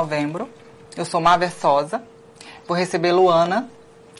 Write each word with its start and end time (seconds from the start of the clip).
novembro. 0.00 0.48
Eu 0.96 1.04
sou 1.04 1.20
Má 1.20 1.36
Versosa. 1.36 2.02
Vou 2.66 2.74
receber 2.76 3.12
Luana 3.12 3.68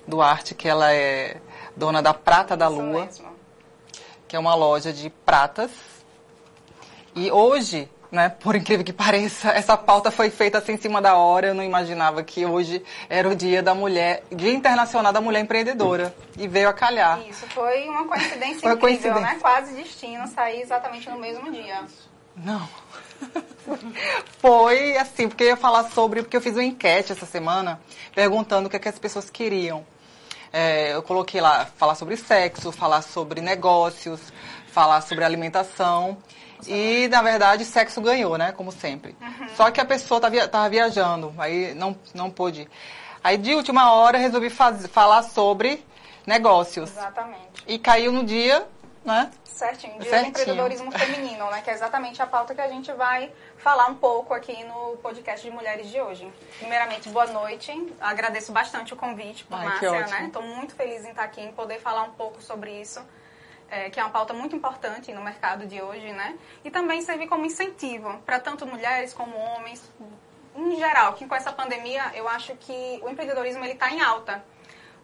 Duarte, 0.06 0.54
que 0.54 0.68
ela 0.68 0.92
é 0.92 1.38
dona 1.74 2.02
da 2.02 2.12
Prata 2.12 2.54
da 2.54 2.68
Lua, 2.68 3.08
que 4.28 4.36
é 4.36 4.38
uma 4.38 4.54
loja 4.54 4.92
de 4.92 5.08
pratas. 5.08 5.70
E 7.14 7.30
hoje, 7.32 7.88
né, 8.12 8.28
por 8.28 8.54
incrível 8.54 8.84
que 8.84 8.92
pareça, 8.92 9.52
essa 9.56 9.74
pauta 9.74 10.10
foi 10.10 10.28
feita 10.28 10.58
assim 10.58 10.72
em 10.72 10.76
cima 10.76 11.00
da 11.00 11.16
hora. 11.16 11.46
Eu 11.48 11.54
não 11.54 11.64
imaginava 11.64 12.22
que 12.22 12.44
hoje 12.44 12.84
era 13.08 13.26
o 13.26 13.34
dia 13.34 13.62
da 13.62 13.74
mulher, 13.74 14.22
Dia 14.30 14.52
Internacional 14.52 15.14
da 15.14 15.20
Mulher 15.20 15.40
Empreendedora. 15.40 16.14
E 16.36 16.46
veio 16.46 16.68
a 16.68 16.74
calhar. 16.74 17.20
Isso 17.26 17.46
foi 17.46 17.88
uma 17.88 18.06
coincidência 18.06 18.60
Foi 18.60 18.72
incrível, 18.72 18.78
coincidência. 18.80 19.20
né? 19.22 19.38
Quase 19.40 19.74
destino 19.74 20.28
sair 20.28 20.60
exatamente 20.60 21.08
no 21.08 21.18
mesmo 21.18 21.50
dia. 21.50 21.84
Não. 22.36 22.68
Foi 24.38 24.96
assim, 24.96 25.28
porque 25.28 25.44
eu 25.44 25.48
ia 25.48 25.56
falar 25.56 25.84
sobre, 25.90 26.22
porque 26.22 26.36
eu 26.36 26.40
fiz 26.40 26.54
uma 26.54 26.64
enquete 26.64 27.12
essa 27.12 27.26
semana 27.26 27.80
perguntando 28.14 28.66
o 28.66 28.70
que, 28.70 28.76
é 28.76 28.78
que 28.78 28.88
as 28.88 28.98
pessoas 28.98 29.30
queriam. 29.30 29.84
É, 30.52 30.94
eu 30.94 31.02
coloquei 31.02 31.40
lá 31.40 31.66
falar 31.76 31.94
sobre 31.94 32.16
sexo, 32.16 32.72
falar 32.72 33.02
sobre 33.02 33.40
negócios, 33.40 34.20
falar 34.72 35.00
sobre 35.02 35.24
alimentação. 35.24 36.18
E, 36.66 37.08
na 37.08 37.22
verdade, 37.22 37.64
sexo 37.64 38.00
ganhou, 38.00 38.36
né? 38.36 38.52
Como 38.52 38.72
sempre. 38.72 39.16
Só 39.56 39.70
que 39.70 39.80
a 39.80 39.84
pessoa 39.84 40.20
estava 40.26 40.68
viajando, 40.68 41.32
aí 41.38 41.74
não, 41.74 41.96
não 42.12 42.30
pôde. 42.30 42.68
Aí, 43.22 43.38
de 43.38 43.54
última 43.54 43.92
hora, 43.92 44.18
resolvi 44.18 44.50
faz, 44.50 44.86
falar 44.86 45.22
sobre 45.22 45.84
negócios. 46.26 46.90
Exatamente. 46.90 47.40
E 47.66 47.78
caiu 47.78 48.12
no 48.12 48.24
dia, 48.24 48.66
né? 49.04 49.30
Certinho. 49.44 49.98
Dia 49.98 50.10
Certinho. 50.10 50.22
do 50.22 50.28
empreendedorismo 50.28 50.90
feminino, 50.92 51.50
né? 51.50 51.60
Que 51.62 51.70
é 51.70 51.74
exatamente 51.74 52.20
a 52.22 52.26
pauta 52.26 52.54
que 52.54 52.60
a 52.60 52.68
gente 52.68 52.92
vai 52.92 53.32
falar 53.58 53.86
um 53.86 53.94
pouco 53.94 54.32
aqui 54.34 54.64
no 54.64 54.96
podcast 54.98 55.46
de 55.46 55.54
mulheres 55.54 55.88
de 55.88 56.00
hoje. 56.00 56.32
Primeiramente, 56.58 57.08
boa 57.08 57.26
noite. 57.26 57.72
Agradeço 58.00 58.52
bastante 58.52 58.92
o 58.94 58.96
convite 58.96 59.44
por 59.44 59.58
Ai, 59.58 59.66
Márcia, 59.66 60.06
né? 60.06 60.26
Estou 60.26 60.42
muito 60.42 60.74
feliz 60.74 61.04
em 61.04 61.10
estar 61.10 61.24
aqui, 61.24 61.40
em 61.40 61.52
poder 61.52 61.80
falar 61.80 62.02
um 62.04 62.12
pouco 62.12 62.42
sobre 62.42 62.80
isso. 62.80 63.00
é, 63.70 63.88
que 63.88 64.00
é 64.00 64.02
uma 64.02 64.10
pauta 64.10 64.34
muito 64.34 64.54
importante 64.56 65.12
no 65.12 65.22
mercado 65.22 65.66
de 65.66 65.80
hoje, 65.80 66.12
né? 66.12 66.36
E 66.64 66.70
também 66.70 67.00
servir 67.02 67.28
como 67.28 67.46
incentivo 67.46 68.18
para 68.26 68.40
tanto 68.40 68.66
mulheres 68.66 69.14
como 69.14 69.36
homens, 69.36 69.88
em 70.56 70.76
geral, 70.76 71.14
que 71.14 71.26
com 71.26 71.34
essa 71.34 71.52
pandemia 71.52 72.10
eu 72.14 72.28
acho 72.28 72.54
que 72.56 73.00
o 73.02 73.08
empreendedorismo 73.08 73.64
ele 73.64 73.74
está 73.74 73.90
em 73.90 74.00
alta, 74.00 74.44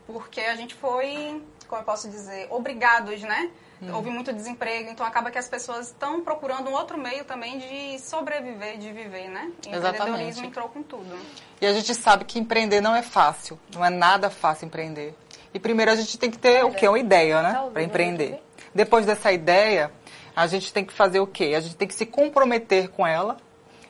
porque 0.06 0.40
a 0.40 0.56
gente 0.56 0.74
foi, 0.74 1.42
como 1.68 1.80
eu 1.80 1.84
posso 1.84 2.10
dizer, 2.10 2.48
obrigados, 2.50 3.22
né? 3.22 3.50
Hum. 3.82 3.94
Houve 3.94 4.10
muito 4.10 4.32
desemprego, 4.32 4.90
então 4.90 5.04
acaba 5.04 5.30
que 5.30 5.38
as 5.38 5.48
pessoas 5.48 5.88
estão 5.88 6.22
procurando 6.22 6.70
um 6.70 6.72
outro 6.72 6.96
meio 6.96 7.24
também 7.24 7.58
de 7.58 7.98
sobreviver, 7.98 8.78
de 8.78 8.90
viver, 8.90 9.28
né? 9.28 9.50
E 9.66 9.68
o 9.68 9.76
Exatamente. 9.76 10.00
empreendedorismo 10.00 10.46
entrou 10.46 10.68
com 10.68 10.82
tudo. 10.82 11.16
E 11.60 11.66
a 11.66 11.72
gente 11.72 11.94
sabe 11.94 12.24
que 12.24 12.38
empreender 12.38 12.80
não 12.80 12.94
é 12.94 13.02
fácil, 13.02 13.58
não 13.74 13.84
é 13.84 13.90
nada 13.90 14.30
fácil 14.30 14.66
empreender. 14.66 15.14
E 15.52 15.58
primeiro 15.58 15.90
a 15.90 15.96
gente 15.96 16.18
tem 16.18 16.30
que 16.30 16.38
ter 16.38 16.64
o 16.64 16.72
quê? 16.72 16.88
Uma 16.88 16.98
ideia, 16.98 17.42
né? 17.42 17.70
Para 17.72 17.82
empreender. 17.82 18.30
né? 18.30 18.38
Depois 18.74 19.04
dessa 19.06 19.30
ideia, 19.32 19.90
a 20.34 20.46
gente 20.46 20.72
tem 20.72 20.84
que 20.84 20.92
fazer 20.92 21.20
o 21.20 21.26
quê? 21.26 21.54
A 21.56 21.60
gente 21.60 21.76
tem 21.76 21.88
que 21.88 21.94
se 21.94 22.06
comprometer 22.06 22.88
com 22.88 23.06
ela 23.06 23.36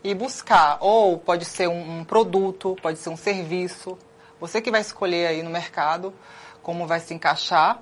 e 0.03 0.15
buscar. 0.15 0.79
Ou 0.81 1.19
pode 1.19 1.45
ser 1.45 1.69
um, 1.69 2.01
um 2.01 2.05
produto, 2.05 2.77
pode 2.83 2.99
ser 2.99 3.09
um 3.09 3.17
serviço. 3.17 3.99
Você 4.41 4.61
que 4.61 4.71
vai 4.71 4.81
escolher 4.81 5.27
aí 5.27 5.43
no 5.43 5.51
mercado 5.51 6.13
como 6.63 6.87
vai 6.87 7.01
se 7.01 7.15
encaixar 7.15 7.81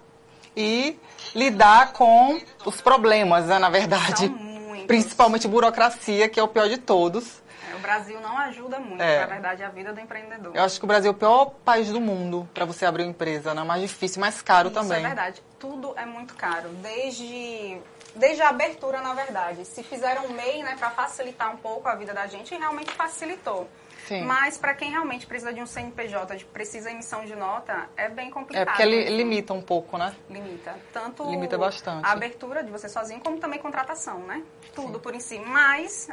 e 0.57 0.99
lidar 1.35 1.93
com 1.93 2.41
os 2.65 2.81
problemas, 2.81 3.47
né, 3.47 3.59
na 3.59 3.69
verdade. 3.71 4.29
Principalmente 4.87 5.49
burocracia, 5.49 6.29
que 6.29 6.39
é 6.39 6.43
o 6.43 6.49
pior 6.49 6.69
de 6.69 6.77
todos. 6.79 7.43
É, 7.71 7.75
O 7.75 7.79
Brasil 7.79 8.21
não 8.21 8.37
ajuda 8.39 8.79
muito, 8.79 9.03
É. 9.03 9.21
na 9.21 9.27
verdade, 9.27 9.63
a 9.63 9.69
vida 9.71 9.93
do 9.93 10.01
empreendedor. 10.01 10.55
Eu 10.55 10.63
acho 10.63 10.79
que 10.79 10.85
o 10.85 10.89
Brasil 10.89 11.11
é 11.11 11.15
o 11.15 11.17
pior 11.17 11.47
país 11.65 11.89
do 11.89 12.01
mundo 12.01 12.49
para 12.53 12.65
você 12.65 12.85
abrir 12.85 13.03
uma 13.05 13.11
empresa, 13.11 13.55
né? 13.55 13.63
Mais 13.65 13.81
difícil, 13.83 14.21
mais 14.21 14.43
caro 14.43 14.69
Isso 14.69 14.79
também. 14.79 14.99
é 14.99 15.07
verdade. 15.07 15.43
Tudo 15.59 15.95
é 15.97 16.05
muito 16.05 16.35
caro. 16.35 16.69
Desde, 16.83 17.79
desde 18.15 18.43
a 18.43 18.51
abertura, 18.51 19.01
na 19.01 19.15
verdade. 19.15 19.65
Se 19.65 19.83
fizeram 19.83 20.27
um 20.27 20.33
MEI, 20.33 20.63
né, 20.63 20.77
para 20.79 20.91
facilitar 20.91 21.53
um 21.53 21.57
pouco 21.57 21.89
a 21.89 21.95
vida 21.95 22.13
da 22.13 22.27
gente, 22.27 22.55
realmente 22.55 22.93
facilitou. 22.93 23.69
Sim. 24.07 24.23
Mas 24.25 24.57
para 24.59 24.75
quem 24.75 24.91
realmente 24.91 25.27
precisa 25.27 25.53
de 25.53 25.61
um 25.61 25.67
CNPJ, 25.67 26.37
de- 26.37 26.45
precisa 26.45 26.91
emissão 26.91 27.25
de 27.25 27.35
nota, 27.35 27.89
é 27.97 28.09
bem 28.09 28.31
complicado. 28.31 28.63
É 28.63 28.65
porque 28.67 28.85
li- 28.85 28.97
mesmo. 29.05 29.17
limita 29.17 29.53
um 29.55 29.63
pouco, 29.63 29.97
né? 29.97 30.15
Limita. 30.29 30.77
Tanto 30.93 31.29
Limita 31.31 31.57
bastante. 31.57 32.07
a 32.07 32.13
abertura 32.13 32.63
de 32.63 32.71
você 32.71 32.89
sozinho, 32.89 33.21
como 33.21 33.39
também 33.39 33.59
contratação, 33.59 34.19
né? 34.21 34.43
Tudo 34.75 35.01
por 35.01 35.15
em 35.15 35.21
si. 35.21 35.39
Mas 35.39 36.09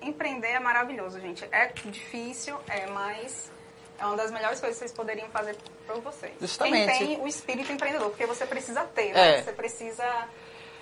empreender 0.00 0.48
é 0.52 0.60
maravilhoso, 0.60 1.20
gente. 1.20 1.46
É 1.50 1.66
difícil, 1.84 2.56
é, 2.68 2.86
mas 2.86 3.50
é 3.98 4.04
uma 4.06 4.16
das 4.16 4.30
melhores 4.30 4.60
coisas 4.60 4.76
que 4.78 4.84
vocês 4.86 4.92
poderiam 4.92 5.28
fazer 5.28 5.56
por 5.86 6.00
vocês. 6.00 6.32
Justamente. 6.40 6.98
Quem 6.98 7.06
tem 7.16 7.20
o 7.22 7.26
espírito 7.28 7.70
empreendedor, 7.72 8.08
porque 8.10 8.26
você 8.26 8.46
precisa 8.46 8.82
ter, 8.84 9.12
né? 9.12 9.38
É. 9.38 9.42
Você 9.42 9.52
precisa 9.52 10.04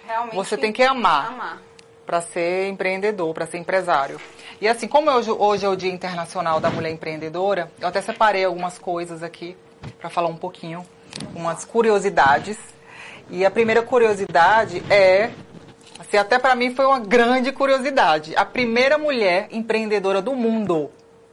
realmente... 0.07 0.35
Você 0.37 0.57
tem 0.57 0.73
que 0.73 0.83
amar. 0.83 1.27
Amar. 1.27 1.63
Para 2.07 2.21
ser 2.21 2.69
empreendedor, 2.69 3.33
para 3.35 3.47
ser 3.47 3.59
empresário. 3.59 4.21
E 4.61 4.69
assim, 4.69 4.87
como 4.87 5.11
hoje, 5.11 5.31
hoje 5.31 5.67
é 5.67 5.69
o 5.69 5.77
Dia 5.77 5.91
Internacional 5.91 6.61
da 6.61 6.71
Mulher 6.71 6.91
Empreendedora, 6.91 7.71
eu 7.81 7.89
até 7.89 8.01
separei 8.01 8.45
algumas 8.45 8.79
coisas 8.79 9.23
aqui 9.23 9.57
para 9.99 10.11
falar 10.11 10.29
um 10.29 10.37
pouquinho, 10.37 10.85
umas 11.35 11.65
curiosidades. 11.65 12.59
E 13.31 13.45
a 13.45 13.51
primeira 13.51 13.83
curiosidade 13.83 14.83
é, 14.91 15.31
assim, 15.99 16.17
até 16.17 16.39
para 16.39 16.55
mim 16.55 16.75
foi 16.75 16.85
uma 16.85 17.01
grande 17.01 17.53
curiosidade, 17.53 18.35
a 18.37 18.45
primeira 18.45 18.99
mulher 18.99 19.49
empreendedora 19.51 20.21
do 20.21 20.35
mundo. 20.35 20.91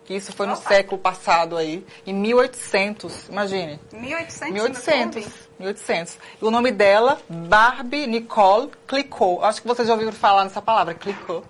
Que 0.09 0.15
isso 0.15 0.33
foi 0.33 0.47
no 0.47 0.53
Opa. 0.53 0.67
século 0.67 0.99
passado 0.99 1.55
aí, 1.55 1.85
em 2.03 2.15
1800, 2.15 3.29
imagine. 3.29 3.79
1800? 3.93 4.51
1800. 4.51 5.27
1800. 5.59 6.17
E 6.41 6.45
o 6.45 6.49
nome 6.49 6.71
dela, 6.71 7.21
Barbie 7.29 8.07
Nicole 8.07 8.71
Clicquot. 8.87 9.43
Acho 9.43 9.61
que 9.61 9.67
vocês 9.67 9.87
já 9.87 9.93
ouviram 9.93 10.11
falar 10.11 10.45
nessa 10.45 10.63
palavra, 10.63 10.95
Clicquot. 10.95 11.43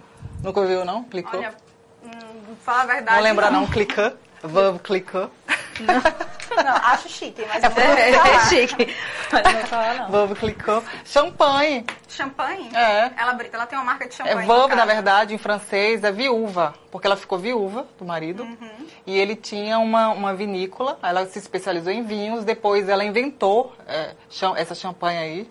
Nunca 0.44 0.59
ouviu, 0.59 0.84
não? 0.84 1.06
Clicquot? 1.06 1.38
Olha, 1.38 1.53
hum, 2.03 2.09
falar 2.62 2.81
a 2.81 2.86
verdade... 2.86 3.16
não 3.16 3.24
lembra, 3.24 3.50
não? 3.50 3.66
Clicquot? 3.66 4.18
Verbo 4.44 4.80
Clicquot. 4.80 5.31
Não, 5.84 6.75
acho 6.84 7.07
chique, 7.09 7.45
mas 7.47 7.63
É 7.63 7.69
não 7.69 7.75
vou 7.75 7.84
É, 7.84 8.13
falar. 8.13 8.35
é 8.35 8.45
chique. 8.50 8.95
Mas 9.31 9.53
não 9.53 9.62
fala 9.67 9.94
não. 9.94 10.09
Verbo 10.12 10.35
Clicquot. 10.35 10.84
Champanhe. 11.06 11.85
Champanhe? 12.07 12.69
É. 12.75 13.12
Ela, 13.17 13.38
ela 13.53 13.66
tem 13.66 13.78
uma 13.78 13.85
marca 13.85 14.07
de 14.07 14.13
É 14.13 14.17
champanhe. 14.17 14.47
Veuve, 14.47 14.69
no 14.69 14.75
na 14.75 14.85
verdade, 14.85 15.34
em 15.34 15.38
francês, 15.38 16.03
é 16.03 16.12
viúva. 16.12 16.73
Porque 16.91 17.07
ela 17.07 17.16
ficou 17.16 17.38
viúva 17.38 17.85
do 17.97 18.06
marido. 18.06 18.44
Uhum. 18.44 18.88
E 19.06 19.17
ele 19.17 19.35
tinha 19.35 19.78
uma, 19.79 20.09
uma 20.09 20.34
vinícola. 20.34 20.97
Ela 21.03 21.25
se 21.28 21.40
especializou 21.40 21.91
em 21.94 22.03
vinhos. 22.03 22.44
Depois 22.44 22.90
ela 22.90 23.03
inventou 23.03 23.73
é, 23.88 24.16
essa 24.57 24.73
champanhe 24.75 25.17
aí. 25.19 25.50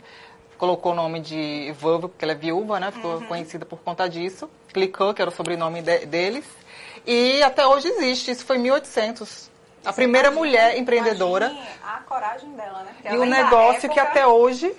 Colocou 0.59 0.91
o 0.91 0.95
nome 0.95 1.21
de 1.21 1.73
Veuve, 1.81 2.09
porque 2.09 2.25
ela 2.25 2.33
é 2.33 2.35
viúva, 2.37 2.81
né? 2.81 2.91
Ficou 2.91 3.15
Uhum. 3.15 3.27
conhecida 3.27 3.65
por 3.65 3.79
conta 3.79 4.09
disso. 4.09 4.51
Clicquot, 4.73 5.15
que 5.15 5.23
era 5.23 5.31
o 5.31 5.35
sobrenome 5.35 5.81
de- 5.83 6.05
deles. 6.07 6.45
E 7.07 7.41
até 7.45 7.65
hoje 7.65 7.87
existe. 7.89 8.33
Isso 8.33 8.45
foi 8.45 8.57
em 8.57 8.63
1800. 8.63 9.48
A 9.89 9.93
primeira 9.93 10.31
mulher 10.31 10.77
empreendedora. 10.77 11.53
A 11.83 11.99
coragem 12.01 12.51
dela, 12.53 12.83
né? 12.83 12.91
Porque 12.95 13.15
E 13.15 13.19
o 13.19 13.25
negócio 13.25 13.89
que 13.89 13.99
época, 13.99 14.03
até 14.03 14.27
hoje 14.27 14.75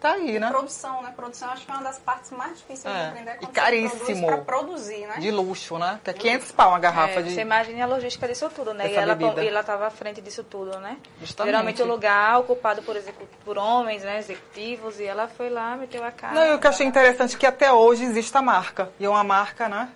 tá 0.00 0.12
aí, 0.12 0.38
né? 0.38 0.48
Produção, 0.50 1.02
né? 1.02 1.12
Produção 1.16 1.50
acho 1.50 1.64
que 1.64 1.70
é 1.70 1.74
uma 1.74 1.82
das 1.82 1.98
partes 1.98 2.30
mais 2.30 2.56
difíceis 2.58 2.94
É, 2.94 3.02
de 3.02 3.08
empreender. 3.08 3.34
e 3.34 3.38
quando 3.38 3.52
caríssimo. 3.52 3.98
Você 4.04 4.12
produz 4.14 4.26
pra 4.26 4.38
produzir, 4.38 5.06
né? 5.06 5.16
De 5.18 5.30
luxo, 5.30 5.78
né? 5.78 6.00
Que 6.04 6.10
é 6.10 6.12
500 6.12 6.52
pau 6.52 6.68
uma 6.70 6.78
garrafa 6.78 7.20
É, 7.20 7.22
de... 7.22 7.34
Você 7.34 7.40
imagina 7.40 7.84
a 7.84 7.86
logística 7.86 8.28
disso 8.28 8.48
tudo, 8.54 8.72
né? 8.74 8.88
E 8.90 8.94
ela, 8.94 9.14
bebida. 9.14 9.42
e 9.44 9.48
ela 9.48 9.60
estava 9.60 9.86
à 9.86 9.90
frente 9.90 10.20
disso 10.20 10.44
tudo, 10.44 10.78
né? 10.78 10.96
Justamente. 11.20 11.52
Geralmente 11.52 11.82
o 11.82 11.86
lugar 11.86 12.38
ocupado 12.40 12.82
por, 12.82 12.96
por 13.44 13.58
homens, 13.58 14.02
né? 14.02 14.18
Executivos, 14.18 15.00
e 15.00 15.04
ela 15.04 15.28
foi 15.28 15.48
lá, 15.50 15.76
meteu 15.76 16.04
a 16.04 16.10
cara. 16.10 16.34
Não, 16.34 16.46
e 16.46 16.54
o 16.54 16.58
que 16.58 16.66
eu 16.66 16.70
achei 16.70 16.86
interessante 16.86 17.36
é 17.36 17.38
que 17.38 17.46
até 17.46 17.72
hoje 17.72 18.04
existe 18.04 18.36
a 18.36 18.42
marca. 18.42 18.90
E 19.00 19.04
é 19.04 19.08
uma 19.08 19.24
marca, 19.24 19.68
né? 19.68 19.88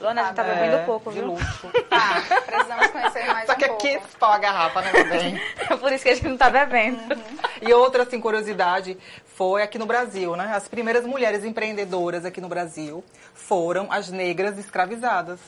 Luana, 0.00 0.22
a 0.22 0.24
gente 0.26 0.34
tá 0.34 0.42
Solidificada. 0.44 0.54
bebendo 0.54 0.76
é, 0.76 0.84
pouco, 0.84 1.12
de 1.12 1.18
viu? 1.20 1.28
luxo. 1.28 1.70
Tá, 1.88 2.22
precisamos 2.46 2.86
conhecer 2.88 3.26
mais 3.26 3.46
Só 3.46 3.52
um 3.52 3.56
que 3.56 3.64
é 3.64 3.68
pouco. 3.68 3.82
500 3.82 4.14
pau 4.16 4.32
a 4.32 4.38
garrafa, 4.38 4.82
né, 4.82 4.92
meu 4.92 5.08
bem? 5.08 5.40
Por 5.78 5.92
isso 5.92 6.04
que 6.04 6.10
a 6.10 6.14
gente 6.14 6.28
não 6.28 6.36
tá 6.36 6.50
bebendo. 6.50 6.98
E 7.62 7.72
outra, 7.72 8.02
assim, 8.02 8.20
curiosidade 8.20 8.98
foi 9.24 9.62
aqui 9.62 9.78
no 9.78 9.86
Brasil, 9.86 10.34
né? 10.36 10.52
As 10.54 10.68
primeiras 10.68 11.04
mulheres 11.04 11.44
empreendedoras 11.44 12.24
aqui 12.24 12.40
no 12.40 12.48
Brasil 12.48 13.02
foram 13.34 13.90
as 13.90 14.10
negras 14.10 14.58
escravizadas. 14.58 15.40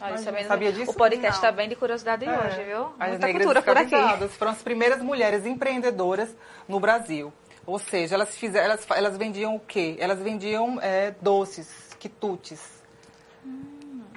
Olha, 0.00 0.12
Mas 0.12 0.20
sabendo- 0.22 0.48
sabia 0.48 0.72
disso? 0.72 0.90
O 0.90 0.94
podcast 0.94 1.40
Não. 1.40 1.48
tá 1.50 1.52
bem 1.52 1.68
de 1.68 1.76
curiosidade 1.76 2.26
hoje, 2.28 2.62
viu? 2.64 2.92
As 2.98 3.10
Muita 3.10 3.26
negras 3.26 3.44
cultura 3.46 3.62
por 3.62 3.76
aqui. 3.76 3.84
escravizadas 3.94 4.36
foram 4.36 4.52
as 4.52 4.62
primeiras 4.62 5.00
mulheres 5.00 5.46
empreendedoras 5.46 6.28
no 6.68 6.80
Brasil. 6.80 7.32
Ou 7.66 7.78
seja, 7.78 8.16
elas, 8.16 8.36
fizeram, 8.36 8.66
elas, 8.66 8.86
elas 8.90 9.16
vendiam 9.16 9.54
o 9.54 9.60
quê? 9.60 9.96
Elas 9.98 10.18
vendiam 10.18 10.78
é, 10.82 11.14
doces, 11.22 11.68
quitutes. 11.98 12.60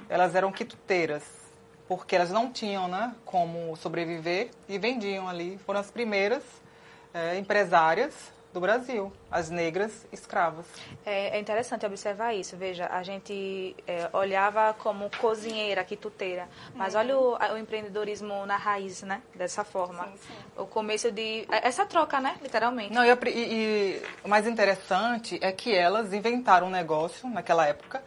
Elas 0.08 0.34
eram 0.34 0.50
quituteiras, 0.50 1.22
porque 1.86 2.16
elas 2.16 2.30
não 2.30 2.50
tinham 2.50 2.88
né, 2.88 3.14
como 3.24 3.76
sobreviver 3.76 4.50
e 4.68 4.78
vendiam 4.78 5.28
ali. 5.28 5.58
Foram 5.66 5.80
as 5.80 5.90
primeiras 5.90 6.42
é, 7.12 7.36
empresárias 7.38 8.14
do 8.50 8.60
Brasil, 8.60 9.12
as 9.30 9.50
negras 9.50 10.06
escravas. 10.10 10.64
É, 11.04 11.36
é 11.36 11.38
interessante 11.40 11.84
observar 11.84 12.32
isso. 12.32 12.56
Veja, 12.56 12.86
a 12.90 13.02
gente 13.02 13.76
é, 13.86 14.08
olhava 14.14 14.74
como 14.78 15.10
cozinheira, 15.18 15.84
quituteira, 15.84 16.48
mas 16.74 16.94
olha 16.94 17.18
o, 17.18 17.36
o 17.36 17.58
empreendedorismo 17.58 18.46
na 18.46 18.56
raiz, 18.56 19.02
né? 19.02 19.20
Dessa 19.34 19.62
forma. 19.64 20.04
Sim, 20.04 20.12
sim. 20.26 20.34
O 20.56 20.66
começo 20.66 21.12
de... 21.12 21.46
é- 21.52 21.68
Essa 21.68 21.84
troca, 21.84 22.18
né? 22.20 22.38
Literalmente. 22.40 22.94
Não, 22.94 23.04
e, 23.04 23.10
e- 23.10 23.30
e 23.36 24.02
o 24.24 24.28
mais 24.28 24.46
interessante 24.46 25.38
é 25.42 25.52
que 25.52 25.74
elas 25.74 26.14
inventaram 26.14 26.68
um 26.68 26.70
negócio 26.70 27.28
naquela 27.28 27.66
época 27.66 28.02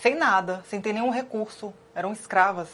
sem 0.00 0.14
nada, 0.14 0.64
sem 0.68 0.80
ter 0.80 0.92
nenhum 0.92 1.10
recurso. 1.10 1.72
Eram 1.94 2.12
escravas. 2.12 2.68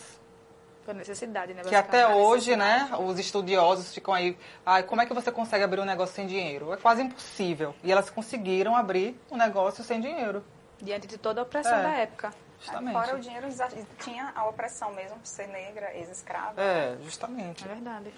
Por 0.84 0.94
necessidade, 0.94 1.52
né? 1.54 1.62
Que 1.62 1.74
até 1.74 2.08
hoje, 2.08 2.56
né, 2.56 2.90
os 2.98 3.18
estudiosos 3.18 3.92
ficam 3.94 4.12
aí, 4.14 4.36
ai, 4.64 4.82
como 4.82 5.00
é 5.02 5.06
que 5.06 5.12
você 5.14 5.30
consegue 5.30 5.62
abrir 5.62 5.80
um 5.80 5.84
negócio 5.84 6.14
sem 6.14 6.26
dinheiro? 6.26 6.72
É 6.72 6.76
quase 6.76 7.02
impossível. 7.02 7.74
E 7.84 7.92
elas 7.92 8.08
conseguiram 8.10 8.74
abrir 8.74 9.20
um 9.30 9.36
negócio 9.36 9.84
sem 9.84 10.00
dinheiro, 10.00 10.42
Diante 10.82 11.06
de 11.06 11.18
toda 11.18 11.42
a 11.42 11.44
opressão 11.44 11.74
É. 11.78 11.82
da 11.82 11.90
época. 11.90 12.32
justamente. 12.58 12.92
Fora 12.94 13.16
o 13.16 13.20
dinheiro, 13.20 13.46
tinha 13.98 14.32
a 14.34 14.46
opressão 14.46 14.92
mesmo, 14.92 15.16
por 15.18 15.26
ser 15.26 15.46
negra, 15.48 15.94
ex-escrava. 15.94 16.60
É, 16.60 16.96
justamente. 17.02 17.64
É 17.64 17.68
verdade. 17.68 18.12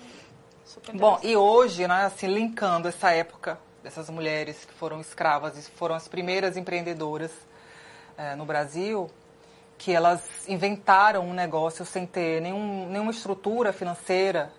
Super 0.65 0.97
Bom, 0.97 1.19
e 1.23 1.37
hoje, 1.37 1.87
né, 1.89 2.05
assim, 2.07 2.29
linkando 2.29 2.89
essa 2.89 3.11
época 3.11 3.59
dessas 3.83 4.09
mulheres 4.09 4.65
que 4.65 4.73
foram 4.73 5.01
escravas 5.01 5.59
e 5.59 5.71
foram 5.73 5.95
as 5.97 6.07
primeiras 6.09 6.57
empreendedoras 6.57 7.33
eh, 8.17 8.35
no 8.37 8.45
Brasil, 8.45 9.11
que 9.79 9.93
elas 9.93 10.23
inventaram 10.49 11.23
um 11.27 11.33
negócio 11.33 11.85
sem 11.85 12.07
ter 12.07 12.41
nenhum, 12.41 12.89
nenhuma 12.89 13.11
estrutura 13.11 13.73
financeira, 13.73 14.53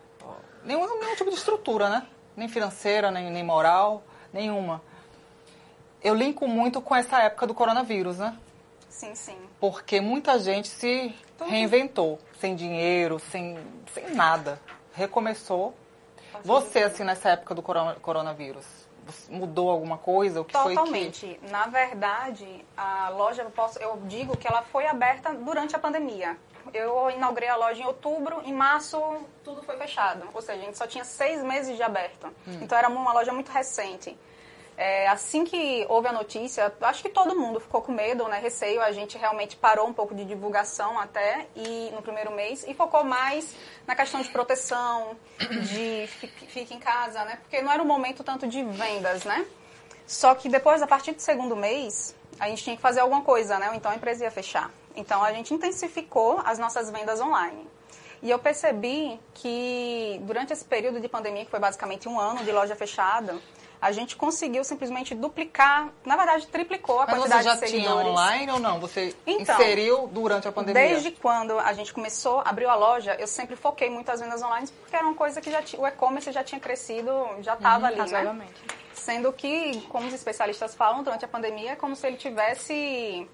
nenhum, 0.63 0.99
nenhum 0.99 1.15
tipo 1.15 1.29
de 1.29 1.35
estrutura, 1.37 1.89
né? 1.89 2.07
Nem 2.35 2.47
financeira, 2.47 3.11
nem, 3.11 3.29
nem 3.31 3.43
moral, 3.43 4.03
nenhuma. 4.33 4.81
Eu 6.03 6.13
linko 6.13 6.47
muito 6.47 6.81
com 6.81 6.95
essa 6.95 7.19
época 7.21 7.47
do 7.47 7.53
coronavírus, 7.53 8.17
né? 8.17 8.37
Sim, 8.89 9.15
sim. 9.15 9.37
Porque 9.59 10.01
muita 10.01 10.37
gente 10.37 10.67
se 10.67 11.15
reinventou, 11.47 12.19
sem 12.39 12.55
dinheiro, 12.55 13.19
sem, 13.19 13.57
sem 13.93 14.13
nada. 14.13 14.59
Recomeçou. 14.93 15.73
Você, 16.43 16.79
assim, 16.83 17.03
nessa 17.03 17.29
época 17.29 17.55
do 17.55 17.61
corona- 17.61 17.95
coronavírus, 18.01 18.65
mudou 19.29 19.69
alguma 19.69 19.97
coisa? 19.97 20.41
O 20.41 20.45
que 20.45 20.53
foi 20.53 20.73
que... 20.73 20.79
Totalmente. 20.79 21.39
Na 21.49 21.67
verdade, 21.67 22.65
a 22.75 23.09
loja, 23.09 23.43
eu, 23.43 23.51
posso, 23.51 23.79
eu 23.79 23.99
digo 24.05 24.37
que 24.37 24.47
ela 24.47 24.61
foi 24.61 24.85
aberta 24.85 25.33
durante 25.33 25.75
a 25.75 25.79
pandemia. 25.79 26.37
Eu 26.73 27.09
inaugurei 27.11 27.49
a 27.49 27.55
loja 27.55 27.81
em 27.81 27.85
outubro, 27.85 28.41
em 28.45 28.53
março 28.53 28.97
tudo 29.43 29.61
foi 29.63 29.77
fechado. 29.77 30.27
Ou 30.33 30.41
seja, 30.41 30.61
a 30.61 30.65
gente 30.65 30.77
só 30.77 30.87
tinha 30.87 31.03
seis 31.03 31.43
meses 31.43 31.75
de 31.75 31.83
aberto. 31.83 32.27
Então 32.61 32.77
era 32.77 32.87
uma 32.87 33.13
loja 33.13 33.33
muito 33.33 33.51
recente. 33.51 34.17
É, 34.75 35.07
assim 35.07 35.43
que 35.43 35.85
houve 35.87 36.07
a 36.07 36.11
notícia, 36.11 36.73
acho 36.81 37.03
que 37.03 37.09
todo 37.09 37.35
mundo 37.35 37.59
ficou 37.59 37.81
com 37.81 37.91
medo, 37.91 38.27
né, 38.27 38.39
receio. 38.39 38.81
A 38.81 38.91
gente 38.91 39.17
realmente 39.17 39.55
parou 39.55 39.87
um 39.87 39.93
pouco 39.93 40.15
de 40.15 40.25
divulgação 40.25 40.99
até 40.99 41.47
e 41.55 41.91
no 41.93 42.01
primeiro 42.01 42.31
mês 42.31 42.65
e 42.67 42.73
focou 42.73 43.03
mais 43.03 43.55
na 43.85 43.95
questão 43.95 44.21
de 44.21 44.29
proteção, 44.29 45.15
de 45.37 46.07
fique, 46.07 46.73
em 46.73 46.79
casa, 46.79 47.23
né? 47.25 47.37
Porque 47.41 47.61
não 47.61 47.71
era 47.71 47.83
um 47.83 47.85
momento 47.85 48.23
tanto 48.23 48.47
de 48.47 48.63
vendas, 48.63 49.23
né? 49.25 49.45
Só 50.07 50.33
que 50.33 50.49
depois, 50.49 50.81
a 50.81 50.87
partir 50.87 51.13
do 51.13 51.21
segundo 51.21 51.55
mês, 51.55 52.15
a 52.39 52.49
gente 52.49 52.63
tinha 52.63 52.75
que 52.75 52.81
fazer 52.81 53.01
alguma 53.01 53.21
coisa, 53.21 53.59
né? 53.59 53.69
Ou 53.69 53.75
então 53.75 53.91
a 53.91 53.95
empresa 53.95 54.23
ia 54.23 54.31
fechar. 54.31 54.71
Então 54.95 55.23
a 55.23 55.31
gente 55.31 55.53
intensificou 55.53 56.41
as 56.43 56.57
nossas 56.57 56.89
vendas 56.89 57.21
online. 57.21 57.67
E 58.23 58.29
eu 58.29 58.39
percebi 58.39 59.19
que 59.33 60.19
durante 60.23 60.53
esse 60.53 60.63
período 60.63 60.99
de 60.99 61.09
pandemia, 61.09 61.43
que 61.43 61.51
foi 61.51 61.59
basicamente 61.59 62.07
um 62.07 62.19
ano 62.19 62.43
de 62.43 62.51
loja 62.51 62.75
fechada, 62.75 63.37
a 63.83 63.91
gente 63.91 64.15
conseguiu 64.15 64.63
simplesmente 64.63 65.13
duplicar, 65.13 65.89
na 66.05 66.15
verdade 66.15 66.47
triplicou 66.47 67.01
a 67.01 67.05
Mas 67.05 67.15
você 67.15 67.19
quantidade 67.19 67.43
já 67.43 67.53
de 67.55 67.59
tinha 67.59 67.69
seguidores. 67.81 68.07
online 68.07 68.51
ou 68.51 68.59
não? 68.59 68.79
Você 68.79 69.13
Então, 69.27 69.55
inseriu 69.55 70.07
durante 70.07 70.47
a 70.47 70.51
pandemia? 70.51 70.81
Desde 70.87 71.11
quando 71.11 71.59
a 71.59 71.73
gente 71.73 71.93
começou, 71.93 72.41
abriu 72.45 72.69
a 72.69 72.75
loja, 72.75 73.15
eu 73.19 73.27
sempre 73.27 73.55
foquei 73.57 73.89
muito 73.89 74.09
as 74.09 74.21
vendas 74.21 74.41
online 74.41 74.67
porque 74.81 74.95
era 74.95 75.05
uma 75.05 75.15
coisa 75.15 75.41
que 75.41 75.51
já 75.51 75.61
tinha, 75.61 75.81
o 75.81 75.85
e-commerce 75.85 76.31
já 76.31 76.43
tinha 76.43 76.61
crescido, 76.61 77.11
já 77.41 77.55
estava 77.55 77.87
ali, 77.87 77.99
né? 78.09 78.47
Sendo 78.93 79.33
que, 79.33 79.81
como 79.89 80.07
os 80.07 80.13
especialistas 80.13 80.73
falam, 80.73 81.03
durante 81.03 81.25
a 81.25 81.27
pandemia 81.27 81.71
é 81.71 81.75
como 81.75 81.93
se 81.95 82.07
ele 82.07 82.15
tivesse 82.15 83.27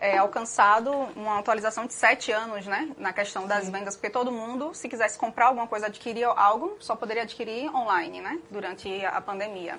é, 0.00 0.18
alcançado 0.18 0.90
uma 1.14 1.38
atualização 1.38 1.86
de 1.86 1.92
sete 1.92 2.32
anos, 2.32 2.66
né? 2.66 2.90
Na 2.98 3.12
questão 3.12 3.46
das 3.46 3.68
vendas, 3.68 3.94
porque 3.94 4.10
todo 4.10 4.32
mundo, 4.32 4.74
se 4.74 4.88
quisesse 4.88 5.16
comprar 5.16 5.46
alguma 5.46 5.68
coisa, 5.68 5.86
adquirir 5.86 6.24
algo, 6.24 6.76
só 6.80 6.96
poderia 6.96 7.22
adquirir 7.22 7.72
online, 7.72 8.20
né? 8.20 8.38
Durante 8.50 9.04
a 9.06 9.20
pandemia. 9.20 9.78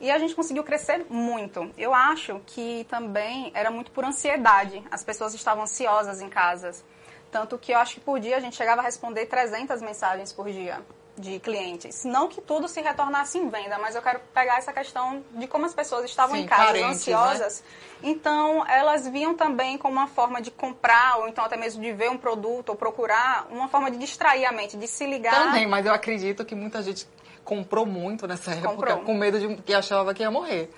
E 0.00 0.10
a 0.10 0.18
gente 0.18 0.34
conseguiu 0.34 0.62
crescer 0.62 1.06
muito. 1.10 1.70
Eu 1.76 1.92
acho 1.92 2.40
que 2.46 2.86
também 2.88 3.50
era 3.54 3.70
muito 3.70 3.90
por 3.90 4.04
ansiedade. 4.04 4.82
As 4.90 5.02
pessoas 5.02 5.34
estavam 5.34 5.64
ansiosas 5.64 6.20
em 6.20 6.28
casas. 6.28 6.84
Tanto 7.30 7.58
que 7.58 7.72
eu 7.72 7.78
acho 7.78 7.94
que 7.94 8.00
por 8.00 8.20
dia 8.20 8.36
a 8.36 8.40
gente 8.40 8.56
chegava 8.56 8.80
a 8.80 8.84
responder 8.84 9.26
300 9.26 9.82
mensagens 9.82 10.32
por 10.32 10.50
dia 10.50 10.80
de 11.18 11.38
clientes. 11.40 12.04
Não 12.04 12.28
que 12.28 12.40
tudo 12.40 12.68
se 12.68 12.80
retornasse 12.80 13.38
em 13.38 13.48
venda, 13.48 13.78
mas 13.78 13.94
eu 13.94 14.02
quero 14.02 14.20
pegar 14.32 14.58
essa 14.58 14.72
questão 14.72 15.22
de 15.32 15.46
como 15.46 15.66
as 15.66 15.74
pessoas 15.74 16.04
estavam 16.04 16.36
Sim, 16.36 16.42
em 16.42 16.46
casa, 16.46 16.66
carentes, 16.66 16.90
ansiosas. 16.90 17.64
Então, 18.02 18.64
elas 18.66 19.08
viam 19.08 19.34
também 19.34 19.76
como 19.76 19.94
uma 19.94 20.06
forma 20.06 20.40
de 20.40 20.50
comprar, 20.50 21.18
ou 21.18 21.28
então 21.28 21.44
até 21.44 21.56
mesmo 21.56 21.82
de 21.82 21.92
ver 21.92 22.10
um 22.10 22.16
produto, 22.16 22.70
ou 22.70 22.76
procurar 22.76 23.48
uma 23.50 23.68
forma 23.68 23.90
de 23.90 23.98
distrair 23.98 24.44
a 24.44 24.52
mente, 24.52 24.76
de 24.76 24.86
se 24.86 25.04
ligar. 25.06 25.34
Também, 25.34 25.66
mas 25.66 25.84
eu 25.84 25.92
acredito 25.92 26.44
que 26.44 26.54
muita 26.54 26.82
gente 26.82 27.06
comprou 27.48 27.86
muito 27.86 28.26
nessa 28.26 28.50
época 28.52 28.68
Comprou. 28.68 28.98
com 28.98 29.14
medo 29.14 29.40
de 29.40 29.56
que 29.62 29.72
achava 29.72 30.12
que 30.12 30.22
ia 30.22 30.30
morrer. 30.30 30.70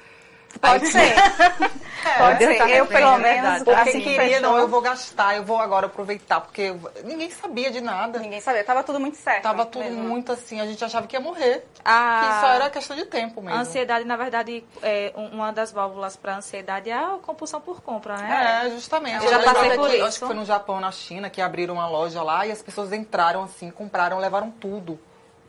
Pode 0.61 0.87
ser. 0.88 1.14
Pode 2.19 2.38
ser. 2.44 2.70
Eu, 2.70 2.87
pelo 2.87 3.14
é 3.14 3.19
menos. 3.19 3.62
Porque 3.62 3.81
assim 3.81 4.00
que 4.00 4.05
queria, 4.17 4.20
fechou, 4.38 4.40
não, 4.40 4.58
eu 4.58 4.67
vou 4.67 4.81
gastar, 4.81 5.37
eu 5.37 5.44
vou 5.44 5.58
agora 5.61 5.87
aproveitar, 5.87 6.40
porque 6.40 6.75
ninguém 7.05 7.31
sabia 7.31 7.70
de 7.70 7.81
nada. 7.81 8.19
Ninguém 8.19 8.40
sabia. 8.40 8.64
Tava 8.64 8.82
tudo 8.82 8.99
muito 8.99 9.17
certo. 9.17 9.43
Tava 9.43 9.64
tudo 9.67 9.84
mesmo. 9.84 10.02
muito 10.02 10.32
assim, 10.32 10.61
a 10.61 10.67
gente 10.67 10.84
achava 10.84 11.06
que 11.06 11.14
ia 11.14 11.20
morrer. 11.20 11.64
A- 11.84 12.20
Que 12.25 12.40
só 12.40 12.52
era 12.52 12.70
questão 12.70 12.96
de 12.96 13.05
tempo 13.05 13.38
A 13.40 13.43
mesmo. 13.44 13.61
ansiedade, 13.61 14.05
na 14.05 14.16
verdade, 14.16 14.64
é 14.82 15.12
um- 15.16 15.28
uma 15.37 15.52
das 15.52 15.70
válvulas 15.70 16.16
para 16.16 16.37
ansiedade 16.37 16.90
é 16.90 16.94
a 16.94 17.16
compulsão 17.23 17.61
por 17.61 17.81
compra, 17.81 18.16
né? 18.16 18.62
É, 18.66 18.70
justamente. 18.70 19.25
Eu 19.25 19.31
já 19.31 19.38
passei 19.40 19.70
por 19.76 19.88
que- 19.88 19.96
isso. 19.96 20.05
Acho 20.06 20.19
que 20.20 20.26
foi 20.26 20.34
no 20.34 20.44
Japão, 20.44 20.81
na 20.81 20.90
China, 20.90 21.31
que 21.31 21.40
abriram 21.40 21.75
uma 21.75 21.87
loja 21.88 22.23
lá 22.25 22.44
e 22.46 22.50
as 22.50 22.61
pessoas 22.62 22.93
entraram 22.93 23.44
assim, 23.44 23.70
compraram, 23.70 24.19
levaram 24.19 24.50
tudo. 24.50 24.99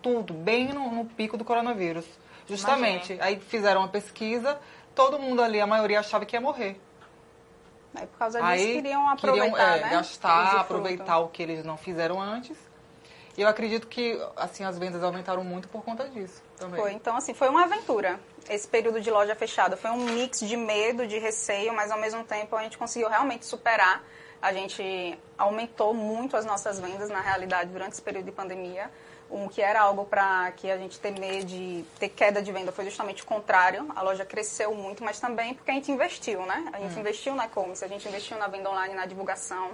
Tudo, 0.01 0.33
bem 0.33 0.69
no, 0.74 0.89
no 0.92 1.06
pico 1.06 1.38
do 1.38 1.45
coronavírus. 1.45 2.06
Justamente. 2.48 3.18
Aí 3.21 3.39
fizeram 3.39 3.81
uma 3.81 3.88
pesquisa, 3.88 4.59
todo 4.95 5.19
mundo 5.19 5.42
ali, 5.42 5.59
a 5.59 5.68
maioria 5.68 6.00
achava 6.00 6.25
que 6.25 6.36
ia 6.36 6.42
morrer. 6.42 6.80
Aí, 7.94 8.07
por 8.07 8.18
causa 8.18 8.39
disso, 8.39 8.51
Aí 8.51 8.74
queriam 8.74 9.09
aproveitar, 9.09 9.77
é, 9.77 9.81
né? 9.81 9.89
gastar, 9.89 10.62
aproveitar 10.62 11.19
o 11.19 11.27
que 11.27 11.44
eles 11.44 11.63
não 11.63 11.77
fizeram 11.77 12.21
antes. 12.21 12.57
E 13.38 13.42
eu 13.42 13.48
acredito 13.48 13.88
que 13.88 14.20
assim 14.36 14.63
as 14.63 14.77
vendas 14.77 15.03
aumentaram 15.03 15.43
muito 15.43 15.67
por 15.70 15.84
conta 15.84 16.08
disso 16.10 16.41
também. 16.58 16.79
Foi, 16.79 16.91
então, 16.91 17.15
assim, 17.15 17.34
foi 17.34 17.48
uma 17.50 17.63
aventura. 17.63 18.20
Esse 18.50 18.67
período 18.67 19.00
de 19.00 19.10
loja 19.10 19.36
fechada 19.36 19.77
foi 19.77 19.89
um 19.91 19.98
mix 19.98 20.39
de 20.39 20.58
medo, 20.58 21.08
de 21.08 21.17
receio, 21.17 21.74
mas 21.74 21.91
ao 21.91 22.00
mesmo 22.00 22.24
tempo 22.24 22.55
a 22.55 22.63
gente 22.63 22.77
conseguiu 22.77 23.10
realmente 23.10 23.46
superar. 23.46 24.03
A 24.41 24.51
gente 24.51 25.17
aumentou 25.38 25.93
muito 25.93 26.36
as 26.36 26.46
nossas 26.46 26.79
vendas, 26.79 27.10
na 27.10 27.22
realidade, 27.22 27.70
durante 27.72 27.93
esse 27.93 28.01
período 28.01 28.25
de 28.25 28.31
pandemia. 28.31 28.89
O 29.33 29.47
que 29.47 29.61
era 29.61 29.79
algo 29.81 30.03
para 30.03 30.51
que 30.51 30.69
a 30.69 30.77
gente 30.77 31.00
temer 31.00 31.45
de 31.45 31.85
ter 31.97 32.09
queda 32.09 32.41
de 32.41 32.51
venda 32.51 32.69
foi 32.71 32.83
justamente 32.83 33.23
o 33.23 33.25
contrário. 33.25 33.88
A 33.95 34.01
loja 34.01 34.25
cresceu 34.25 34.75
muito, 34.75 35.03
mas 35.05 35.21
também 35.21 35.53
porque 35.53 35.71
a 35.71 35.73
gente 35.73 35.89
investiu, 35.89 36.45
né? 36.45 36.65
A 36.73 36.79
gente 36.79 37.00
investiu 37.00 37.33
na 37.33 37.45
e-commerce, 37.45 37.83
a 37.83 37.88
gente 37.88 38.05
investiu 38.07 38.38
na 38.38 38.47
venda 38.47 38.69
online, 38.69 38.93
na 38.93 39.05
divulgação. 39.05 39.71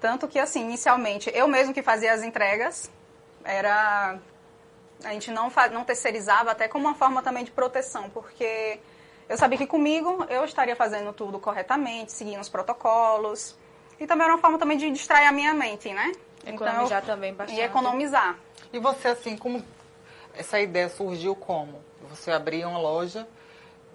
Tanto 0.00 0.28
que, 0.28 0.38
assim, 0.38 0.60
inicialmente, 0.60 1.30
eu 1.34 1.48
mesmo 1.48 1.74
que 1.74 1.82
fazia 1.82 2.12
as 2.12 2.22
entregas, 2.22 2.88
era 3.44 4.18
a 5.04 5.12
gente 5.12 5.30
não, 5.32 5.50
fa- 5.50 5.68
não 5.68 5.84
terceirizava 5.84 6.52
até 6.52 6.68
como 6.68 6.86
uma 6.86 6.94
forma 6.94 7.20
também 7.22 7.42
de 7.44 7.50
proteção, 7.50 8.08
porque 8.10 8.78
eu 9.28 9.36
sabia 9.36 9.58
que 9.58 9.66
comigo 9.66 10.24
eu 10.28 10.44
estaria 10.44 10.76
fazendo 10.76 11.12
tudo 11.12 11.40
corretamente, 11.40 12.12
seguindo 12.12 12.40
os 12.40 12.48
protocolos. 12.48 13.56
E 13.98 14.06
também 14.06 14.24
era 14.26 14.34
uma 14.34 14.40
forma 14.40 14.58
também 14.58 14.76
de 14.76 14.88
distrair 14.90 15.26
a 15.26 15.32
minha 15.32 15.52
mente, 15.52 15.92
né? 15.92 16.12
Economizar 16.54 17.02
eu- 17.02 17.06
também 17.06 17.34
bastante. 17.34 17.58
E 17.58 17.62
economizar. 17.62 18.36
E 18.72 18.78
você, 18.78 19.08
assim, 19.08 19.36
como 19.36 19.64
essa 20.34 20.60
ideia 20.60 20.88
surgiu 20.88 21.34
como? 21.34 21.82
Você 22.10 22.30
abria 22.30 22.68
uma 22.68 22.78
loja 22.78 23.26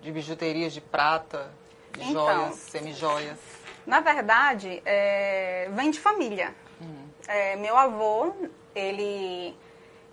de 0.01 0.11
bijuterias 0.11 0.73
de 0.73 0.81
prata, 0.81 1.49
de 1.91 2.01
Então. 2.09 2.25
joias, 2.25 2.55
semijoias. 2.55 3.37
Na 3.85 3.99
verdade, 3.99 4.81
é, 4.85 5.67
vem 5.71 5.91
de 5.91 5.99
família. 5.99 6.53
É, 7.27 7.55
meu 7.55 7.77
avô, 7.77 8.33
ele 8.75 9.55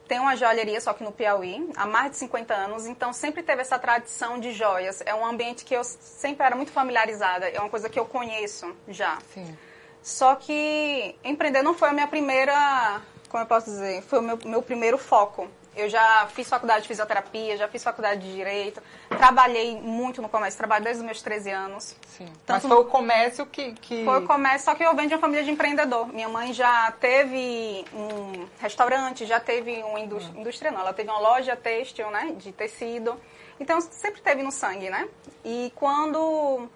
tem 0.07 0.19
uma 0.21 0.37
joalheria, 0.37 0.81
só 0.81 0.93
que 0.93 1.03
no 1.05 1.11
Piauí, 1.13 1.69
há 1.77 1.87
mais 1.87 2.13
de 2.13 2.17
50 2.19 2.55
anos, 2.55 2.87
então 2.87 3.13
sempre 3.13 3.43
teve 3.43 3.63
essa 3.63 3.79
tradição 3.79 4.39
de 4.39 4.53
joias. 4.53 5.01
É 5.07 5.15
um 5.15 5.25
ambiente 5.27 5.65
que 5.65 5.75
eu 5.75 5.83
sempre 5.85 6.45
era 6.45 6.55
muito 6.55 6.71
familiarizada, 6.73 7.49
é 7.49 7.59
uma 7.61 7.69
coisa 7.71 7.89
que 7.89 7.99
eu 7.99 8.05
conheço 8.07 8.75
já. 8.89 9.19
Sim. 9.35 9.57
Só 10.03 10.35
que 10.35 11.15
empreender 11.23 11.63
não 11.63 11.75
foi 11.75 11.89
a 11.89 11.93
minha 11.93 12.09
primeira, 12.09 13.01
como 13.29 13.43
eu 13.43 13.47
posso 13.47 13.67
dizer, 13.67 14.03
foi 14.03 14.19
o 14.19 14.23
meu, 14.23 14.39
meu 14.45 14.63
primeiro 14.63 14.99
foco. 14.99 15.49
Eu 15.77 15.89
já 15.89 16.27
fiz 16.35 16.49
faculdade 16.49 16.83
de 16.83 16.89
fisioterapia, 16.89 17.57
já 17.57 17.69
fiz 17.69 17.83
faculdade 17.83 18.21
de 18.23 18.35
direito, 18.35 18.83
trabalhei 19.09 19.81
muito 19.81 20.21
no 20.21 20.29
comércio, 20.29 20.59
trabalho 20.59 20.83
desde 20.83 21.01
os 21.01 21.07
meus 21.07 21.23
13 21.23 21.51
anos. 21.51 21.97
Sim. 22.09 22.27
Mas 22.47 22.67
foi 22.67 22.77
o 22.77 22.85
comércio 22.85 23.47
que, 23.47 23.73
que... 23.75 24.05
Foi 24.05 24.19
o 24.19 24.27
comércio, 24.27 24.65
só 24.65 24.75
que 24.75 24.83
eu 24.83 24.95
venho 24.97 25.09
de 25.09 25.15
uma 25.15 25.21
família 25.21 25.45
de 25.45 25.51
empreendedor. 25.51 26.09
Minha 26.09 26.29
mãe 26.29 26.53
já 26.53 26.91
teve 26.93 27.85
um 27.95 28.47
restaurante, 28.59 29.25
já 29.27 29.39
teve 29.39 29.83
uma 29.85 30.01
indústria, 30.01 30.37
hum. 30.37 30.41
indústria 30.41 30.71
não, 30.73 30.81
ela 30.81 30.93
teve 30.93 31.09
uma 31.09 31.21
loja 31.21 31.55
têxtil, 31.55 32.11
né, 32.11 32.35
de 32.37 32.51
tecido. 32.51 33.17
Então 33.61 33.81
sempre 33.81 34.21
teve 34.23 34.43
no 34.43 34.51
sangue, 34.51 34.91
né? 34.91 35.07
E 35.45 35.71
quando 35.77 36.69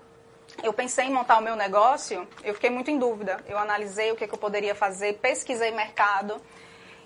eu 0.62 0.73
pensei 0.73 1.06
em 1.06 1.12
montar 1.12 1.38
o 1.38 1.42
meu 1.42 1.56
negócio, 1.56 2.26
eu 2.42 2.54
fiquei 2.54 2.70
muito 2.70 2.90
em 2.90 2.99
dúvida. 2.99 3.42
Eu 3.49 3.58
analisei 3.58 4.12
o 4.12 4.16
que, 4.16 4.26
que 4.26 4.34
eu 4.34 4.38
poderia 4.38 4.75
fazer, 4.75 5.14
pesquisei 5.14 5.70
mercado. 5.70 6.40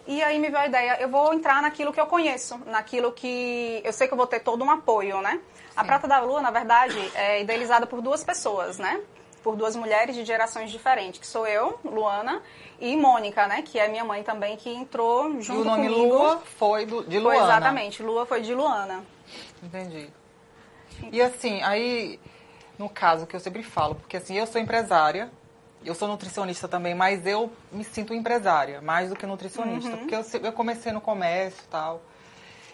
E 0.06 0.22
aí 0.22 0.38
me 0.38 0.48
veio 0.48 0.62
a 0.62 0.66
ideia, 0.66 0.96
eu 1.00 1.08
vou 1.08 1.34
entrar 1.34 1.60
naquilo 1.60 1.92
que 1.92 2.00
eu 2.00 2.06
conheço, 2.06 2.58
naquilo 2.66 3.12
que 3.12 3.82
eu 3.84 3.92
sei 3.92 4.06
que 4.06 4.14
eu 4.14 4.16
vou 4.16 4.26
ter 4.26 4.40
todo 4.40 4.64
um 4.64 4.70
apoio, 4.70 5.20
né? 5.20 5.32
Sim. 5.32 5.72
A 5.76 5.84
Prata 5.84 6.08
da 6.08 6.18
Lua, 6.18 6.40
na 6.40 6.50
verdade, 6.50 6.98
é 7.14 7.42
idealizada 7.42 7.86
por 7.86 8.00
duas 8.00 8.24
pessoas, 8.24 8.78
né? 8.78 9.02
Por 9.42 9.54
duas 9.54 9.76
mulheres 9.76 10.16
de 10.16 10.24
gerações 10.24 10.70
diferentes, 10.70 11.20
que 11.20 11.26
sou 11.26 11.46
eu, 11.46 11.78
Luana, 11.84 12.42
e 12.80 12.96
Mônica, 12.96 13.46
né? 13.46 13.60
Que 13.60 13.78
é 13.78 13.86
minha 13.86 14.04
mãe 14.04 14.22
também, 14.22 14.56
que 14.56 14.70
entrou 14.70 15.40
junto 15.42 15.58
e 15.58 15.62
o 15.62 15.64
nome 15.64 15.88
comigo. 15.88 16.14
Lua 16.14 16.42
foi 16.58 16.86
do, 16.86 17.04
de 17.04 17.18
Luana. 17.18 17.38
Foi 17.38 17.46
exatamente, 17.46 18.02
Lua 18.02 18.24
foi 18.24 18.40
de 18.40 18.54
Luana. 18.54 19.04
Entendi. 19.62 20.10
E 21.12 21.20
assim, 21.20 21.62
aí, 21.62 22.18
no 22.78 22.88
caso 22.88 23.26
que 23.26 23.34
eu 23.34 23.40
sempre 23.40 23.62
falo, 23.62 23.94
porque 23.94 24.16
assim, 24.16 24.36
eu 24.36 24.46
sou 24.46 24.60
empresária, 24.60 25.30
eu 25.84 25.94
sou 25.94 26.08
nutricionista 26.08 26.68
também, 26.68 26.94
mas 26.94 27.26
eu 27.26 27.52
me 27.72 27.84
sinto 27.84 28.14
empresária, 28.14 28.80
mais 28.80 29.10
do 29.10 29.16
que 29.16 29.26
nutricionista. 29.26 29.90
Uhum. 29.90 29.98
Porque 29.98 30.14
eu, 30.14 30.24
eu 30.42 30.52
comecei 30.52 30.92
no 30.92 31.00
comércio 31.00 31.62
e 31.64 31.68
tal. 31.68 32.02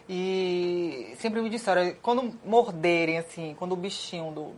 E 0.09 1.15
sempre 1.19 1.41
me 1.41 1.49
disseram, 1.49 1.95
quando 2.03 2.39
morderem, 2.45 3.19
assim, 3.19 3.55
quando 3.59 3.73
o 3.73 3.77
bichinho 3.77 4.31
do, 4.33 4.53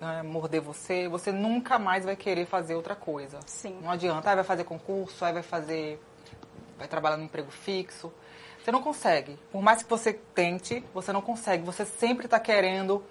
né, 0.00 0.22
morder 0.22 0.60
você, 0.60 1.08
você 1.08 1.32
nunca 1.32 1.78
mais 1.78 2.04
vai 2.04 2.16
querer 2.16 2.44
fazer 2.44 2.74
outra 2.74 2.94
coisa. 2.94 3.40
Sim. 3.46 3.78
Não 3.80 3.90
adianta, 3.90 4.28
aí 4.28 4.34
vai 4.34 4.44
fazer 4.44 4.64
concurso, 4.64 5.24
aí 5.24 5.32
vai 5.32 5.42
fazer. 5.42 5.98
vai 6.76 6.88
trabalhar 6.88 7.16
no 7.16 7.24
emprego 7.24 7.50
fixo. 7.50 8.12
Você 8.62 8.70
não 8.70 8.82
consegue. 8.82 9.38
Por 9.50 9.62
mais 9.62 9.82
que 9.82 9.88
você 9.88 10.12
tente, 10.12 10.84
você 10.92 11.12
não 11.12 11.22
consegue. 11.22 11.64
Você 11.64 11.84
sempre 11.84 12.26
está 12.26 12.38
querendo 12.38 13.02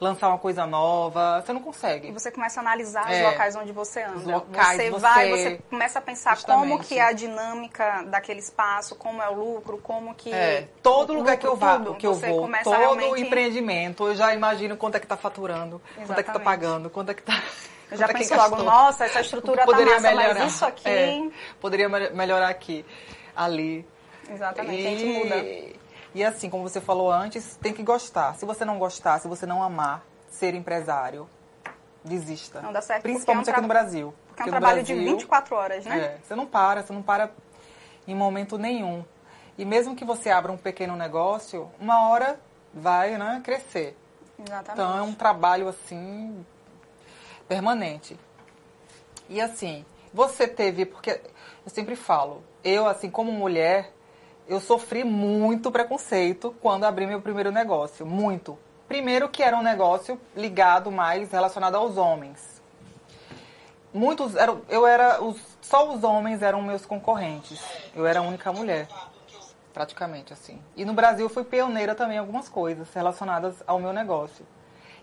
lançar 0.00 0.28
uma 0.28 0.38
coisa 0.38 0.66
nova, 0.66 1.42
você 1.44 1.52
não 1.52 1.60
consegue. 1.60 2.08
E 2.08 2.12
você 2.12 2.30
começa 2.30 2.60
a 2.60 2.62
analisar 2.62 3.10
é, 3.12 3.18
os 3.18 3.32
locais 3.32 3.56
onde 3.56 3.72
você 3.72 4.02
anda. 4.02 4.16
Os 4.16 4.24
locais, 4.24 4.76
você, 4.76 4.90
você 4.90 5.00
vai, 5.00 5.30
você 5.30 5.60
começa 5.68 5.98
a 5.98 6.02
pensar 6.02 6.36
justamente. 6.36 6.68
como 6.70 6.82
que 6.82 6.98
é 6.98 7.02
a 7.02 7.12
dinâmica 7.12 8.04
daquele 8.04 8.40
espaço, 8.40 8.94
como 8.94 9.22
é 9.22 9.28
o 9.28 9.34
lucro, 9.34 9.78
como 9.78 10.14
que 10.14 10.32
é, 10.32 10.68
todo 10.82 11.12
lugar 11.12 11.32
lucro, 11.32 11.40
que 11.40 11.46
eu 11.46 11.56
vá, 11.56 11.78
tudo, 11.78 11.94
que 11.94 12.06
eu 12.06 12.14
vou, 12.14 12.48
todo 12.62 12.76
realmente... 12.76 13.22
empreendimento, 13.22 14.06
eu 14.06 14.14
já 14.14 14.34
imagino 14.34 14.76
quanto 14.76 14.96
é 14.96 15.00
que 15.00 15.06
está 15.06 15.16
faturando, 15.16 15.80
Exatamente. 15.96 16.06
quanto 16.06 16.18
é 16.18 16.22
que 16.22 16.30
está 16.30 16.40
pagando, 16.40 16.90
quanto 16.90 17.10
é 17.10 17.14
que 17.14 17.20
está 17.20 17.42
eu 17.90 17.96
já 17.96 18.04
é 18.04 18.12
penso 18.12 18.34
logo, 18.34 18.62
nossa, 18.62 19.06
essa 19.06 19.20
estrutura 19.20 19.62
está 19.62 19.72
massa, 19.72 20.00
melhorar. 20.00 20.34
mas 20.34 20.52
isso 20.52 20.64
aqui... 20.64 20.88
É, 20.88 21.28
poderia 21.58 21.88
melhorar 21.88 22.48
aqui, 22.48 22.84
ali. 23.34 23.86
Exatamente, 24.30 24.82
e... 24.82 24.86
a 24.86 24.90
gente 24.90 25.04
muda. 25.06 25.78
E 26.14 26.24
assim, 26.24 26.48
como 26.48 26.62
você 26.62 26.80
falou 26.80 27.10
antes, 27.10 27.56
tem 27.56 27.72
que 27.72 27.82
gostar. 27.82 28.34
Se 28.36 28.44
você 28.44 28.64
não 28.64 28.78
gostar, 28.78 29.18
se 29.18 29.28
você 29.28 29.46
não 29.46 29.62
amar 29.62 30.04
ser 30.30 30.54
empresário, 30.54 31.28
desista. 32.04 32.60
Não 32.60 32.72
dá 32.72 32.80
certo. 32.80 33.02
Principalmente 33.02 33.48
é 33.48 33.50
um 33.50 33.54
aqui 33.54 33.62
no 33.62 33.68
Brasil. 33.68 34.14
Porque 34.28 34.42
é 34.42 34.46
um 34.46 34.50
trabalho 34.50 34.76
Brasil, 34.76 34.96
de 34.96 35.04
24 35.04 35.56
horas, 35.56 35.84
né? 35.84 35.98
É, 35.98 36.18
você 36.22 36.34
não 36.34 36.46
para, 36.46 36.82
você 36.82 36.92
não 36.92 37.02
para 37.02 37.30
em 38.06 38.14
momento 38.14 38.56
nenhum. 38.56 39.04
E 39.56 39.64
mesmo 39.64 39.94
que 39.94 40.04
você 40.04 40.30
abra 40.30 40.52
um 40.52 40.56
pequeno 40.56 40.96
negócio, 40.96 41.70
uma 41.80 42.08
hora 42.08 42.40
vai 42.72 43.16
né, 43.18 43.40
crescer. 43.44 43.96
Exatamente. 44.38 44.72
Então 44.72 44.96
é 44.96 45.02
um 45.02 45.12
trabalho 45.12 45.68
assim 45.68 46.44
permanente. 47.48 48.18
E 49.28 49.40
assim, 49.40 49.84
você 50.12 50.46
teve, 50.46 50.86
porque 50.86 51.20
eu 51.64 51.70
sempre 51.70 51.96
falo, 51.96 52.42
eu 52.62 52.86
assim 52.86 53.10
como 53.10 53.32
mulher, 53.32 53.92
eu 54.48 54.60
sofri 54.60 55.04
muito 55.04 55.70
preconceito 55.70 56.54
quando 56.60 56.84
abri 56.84 57.06
meu 57.06 57.20
primeiro 57.20 57.52
negócio, 57.52 58.06
muito. 58.06 58.58
Primeiro 58.88 59.28
que 59.28 59.42
era 59.42 59.54
um 59.56 59.62
negócio 59.62 60.18
ligado 60.34 60.90
mais 60.90 61.30
relacionado 61.30 61.74
aos 61.74 61.98
homens. 61.98 62.62
Muitos 63.92 64.34
eram, 64.34 64.62
eu 64.68 64.86
era 64.86 65.22
os, 65.22 65.38
só 65.60 65.92
os 65.92 66.02
homens 66.02 66.42
eram 66.42 66.62
meus 66.62 66.86
concorrentes. 66.86 67.62
Eu 67.94 68.06
era 68.06 68.20
a 68.20 68.22
única 68.22 68.50
mulher, 68.50 68.88
praticamente 69.74 70.32
assim. 70.32 70.58
E 70.74 70.84
no 70.84 70.94
Brasil 70.94 71.26
eu 71.26 71.30
fui 71.30 71.44
pioneira 71.44 71.94
também 71.94 72.16
em 72.16 72.20
algumas 72.20 72.48
coisas 72.48 72.92
relacionadas 72.94 73.62
ao 73.66 73.78
meu 73.78 73.92
negócio. 73.92 74.46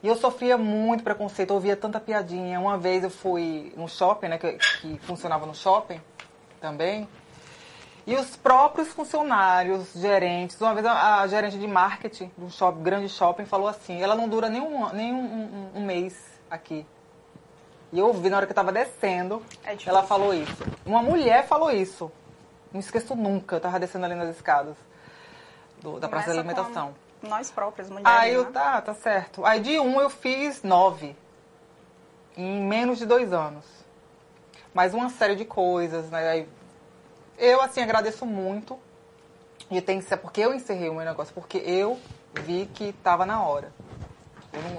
E 0.01 0.07
eu 0.07 0.15
sofria 0.15 0.57
muito 0.57 1.03
preconceito, 1.03 1.51
ouvia 1.51 1.75
tanta 1.75 1.99
piadinha. 1.99 2.59
Uma 2.59 2.77
vez 2.77 3.03
eu 3.03 3.09
fui 3.11 3.71
no 3.77 3.87
shopping, 3.87 4.27
né, 4.27 4.37
que, 4.37 4.53
que 4.53 4.99
funcionava 4.99 5.45
no 5.45 5.53
shopping 5.53 6.01
também. 6.59 7.07
E 8.07 8.15
os 8.15 8.35
próprios 8.35 8.89
funcionários, 8.89 9.93
gerentes, 9.93 10.62
uma 10.62 10.74
vez 10.75 10.85
a, 10.85 11.21
a 11.21 11.27
gerente 11.27 11.57
de 11.57 11.67
marketing 11.67 12.31
de 12.38 12.45
um 12.45 12.50
shopping, 12.51 12.83
grande 12.83 13.09
shopping 13.09 13.45
falou 13.45 13.67
assim, 13.67 14.01
ela 14.01 14.15
não 14.15 14.29
dura 14.29 14.47
nem 14.47 14.62
um, 14.62 14.89
nem 14.93 15.12
um, 15.12 15.17
um, 15.17 15.71
um 15.79 15.85
mês 15.85 16.15
aqui. 16.50 16.85
E 17.91 17.97
eu 17.97 18.07
ouvi 18.07 18.29
na 18.29 18.38
hora 18.38 18.45
que 18.45 18.51
eu 18.51 18.53
estava 18.53 18.71
descendo, 18.71 19.41
é 19.63 19.75
ela 19.88 20.03
falou 20.03 20.33
isso. 20.33 20.63
Uma 20.85 21.01
mulher 21.01 21.47
falou 21.47 21.71
isso. 21.71 22.12
Não 22.71 22.79
esqueço 22.79 23.15
nunca, 23.15 23.55
eu 23.55 23.57
estava 23.57 23.79
descendo 23.79 24.05
ali 24.05 24.15
nas 24.15 24.35
escadas 24.35 24.75
do, 25.81 26.00
da 26.00 26.07
Praça 26.07 26.27
da 26.27 26.33
Alimentação. 26.33 26.93
Nós 27.24 27.50
próprias, 27.50 27.89
mulheres. 27.89 28.12
Aí 28.12 28.33
eu, 28.33 28.43
né? 28.45 28.51
tá, 28.51 28.81
tá 28.81 28.93
certo. 28.93 29.43
Aí 29.45 29.59
de 29.59 29.79
um 29.79 30.00
eu 30.00 30.09
fiz 30.09 30.62
nove. 30.62 31.15
Em 32.38 32.62
menos 32.62 33.00
de 33.00 33.05
dois 33.05 33.33
anos. 33.33 33.65
Mais 34.74 34.93
uma 34.93 35.09
série 35.09 35.35
de 35.35 35.45
coisas, 35.45 36.09
né? 36.12 36.27
Aí 36.27 36.50
eu, 37.38 37.62
assim, 37.62 37.82
agradeço 37.82 38.25
muito. 38.25 38.77
E 39.70 39.82
tem 39.82 40.00
que 40.00 40.06
ser 40.06 40.18
porque 40.18 40.42
eu 40.42 40.54
encerrei 40.54 40.89
o 40.89 40.94
meu 40.94 41.06
negócio, 41.06 41.34
porque 41.34 41.58
eu 41.58 42.00
vi 42.44 42.70
que 42.74 42.86
estava 42.86 43.25
na 43.25 43.42
hora. 43.44 43.72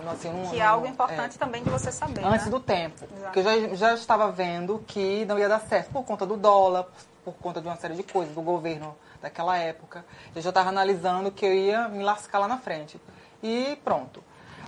Não, 0.03 0.11
assim, 0.11 0.31
não, 0.31 0.51
que 0.51 0.59
é 0.59 0.65
algo 0.65 0.87
importante 0.87 1.37
é, 1.37 1.39
também 1.39 1.63
de 1.63 1.69
você 1.69 1.93
saber. 1.93 2.25
Antes 2.25 2.47
né? 2.47 2.51
do 2.51 2.61
tempo. 2.61 3.05
Exato. 3.05 3.25
Porque 3.25 3.39
eu 3.41 3.43
já, 3.43 3.75
já 3.75 3.95
estava 3.95 4.31
vendo 4.31 4.83
que 4.87 5.25
não 5.27 5.39
ia 5.39 5.49
dar 5.49 5.61
certo 5.61 5.91
por 5.91 6.05
conta 6.05 6.25
do 6.25 6.37
dólar, 6.37 6.85
por, 6.85 7.33
por 7.33 7.35
conta 7.35 7.61
de 7.61 7.67
uma 7.67 7.77
série 7.77 7.95
de 7.95 8.03
coisas, 8.03 8.35
do 8.35 8.41
governo 8.41 8.97
daquela 9.21 9.59
época. 9.59 10.05
Eu 10.35 10.41
já 10.41 10.49
estava 10.49 10.69
analisando 10.69 11.31
que 11.31 11.45
eu 11.45 11.53
ia 11.53 11.89
me 11.89 12.03
lascar 12.03 12.39
lá 12.39 12.49
na 12.49 12.59
frente. 12.59 13.01
E 13.43 13.79
pronto. 13.85 14.23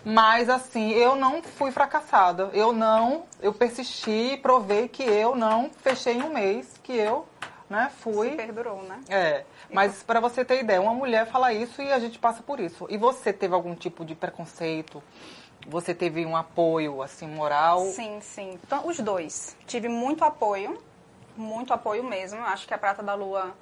Mas 0.04 0.48
assim, 0.48 0.90
eu 0.90 1.16
não 1.16 1.42
fui 1.42 1.70
fracassada. 1.70 2.50
Eu 2.52 2.72
não, 2.72 3.24
eu 3.40 3.52
persisti 3.52 4.34
e 4.34 4.36
provei 4.36 4.88
que 4.88 5.02
eu 5.02 5.34
não 5.34 5.70
fechei 5.70 6.14
em 6.14 6.22
um 6.22 6.32
mês, 6.32 6.74
que 6.82 6.92
eu 6.92 7.26
né, 7.68 7.90
fui. 8.00 8.30
Se 8.30 8.36
perdurou, 8.36 8.82
né? 8.82 9.00
É. 9.08 9.44
Mas 9.70 10.02
para 10.02 10.20
você 10.20 10.44
ter 10.44 10.60
ideia, 10.60 10.80
uma 10.80 10.94
mulher 10.94 11.26
fala 11.26 11.52
isso 11.52 11.82
e 11.82 11.92
a 11.92 11.98
gente 11.98 12.18
passa 12.18 12.42
por 12.42 12.58
isso. 12.60 12.86
E 12.88 12.96
você 12.96 13.32
teve 13.32 13.54
algum 13.54 13.74
tipo 13.74 14.04
de 14.04 14.14
preconceito? 14.14 15.02
Você 15.66 15.94
teve 15.94 16.24
um 16.24 16.36
apoio, 16.36 17.02
assim, 17.02 17.26
moral? 17.26 17.84
Sim, 17.86 18.20
sim. 18.22 18.58
Então, 18.64 18.86
os 18.86 18.98
dois. 19.00 19.56
Tive 19.66 19.88
muito 19.88 20.24
apoio, 20.24 20.78
muito 21.36 21.72
apoio 21.72 22.02
mesmo. 22.02 22.40
Acho 22.42 22.66
que 22.66 22.72
a 22.72 22.78
Prata 22.78 23.02
da 23.02 23.14
Lua, 23.14 23.54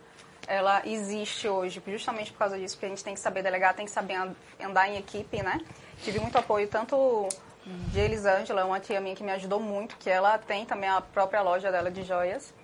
ela 0.46 0.82
existe 0.86 1.48
hoje 1.48 1.82
justamente 1.86 2.30
por 2.32 2.38
causa 2.38 2.56
disso, 2.56 2.76
porque 2.76 2.86
a 2.86 2.90
gente 2.90 3.02
tem 3.02 3.14
que 3.14 3.20
saber 3.20 3.42
delegar, 3.42 3.75
tem 3.75 3.86
que 3.86 3.90
saber 3.90 4.16
andar 4.60 4.88
em 4.88 4.98
equipe, 4.98 5.42
né? 5.42 5.60
Tive 6.02 6.20
muito 6.20 6.38
apoio, 6.38 6.68
tanto 6.68 7.28
de 7.64 7.98
Elisângela, 7.98 8.64
uma 8.64 8.78
tia 8.78 9.00
minha 9.00 9.16
que 9.16 9.25
me 9.25 9.32
ajudou 9.32 9.58
muito, 9.58 9.96
que 9.96 10.08
ela 10.08 10.38
tem 10.38 10.64
também 10.64 10.88
a 10.88 11.00
própria 11.00 11.42
loja 11.42 11.72
dela 11.72 11.90
de 11.90 12.04
joias. 12.04 12.54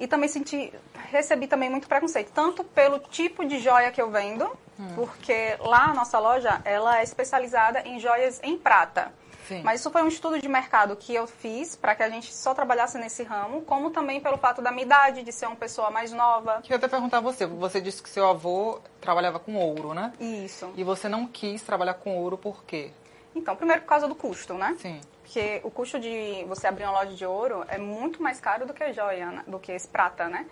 E 0.00 0.06
também 0.06 0.28
senti, 0.30 0.72
recebi 1.10 1.46
também 1.46 1.68
muito 1.68 1.86
preconceito, 1.86 2.32
tanto 2.32 2.64
pelo 2.64 2.98
tipo 2.98 3.44
de 3.44 3.58
joia 3.58 3.92
que 3.92 4.00
eu 4.00 4.10
vendo, 4.10 4.50
hum. 4.78 4.94
porque 4.96 5.56
lá 5.60 5.90
a 5.90 5.94
nossa 5.94 6.18
loja, 6.18 6.62
ela 6.64 7.00
é 7.00 7.02
especializada 7.02 7.82
em 7.86 8.00
joias 8.00 8.40
em 8.42 8.56
prata. 8.56 9.12
Sim. 9.46 9.62
Mas 9.62 9.80
isso 9.80 9.90
foi 9.90 10.02
um 10.02 10.08
estudo 10.08 10.40
de 10.40 10.48
mercado 10.48 10.96
que 10.96 11.14
eu 11.14 11.26
fiz 11.26 11.76
para 11.76 11.94
que 11.94 12.02
a 12.02 12.08
gente 12.08 12.32
só 12.32 12.54
trabalhasse 12.54 12.96
nesse 12.96 13.24
ramo, 13.24 13.62
como 13.62 13.90
também 13.90 14.20
pelo 14.20 14.38
fato 14.38 14.62
da 14.62 14.70
minha 14.70 14.84
idade, 14.84 15.22
de 15.22 15.32
ser 15.32 15.46
uma 15.46 15.56
pessoa 15.56 15.90
mais 15.90 16.12
nova. 16.12 16.60
Queria 16.62 16.78
até 16.78 16.88
perguntar 16.88 17.18
a 17.18 17.20
você, 17.20 17.44
você 17.44 17.80
disse 17.80 18.02
que 18.02 18.08
seu 18.08 18.26
avô 18.26 18.80
trabalhava 19.00 19.38
com 19.38 19.56
ouro, 19.56 19.92
né? 19.92 20.12
Isso. 20.18 20.72
E 20.76 20.84
você 20.84 21.08
não 21.08 21.26
quis 21.26 21.60
trabalhar 21.62 21.94
com 21.94 22.16
ouro 22.16 22.38
por 22.38 22.64
quê? 22.64 22.90
Então, 23.34 23.54
primeiro 23.54 23.82
por 23.82 23.88
causa 23.88 24.08
do 24.08 24.14
custo, 24.14 24.54
né? 24.54 24.76
Sim. 24.78 25.00
Porque 25.30 25.60
o 25.62 25.70
custo 25.70 26.00
de 26.00 26.44
você 26.48 26.66
abrir 26.66 26.82
uma 26.82 26.90
loja 26.90 27.14
de 27.14 27.24
ouro 27.24 27.64
é 27.68 27.78
muito 27.78 28.20
mais 28.20 28.40
caro 28.40 28.66
do 28.66 28.74
que 28.74 28.92
joia, 28.92 29.26
né? 29.26 29.44
do 29.46 29.60
que 29.60 29.70
esse 29.70 29.86
prata, 29.86 30.28
né? 30.28 30.44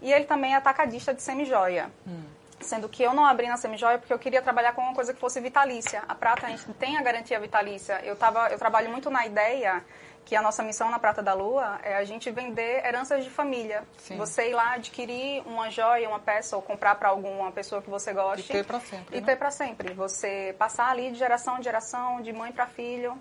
E 0.00 0.12
ele 0.12 0.24
também 0.24 0.54
é 0.54 0.56
atacadista 0.56 1.12
de 1.12 1.20
semi-joia. 1.20 1.90
Hum. 2.06 2.22
Sendo 2.60 2.88
que 2.88 3.02
eu 3.02 3.12
não 3.12 3.26
abri 3.26 3.48
na 3.48 3.56
semi-joia 3.56 3.98
porque 3.98 4.12
eu 4.12 4.18
queria 4.20 4.40
trabalhar 4.40 4.72
com 4.72 4.82
uma 4.82 4.94
coisa 4.94 5.12
que 5.12 5.18
fosse 5.18 5.40
vitalícia. 5.40 6.04
A 6.06 6.14
prata, 6.14 6.46
a 6.46 6.50
gente 6.50 6.64
tem 6.74 6.96
a 6.96 7.02
garantia 7.02 7.40
vitalícia. 7.40 8.00
Eu, 8.04 8.14
tava, 8.14 8.48
eu 8.50 8.58
trabalho 8.58 8.88
muito 8.88 9.10
na 9.10 9.26
ideia 9.26 9.82
que 10.24 10.36
a 10.36 10.42
nossa 10.42 10.62
missão 10.62 10.90
na 10.90 10.98
Prata 11.00 11.20
da 11.22 11.34
Lua 11.34 11.80
é 11.82 11.96
a 11.96 12.04
gente 12.04 12.30
vender 12.30 12.86
heranças 12.86 13.24
de 13.24 13.30
família. 13.30 13.82
Sim. 13.98 14.16
Você 14.16 14.50
ir 14.50 14.54
lá 14.54 14.74
adquirir 14.74 15.42
uma 15.44 15.70
joia, 15.70 16.08
uma 16.08 16.20
peça 16.20 16.54
ou 16.54 16.62
comprar 16.62 16.94
para 16.94 17.08
alguma 17.08 17.50
pessoa 17.50 17.82
que 17.82 17.90
você 17.90 18.12
goste. 18.12 18.52
E 18.52 18.52
ter 18.52 18.64
pra 18.64 18.78
sempre, 18.78 19.16
E 19.16 19.20
né? 19.20 19.26
ter 19.26 19.36
para 19.36 19.50
sempre. 19.50 19.92
Você 19.94 20.54
passar 20.56 20.88
ali 20.88 21.10
de 21.10 21.18
geração 21.18 21.58
em 21.58 21.62
geração, 21.64 22.20
de 22.20 22.32
mãe 22.32 22.52
para 22.52 22.68
filho. 22.68 23.20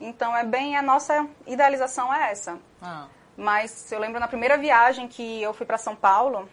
Então 0.00 0.34
é 0.36 0.44
bem 0.44 0.76
a 0.76 0.82
nossa 0.82 1.26
idealização 1.46 2.12
é 2.12 2.30
essa. 2.32 2.58
Ah, 2.80 3.06
Mas 3.36 3.90
eu 3.92 3.98
lembro 4.00 4.18
na 4.18 4.26
primeira 4.28 4.56
viagem 4.56 5.06
que 5.06 5.42
eu 5.42 5.52
fui 5.52 5.66
para 5.66 5.76
São 5.78 5.94
Paulo, 5.94 6.48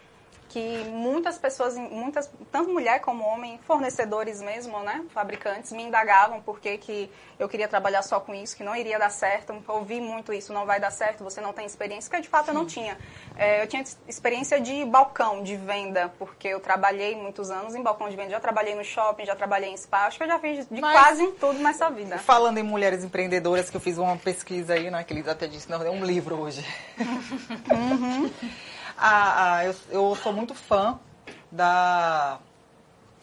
que 0.48 0.84
muitas 0.84 1.38
pessoas, 1.38 1.76
muitas, 1.76 2.30
tanto 2.50 2.70
mulher 2.70 3.00
como 3.00 3.24
homem, 3.24 3.58
fornecedores 3.66 4.40
mesmo, 4.40 4.80
né, 4.80 5.04
fabricantes, 5.10 5.72
me 5.72 5.82
indagavam 5.82 6.40
por 6.40 6.58
que, 6.58 6.78
que 6.78 7.10
eu 7.38 7.48
queria 7.48 7.68
trabalhar 7.68 8.02
só 8.02 8.18
com 8.18 8.34
isso, 8.34 8.56
que 8.56 8.64
não 8.64 8.74
iria 8.74 8.98
dar 8.98 9.10
certo. 9.10 9.54
Ouvi 9.68 10.00
muito 10.00 10.32
isso, 10.32 10.52
não 10.52 10.66
vai 10.66 10.80
dar 10.80 10.90
certo, 10.90 11.22
você 11.22 11.40
não 11.40 11.52
tem 11.52 11.66
experiência, 11.66 12.10
porque 12.10 12.22
de 12.22 12.28
fato 12.28 12.48
eu 12.48 12.54
não 12.54 12.66
tinha. 12.66 12.96
É, 13.36 13.62
eu 13.62 13.66
tinha 13.66 13.84
experiência 14.08 14.60
de 14.60 14.84
balcão, 14.84 15.42
de 15.42 15.56
venda, 15.56 16.12
porque 16.18 16.48
eu 16.48 16.60
trabalhei 16.60 17.14
muitos 17.14 17.50
anos 17.50 17.74
em 17.74 17.82
balcão 17.82 18.08
de 18.08 18.16
venda. 18.16 18.30
Já 18.30 18.40
trabalhei 18.40 18.74
no 18.74 18.84
shopping, 18.84 19.24
já 19.26 19.36
trabalhei 19.36 19.70
em 19.70 19.76
spa, 19.76 20.06
acho 20.06 20.18
que 20.18 20.24
eu 20.24 20.28
já 20.28 20.38
fiz 20.38 20.66
de 20.68 20.80
Mas- 20.80 20.92
quase 20.92 21.22
em 21.22 21.32
tudo 21.32 21.58
nessa 21.58 21.90
vida. 21.90 22.18
Falando 22.18 22.58
em 22.58 22.62
mulheres 22.62 23.04
empreendedoras, 23.04 23.70
que 23.70 23.76
eu 23.76 23.80
fiz 23.80 23.98
uma 23.98 24.16
pesquisa 24.16 24.74
aí, 24.74 24.90
né? 24.90 25.04
Que 25.04 25.12
eles 25.12 25.28
até 25.28 25.46
disse, 25.46 25.70
não, 25.70 25.82
é 25.82 25.90
um 25.90 26.04
livro 26.04 26.36
hoje. 26.40 26.64
Ah, 29.00 29.54
ah, 29.56 29.64
eu, 29.64 29.74
eu 29.90 30.14
sou 30.16 30.32
muito 30.32 30.54
fã 30.54 30.98
da 31.50 32.38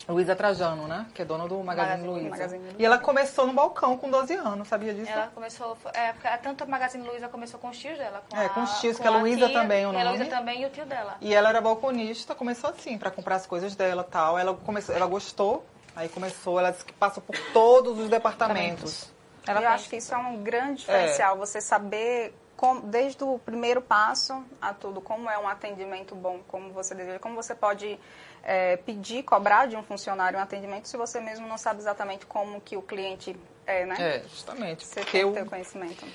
Luísa 0.08 0.36
Trajano, 0.36 0.88
né? 0.88 1.08
Que 1.14 1.22
é 1.22 1.26
dona 1.26 1.48
do 1.48 1.62
Magazine, 1.64 2.30
Magazine- 2.30 2.60
Luiza. 2.64 2.76
E 2.80 2.86
ela 2.86 2.98
começou 2.98 3.48
no 3.48 3.54
balcão 3.54 3.98
com 3.98 4.10
12 4.10 4.34
anos, 4.36 4.68
sabia 4.68 4.94
disso? 4.94 5.12
Ela 5.12 5.28
começou, 5.34 5.78
é, 5.94 6.14
porque 6.14 6.28
tanto 6.38 6.64
a 6.64 6.68
Magazine 6.68 7.08
Luiza 7.08 7.28
começou 7.28 7.60
com 7.60 7.70
os 7.70 7.78
tios 7.78 7.98
dela. 7.98 8.24
Com 8.30 8.38
É, 8.38 8.46
a, 8.46 8.50
com 8.50 8.62
os 8.64 8.80
tios, 8.80 8.98
que 9.00 9.08
a 9.08 9.12
Luísa 9.12 9.48
tia, 9.48 9.60
também, 9.62 9.86
o 9.86 9.90
A 9.90 9.94
nome. 9.94 10.06
Luísa 10.10 10.26
também 10.26 10.62
e 10.62 10.66
o 10.66 10.70
tio 10.70 10.86
dela. 10.86 11.18
E 11.20 11.34
ela 11.34 11.50
era 11.50 11.60
balconista, 11.60 12.34
começou 12.36 12.70
assim, 12.70 12.98
pra 12.98 13.12
comprar 13.12 13.36
as 13.36 13.46
coisas 13.46 13.76
dela 13.76 14.06
e 14.08 14.12
tal. 14.12 14.38
Ela, 14.38 14.54
começou, 14.54 14.96
ela 14.96 15.08
gostou, 15.08 15.66
aí 15.96 16.08
começou, 16.08 16.60
ela 16.60 16.72
disse 16.72 16.86
que 16.86 16.94
passou 16.94 17.22
por 17.24 17.36
todos 17.52 18.00
os 18.00 18.10
departamentos. 18.10 19.12
Ela 19.48 19.62
eu 19.62 19.70
acho 19.70 19.90
que 19.90 19.98
isso 19.98 20.14
é 20.14 20.18
um 20.18 20.42
grande 20.42 20.78
diferencial, 20.82 21.38
você 21.38 21.60
saber 21.62 22.34
como, 22.56 22.82
desde 22.82 23.24
o 23.24 23.38
primeiro 23.40 23.82
passo 23.82 24.44
a 24.62 24.74
tudo, 24.74 25.02
como 25.02 25.30
é 25.30 25.38
um 25.38 25.48
atendimento 25.48 26.16
bom, 26.16 26.40
como 26.48 26.72
você 26.72 26.96
deseja, 26.96 27.20
como 27.20 27.36
você 27.36 27.54
pode 27.54 28.00
é, 28.44 28.78
pedir, 28.78 29.24
cobrar 29.24 29.66
de 29.68 29.76
um 29.76 29.84
funcionário 29.84 30.40
um 30.40 30.42
atendimento 30.42 30.88
se 30.88 30.96
você 30.96 31.20
mesmo 31.20 31.48
não 31.48 31.58
sabe 31.58 31.80
exatamente 31.80 32.26
como 32.26 32.62
que 32.62 32.78
o 32.78 32.82
cliente 32.82 33.36
é, 33.66 33.86
né? 33.86 33.96
É, 34.00 34.20
justamente. 34.30 34.86
Você 34.86 35.02
Porque 35.02 35.24
tem 35.24 35.26
o 35.26 35.46
conhecimento. 35.46 36.06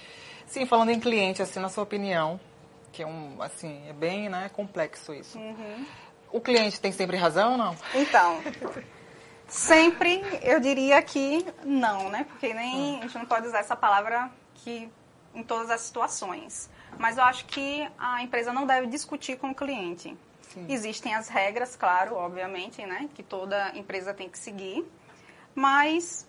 sim, 0.47 0.65
falando 0.67 0.91
em 0.91 1.01
cliente, 1.01 1.43
assim, 1.43 1.61
na 1.61 1.69
sua 1.69 1.83
opinião, 1.83 2.41
que 2.93 3.03
é 3.03 3.07
um, 3.07 3.41
assim, 3.41 3.89
é 3.89 3.93
bem, 3.93 4.29
né, 4.29 4.49
complexo 4.51 5.13
isso. 5.13 5.39
Uhum. 5.39 5.87
O 6.33 6.41
cliente 6.41 6.81
tem 6.81 6.93
sempre 6.93 7.17
razão 7.17 7.53
ou 7.53 7.59
não? 7.59 7.77
Então, 7.95 8.41
sempre 9.49 10.23
eu 10.43 10.61
diria 10.61 11.03
que 11.03 11.45
não, 11.65 12.09
né? 12.09 12.25
Porque 12.29 12.55
nem 12.55 12.99
a 12.99 13.03
gente 13.03 13.19
não 13.19 13.27
pode 13.27 13.49
usar 13.49 13.59
essa 13.59 13.75
palavra 13.75 14.31
que 14.55 14.89
em 15.35 15.43
todas 15.43 15.71
as 15.71 15.81
situações. 15.83 16.69
Mas 16.99 17.17
eu 17.17 17.25
acho 17.25 17.45
que 17.47 17.89
a 17.99 18.23
empresa 18.23 18.53
não 18.53 18.67
deve 18.67 18.87
discutir 18.87 19.37
com 19.39 19.51
o 19.51 19.55
cliente. 19.55 20.17
Sim. 20.53 20.67
Existem 20.69 21.15
as 21.15 21.29
regras, 21.29 21.77
claro, 21.77 22.17
obviamente, 22.17 22.85
né? 22.85 23.09
Que 23.15 23.23
toda 23.23 23.71
empresa 23.77 24.13
tem 24.13 24.29
que 24.29 24.39
seguir. 24.39 24.85
Mas 25.55 26.27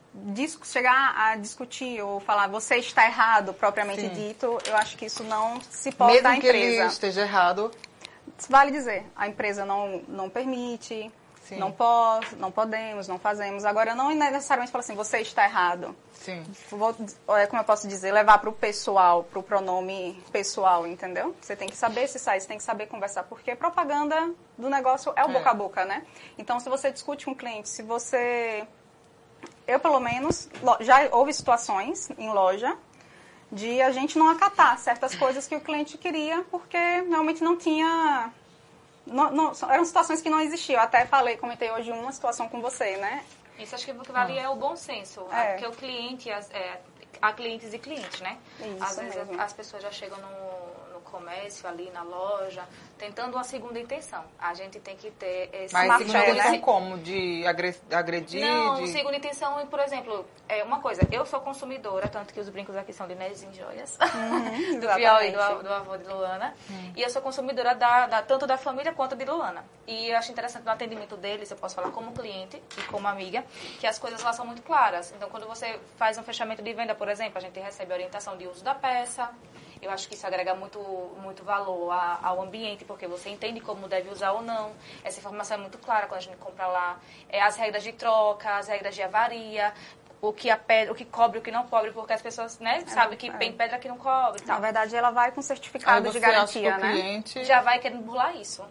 chegar 0.64 1.14
a 1.18 1.36
discutir 1.38 2.02
ou 2.02 2.20
falar 2.20 2.48
você 2.48 2.76
está 2.78 3.06
errado, 3.06 3.54
propriamente 3.54 4.02
Sim. 4.02 4.10
dito, 4.10 4.58
eu 4.68 4.76
acho 4.76 4.98
que 4.98 5.06
isso 5.06 5.24
não 5.24 5.60
se 5.62 5.92
pode 5.92 6.14
Mesmo 6.14 6.28
da 6.28 6.38
que 6.38 6.48
ele 6.48 6.58
empresa. 6.74 6.86
esteja 6.86 7.22
errado, 7.22 7.72
Vale 8.50 8.72
dizer, 8.72 9.06
a 9.16 9.28
empresa 9.28 9.66
não, 9.66 10.02
não 10.08 10.30
permite, 10.30 11.12
Sim. 11.52 11.60
não, 11.60 11.70
pode, 11.70 12.34
não 12.38 12.50
podemos, 12.50 13.10
não 13.10 13.20
fazemos. 13.20 13.66
Agora, 13.66 13.94
não 13.94 14.10
necessariamente 14.16 14.72
falar 14.72 14.80
assim, 14.80 14.96
você 14.96 15.20
está 15.20 15.44
errado. 15.44 15.94
sim. 16.14 16.42
Vou, 16.70 16.96
é, 17.36 17.46
como 17.46 17.62
eu 17.62 17.66
posso 17.66 17.90
dizer, 17.90 18.14
levar 18.14 18.38
para 18.38 18.50
o 18.50 18.54
pessoal, 18.54 19.26
para 19.26 19.38
o 19.38 19.44
pronome 19.44 20.24
pessoal, 20.32 20.88
entendeu? 20.88 21.36
Você 21.42 21.54
tem 21.54 21.68
que 21.68 21.76
saber 21.76 22.08
se 22.08 22.18
sai, 22.20 22.40
você 22.40 22.48
tem 22.48 22.58
que 22.58 22.64
saber 22.64 22.88
conversar, 22.88 23.24
porque 23.24 23.54
propaganda 23.54 24.32
do 24.58 24.70
negócio 24.70 25.12
é 25.18 25.26
o 25.26 25.30
É. 25.30 25.34
boca 25.34 25.50
a 25.50 25.54
boca, 25.54 25.84
né? 25.84 26.06
Então, 26.38 26.58
se 26.58 26.70
você 26.70 26.90
discute 26.90 27.26
com 27.26 27.32
o 27.32 27.36
cliente, 27.36 27.68
se 27.68 27.84
você... 27.84 28.66
Eu, 29.68 29.80
pelo 29.80 30.00
menos, 30.00 30.48
já 30.80 31.10
houve 31.12 31.34
situações 31.34 32.10
em 32.18 32.30
loja 32.30 32.78
de 33.52 33.82
a 33.82 33.92
gente 33.92 34.18
não 34.18 34.30
acatar 34.30 34.78
certas 34.80 35.14
coisas 35.16 35.48
que 35.48 35.56
o 35.56 35.60
cliente 35.60 35.98
queria, 35.98 36.46
porque 36.50 36.78
realmente 36.78 37.44
não 37.44 37.58
tinha... 37.58 38.32
não- 39.12 39.32
não- 39.32 39.52
eram 39.70 39.86
situações 39.86 40.22
que 40.22 40.30
não 40.30 40.40
existiam. 40.40 40.78
Eu 40.80 40.84
até 40.84 41.06
falei, 41.06 41.38
comentei 41.38 41.72
hoje 41.72 41.92
uma 41.92 42.12
situação 42.12 42.48
com 42.50 42.62
você, 42.62 42.98
né? 42.98 43.24
Isso 43.60 43.76
acho 43.76 43.86
que 43.86 43.92
o 43.92 44.00
que 44.02 44.12
vale 44.12 44.38
é 44.40 44.50
o 44.50 44.56
bom 44.56 44.76
senso. 44.76 45.26
É. 45.32 45.52
Porque 45.54 45.68
o 45.68 45.72
cliente, 45.72 46.32
as- 46.32 46.50
é, 46.52 46.82
há 47.22 47.32
clientes 47.34 47.74
e 47.74 47.78
clientes, 47.80 48.20
né? 48.22 48.38
Isso 48.60 48.84
Às 48.84 48.98
vezes 48.98 49.16
mesmo. 49.16 49.40
as 49.42 49.54
pessoas 49.54 49.84
já 49.84 49.92
chegam 49.92 50.18
no, 50.18 50.28
no 50.28 50.71
comércio, 51.12 51.68
ali 51.68 51.92
na 51.92 52.02
loja, 52.04 52.64
tentando 52.98 53.36
uma 53.36 53.44
segunda 53.44 53.80
intenção. 53.80 54.24
A 54.40 54.54
gente 54.54 54.80
tem 54.80 54.96
que 54.96 55.12
ter 55.12 55.50
esse 55.54 55.74
Mas 55.74 55.88
Má 55.88 55.98
segunda 55.98 56.20
intenção 56.30 56.52
né? 56.52 56.58
como? 56.60 56.98
De 56.98 57.46
agre- 57.46 57.76
agredir? 57.92 58.42
Não, 58.42 58.76
de... 58.76 58.88
segunda 58.88 59.18
intenção, 59.18 59.66
por 59.68 59.80
exemplo, 59.80 60.26
é 60.48 60.64
uma 60.64 60.80
coisa, 60.80 61.02
eu 61.12 61.26
sou 61.26 61.42
consumidora, 61.42 62.08
tanto 62.08 62.34
que 62.34 62.40
os 62.40 62.50
brincos 62.50 62.76
aqui 62.76 62.94
são 62.94 63.08
de 63.08 63.16
Nezinho 63.16 63.54
Joias, 63.54 63.98
do 64.80 64.88
Piauí, 64.96 65.32
do, 65.32 65.64
do 65.64 65.74
avô 65.74 65.98
de 65.98 66.06
Luana. 66.08 66.56
E 66.96 67.02
eu 67.02 67.10
sou 67.10 67.22
consumidora 67.22 67.76
da, 67.76 68.08
da- 68.08 68.22
tanto 68.22 68.48
da 68.48 68.58
família 68.58 68.94
quanto 68.94 69.16
de 69.16 69.26
Luana. 69.26 69.64
E 69.86 70.10
eu 70.10 70.18
acho 70.18 70.32
interessante 70.32 70.64
no 70.64 70.72
atendimento 70.72 71.18
deles, 71.18 71.52
eu 71.52 71.58
posso 71.58 71.76
falar 71.76 71.92
como 71.92 72.12
cliente 72.14 72.62
e 72.78 72.82
como 72.84 73.08
amiga, 73.08 73.44
que 73.80 73.86
as 73.86 74.00
coisas 74.00 74.22
lá 74.24 74.32
são 74.32 74.46
muito 74.46 74.62
claras. 74.62 75.12
Então, 75.18 75.30
quando 75.30 75.48
você 75.48 75.80
faz 75.98 76.18
um 76.18 76.24
fechamento 76.24 76.62
de 76.62 76.74
venda, 76.74 76.96
por 76.96 77.10
exemplo, 77.10 77.38
a 77.38 77.42
gente 77.42 77.60
recebe 77.60 77.92
orientação 77.94 78.38
de 78.38 78.48
uso 78.48 78.64
da 78.64 78.74
peça. 78.76 79.30
Eu 79.82 79.90
acho 79.90 80.08
que 80.08 80.14
isso 80.14 80.28
agrega 80.28 80.54
muito, 80.54 80.80
muito 81.22 81.44
valor 81.44 81.92
a- 81.92 82.20
ao 82.22 82.42
ambiente, 82.42 82.86
porque 82.86 83.08
você 83.08 83.30
entende 83.30 83.60
como 83.60 83.88
deve 83.88 84.10
usar 84.10 84.32
ou 84.34 84.42
não. 84.42 84.72
Essa 85.04 85.20
informação 85.20 85.58
é 85.58 85.60
muito 85.60 85.78
clara 85.80 86.06
quando 86.08 86.20
a 86.20 86.24
gente 86.24 86.38
compra 86.38 86.68
lá. 86.68 87.00
É, 87.30 87.42
as 87.42 87.56
regras 87.56 87.82
de 87.82 87.92
troca, 87.92 88.58
as 88.58 88.68
regras 88.68 88.94
de 88.94 89.02
avaria, 89.02 89.74
o 90.22 90.32
que, 90.32 90.52
a 90.52 90.58
pedra, 90.58 90.92
o 90.94 90.96
que 90.96 91.04
cobre 91.04 91.40
e 91.40 91.42
o 91.42 91.44
que 91.44 91.50
não 91.50 91.66
cobre, 91.66 91.90
porque 91.92 92.14
as 92.14 92.22
pessoas 92.22 92.60
né, 92.60 92.84
sabem 92.86 93.18
que 93.18 93.28
é. 93.28 93.34
tem 93.34 93.52
pedra 93.54 93.80
que 93.80 93.88
não 93.90 93.98
cobre 93.98 94.40
e 94.44 94.46
Na 94.46 94.54
tal. 94.54 94.62
verdade, 94.62 94.96
ela 94.96 95.10
vai 95.10 95.32
com 95.32 95.40
Aí 95.40 95.46
certificado 95.48 96.06
você 96.12 96.20
de 96.20 96.26
acha 96.26 96.54
que 96.54 96.62
garantia, 96.62 96.76
o 96.76 96.80
né? 96.80 96.92
cliente... 96.92 97.44
Já 97.44 97.62
vai 97.62 97.80
querendo 97.80 98.04
burlar 98.04 98.36
isso. 98.36 98.64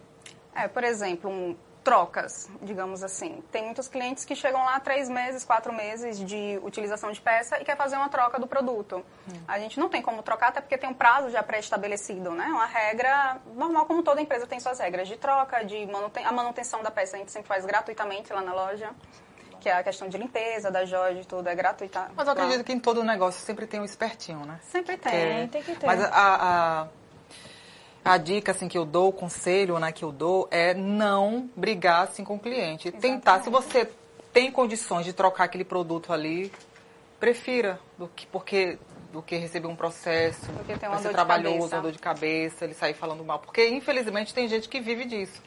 É, 0.55 0.69
por 0.69 0.85
exemplo, 0.85 1.29
um, 1.29 1.57
trocas, 1.91 2.49
digamos 2.63 3.03
assim. 3.03 3.43
Tem 3.51 3.65
muitos 3.65 3.89
clientes 3.89 4.25
que 4.25 4.37
chegam 4.37 4.65
lá 4.65 4.79
três 4.79 5.09
meses, 5.09 5.45
quatro 5.45 5.73
meses 5.73 6.25
de 6.25 6.61
utilização 6.63 7.11
de 7.11 7.21
peça 7.21 7.61
e 7.61 7.65
quer 7.65 7.77
fazer 7.77 7.97
uma 7.97 8.09
troca 8.09 8.39
do 8.39 8.47
produto. 8.47 9.05
A 9.49 9.59
gente 9.59 9.81
não 9.81 9.89
tem 9.89 10.01
como 10.01 10.23
trocar, 10.23 10.51
até 10.51 10.61
porque 10.61 10.79
tem 10.79 10.89
um 10.89 10.95
prazo 10.95 11.31
já 11.31 11.43
pré-estabelecido, 11.43 12.31
né? 12.31 12.45
Uma 12.45 12.67
regra 12.67 13.39
normal, 13.57 13.87
como 13.87 14.05
toda 14.05 14.21
empresa 14.21 14.47
tem 14.47 14.61
suas 14.61 14.79
regras 14.79 15.09
de 15.09 15.17
troca, 15.17 15.65
de 15.65 15.85
manuten 15.87 16.25
a 16.25 16.31
manutenção 16.31 16.81
da 16.81 16.93
peça 16.93 17.17
a 17.17 17.19
gente 17.19 17.33
sempre 17.33 17.49
faz 17.49 17.67
gratuitamente 17.67 18.33
lá 18.33 18.41
na 18.41 18.55
loja. 18.55 18.91
Que 19.59 19.69
é 19.69 19.73
a 19.73 19.83
questão 19.83 20.09
de 20.09 20.17
limpeza, 20.17 20.71
da 20.71 20.85
joia, 20.85 21.17
de 21.17 21.27
tudo, 21.27 21.49
é 21.49 21.55
gratuita. 21.57 22.11
Mas 22.17 22.27
eu 22.27 22.33
acredito 22.33 22.65
que 22.65 22.73
em 22.73 22.79
todo 22.79 23.03
negócio 23.03 23.45
sempre 23.45 23.67
tem 23.67 23.81
um 23.81 23.85
espertinho, 23.85 24.47
né? 24.47 24.61
Sempre 24.63 24.97
tem. 24.97 25.13
É, 25.13 25.47
tem 25.49 25.63
que 25.63 25.75
ter. 25.75 25.87
Mas 25.87 26.01
a, 26.03 26.09
a, 26.15 26.87
a 28.05 28.17
dica 28.17 28.53
assim, 28.53 28.69
que 28.69 28.79
eu 28.79 28.85
dou, 28.85 29.09
o 29.09 29.13
conselho 29.13 29.79
né, 29.79 29.93
que 29.93 30.05
eu 30.05 30.13
dou 30.13 30.49
é 30.51 30.75
não 30.75 31.49
brigar 31.55 32.05
assim, 32.05 32.25
com 32.25 32.37
o 32.37 32.39
cliente. 32.39 32.91
Tentar, 32.93 33.43
se 33.43 33.51
você 33.51 33.89
tem 34.33 34.51
condições 34.51 35.05
de 35.05 35.13
trocar 35.13 35.45
aquele 35.45 35.65
produto 35.65 36.13
ali, 36.13 36.51
prefira 37.19 37.79
do 37.99 38.09
que, 38.09 38.27
porque, 38.27 38.79
do 39.13 39.21
que 39.21 39.37
receber 39.37 39.67
um 39.67 39.77
processo, 39.77 40.47
Porque 40.53 40.77
tem 40.77 40.89
vai 40.89 40.99
ser 40.99 41.05
dor 41.05 41.09
de 41.11 41.15
trabalhoso, 41.15 41.59
cabeça. 41.59 41.77
uma 41.77 41.83
dor 41.83 41.93
de 41.93 41.99
cabeça, 41.99 42.65
ele 42.65 42.75
sair 42.75 42.95
falando 42.95 43.25
mal. 43.25 43.39
Porque, 43.39 43.69
infelizmente, 43.69 44.33
tem 44.33 44.49
gente 44.49 44.69
que 44.69 44.81
vive 44.81 45.05
disso. 45.05 45.43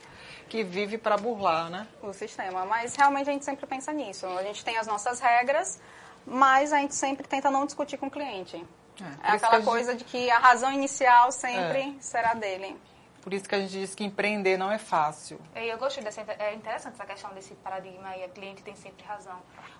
Que 0.48 0.64
vive 0.64 0.98
para 0.98 1.18
burlar, 1.18 1.70
né? 1.70 1.88
o 2.02 2.14
sistema. 2.14 2.66
Mas 2.66 2.96
realmente 2.96 3.30
a 3.30 3.34
gente 3.34 3.46
sempre 3.46 3.66
pensa 3.66 3.92
nisso. 3.92 4.28
A 4.28 4.44
gente 4.44 4.64
tem 4.64 4.78
as 4.78 4.86
nossas 4.86 5.20
regras, 5.20 5.80
mas 6.26 6.72
a 6.72 6.78
gente 6.78 6.94
sempre 6.94 7.28
tenta 7.28 7.50
não 7.50 7.66
discutir 7.66 7.98
com 7.98 8.06
o 8.06 8.12
cliente. 8.12 8.64
É, 9.02 9.04
É, 9.04 9.32
aquela 9.36 9.56
gente- 9.58 9.66
coisa 9.66 9.96
de 9.96 10.04
que 10.04 10.30
a 10.30 10.38
razão 10.40 10.72
inicial 10.72 11.32
sempre 11.32 11.82
É. 11.82 11.94
será 12.00 12.34
dele. 12.34 12.76
Por 13.22 13.34
isso 13.34 13.48
que 13.48 13.56
a 13.56 13.60
gente 13.60 13.72
diz 13.72 13.96
que 13.96 14.04
empreender 14.04 14.58
não 14.58 14.70
é 14.72 14.78
fácil. 14.78 15.40
E 15.56 15.68
eu 15.70 15.78
gostei 15.78 16.04
dessa. 16.04 16.22
É 16.40 16.54
interessante 16.54 16.94
essa 16.96 17.06
questão 17.06 17.32
desse 17.34 17.56
paradigma 17.56 18.10
aí, 18.10 18.24
a 18.24 18.28
cliente 18.30 18.62
tem 18.62 18.76
sempre 18.76 19.04
razão. 19.06 19.40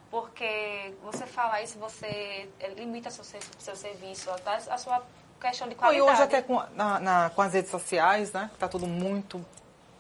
Porque 0.10 0.94
você 1.04 1.26
fala 1.26 1.62
isso, 1.62 1.78
você 1.80 2.50
é, 2.60 2.70
limita 2.70 3.10
seu, 3.10 3.24
seu 3.60 3.76
serviço, 3.76 4.30
até 4.32 4.56
a 4.72 4.78
sua 4.78 5.04
questão 5.42 5.68
de 5.68 5.74
E 5.74 5.78
qualidade. 5.78 6.10
hoje 6.12 6.22
até 6.22 6.42
com, 6.42 6.62
na- 6.76 7.00
na- 7.00 7.30
com 7.32 7.42
as 7.42 7.54
redes 7.54 7.70
sociais, 7.72 8.32
né? 8.32 8.50
Tá 8.58 8.68
tudo 8.68 8.88
muito 8.88 9.44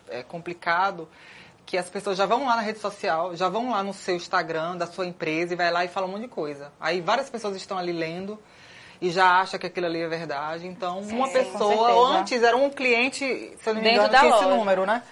é, 0.09 0.21
complicado. 0.23 1.09
Que 1.65 1.77
as 1.77 1.89
pessoas 1.89 2.17
já 2.17 2.25
vão 2.25 2.45
lá 2.45 2.55
na 2.57 2.61
rede 2.61 2.79
social, 2.79 3.35
já 3.35 3.49
vão 3.49 3.71
lá 3.71 3.81
no 3.81 3.93
seu 3.93 4.15
Instagram 4.15 4.77
da 4.77 4.85
sua 4.85 5.05
empresa 5.05 5.53
e 5.53 5.55
vai 5.55 5.71
lá 5.71 5.83
e 5.83 5.87
fala 5.87 6.05
um 6.07 6.11
monte 6.11 6.23
de 6.23 6.27
coisa. 6.27 6.71
Aí 6.79 7.01
várias 7.01 7.29
pessoas 7.29 7.55
estão 7.55 7.77
ali 7.77 7.91
lendo 7.93 8.37
e 9.03 9.11
já 9.11 9.41
acha 9.41 9.59
que 9.59 9.67
aquilo 9.67 9.85
ali 9.85 10.01
é 10.01 10.07
verdade. 10.07 10.65
Então, 10.65 10.99
uma 10.99 11.27
com 11.27 11.33
pessoa, 11.33 12.17
antes 12.17 12.41
era 12.41 12.55
um 12.55 12.69
cliente, 12.69 13.25
se 13.61 13.69
eu 13.69 13.73
não 13.73 13.81
me 13.81 13.91
engano, 13.91 14.07
tinha 14.07 14.29
esse 14.29 14.45
número, 14.45 14.85
né? 14.85 15.03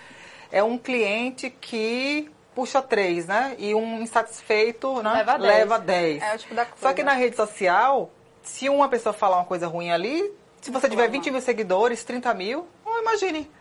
É 0.49 0.63
um 0.63 0.77
cliente 0.77 1.49
que 1.49 2.31
puxa 2.55 2.81
três, 2.81 3.27
né? 3.27 3.53
E 3.59 3.75
um 3.75 4.01
insatisfeito, 4.01 5.03
né? 5.03 5.11
Leva 5.11 5.37
dez. 5.37 5.53
Leva 5.53 5.79
dez. 5.79 6.23
É 6.23 6.35
o 6.35 6.37
tipo 6.37 6.55
da 6.55 6.63
Só 6.63 6.71
coisa. 6.79 6.93
que 6.93 7.03
na 7.03 7.11
rede 7.11 7.35
social, 7.35 8.09
se 8.41 8.69
uma 8.69 8.87
pessoa 8.87 9.11
falar 9.11 9.35
uma 9.35 9.45
coisa 9.45 9.67
ruim 9.67 9.91
ali, 9.91 10.33
se 10.61 10.71
você 10.71 10.87
tiver 10.87 11.09
20 11.09 11.29
mil 11.29 11.41
seguidores, 11.41 12.01
30 12.05 12.33
mil, 12.33 12.65
imagine. 13.01 13.51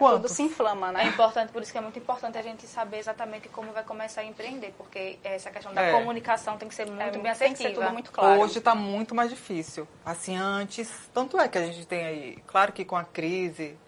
Tudo 0.00 0.20
Quanto? 0.22 0.28
se 0.30 0.42
inflama, 0.42 0.88
É 0.88 0.92
né? 0.92 1.04
importante, 1.08 1.52
por 1.52 1.60
isso 1.62 1.70
que 1.70 1.76
é 1.76 1.80
muito 1.80 1.98
importante 1.98 2.38
a 2.38 2.42
gente 2.42 2.66
saber 2.66 2.96
exatamente 2.98 3.50
como 3.50 3.70
vai 3.70 3.84
começar 3.84 4.22
a 4.22 4.24
empreender, 4.24 4.72
porque 4.78 5.18
essa 5.22 5.50
questão 5.50 5.74
da 5.74 5.82
É. 5.82 5.92
comunicação 5.92 6.56
tem 6.56 6.66
que 6.70 6.74
ser 6.74 6.86
muito 6.86 7.02
É, 7.02 7.10
bem 7.10 7.20
tem 7.20 7.30
assertiva. 7.30 7.68
que 7.68 7.74
ser 7.74 7.80
tudo 7.82 7.92
muito 7.92 8.10
claro. 8.10 8.40
Hoje 8.40 8.58
está 8.58 8.74
muito 8.74 9.14
mais 9.14 9.28
difícil. 9.28 9.86
Assim, 10.02 10.36
antes, 10.38 10.90
tanto 11.12 11.38
é 11.38 11.46
que 11.48 11.58
a 11.58 11.66
gente 11.66 11.86
tem 11.86 12.02
aí, 12.06 12.36
claro 12.46 12.72
que 12.72 12.82
com 12.82 12.96
a 12.96 13.04
crise 13.04 13.78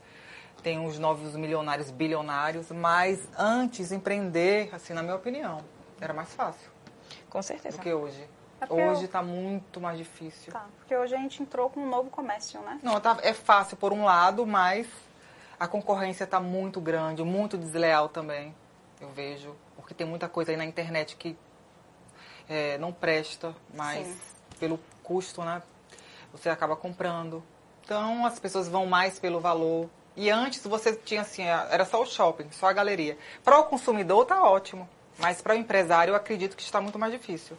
tem 0.63 0.85
os 0.87 0.99
novos 0.99 1.35
milionários, 1.35 1.91
bilionários, 1.91 2.71
mas 2.71 3.27
antes 3.39 3.91
empreender, 3.91 4.69
assim, 4.75 4.93
na 4.93 5.03
minha 5.03 5.17
opinião, 5.17 5.65
era 5.99 6.13
mais 6.13 6.33
fácil 6.35 6.71
Com 7.31 7.41
certeza. 7.43 7.79
do 7.79 7.83
que 7.83 7.91
hoje. 7.93 8.23
É 8.61 8.71
Hoje 8.73 9.01
eu- 9.01 9.07
está 9.07 9.23
muito 9.23 9.81
mais 9.81 9.97
difícil. 9.97 10.53
Tá, 10.53 10.67
porque 10.77 10.95
hoje 10.95 11.15
a 11.15 11.19
gente 11.19 11.43
entrou 11.43 11.71
com 11.71 11.81
um 11.81 11.89
novo 11.89 12.11
comércio, 12.11 12.61
né? 12.61 12.79
Não, 12.83 13.01
tá, 13.01 13.17
é 13.23 13.33
fácil 13.33 13.77
por 13.79 13.93
um 13.95 14.05
lado, 14.05 14.47
mas 14.47 14.87
a 15.63 15.69
concorrência 15.69 16.25
está 16.25 16.41
muito 16.41 16.81
grande, 16.81 17.23
muito 17.23 17.57
desleal 17.57 18.09
também, 18.09 18.53
eu 19.01 19.09
vejo. 19.11 19.55
Porque 19.77 19.95
tem 19.95 20.05
muita 20.05 20.29
coisa 20.29 20.51
aí 20.51 20.57
na 20.57 20.65
internet 20.65 21.15
que 21.15 21.39
é, 22.49 22.77
não 22.79 22.93
presta, 22.93 23.55
mas 23.73 24.05
Sim. 24.05 24.19
pelo 24.59 24.81
custo, 25.05 25.45
né? 25.45 25.63
Você 26.33 26.49
acaba 26.49 26.75
comprando. 26.75 27.45
Então 27.85 28.27
as 28.27 28.41
pessoas 28.41 28.67
vão 28.67 28.87
mais 28.87 29.21
pelo 29.21 29.39
valor. 29.39 29.89
E 30.17 30.31
antes 30.31 30.67
você 30.67 30.97
tinha 30.97 31.21
assim, 31.21 31.45
era 31.45 31.85
só 31.85 32.03
o 32.03 32.07
shopping, 32.07 32.51
só 32.51 32.67
a 32.67 32.73
galeria. 32.73 33.17
Para 33.45 33.61
o 33.61 33.63
consumidor 33.63 34.27
tá 34.27 34.43
ótimo, 34.43 34.89
mas 35.17 35.41
para 35.41 35.55
o 35.55 35.57
empresário 35.57 36.11
eu 36.11 36.17
acredito 36.17 36.57
que 36.57 36.63
está 36.65 36.81
muito 36.81 36.99
mais 36.99 37.13
difícil. 37.13 37.57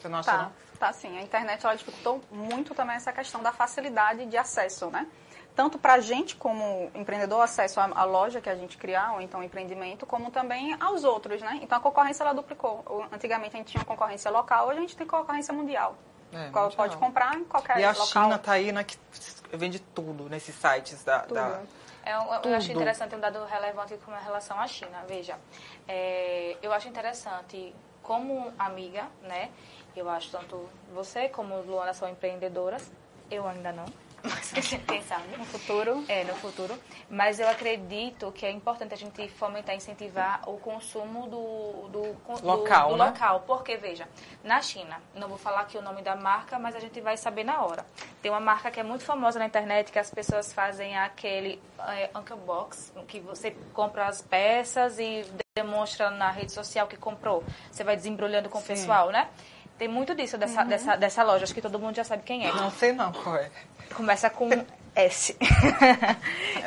Você 0.00 0.08
não 0.08 0.20
acha 0.20 0.32
Tá, 0.32 0.42
não? 0.44 0.52
tá 0.78 0.90
sim. 0.94 1.18
A 1.18 1.20
internet 1.20 1.66
ela 1.66 1.74
dificultou 1.74 2.22
muito 2.30 2.74
também 2.74 2.96
essa 2.96 3.12
questão 3.12 3.42
da 3.42 3.52
facilidade 3.52 4.24
de 4.24 4.38
acesso, 4.38 4.90
né? 4.90 5.06
Tanto 5.54 5.78
para 5.78 5.94
a 5.94 6.00
gente 6.00 6.34
como 6.36 6.90
empreendedor, 6.94 7.42
acesso 7.42 7.78
à, 7.78 7.84
à 7.94 8.04
loja 8.04 8.40
que 8.40 8.48
a 8.48 8.54
gente 8.54 8.78
criar, 8.78 9.12
ou 9.12 9.20
então 9.20 9.42
empreendimento, 9.42 10.06
como 10.06 10.30
também 10.30 10.74
aos 10.80 11.04
outros, 11.04 11.42
né? 11.42 11.58
Então 11.62 11.76
a 11.76 11.80
concorrência 11.80 12.22
ela 12.24 12.32
duplicou. 12.32 12.82
Antigamente 13.12 13.54
a 13.54 13.58
gente 13.58 13.72
tinha 13.72 13.84
concorrência 13.84 14.30
local, 14.30 14.68
hoje 14.68 14.78
a 14.78 14.80
gente 14.80 14.96
tem 14.96 15.06
concorrência 15.06 15.52
mundial. 15.52 15.94
É, 16.32 16.48
Qual 16.50 16.64
mundial. 16.64 16.76
pode 16.88 16.96
comprar 16.96 17.34
em 17.36 17.44
qualquer 17.44 17.78
E 17.78 17.84
a 17.84 17.90
local. 17.90 18.06
China 18.06 18.38
tá 18.38 18.52
aí, 18.52 18.72
né, 18.72 18.82
que 18.82 18.96
vende 19.52 19.78
tudo 19.78 20.28
nesses 20.30 20.54
sites 20.54 21.04
da... 21.04 21.20
Tudo. 21.20 21.34
da- 21.34 21.60
É, 22.04 22.14
eu, 22.14 22.50
eu 22.50 22.56
acho 22.56 22.72
interessante 22.72 23.14
um 23.14 23.20
dado 23.20 23.44
relevante 23.44 23.94
com 23.98 24.10
relação 24.10 24.58
à 24.58 24.66
China. 24.66 25.04
Veja, 25.06 25.38
é, 25.86 26.56
eu 26.62 26.72
acho 26.72 26.88
interessante, 26.88 27.72
como 28.02 28.52
amiga, 28.58 29.06
né? 29.22 29.50
Eu 29.94 30.08
acho 30.10 30.30
tanto 30.30 30.68
você 30.94 31.28
como 31.28 31.60
Luana 31.60 31.92
são 31.94 32.08
empreendedoras. 32.08 32.90
Eu 33.30 33.46
ainda 33.46 33.70
não, 33.72 33.84
mas 34.24 34.52
quem 34.86 35.02
sabe. 35.02 35.36
No 35.36 35.44
futuro. 35.44 36.04
É, 36.08 36.24
no 36.24 36.34
futuro. 36.34 36.78
Mas 37.10 37.40
eu 37.40 37.48
acredito 37.48 38.30
que 38.32 38.46
é 38.46 38.50
importante 38.50 38.94
a 38.94 38.96
gente 38.96 39.28
fomentar, 39.28 39.74
incentivar 39.74 40.40
o 40.48 40.56
consumo 40.58 41.26
do, 41.28 41.88
do, 41.88 42.12
do- 42.40 42.46
Local, 42.46 42.90
do 42.90 42.96
né? 42.96 43.04
local. 43.06 43.40
Porque, 43.46 43.76
veja, 43.76 44.08
na 44.44 44.60
China, 44.62 45.00
não 45.14 45.28
vou 45.28 45.38
falar 45.38 45.60
aqui 45.62 45.76
o 45.76 45.82
nome 45.82 46.02
da 46.02 46.14
marca, 46.16 46.58
mas 46.58 46.74
a 46.76 46.80
gente 46.80 47.00
vai 47.00 47.16
saber 47.16 47.44
na 47.44 47.62
hora. 47.64 47.84
Tem 48.20 48.30
uma 48.30 48.40
marca 48.40 48.70
que 48.70 48.78
é 48.80 48.82
muito 48.82 49.04
famosa 49.04 49.38
na 49.38 49.46
internet, 49.46 49.90
que 49.90 49.98
as 49.98 50.10
pessoas 50.10 50.52
fazem 50.52 50.96
aquele 50.96 51.60
é, 51.88 52.10
Uncle 52.16 52.36
Box, 52.36 52.92
que 53.08 53.20
você 53.20 53.50
compra 53.74 54.06
as 54.06 54.22
peças 54.22 54.98
e 54.98 55.24
demonstra 55.54 56.10
na 56.10 56.30
rede 56.30 56.52
social 56.52 56.86
que 56.86 56.96
comprou. 56.96 57.44
Você 57.70 57.84
vai 57.84 57.96
desembrulhando 57.96 58.48
com 58.48 58.58
o 58.58 58.60
Sim. 58.62 58.68
pessoal, 58.68 59.10
né? 59.10 59.28
Tem 59.78 59.88
muito 59.88 60.14
disso 60.14 60.38
dessa, 60.38 60.64
dessa, 60.64 60.96
dessa 60.96 61.22
loja, 61.24 61.42
acho 61.44 61.52
que 61.54 61.60
todo 61.60 61.78
mundo 61.78 61.96
já 61.96 62.04
sabe 62.04 62.22
quem 62.22 62.46
é. 62.46 62.52
Não 62.52 62.70
sei 62.70 62.92
não 62.92 63.10
qual 63.12 63.36
é. 63.36 63.50
Começa 63.94 64.30
com 64.30 64.48
S. 64.94 65.36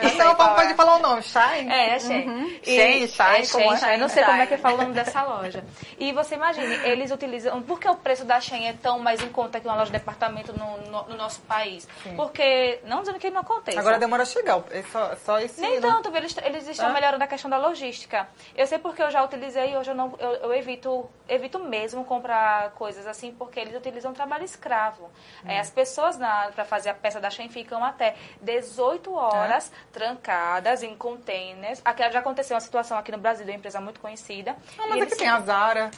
Então 0.01 0.35
qual 0.35 0.55
pode 0.55 0.71
é. 0.71 0.75
falar 0.75 0.95
o 0.95 0.99
nome, 0.99 1.21
Shine? 1.21 1.71
É, 1.71 1.95
é 1.95 1.99
Shein. 1.99 2.59
Shein, 2.63 3.03
E- 3.03 3.07
Shine, 3.07 3.29
é 3.43 3.47
como 3.47 3.73
é? 3.73 3.77
Shein, 3.77 3.91
Eu 3.93 3.99
não 3.99 4.09
sei 4.09 4.23
como 4.23 4.38
é 4.41 4.45
que 4.45 4.49
Shine. 4.53 4.61
fala 4.61 4.75
o 4.75 4.81
nome 4.81 4.93
dessa 4.93 5.21
loja. 5.23 5.63
E 5.97 6.11
você 6.11 6.35
imagine, 6.35 6.73
eles 6.83 7.11
utilizam... 7.11 7.61
Por 7.61 7.79
que 7.79 7.88
o 7.88 7.95
preço 7.95 8.25
da 8.25 8.39
Shein 8.41 8.67
é 8.67 8.73
tão 8.73 8.99
mais 8.99 9.21
em 9.21 9.29
conta 9.29 9.59
que 9.59 9.67
uma 9.67 9.75
loja 9.75 9.85
de 9.91 9.97
departamento 9.97 10.53
no, 10.57 10.77
no- 10.89 11.03
no 11.09 11.15
nosso 11.15 11.41
país? 11.41 11.88
Porque, 12.15 12.79
não 12.85 13.01
dizendo 13.01 13.19
que 13.19 13.29
não 13.29 13.41
aconteça. 13.41 13.79
Agora 13.79 13.99
demora 13.99 14.23
a 14.23 14.25
chegar, 14.25 14.59
é 14.71 14.81
só, 14.83 15.15
só 15.23 15.39
esse... 15.39 15.61
Nem 15.61 15.75
né? 15.79 15.81
tanto, 15.81 16.15
eles, 16.15 16.35
eles 16.43 16.67
estão 16.67 16.88
Ah. 16.89 16.93
melhorando 16.93 17.23
a 17.23 17.27
questão 17.27 17.49
da 17.49 17.57
logística. 17.57 18.27
Eu 18.55 18.65
sei 18.67 18.79
porque 18.79 19.01
eu 19.03 19.11
já 19.11 19.23
utilizei 19.23 19.73
e 19.73 19.77
hoje 19.77 19.91
eu, 19.91 19.95
não, 19.95 20.15
eu, 20.19 20.31
eu 20.35 20.53
evito, 20.53 21.07
evito 21.29 21.59
mesmo 21.59 22.03
comprar 22.05 22.71
coisas 22.71 23.05
assim, 23.07 23.31
porque 23.31 23.59
eles 23.59 23.75
utilizam 23.75 24.13
trabalho 24.13 24.43
escravo. 24.43 25.05
Hum. 25.43 25.49
É, 25.49 25.59
as 25.59 25.69
pessoas 25.69 26.17
para 26.17 26.65
fazer 26.65 26.89
a 26.89 26.93
peça 26.93 27.19
da 27.19 27.29
Shein 27.29 27.49
ficam 27.49 27.83
até 27.83 28.14
18 28.41 29.13
horas 29.13 29.71
trancadas 29.91 30.84
em 30.84 30.95
containers. 30.95 31.82
Aqui 31.84 32.10
já 32.12 32.19
aconteceu 32.19 32.56
uma 32.56 32.62
situação 32.62 32.97
aqui 32.97 33.12
no 33.12 33.17
Brasil 33.17 33.45
de 33.45 33.51
uma 33.51 33.58
empresa 33.58 33.80
muito 33.82 33.99
conhecida. 33.99 34.56
E 34.73 34.89
mas 34.89 35.01
aqui 35.01 35.15
tem 35.15 35.28
a 35.28 35.39
Zara. 35.39 35.91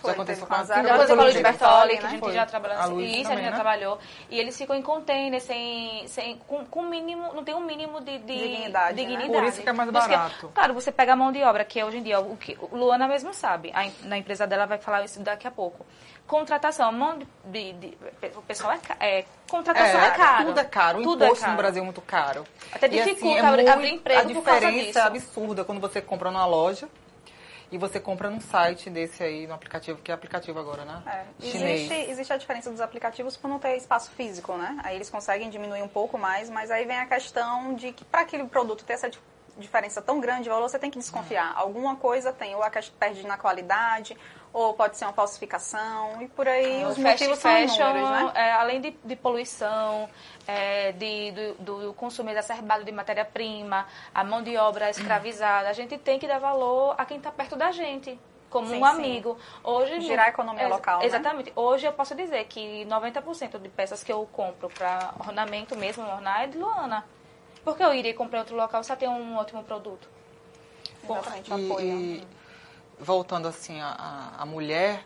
Foi, 0.00 0.10
já 0.10 0.14
aconteceu 0.14 0.46
com 0.46 0.54
a 0.54 0.58
a 0.58 0.64
Zara. 0.64 0.82
Já 0.82 0.96
Depois 0.96 1.10
a 1.10 1.30
de 1.30 1.42
Bertoli, 1.42 1.90
que 1.90 1.98
a 1.98 2.02
né? 2.02 2.10
gente 2.10 2.20
Foi. 2.20 2.32
já 2.32 2.46
trabalhou. 2.46 2.78
A 2.78 2.86
Luiz 2.86 3.10
Isso, 3.10 3.20
a 3.20 3.22
também, 3.22 3.36
gente 3.36 3.44
já 3.44 3.50
né? 3.50 3.56
trabalhou. 3.56 3.98
E 4.30 4.40
eles 4.40 4.56
ficam 4.56 4.74
em 4.76 4.82
container, 4.82 5.40
sem, 5.40 6.06
sem, 6.08 6.38
com, 6.38 6.64
com 6.64 6.82
mínimo, 6.82 7.32
não 7.34 7.44
tem 7.44 7.54
um 7.54 7.60
mínimo 7.60 8.00
de, 8.00 8.18
de 8.18 8.38
Dignidade, 8.38 8.96
né? 8.96 9.08
dignidade. 9.08 9.32
Por 9.32 9.44
isso 9.44 9.62
que 9.62 9.68
é 9.68 9.72
mais 9.72 9.90
barato. 9.90 10.50
claro, 10.54 10.74
você 10.74 10.90
pega 10.90 11.12
a 11.12 11.16
mão 11.16 11.30
de 11.30 11.42
obra, 11.42 11.64
que 11.64 11.78
é 11.78 11.84
hoje 11.84 11.98
em 11.98 12.02
dia, 12.02 12.18
o 12.18 12.36
que 12.36 12.56
Luana 12.72 13.06
mesmo 13.06 13.34
sabe, 13.34 13.70
a, 13.74 13.90
na 14.06 14.16
empresa 14.16 14.46
dela 14.46 14.66
vai 14.66 14.78
falar 14.78 15.04
isso 15.04 15.20
daqui 15.20 15.46
a 15.46 15.50
pouco. 15.50 15.84
Contratação, 16.30 16.88
a 16.88 16.92
mão 16.92 17.18
de, 17.18 17.26
de- 17.46 17.72
de- 17.72 17.98
o 18.36 18.42
pessoal 18.42 18.72
é, 19.00 19.18
é 19.18 19.24
contratação 19.50 20.00
é, 20.00 20.10
caro. 20.12 20.46
Tudo 20.46 20.60
é 20.60 20.64
caro. 20.64 20.98
O 21.00 21.02
Tudo 21.02 21.24
é 21.24 21.26
imposto 21.26 21.42
caro. 21.44 21.56
no 21.56 21.58
Brasil 21.58 21.82
é 21.82 21.84
muito 21.84 22.00
caro. 22.00 22.44
Até 22.72 22.86
E, 22.86 23.00
assim, 23.00 23.14
dificulta 23.14 23.38
é 23.40 23.68
abrir- 23.68 23.88
emprego 23.94 24.20
A 24.20 24.24
diferença 24.24 25.00
é 25.00 25.02
absurda 25.02 25.64
quando 25.64 25.80
você 25.80 26.00
compra 26.00 26.30
numa 26.30 26.46
loja 26.46 26.88
e 27.72 27.76
você 27.76 27.98
compra 27.98 28.30
num 28.30 28.40
site 28.40 28.88
desse 28.88 29.24
aí, 29.24 29.48
no 29.48 29.54
aplicativo, 29.54 29.98
que 30.02 30.12
é 30.12 30.14
aplicativo 30.14 30.56
agora, 30.60 30.84
né? 30.84 31.02
É, 31.04 31.44
Chinês. 31.44 31.80
existe, 31.90 32.10
existe 32.12 32.32
a 32.32 32.36
diferença 32.36 32.70
dos 32.70 32.80
aplicativos 32.80 33.36
por 33.36 33.48
não 33.48 33.58
ter 33.58 33.76
espaço 33.76 34.12
físico, 34.12 34.52
né? 34.54 34.78
Aí 34.84 34.94
eles 34.94 35.10
conseguem 35.10 35.50
diminuir 35.50 35.82
um 35.82 35.88
pouco 35.88 36.16
mais, 36.16 36.48
mas 36.48 36.70
aí 36.70 36.84
vem 36.84 36.96
a 37.00 37.06
questão 37.06 37.74
de 37.74 37.90
que 37.92 38.04
para 38.04 38.20
aquele 38.20 38.44
produto 38.44 38.84
ter 38.84 38.92
essa 38.92 39.10
di- 39.10 39.18
diferença 39.58 40.00
tão 40.00 40.20
grande 40.20 40.44
de 40.44 40.48
valor, 40.48 40.68
você 40.68 40.78
tem 40.78 40.90
que 40.92 40.98
desconfiar. 40.98 41.52
Alguma 41.56 41.96
coisa 41.96 42.32
tem, 42.32 42.54
ou 42.54 42.62
a 42.62 42.70
questão 42.70 42.94
perde 43.00 43.26
na 43.26 43.36
qualidade, 43.36 44.16
ou 44.52 44.74
pode 44.74 44.96
ser 44.96 45.04
uma 45.04 45.12
falsificação, 45.12 46.20
e 46.22 46.28
por 46.28 46.48
aí 46.48 46.84
O 46.84 46.88
os 46.88 46.98
motivos 46.98 47.38
são 47.38 47.50
fashion, 47.52 47.90
inúmeros, 47.96 48.10
né? 48.10 48.32
é, 48.34 48.52
além 48.52 48.80
de, 48.80 48.90
de 49.04 49.16
poluição, 49.16 50.08
é, 50.46 50.92
de, 50.92 51.32
do, 51.32 51.54
do 51.88 51.94
consumo 51.94 52.30
exacerbado 52.30 52.84
de 52.84 52.90
matéria-prima, 52.92 53.86
a 54.14 54.24
mão 54.24 54.42
de 54.42 54.56
obra 54.56 54.90
escravizada, 54.90 55.68
a 55.68 55.72
gente 55.72 55.96
tem 55.98 56.18
que 56.18 56.26
dar 56.26 56.38
valor 56.38 56.94
a 56.98 57.04
quem 57.04 57.18
está 57.18 57.30
perto 57.30 57.54
da 57.56 57.70
gente. 57.70 58.18
Como 58.48 58.66
Sim, 58.66 58.82
um 58.82 58.84
sim. 58.84 58.84
amigo. 58.84 59.38
Hoje, 59.62 60.00
Girar 60.00 60.26
a 60.26 60.28
economia 60.30 60.66
local, 60.66 60.98
né? 60.98 61.06
Exatamente. 61.06 61.52
Hoje 61.54 61.86
eu 61.86 61.92
posso 61.92 62.16
dizer 62.16 62.44
que 62.46 62.84
90% 62.86 63.60
de 63.60 63.68
peças 63.68 64.02
que 64.02 64.10
eu 64.12 64.28
compro 64.32 64.68
para 64.70 65.14
ornamento 65.20 65.76
mesmo, 65.76 66.02
ornar, 66.02 66.42
é 66.42 66.46
de 66.48 66.58
Luana. 66.58 67.04
Porque 67.62 67.80
eu 67.84 67.94
iria 67.94 68.12
comprar 68.12 68.38
em 68.38 68.40
outro 68.40 68.56
local 68.56 68.82
se 68.82 68.96
tem 68.96 69.08
um 69.08 69.36
ótimo 69.36 69.62
produto. 69.62 70.08
Exatamente, 71.04 71.48
E, 71.50 71.66
apoio. 71.66 71.86
e 71.86 72.26
voltando 73.00 73.48
assim, 73.48 73.80
a, 73.80 73.88
a, 73.88 74.42
a 74.42 74.46
mulher, 74.46 75.04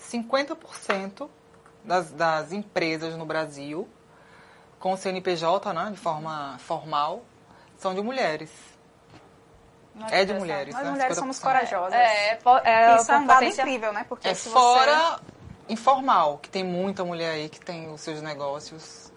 50% 0.00 1.28
das, 1.84 2.10
das 2.12 2.52
empresas 2.52 3.16
no 3.16 3.26
Brasil 3.26 3.88
com 4.78 4.96
CNPJ, 4.96 5.72
né, 5.72 5.90
de 5.90 5.96
forma 5.96 6.56
formal, 6.58 7.22
são 7.78 7.94
de 7.94 8.02
mulheres. 8.02 8.50
Não 9.94 10.06
É 10.08 10.24
de 10.24 10.34
mulheres, 10.34 10.74
Nós 10.74 10.84
né? 10.84 10.90
mulheres 10.90 11.16
50%. 11.16 11.20
somos 11.20 11.38
corajosas. 11.38 11.94
É, 11.94 12.32
é, 12.32 12.38
é, 12.64 12.96
Isso 12.96 13.10
é 13.10 13.16
um 13.16 13.26
dado 13.26 13.44
incrível, 13.44 13.92
né? 13.94 14.04
Porque 14.06 14.28
É 14.28 14.34
se 14.34 14.50
fora 14.50 15.18
informal, 15.68 16.38
que 16.38 16.50
tem 16.50 16.62
muita 16.62 17.02
mulher 17.04 17.30
aí 17.30 17.48
que 17.48 17.58
tem 17.58 17.90
os 17.90 18.02
seus 18.02 18.20
negócios 18.20 19.10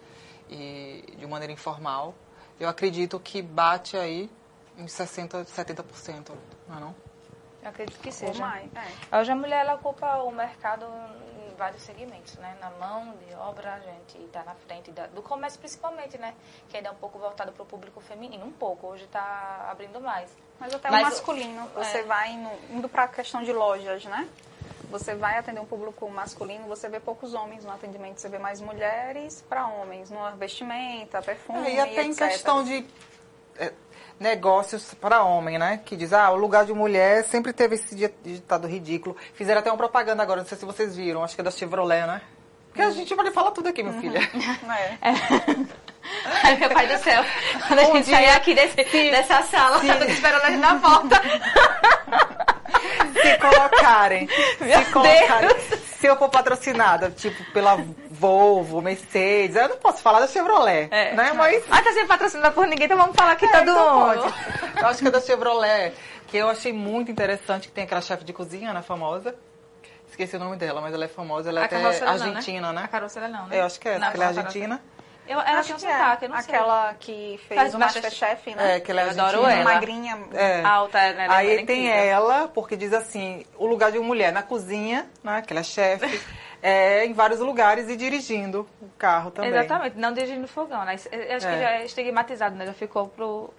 e 0.48 1.14
de 1.18 1.26
maneira 1.26 1.52
informal. 1.52 2.14
Eu 2.58 2.68
acredito 2.68 3.20
que 3.20 3.42
bate 3.42 3.96
aí 3.96 4.30
em 4.78 4.86
60%, 4.86 5.44
70%, 5.46 6.30
não 6.66 6.76
é 6.76 6.80
não? 6.80 6.94
Eu 7.62 7.68
acredito 7.70 7.98
que 8.00 8.10
você... 8.10 8.26
Seja. 8.28 8.40
mais, 8.44 8.68
é. 9.10 9.16
Hoje 9.18 9.32
a 9.32 9.36
mulher 9.36 9.60
ela 9.60 9.74
ocupa 9.74 10.16
o 10.22 10.30
mercado 10.30 10.86
em 11.46 11.54
vários 11.56 11.82
segmentos, 11.82 12.34
né? 12.36 12.56
Na 12.60 12.70
mão 12.70 13.14
de 13.26 13.34
obra, 13.34 13.74
a 13.74 13.80
gente 13.80 14.16
está 14.24 14.42
na 14.44 14.54
frente 14.54 14.90
da- 14.90 15.06
do 15.08 15.22
comércio 15.22 15.58
principalmente, 15.58 16.16
né? 16.16 16.34
Que 16.68 16.78
ainda 16.78 16.88
é 16.88 16.92
um 16.92 16.96
pouco 16.96 17.18
voltado 17.18 17.52
para 17.52 17.62
o 17.62 17.66
público 17.66 18.00
feminino, 18.00 18.46
um 18.46 18.52
pouco. 18.52 18.86
Hoje 18.86 19.04
está 19.04 19.68
abrindo 19.70 20.00
mais. 20.00 20.30
Mas 20.58 20.74
até 20.74 20.90
Mas 20.90 21.02
o 21.02 21.06
o- 21.06 21.10
masculino, 21.10 21.68
você 21.74 21.98
é. 21.98 22.02
vai 22.02 22.30
indo, 22.32 22.50
indo 22.70 22.88
para 22.88 23.04
a 23.04 23.08
questão 23.08 23.42
de 23.42 23.52
lojas, 23.52 24.04
né? 24.06 24.28
você 24.90 25.14
vai 25.14 25.38
atender 25.38 25.60
um 25.60 25.66
público 25.66 26.08
masculino, 26.10 26.66
você 26.66 26.88
vê 26.88 26.98
poucos 26.98 27.32
homens 27.32 27.64
no 27.64 27.70
atendimento, 27.70 28.18
você 28.20 28.28
vê 28.28 28.40
mais 28.40 28.60
mulheres 28.60 29.40
para 29.48 29.68
homens, 29.68 30.10
no 30.10 30.18
vestimenta, 30.36 31.22
perfume, 31.22 31.68
É, 31.68 31.74
e 31.74 31.78
até 31.80 32.02
em 32.02 32.10
etc. 32.10 32.26
questão 32.28 32.64
de 32.64 32.84
é, 33.56 33.72
negócios 34.20 34.92
para 34.94 35.22
homem, 35.24 35.58
né? 35.58 35.80
Que 35.84 35.96
diz, 35.96 36.12
ah, 36.12 36.30
o 36.30 36.36
lugar 36.36 36.64
de 36.66 36.72
mulher 36.74 37.24
sempre 37.24 37.52
teve 37.54 37.74
esse 37.76 37.94
di- 37.96 38.12
ditado 38.22 38.68
ridículo. 38.68 39.16
Fizeram 39.34 39.58
até 39.60 39.70
uma 39.70 39.78
propaganda 39.78 40.22
agora, 40.22 40.42
não 40.42 40.46
sei 40.48 40.58
se 40.58 40.64
vocês 40.66 40.94
viram, 40.94 41.24
acho 41.24 41.34
que 41.34 41.40
é 41.40 41.44
da 41.44 41.50
Chevrolet, 41.50 42.06
né? 42.06 42.20
Porque 42.68 42.82
a 42.82 42.90
gente 42.90 43.12
pode 43.16 43.30
falar 43.32 43.50
tudo 43.50 43.68
aqui, 43.70 43.82
minha 43.82 44.00
filha. 44.00 44.20
É. 45.02 45.14
Ai, 46.44 46.56
meu 46.56 46.70
pai 46.70 46.86
do 46.86 46.98
céu. 47.02 47.22
Quando 47.68 47.78
a 47.80 47.82
Um 47.88 47.96
gente 47.96 48.04
dia, 48.06 48.16
sair 48.16 48.30
aqui 48.30 48.54
desse, 48.54 48.76
dessa 49.10 49.42
sala, 49.42 49.84
eu 49.84 49.98
tô 49.98 50.04
esperando 50.04 50.42
a 50.44 50.50
gente 50.50 50.60
na 50.60 50.74
volta. 50.74 51.20
se 53.20 53.38
colocarem, 53.38 54.28
Meu 54.60 54.78
se 54.84 54.92
colocarem, 54.92 55.50
se 55.98 56.06
eu 56.06 56.16
for 56.16 56.28
patrocinada, 56.28 57.10
tipo, 57.10 57.42
pela 57.52 57.76
Volvo, 58.20 58.82
Mercedes, 58.82 59.56
eu 59.56 59.66
não 59.70 59.76
posso 59.78 60.02
falar 60.02 60.20
da 60.20 60.26
Chevrolet, 60.28 60.88
É. 60.90 61.14
né? 61.14 61.32
Mas 61.32 61.64
Ah, 61.70 61.80
tá 61.82 61.90
sendo 61.90 62.06
patrocinada 62.06 62.50
por 62.50 62.66
ninguém, 62.66 62.84
então 62.84 62.98
vamos 62.98 63.16
falar 63.16 63.32
aqui 63.32 63.48
todo 63.48 63.62
então 63.62 63.98
mundo. 64.08 64.22
pode. 64.22 64.78
Eu 64.82 64.86
acho 64.88 64.98
que 65.00 65.08
é 65.08 65.10
da 65.10 65.20
Chevrolet, 65.22 65.94
que 66.26 66.36
eu 66.36 66.50
achei 66.50 66.70
muito 66.70 67.10
interessante, 67.10 67.68
que 67.68 67.72
tem 67.72 67.84
aquela 67.84 68.02
chefe 68.02 68.22
de 68.22 68.34
cozinha, 68.34 68.74
né, 68.74 68.82
famosa. 68.82 69.34
Esqueci 70.06 70.36
o 70.36 70.38
nome 70.38 70.56
dela, 70.56 70.82
mas 70.82 70.92
ela 70.92 71.06
é 71.06 71.08
famosa, 71.08 71.48
ela 71.48 71.60
é 71.62 71.64
até 71.64 71.78
carroceira 71.80 72.06
não, 72.06 72.12
argentina, 72.12 72.72
né? 72.74 72.82
A 72.84 72.88
carroceira 72.88 73.26
não, 73.28 73.46
né? 73.46 73.58
Eu 73.58 73.64
acho 73.64 73.80
que 73.80 73.88
é, 73.88 73.98
Não, 73.98 74.06
porque 74.08 74.16
ela 74.16 74.24
é 74.24 74.28
argentina. 74.36 74.82
Eu, 75.28 75.38
ela 75.40 75.60
Acho 75.60 75.68
tem 75.68 75.76
um 75.76 75.78
que 75.78 75.86
é. 75.86 75.92
sotaque, 75.98 76.28
não 76.28 76.42
sei. 76.42 76.54
Aquela 76.56 76.94
que 76.98 77.40
fez 77.46 77.60
Faz 77.60 77.74
o 77.74 77.78
Master- 77.78 78.02
Masterchef, 78.02 78.54
né? 78.56 78.76
É, 78.76 78.80
que 78.80 78.90
ela 78.90 79.02
é 79.02 79.10
adoro 79.10 79.44
argentina. 79.46 79.52
ela. 79.60 79.64
Magrinha. 79.74 80.18
É. 80.34 80.62
Alta, 80.64 80.98
né? 81.12 81.26
É 81.26 81.28
Aí 81.32 81.64
tem 81.64 81.84
incrível. 81.86 81.94
ela, 81.94 82.48
porque 82.48 82.76
diz 82.76 82.92
assim, 82.92 83.46
o 83.56 83.64
lugar 83.66 83.92
de 83.92 83.98
uma 83.98 84.08
mulher 84.08 84.32
na 84.32 84.42
cozinha, 84.42 85.08
né, 85.22 85.40
que 85.46 85.52
ela 85.52 85.60
é 85.60 85.62
chefe, 85.62 86.20
é 86.62 87.04
em 87.06 87.12
vários 87.12 87.40
lugares 87.40 87.88
e 87.88 87.96
dirigindo 87.96 88.68
o 88.82 88.88
carro 88.98 89.30
também. 89.30 89.50
Exatamente, 89.50 89.96
não 89.98 90.12
dirigindo 90.12 90.46
fogão, 90.48 90.84
né? 90.84 90.96
Eu 91.10 91.36
acho 91.36 91.46
É. 91.46 91.52
que 91.54 91.60
já 91.60 91.70
é 91.72 91.84
estigmatizado, 91.84 92.54
né? 92.56 92.66
Já 92.66 92.72
ficou 92.74 93.08
pro... 93.08 93.52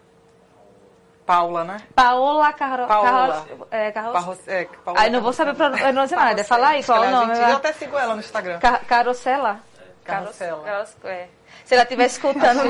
Paula, 1.26 1.64
né? 1.64 1.78
Paola 1.96 2.52
Carro... 2.54 2.88
Paola. 2.88 3.46
Carro... 3.48 3.68
É, 3.72 3.92
Carro... 3.92 4.12
Parro... 4.12 4.38
É, 4.48 4.66
Paula 4.84 5.00
Ai, 5.00 5.10
não 5.10 5.22
vou 5.22 5.32
saber 5.32 5.54
pronunciar 5.56 6.20
nada. 6.26 6.44
Fala 6.44 6.70
aí, 6.70 6.84
qual 6.84 6.98
é 6.98 7.02
o 7.02 7.04
Ela 7.06 7.08
é 7.08 7.12
nome? 7.12 7.32
argentina, 7.32 7.50
Eu 7.52 7.58
até 7.58 7.74
sigo 7.74 7.98
ela 7.98 8.14
no 8.16 8.20
Instagram. 8.20 8.60
Car 8.60 8.86
Carocela? 8.86 9.60
Carrossela. 10.04 10.64
Caros- 10.64 10.96
é. 11.06 11.28
Se 11.64 11.76
ela 11.76 11.84
estiver 11.84 12.06
escutando 12.06 12.64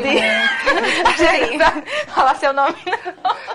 vai 1.58 1.84
falar 2.14 2.36
seu 2.36 2.52
nome. 2.54 2.76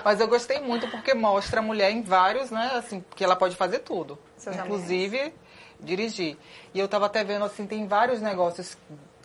Mas 0.03 0.19
eu 0.19 0.27
gostei 0.27 0.59
muito 0.59 0.89
porque 0.89 1.13
mostra 1.13 1.59
a 1.59 1.63
mulher 1.63 1.91
em 1.91 2.01
vários, 2.01 2.49
né? 2.49 2.71
Assim, 2.75 3.05
que 3.15 3.23
ela 3.23 3.35
pode 3.35 3.55
fazer 3.55 3.79
tudo. 3.79 4.17
Seus 4.35 4.55
inclusive 4.55 5.31
dirigir. 5.79 6.37
E 6.73 6.79
eu 6.79 6.87
tava 6.87 7.05
até 7.05 7.23
vendo 7.23 7.45
assim, 7.45 7.65
tem 7.65 7.87
vários 7.87 8.21
negócios 8.21 8.77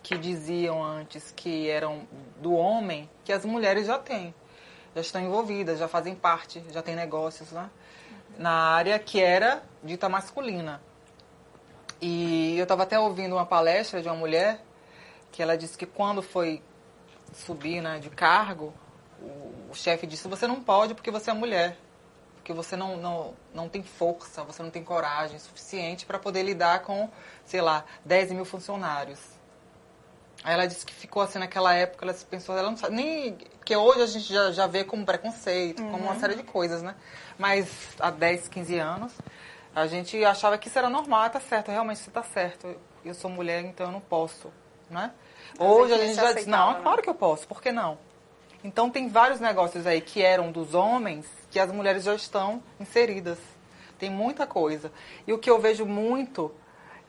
que 0.03 0.19
diziam 0.19 0.83
antes 0.83 1.33
que 1.35 1.69
eram 1.69 2.07
do 2.41 2.53
homem, 2.53 3.09
que 3.25 3.33
as 3.33 3.45
mulheres 3.45 3.87
já 3.87 3.99
têm. 3.99 4.35
Já 4.95 5.01
estão 5.01 5.23
envolvidas, 5.23 5.79
já 5.79 5.89
fazem 5.89 6.15
parte, 6.15 6.63
já 6.71 6.83
tem 6.83 6.95
negócios, 6.95 7.51
né? 7.53 7.71
Na 8.39 8.51
área 8.51 8.99
que 8.99 9.21
era 9.21 9.63
dita 9.83 10.09
masculina. 10.09 10.83
E 12.01 12.59
eu 12.59 12.65
estava 12.65 12.83
até 12.83 12.99
ouvindo 12.99 13.37
uma 13.37 13.47
palestra 13.47 14.03
de 14.03 14.09
uma 14.09 14.17
mulher 14.17 14.61
que 15.31 15.43
ela 15.43 15.57
disse 15.57 15.79
que 15.79 15.87
quando 15.87 16.21
foi 16.21 16.63
subir 17.33 17.81
né, 17.81 17.99
de 17.99 18.11
cargo, 18.11 18.75
o, 19.21 19.71
o 19.71 19.75
chefe 19.75 20.07
disse, 20.07 20.29
você 20.29 20.47
não 20.47 20.61
pode 20.63 20.95
porque 20.95 21.11
você 21.11 21.31
é 21.31 21.35
mulher. 21.35 21.79
Porque 22.43 22.53
você 22.53 22.75
não, 22.75 22.97
não, 22.97 23.35
não 23.55 23.69
tem 23.69 23.85
força, 23.85 24.43
você 24.43 24.65
não 24.65 24.71
tem 24.71 24.83
coragem 24.83 25.39
suficiente 25.39 26.05
para 26.05 26.19
poder 26.19 26.43
lidar 26.43 26.83
com, 26.83 27.09
sei 27.45 27.61
lá, 27.61 27.85
10 28.05 28.33
mil 28.33 28.45
funcionários. 28.45 29.21
Aí 30.43 30.53
ela 30.53 30.67
disse 30.67 30.85
que 30.85 30.93
ficou 30.93 31.23
assim 31.23 31.39
naquela 31.39 31.73
época, 31.73 32.05
ela 32.05 32.13
se 32.13 32.25
pensou, 32.25 32.59
ela 32.59 32.69
não 32.69 32.77
sabe, 32.77 32.97
nem 32.97 33.39
que 33.65 33.77
hoje 33.77 34.03
a 34.03 34.07
gente 34.07 34.33
já, 34.33 34.51
já 34.51 34.67
vê 34.67 34.83
como 34.83 35.07
preconceito, 35.07 35.85
como 35.85 35.99
uma 35.99 36.17
série 36.17 36.35
de 36.35 36.43
coisas, 36.43 36.83
né? 36.83 36.97
Mas 37.39 37.69
há 38.01 38.11
10, 38.11 38.49
15 38.49 38.77
anos, 38.77 39.13
a 39.73 39.87
gente 39.87 40.25
achava 40.25 40.59
que 40.59 40.67
isso 40.67 40.77
era 40.77 40.91
normal, 40.91 41.31
tá 41.31 41.39
certo, 41.39 41.71
realmente 41.71 41.99
isso 41.99 42.11
tá 42.11 42.25
certo. 42.25 42.75
Eu 43.05 43.15
sou 43.15 43.31
mulher, 43.31 43.65
então 43.65 43.87
eu 43.87 43.93
não 43.93 44.01
posso, 44.01 44.53
né? 44.91 45.13
Hoje 45.61 45.95
a 45.95 45.99
que 45.99 46.07
gente 46.07 46.17
já 46.17 46.33
diz, 46.33 46.47
não, 46.49 46.73
né? 46.73 46.81
claro 46.83 47.03
que 47.03 47.09
eu 47.09 47.15
posso, 47.15 47.47
por 47.47 47.63
que 47.63 47.71
não? 47.71 47.97
Então 48.65 48.91
tem 48.91 49.09
vários 49.09 49.39
negócios 49.39 49.87
aí 49.87 50.01
que 50.01 50.21
eram 50.21 50.51
dos 50.51 50.75
homens 50.75 51.42
que 51.53 51.61
as 51.61 51.71
mulheres 51.71 52.03
já 52.05 52.15
estão 52.15 52.63
inseridas. 52.81 53.39
Tem 53.99 54.09
muita 54.11 54.47
coisa. 54.47 54.91
E 55.27 55.33
o 55.35 55.39
que 55.39 55.51
eu 55.51 55.61
vejo 55.61 55.85
muito, 55.85 56.51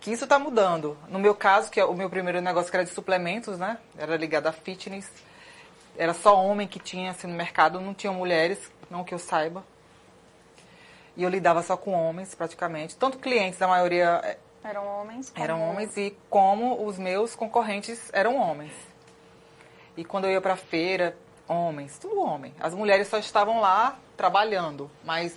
que 0.02 0.12
isso 0.12 0.26
está 0.26 0.38
mudando. 0.38 0.98
No 1.08 1.18
meu 1.18 1.34
caso, 1.34 1.72
que 1.72 1.80
é 1.80 1.86
o 1.86 1.94
meu 1.94 2.10
primeiro 2.10 2.42
negócio 2.42 2.70
era 2.76 2.84
de 2.84 2.92
suplementos, 2.92 3.58
né? 3.58 3.78
Era 3.98 4.18
ligado 4.18 4.48
a 4.48 4.52
fitness. 4.52 5.10
Era 5.98 6.14
só 6.14 6.36
homem 6.44 6.68
que 6.68 6.78
tinha 6.78 7.12
assim 7.12 7.26
no 7.28 7.36
mercado, 7.36 7.80
não 7.80 7.94
tinha 7.94 8.12
mulheres, 8.12 8.60
não 8.92 9.04
que 9.06 9.14
eu 9.14 9.20
saiba. 9.20 9.64
E 11.16 11.24
eu 11.24 11.30
lidava 11.30 11.64
só 11.64 11.78
com 11.78 11.94
homens, 11.94 12.36
praticamente. 12.36 12.98
Tanto 12.98 13.20
clientes, 13.20 13.62
a 13.62 13.68
maioria 13.68 14.20
eh, 14.26 14.38
Eram 14.64 14.86
homens. 14.86 15.30
como- 15.30 15.44
eram 15.44 15.62
homens 15.70 15.96
e 15.96 16.18
como 16.30 16.86
os 16.86 16.98
meus 16.98 17.34
concorrentes 17.34 18.10
eram 18.12 18.36
homens. 18.38 18.74
E 19.96 20.04
quando 20.04 20.26
eu 20.26 20.32
ia 20.32 20.42
para 20.42 20.56
feira, 20.58 21.16
homens, 21.48 21.98
tudo 22.00 22.22
homem. 22.22 22.54
As 22.60 22.74
mulheres 22.74 23.08
só 23.08 23.18
estavam 23.18 23.60
lá 23.60 23.98
trabalhando, 24.18 24.90
mas 25.04 25.36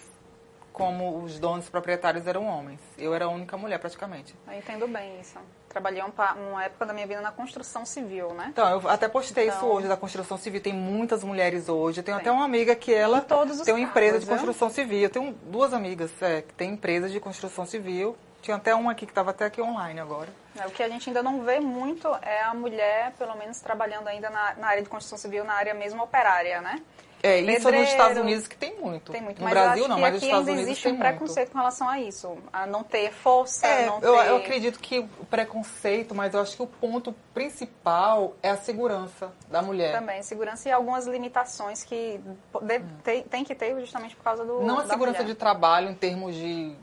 como 0.73 1.23
os 1.23 1.39
donos 1.39 1.69
proprietários 1.71 2.27
eram 2.27 2.47
homens. 2.47 2.81
Eu 2.99 3.15
era 3.15 3.25
a 3.25 3.29
única 3.29 3.57
mulher 3.57 3.79
praticamente. 3.79 4.35
Eu 4.47 4.59
entendo 4.59 4.87
bem 4.87 5.19
isso. 5.21 5.39
Trabalhei 5.71 6.03
um 6.03 6.11
pa- 6.11 6.35
uma 6.35 6.65
época 6.65 6.87
da 6.87 6.93
minha 6.93 7.07
vida 7.07 7.21
na 7.21 7.33
construção 7.33 7.85
civil, 7.87 8.33
né? 8.35 8.49
Então, 8.51 8.69
eu 8.81 8.89
até 8.89 9.09
postei 9.09 9.49
isso 9.49 9.57
Então- 9.57 9.71
hoje 9.71 9.89
da 9.89 9.97
construção 9.97 10.37
civil. 10.39 10.61
Tem 10.61 10.73
muitas 10.73 11.23
mulheres 11.25 11.69
hoje. 11.69 12.01
Eu 12.01 12.05
tenho 12.05 12.17
Tem. 12.19 12.23
até 12.27 12.31
uma 12.33 12.45
amiga 12.45 12.75
que 12.77 12.93
ela 12.95 13.21
tem 13.21 13.75
uma 13.75 13.81
empresa 13.81 14.19
de 14.19 14.25
cargos, 14.25 14.25
viu? 14.27 14.37
construção 14.37 14.71
civil. 14.71 15.01
Eu 15.01 15.11
tenho 15.11 15.33
duas 15.45 15.73
amigas 15.75 16.11
é, 16.23 16.43
que 16.43 16.53
têm 16.55 16.73
empresas 16.73 17.11
de 17.13 17.21
construção 17.21 17.65
civil. 17.67 18.17
Tinha 18.43 18.57
até 18.57 18.75
uma 18.75 18.93
aqui 18.93 19.07
que 19.07 19.13
estava 19.13 19.31
até 19.31 19.45
aqui 19.45 19.61
online 19.61 19.99
agora. 19.99 20.29
É, 20.59 20.67
O 20.67 20.71
que 20.71 20.83
a 20.83 20.89
gente 20.89 21.09
ainda 21.11 21.23
não 21.23 21.43
vê 21.43 21.59
muito 21.61 22.09
é 22.23 22.43
a 22.43 22.55
mulher, 22.55 23.13
pelo 23.19 23.35
menos, 23.37 23.61
trabalhando 23.61 24.07
ainda 24.09 24.31
na, 24.31 24.55
na 24.55 24.67
área 24.69 24.83
de 24.83 24.89
construção 24.89 25.19
civil, 25.19 25.45
na 25.45 25.55
área 25.55 25.75
mesmo 25.75 26.03
operária, 26.03 26.61
né? 26.61 26.81
É, 27.23 27.41
isso 27.41 27.51
nos 27.55 27.65
Pedreiro. 27.65 27.89
Estados 27.91 28.19
Unidos 28.19 28.47
que 28.47 28.57
tem 28.57 28.77
muito. 28.79 29.11
Tem 29.11 29.23
muito. 29.23 29.39
No 29.39 29.45
mas 29.45 29.53
Brasil 29.55 29.89
não, 29.89 29.99
mas 29.99 30.13
nos 30.15 30.23
Estados 30.23 30.45
Unidos 30.47 30.63
existe 30.65 30.83
tem 30.85 30.93
um 30.93 30.97
muito. 30.97 31.09
preconceito 31.09 31.51
com 31.51 31.59
relação 31.59 31.89
a 31.89 31.99
isso. 31.99 32.39
A 32.53 32.67
não 32.67 32.85
ter 32.85 33.11
força, 33.11 33.67
É, 33.67 33.87
não 33.87 34.01
ter... 34.01 34.07
eu, 34.07 34.15
eu 34.15 34.37
acredito 34.37 34.79
que 34.79 34.99
o 35.01 35.25
preconceito, 35.25 36.15
mas 36.15 36.35
eu 36.35 36.41
acho 36.41 36.55
que 36.55 36.63
o 36.63 36.67
ponto 36.67 37.13
principal 37.35 38.35
é 38.43 38.51
a 38.51 38.57
segurança 38.57 39.33
da 39.51 39.63
mulher. 39.63 39.93
Também, 39.99 40.23
segurança 40.23 40.69
e 40.69 40.73
algumas 40.73 41.07
limitações 41.07 41.83
que 41.83 42.21
de- 42.63 42.81
tem, 43.03 43.23
tem 43.25 43.45
que 43.45 43.55
ter 43.55 43.75
justamente 43.81 44.15
por 44.15 44.23
causa 44.23 44.45
do 44.45 44.61
Não 44.63 44.79
a 44.79 44.87
segurança 44.87 45.21
mulher. 45.23 45.33
de 45.33 45.35
trabalho 45.35 45.91
em 45.91 45.95
termos 45.95 46.35
de. 46.35 46.77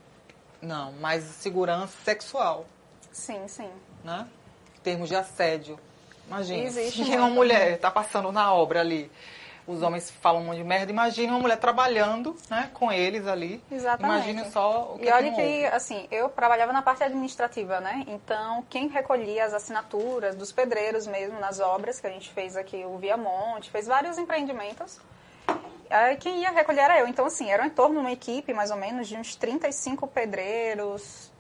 Não, 0.63 0.93
mas 0.93 1.23
segurança 1.23 1.93
sexual, 2.04 2.65
Sim, 3.12 3.47
sim. 3.47 3.69
né? 4.04 4.26
Em 4.78 4.80
termos 4.82 5.10
de 5.10 5.15
assédio. 5.15 5.78
Imagina, 6.28 6.63
Existe 6.63 7.04
se 7.04 7.15
uma 7.17 7.30
mulher 7.30 7.73
está 7.73 7.91
passando 7.91 8.32
na 8.32 8.54
obra 8.54 8.80
ali, 8.80 9.12
os 9.67 9.82
homens 9.82 10.10
falam 10.10 10.41
um 10.41 10.45
monte 10.45 10.58
de 10.58 10.63
merda, 10.63 10.91
imagine 10.91 11.28
uma 11.30 11.39
mulher 11.39 11.58
trabalhando 11.58 12.36
né, 12.49 12.69
com 12.73 12.91
eles 12.91 13.28
ali. 13.28 13.62
Exatamente. 13.69 14.30
Imagine 14.30 14.52
só 14.52 14.93
o 14.95 14.99
que 14.99 15.06
E 15.06 15.12
olha 15.12 15.28
não 15.32 15.36
que, 15.36 15.41
houve. 15.41 15.65
assim, 15.67 16.08
eu 16.10 16.30
trabalhava 16.30 16.71
na 16.73 16.82
parte 16.82 17.04
administrativa, 17.04 17.80
né? 17.82 18.04
Então, 18.08 18.63
quem 18.69 18.88
recolhia 18.88 19.45
as 19.45 19.54
assinaturas 19.54 20.36
dos 20.36 20.52
pedreiros 20.52 21.06
mesmo 21.08 21.39
nas 21.39 21.60
obras, 21.60 21.99
que 21.99 22.08
a 22.08 22.10
gente 22.10 22.30
fez 22.32 22.56
aqui 22.58 22.84
o 22.86 22.97
Viamonte, 22.97 23.69
fez 23.69 23.86
vários 23.88 24.17
empreendimentos. 24.17 24.99
Aí 25.94 26.18
quem 26.18 26.42
ia 26.42 26.50
recolher 26.52 26.82
era 26.82 27.00
eu. 27.00 27.08
Então, 27.08 27.26
assim, 27.26 27.52
era 27.52 27.66
em 27.66 27.70
torno 27.70 27.96
de 27.96 28.02
uma 28.02 28.12
equipe, 28.12 28.54
mais 28.54 28.72
ou 28.72 28.78
menos, 28.78 29.08
de 29.08 29.16
uns 29.16 29.36
35 29.36 30.08
pedreiros, 30.08 31.32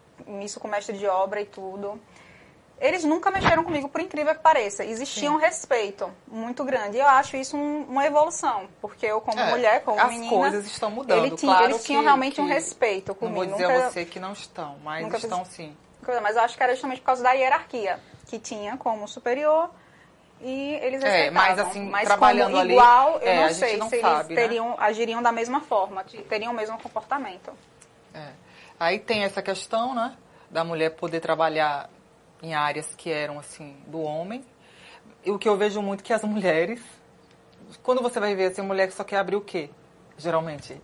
isso 0.41 0.59
com 0.59 0.67
mestre 0.67 0.97
de 0.97 1.07
obra 1.07 1.41
e 1.41 1.45
tudo. 1.45 1.99
Eles 2.79 3.03
nunca 3.03 3.31
mexeram 3.31 3.63
comigo, 3.63 3.87
por 3.87 4.01
incrível 4.01 4.35
que 4.35 4.41
pareça. 4.41 4.83
Existia 4.83 5.31
um 5.31 5.37
respeito 5.37 6.11
muito 6.27 6.63
grande. 6.65 6.97
E 6.97 6.99
eu 6.99 7.07
acho 7.07 7.37
isso 7.37 7.55
um- 7.55 7.83
uma 7.83 8.05
evolução. 8.05 8.67
Porque 8.81 9.05
eu, 9.05 9.21
como 9.21 9.39
É, 9.39 9.49
mulher, 9.49 9.83
como 9.83 9.99
as 10.01 10.09
menina... 10.09 10.29
coisas 10.29 10.65
estão 10.65 10.91
mudando. 10.91 11.25
ele 11.25 11.35
tinha- 11.35 11.51
claro 11.55 11.71
eles 11.71 11.83
tinham 11.83 12.01
que- 12.01 12.05
realmente 12.05 12.41
um 12.41 12.45
respeito 12.47 13.09
Não 13.09 13.15
comigo. 13.15 13.35
vou 13.37 13.45
dizer 13.45 13.67
Nunca- 13.67 13.87
a 13.87 13.89
você 13.91 14.05
que 14.05 14.19
não 14.19 14.33
estão, 14.33 14.77
mas 14.83 15.13
estão 15.13 15.45
fiz- 15.45 15.53
sim. 15.55 15.77
mas 16.21 16.35
eu 16.35 16.41
acho 16.43 16.57
que 16.57 16.63
era 16.63 16.73
justamente 16.73 16.99
por 16.99 17.05
causa 17.05 17.23
da 17.23 17.31
hierarquia 17.31 17.99
que 18.27 18.37
tinha 18.37 18.75
como 18.75 19.07
superior 19.07 19.69
e 20.43 20.75
eles 20.81 21.01
É, 21.03 21.09
respeitavam. 21.09 21.33
mas 21.33 21.59
assim, 21.59 21.89
mas 21.89 22.07
trabalhando 22.07 22.51
como 22.51 22.61
ali, 22.61 22.73
igual, 22.73 23.19
eu 23.19 23.27
é, 23.27 23.41
não 23.47 23.53
sei 23.53 23.77
não 23.77 23.89
se 23.89 23.99
sabe, 24.01 24.33
né? 24.33 24.41
eles 24.41 24.47
teriam, 24.47 24.75
agiriam 24.79 25.21
da 25.21 25.31
mesma 25.31 25.61
forma, 25.61 26.03
teriam 26.29 26.51
o 26.51 26.55
mesmo 26.55 26.77
comportamento. 26.79 27.51
É. 28.13 28.29
Aí 28.79 28.99
tem 28.99 29.23
essa 29.23 29.41
questão, 29.41 29.95
né, 29.95 30.15
da 30.49 30.63
mulher 30.63 30.91
poder 30.91 31.19
trabalhar 31.19 31.89
em 32.41 32.53
áreas 32.53 32.93
que 32.95 33.09
eram 33.11 33.39
assim 33.39 33.75
do 33.87 34.01
homem. 34.01 34.43
E 35.25 35.31
o 35.31 35.39
que 35.39 35.47
eu 35.47 35.55
vejo 35.55 35.81
muito 35.81 36.01
é 36.01 36.03
que 36.03 36.13
as 36.13 36.23
mulheres, 36.23 36.81
quando 37.81 38.01
você 38.01 38.19
vai 38.19 38.35
ver 38.35 38.51
assim, 38.51 38.61
a 38.61 38.65
mulher 38.65 38.87
que 38.87 38.93
só 38.93 39.03
quer 39.03 39.17
abrir 39.17 39.37
o 39.37 39.41
quê? 39.41 39.69
Geralmente. 40.17 40.81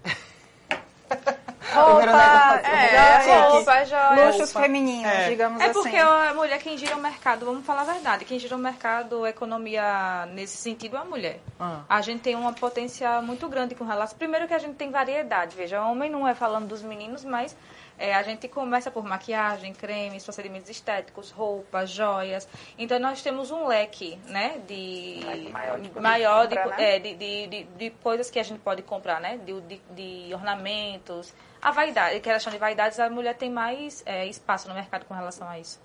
Primeiro 1.86 2.12
negócio. 2.12 2.66
é, 2.66 3.30
É, 3.30 3.40
roupa, 3.50 3.86
joias. 3.86 4.36
luxos 4.36 4.54
femininos, 4.54 5.12
É. 5.12 5.30
digamos 5.30 5.62
É 5.62 5.66
assim. 5.66 5.74
porque 5.74 5.98
a 5.98 6.34
mulher 6.34 6.60
quem 6.60 6.78
gira 6.78 6.96
o 6.96 7.00
mercado, 7.00 7.46
vamos 7.46 7.66
falar 7.66 7.82
a 7.82 7.86
verdade, 7.86 8.26
quem 8.26 8.40
gira 8.40 8.56
o 8.56 8.60
mercado, 8.60 9.24
a 9.26 9.30
economia 9.30 10.26
nesse 10.34 10.58
sentido 10.58 10.98
é 10.98 11.00
a 11.00 11.06
mulher. 11.06 11.40
Ah. 11.60 11.82
A 11.90 12.02
gente 12.02 12.22
tem 12.22 12.36
uma 12.36 12.54
potência 12.54 13.22
muito 13.22 13.48
grande 13.48 13.76
com 13.76 13.84
relação. 13.86 14.18
Primeiro 14.18 14.48
que 14.48 14.54
a 14.54 14.60
gente 14.60 14.76
tem 14.76 14.92
variedade, 14.92 15.56
veja, 15.56 15.82
homem 15.84 16.10
não 16.10 16.28
é 16.28 16.34
falando 16.34 16.68
dos 16.68 16.82
meninos, 16.82 17.24
mas 17.26 17.56
é, 17.98 18.16
a 18.16 18.24
gente 18.24 18.48
começa 18.48 18.90
por 18.90 19.04
maquiagem, 19.04 19.74
cremes, 19.74 20.24
procedimentos 20.24 20.70
estéticos, 20.70 21.32
roupas, 21.32 21.90
joias. 21.90 22.48
Então 22.78 22.98
nós 22.98 23.22
temos 23.22 23.52
um 23.52 23.68
leque, 23.68 24.18
né, 24.28 24.60
de 24.68 25.20
Leque 25.26 25.52
maior 25.52 25.80
de 25.80 26.00
maior 26.00 26.48
de, 26.48 26.56
comprar, 26.56 26.78
né? 26.78 26.96
é, 26.96 27.00
de, 27.00 27.14
de, 27.16 27.48
de, 27.48 27.64
de 27.64 27.90
coisas 28.02 28.30
que 28.30 28.40
a 28.40 28.44
gente 28.44 28.60
pode 28.60 28.82
comprar, 28.84 29.20
né, 29.20 29.38
de, 29.46 29.60
de, 29.62 29.82
de 29.92 30.34
ornamentos. 30.34 31.34
A 31.70 31.72
vaidade, 31.72 32.20
que 32.20 32.28
a 32.32 32.34
questão 32.34 32.52
de 32.52 32.58
vaidades, 32.58 33.00
a 33.00 33.12
mulher 33.12 33.36
tem 33.36 33.52
mais 33.52 34.02
é, 34.04 34.26
espaço 34.26 34.68
no 34.68 34.74
mercado 34.74 35.06
com 35.06 35.14
relação 35.14 35.48
a 35.48 35.60
isso. 35.60 35.80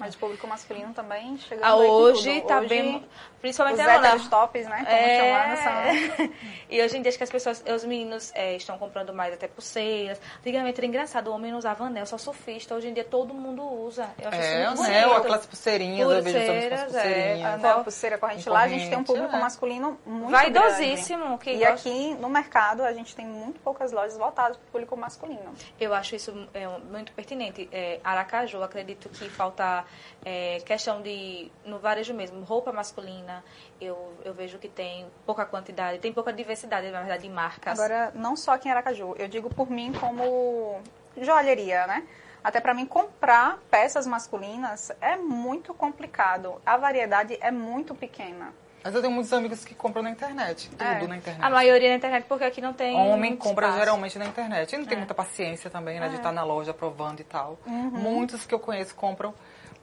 Mas 0.00 0.14
o 0.14 0.18
público 0.18 0.46
masculino 0.46 0.92
também 0.94 1.36
chegando 1.38 1.64
Ah, 1.64 1.74
aí 1.74 1.88
hoje 1.88 2.40
tudo. 2.40 2.48
tá 2.48 2.58
Hoje, 2.60 2.68
bem. 2.68 3.06
Principalmente 3.40 3.74
Os 3.80 3.80
agora. 3.80 4.06
héteros 4.08 4.28
tops, 4.28 4.66
né? 4.66 4.76
Como 4.84 4.88
É. 4.88 5.56
chamando, 5.56 6.16
são... 6.18 6.30
E 6.70 6.82
hoje 6.82 6.98
em 6.98 7.02
dia 7.02 7.08
acho 7.08 7.18
que 7.18 7.24
as 7.24 7.30
pessoas, 7.30 7.64
os 7.74 7.84
meninos 7.84 8.30
é, 8.34 8.54
estão 8.54 8.76
comprando 8.78 9.12
mais 9.14 9.32
até 9.32 9.48
pulseiras. 9.48 10.20
Antigamente 10.40 10.78
era 10.78 10.86
engraçado, 10.86 11.28
o 11.28 11.34
homem 11.34 11.50
não 11.50 11.58
usava 11.58 11.84
anel, 11.84 12.04
só 12.06 12.18
surfista. 12.18 12.74
Hoje 12.74 12.88
em 12.88 12.92
dia 12.94 13.04
todo 13.04 13.32
mundo 13.34 13.62
usa. 13.62 14.08
Eu 14.20 14.28
acho 14.28 14.38
É, 14.40 14.62
isso 14.64 14.66
muito 14.76 14.82
anel, 14.82 15.02
bonito. 15.08 15.20
aquelas 15.20 15.46
pulseirinhas, 15.46 16.10
eu 16.10 16.22
vejo 16.22 16.38
os 16.38 16.48
homens 16.48 16.68
com 16.68 16.74
as 16.74 16.82
Pulseiras, 16.82 17.40
é. 17.40 17.44
Anel, 17.44 17.84
pulseira, 17.84 18.18
corrente 18.18 18.48
lá, 18.48 18.60
a 18.60 18.68
gente 18.68 18.88
tem 18.88 18.98
um 18.98 19.04
público 19.04 19.34
é. 19.34 19.40
masculino 19.40 19.98
muito 20.06 20.30
Vaidosíssimo, 20.30 21.24
grande. 21.24 21.38
que 21.44 21.50
E 21.50 21.58
gosta- 21.58 21.74
aqui 21.74 22.14
no 22.14 22.28
mercado 22.28 22.82
a 22.84 22.92
gente 22.92 23.14
tem 23.16 23.26
muito 23.26 23.58
poucas 23.60 23.90
lojas 23.92 24.16
voltadas 24.16 24.56
para 24.56 24.66
o 24.68 24.70
público 24.70 24.96
masculino. 24.96 25.54
Eu 25.80 25.94
acho 25.94 26.14
isso 26.14 26.48
é, 26.54 26.66
muito 26.68 27.12
pertinente. 27.12 27.68
É, 27.72 28.00
Aracaju, 28.04 28.62
acredito 28.62 29.08
que 29.08 29.28
falta 29.30 29.84
é, 30.24 30.60
questão 30.64 31.00
de, 31.02 31.50
no 31.64 31.78
varejo 31.78 32.12
mesmo, 32.14 32.42
roupa 32.44 32.72
masculina. 32.72 33.42
Eu, 33.80 34.12
eu 34.24 34.34
vejo 34.34 34.58
que 34.58 34.68
tem 34.68 35.06
pouca 35.24 35.44
quantidade, 35.46 35.98
tem 35.98 36.12
pouca 36.12 36.32
diversidade, 36.32 36.90
na 36.90 37.00
verdade, 37.00 37.22
de 37.22 37.28
marcas. 37.30 37.78
Agora, 37.78 38.12
não 38.14 38.36
só 38.36 38.52
aqui 38.52 38.68
em 38.68 38.70
Aracaju, 38.70 39.14
eu 39.18 39.28
digo 39.28 39.48
por 39.54 39.70
mim 39.70 39.92
como 39.92 40.80
joalheria, 41.16 41.86
né? 41.86 42.06
Até 42.42 42.58
para 42.60 42.72
mim 42.72 42.86
comprar 42.86 43.58
peças 43.70 44.06
masculinas 44.06 44.90
é 45.00 45.16
muito 45.16 45.74
complicado. 45.74 46.60
A 46.64 46.76
variedade 46.76 47.36
é 47.40 47.50
muito 47.50 47.94
pequena. 47.94 48.52
Mas 48.82 48.94
eu 48.94 49.02
tenho 49.02 49.12
muitos 49.12 49.30
amigos 49.34 49.62
que 49.62 49.74
compram 49.74 50.02
na 50.02 50.08
internet, 50.08 50.70
tudo 50.70 50.82
É. 50.82 51.06
na 51.06 51.16
internet. 51.18 51.44
a 51.44 51.50
maioria 51.50 51.90
na 51.90 51.96
internet, 51.96 52.24
porque 52.26 52.44
aqui 52.44 52.62
não 52.62 52.72
tem. 52.72 52.96
Homem 52.96 53.32
muito 53.32 53.42
compra 53.42 53.66
espaço. 53.66 53.78
geralmente 53.84 54.18
na 54.18 54.24
internet. 54.24 54.72
E 54.72 54.78
não 54.78 54.86
tem 54.86 54.94
É. 54.94 54.98
muita 54.98 55.12
paciência 55.12 55.68
também, 55.68 56.00
né? 56.00 56.08
De 56.08 56.16
estar 56.16 56.32
na 56.32 56.42
loja 56.42 56.72
provando 56.72 57.20
e 57.20 57.24
tal. 57.24 57.58
Uhum. 57.66 57.90
Muitos 57.90 58.46
que 58.46 58.54
eu 58.54 58.58
conheço 58.58 58.94
compram 58.94 59.34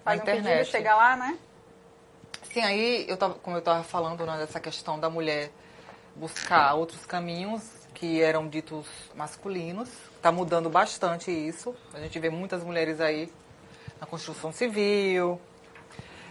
Faz 0.08 0.20
na 0.20 0.26
um 0.26 0.28
internet. 0.28 0.58
pedido, 0.58 0.72
chega 0.72 0.96
lá, 0.96 1.16
né? 1.18 1.38
Sim, 2.54 2.62
aí, 2.62 3.06
eu 3.08 3.18
tava, 3.18 3.34
como 3.36 3.56
eu 3.56 3.60
estava 3.60 3.84
falando, 3.84 4.26
né, 4.26 4.38
dessa 4.38 4.60
questão 4.60 5.00
da 5.00 5.10
mulher 5.10 5.52
buscar 6.16 6.74
outros 6.74 7.06
caminhos 7.06 7.62
que 7.94 8.22
eram 8.22 8.48
ditos 8.48 8.88
masculinos. 9.16 9.90
Está 10.16 10.32
mudando 10.32 10.70
bastante 10.70 11.32
isso. 11.32 11.76
A 11.94 12.00
gente 12.00 12.18
vê 12.20 12.30
muitas 12.30 12.64
mulheres 12.64 13.02
aí 13.02 13.32
na 14.00 14.08
construção 14.08 14.52
civil. 14.52 15.40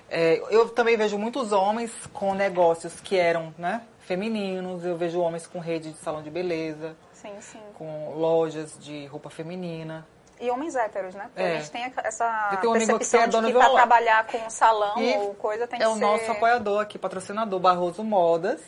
É, 0.08 0.40
eu 0.50 0.68
também 0.68 0.96
vejo 0.96 1.18
muitos 1.18 1.52
homens 1.52 1.92
com 2.12 2.34
negócios 2.34 3.00
que 3.00 3.16
eram 3.16 3.52
né, 3.58 3.82
femininos. 4.00 4.84
Eu 4.84 4.96
vejo 4.96 5.20
homens 5.20 5.46
com 5.46 5.58
rede 5.58 5.90
de 5.92 5.98
salão 5.98 6.22
de 6.22 6.30
beleza, 6.30 6.96
Sim, 7.12 7.34
sim. 7.40 7.60
com 7.74 8.14
lojas 8.14 8.78
de 8.80 9.06
roupa 9.06 9.28
feminina. 9.28 10.06
E 10.38 10.50
homens 10.50 10.74
héteros, 10.74 11.14
né? 11.14 11.24
Porque 11.32 11.42
É. 11.42 11.56
a 11.56 11.58
gente 11.58 11.70
tem 11.70 11.92
essa 12.04 12.56
tenho 12.60 12.72
um 12.72 12.76
amigo 12.76 12.92
que 12.92 12.98
percepção 12.98 13.40
é 13.40 13.42
de 13.42 13.52
que 13.52 13.58
para 13.58 13.70
trabalhar 13.70 14.26
com 14.26 14.50
salão 14.50 14.98
E 14.98 15.16
ou 15.16 15.34
coisa 15.34 15.66
tem 15.66 15.80
é 15.80 15.82
que 15.84 15.88
o 15.88 15.94
ser... 15.94 16.00
nosso 16.00 16.30
apoiador 16.30 16.80
aqui, 16.82 16.98
patrocinador, 16.98 17.58
Barroso 17.58 18.04
Modas, 18.04 18.60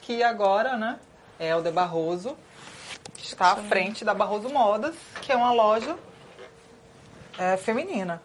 que 0.00 0.22
agora, 0.22 0.76
né, 0.76 0.98
é 1.38 1.54
o 1.54 1.60
de 1.60 1.70
Barroso, 1.70 2.36
está 3.18 3.52
à 3.52 3.56
frente 3.56 4.04
da 4.04 4.14
Barroso 4.14 4.48
Modas, 4.48 4.94
que 5.20 5.30
é 5.30 5.36
uma 5.36 5.52
loja 5.52 5.96
é, 7.38 7.56
feminina. 7.56 8.22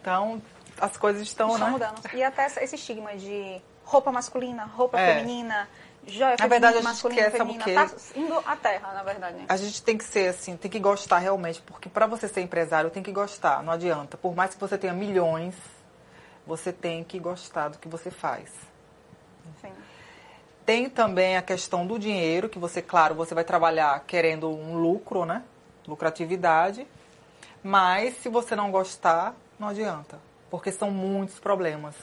Então, 0.00 0.42
as 0.80 0.96
coisas 0.96 1.22
estão, 1.22 1.48
Estão 1.50 1.66
né? 1.66 1.72
mudando. 1.72 2.00
E 2.14 2.22
até 2.22 2.46
esse 2.46 2.74
estigma 2.74 3.14
de 3.16 3.60
roupa 3.84 4.10
masculina, 4.12 4.64
roupa 4.64 4.98
É. 4.98 5.16
feminina, 6.04 6.18
joia 6.18 6.36
Na 6.38 6.46
verdade, 6.46 6.78
a 6.78 6.82
gente 6.82 7.08
quer, 7.08 7.30
sabe 7.30 7.34
o 7.34 7.54
feminina, 7.54 7.64
quê? 7.64 7.74
tá 7.74 7.90
indo 8.16 8.38
à 8.46 8.56
terra, 8.56 8.92
na 8.92 9.02
verdade. 9.02 9.44
A 9.48 9.56
gente 9.56 9.82
tem 9.82 9.96
que 9.98 10.04
ser 10.04 10.28
assim, 10.28 10.56
tem 10.56 10.70
que 10.70 10.78
gostar 10.78 11.18
realmente, 11.18 11.60
porque 11.62 11.88
para 11.88 12.06
você 12.06 12.28
ser 12.28 12.40
empresário 12.40 12.90
tem 12.90 13.02
que 13.02 13.12
gostar, 13.12 13.62
não 13.62 13.72
adianta. 13.72 14.16
Por 14.16 14.34
mais 14.34 14.54
que 14.54 14.60
você 14.60 14.78
tenha 14.78 14.92
milhões, 14.92 15.54
você 16.46 16.72
tem 16.72 17.04
que 17.04 17.18
gostar 17.18 17.68
do 17.68 17.78
que 17.78 17.88
você 17.88 18.10
faz. 18.10 18.50
Enfim. 19.48 19.72
Tem 20.64 20.88
também 20.88 21.36
a 21.36 21.42
questão 21.42 21.86
do 21.86 21.98
dinheiro, 21.98 22.48
que 22.48 22.58
você, 22.58 22.80
claro, 22.80 23.14
você 23.14 23.34
vai 23.34 23.44
trabalhar 23.44 23.98
querendo 24.06 24.48
um 24.48 24.76
lucro, 24.76 25.24
né? 25.24 25.42
Lucratividade. 25.86 26.86
Mas 27.62 28.16
se 28.18 28.28
você 28.28 28.56
não 28.56 28.70
gostar, 28.70 29.34
não 29.58 29.68
adianta. 29.68 30.18
Porque 30.50 30.72
são 30.72 30.90
muitos 30.90 31.38
problemas. 31.38 31.94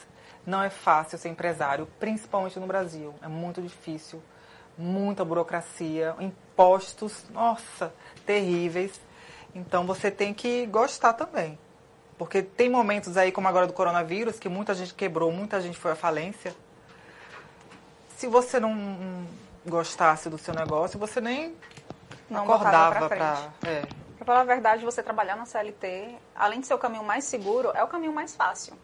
Não 0.48 0.62
é 0.62 0.70
fácil 0.70 1.18
ser 1.18 1.28
empresário, 1.28 1.86
principalmente 2.00 2.58
no 2.58 2.66
Brasil. 2.66 3.14
É 3.22 3.28
muito 3.28 3.60
difícil. 3.60 4.22
Muita 4.76 5.24
burocracia, 5.24 6.14
impostos, 6.20 7.24
nossa, 7.30 7.92
terríveis. 8.24 9.00
Então 9.54 9.84
você 9.86 10.10
tem 10.10 10.32
que 10.32 10.66
gostar 10.66 11.12
também. 11.12 11.58
Porque 12.16 12.42
tem 12.42 12.70
momentos 12.70 13.16
aí, 13.16 13.30
como 13.30 13.46
agora 13.48 13.66
do 13.66 13.72
coronavírus, 13.72 14.38
que 14.38 14.48
muita 14.48 14.74
gente 14.74 14.94
quebrou, 14.94 15.30
muita 15.30 15.60
gente 15.60 15.76
foi 15.76 15.92
à 15.92 15.96
falência 15.96 16.54
se 18.18 18.26
você 18.26 18.58
não 18.58 19.24
gostasse 19.64 20.28
do 20.28 20.36
seu 20.36 20.52
negócio, 20.52 20.98
você 20.98 21.20
nem 21.20 21.56
Não 22.28 22.42
acordava 22.42 23.08
frente. 23.08 23.48
É. 23.64 23.82
Pra 24.16 24.26
falar 24.26 24.40
a 24.40 24.44
verdade, 24.44 24.84
você 24.84 25.04
trabalhar 25.04 25.36
na 25.36 25.46
CLT, 25.46 26.16
além 26.34 26.60
de 26.60 26.66
ser 26.66 26.74
o 26.74 26.78
caminho 26.78 27.04
mais 27.04 27.24
seguro, 27.24 27.70
é 27.74 27.84
o 27.84 27.86
caminho 27.86 28.12
mais 28.12 28.34
fácil. 28.34 28.74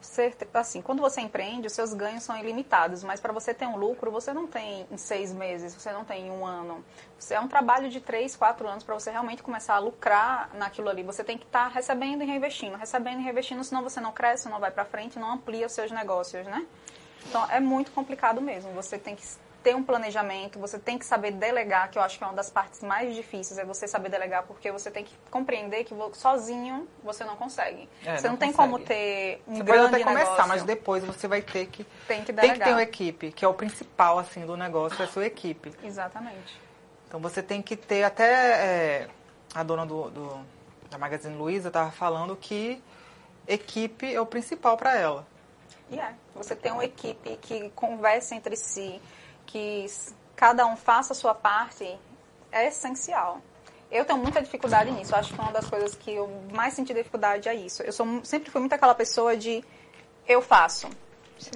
Você, 0.00 0.32
assim, 0.54 0.80
quando 0.80 1.00
você 1.00 1.20
empreende, 1.20 1.66
os 1.66 1.72
seus 1.72 1.92
ganhos 1.92 2.22
são 2.22 2.36
ilimitados, 2.36 3.02
mas 3.02 3.20
para 3.20 3.32
você 3.32 3.52
ter 3.52 3.66
um 3.66 3.76
lucro, 3.76 4.10
você 4.10 4.32
não 4.32 4.46
tem 4.46 4.86
em 4.90 4.96
seis 4.96 5.32
meses, 5.32 5.74
você 5.74 5.90
não 5.92 6.04
tem 6.04 6.28
em 6.28 6.30
um 6.30 6.46
ano. 6.46 6.84
Você, 7.18 7.34
é 7.34 7.40
um 7.40 7.48
trabalho 7.48 7.88
de 7.88 8.00
três, 8.00 8.36
quatro 8.36 8.68
anos 8.68 8.84
para 8.84 8.94
você 8.94 9.10
realmente 9.10 9.42
começar 9.42 9.74
a 9.74 9.78
lucrar 9.78 10.50
naquilo 10.54 10.88
ali. 10.88 11.02
Você 11.02 11.24
tem 11.24 11.36
que 11.36 11.44
estar 11.44 11.68
recebendo 11.68 12.22
e 12.22 12.26
reinvestindo, 12.26 12.76
recebendo 12.76 13.20
e 13.20 13.22
reinvestindo, 13.22 13.64
senão 13.64 13.82
você 13.82 14.00
não 14.00 14.12
cresce, 14.12 14.48
não 14.48 14.60
vai 14.60 14.70
para 14.70 14.84
frente, 14.84 15.18
não 15.18 15.32
amplia 15.32 15.66
os 15.66 15.72
seus 15.72 15.90
negócios, 15.90 16.46
né? 16.46 16.66
Então 17.28 17.44
é 17.50 17.58
muito 17.58 17.90
complicado 17.90 18.40
mesmo. 18.40 18.72
Você 18.72 18.98
tem 18.98 19.16
que 19.16 19.24
ter 19.66 19.74
um 19.74 19.82
planejamento, 19.82 20.60
você 20.60 20.78
tem 20.78 20.96
que 20.96 21.04
saber 21.04 21.32
delegar, 21.32 21.90
que 21.90 21.98
eu 21.98 22.02
acho 22.02 22.16
que 22.16 22.22
é 22.22 22.26
uma 22.28 22.34
das 22.36 22.48
partes 22.48 22.84
mais 22.84 23.16
difíceis, 23.16 23.58
é 23.58 23.64
você 23.64 23.88
saber 23.88 24.08
delegar, 24.08 24.44
porque 24.44 24.70
você 24.70 24.92
tem 24.92 25.02
que 25.02 25.12
compreender 25.28 25.82
que 25.82 25.92
sozinho 26.12 26.86
você 27.02 27.24
não 27.24 27.34
consegue. 27.34 27.88
É, 28.04 28.16
você 28.16 28.28
não, 28.28 28.34
não 28.34 28.38
tem 28.38 28.52
consegue. 28.52 28.72
como 28.72 28.84
ter 28.84 29.42
um 29.48 29.56
Você 29.56 29.64
pode 29.64 29.72
grande 29.78 29.94
até 29.96 30.04
começar, 30.04 30.30
negócio. 30.30 30.48
mas 30.48 30.62
depois 30.62 31.04
você 31.04 31.26
vai 31.26 31.42
ter 31.42 31.66
que. 31.66 31.82
Tem 32.06 32.20
que 32.22 32.26
Tem 32.26 32.26
que 32.26 32.32
delegar. 32.32 32.68
ter 32.68 32.72
uma 32.74 32.82
equipe, 32.82 33.32
que 33.32 33.44
é 33.44 33.48
o 33.48 33.54
principal 33.54 34.20
assim 34.20 34.46
do 34.46 34.56
negócio, 34.56 35.02
é 35.02 35.04
a 35.04 35.08
sua 35.08 35.26
equipe. 35.26 35.72
Exatamente. 35.82 36.60
Então 37.08 37.18
você 37.18 37.42
tem 37.42 37.60
que 37.60 37.74
ter 37.74 38.04
até 38.04 38.32
é, 39.02 39.08
a 39.52 39.64
dona 39.64 39.84
do, 39.84 40.10
do- 40.10 40.40
da 40.88 40.96
Magazine 40.96 41.34
Luiza 41.34 41.68
estava 41.68 41.90
falando 41.90 42.36
que 42.36 42.80
equipe 43.48 44.14
é 44.14 44.20
o 44.20 44.26
principal 44.26 44.76
para 44.76 44.96
ela. 44.96 45.26
E 45.90 45.98
é. 45.98 46.14
Você 46.36 46.54
tem 46.54 46.70
uma 46.70 46.84
equipe 46.84 47.36
que 47.42 47.68
conversa 47.70 48.36
entre 48.36 48.54
si, 48.56 49.00
que 49.46 49.86
cada 50.34 50.66
um 50.66 50.76
faça 50.76 51.12
a 51.12 51.16
sua 51.16 51.34
parte, 51.34 51.98
é 52.52 52.68
essencial. 52.68 53.40
Eu 53.90 54.04
tenho 54.04 54.18
muita 54.18 54.42
dificuldade 54.42 54.90
nisso. 54.90 55.14
Eu 55.14 55.18
acho 55.18 55.32
que 55.32 55.40
uma 55.40 55.52
das 55.52 55.68
coisas 55.68 55.94
que 55.94 56.12
eu 56.12 56.28
mais 56.52 56.74
senti 56.74 56.92
dificuldade 56.92 57.48
é 57.48 57.54
isso. 57.54 57.82
Eu 57.82 57.92
sou, 57.92 58.24
sempre 58.24 58.50
fui 58.50 58.60
muito 58.60 58.72
aquela 58.72 58.94
pessoa 58.94 59.36
de 59.36 59.64
eu 60.26 60.42
faço. 60.42 60.88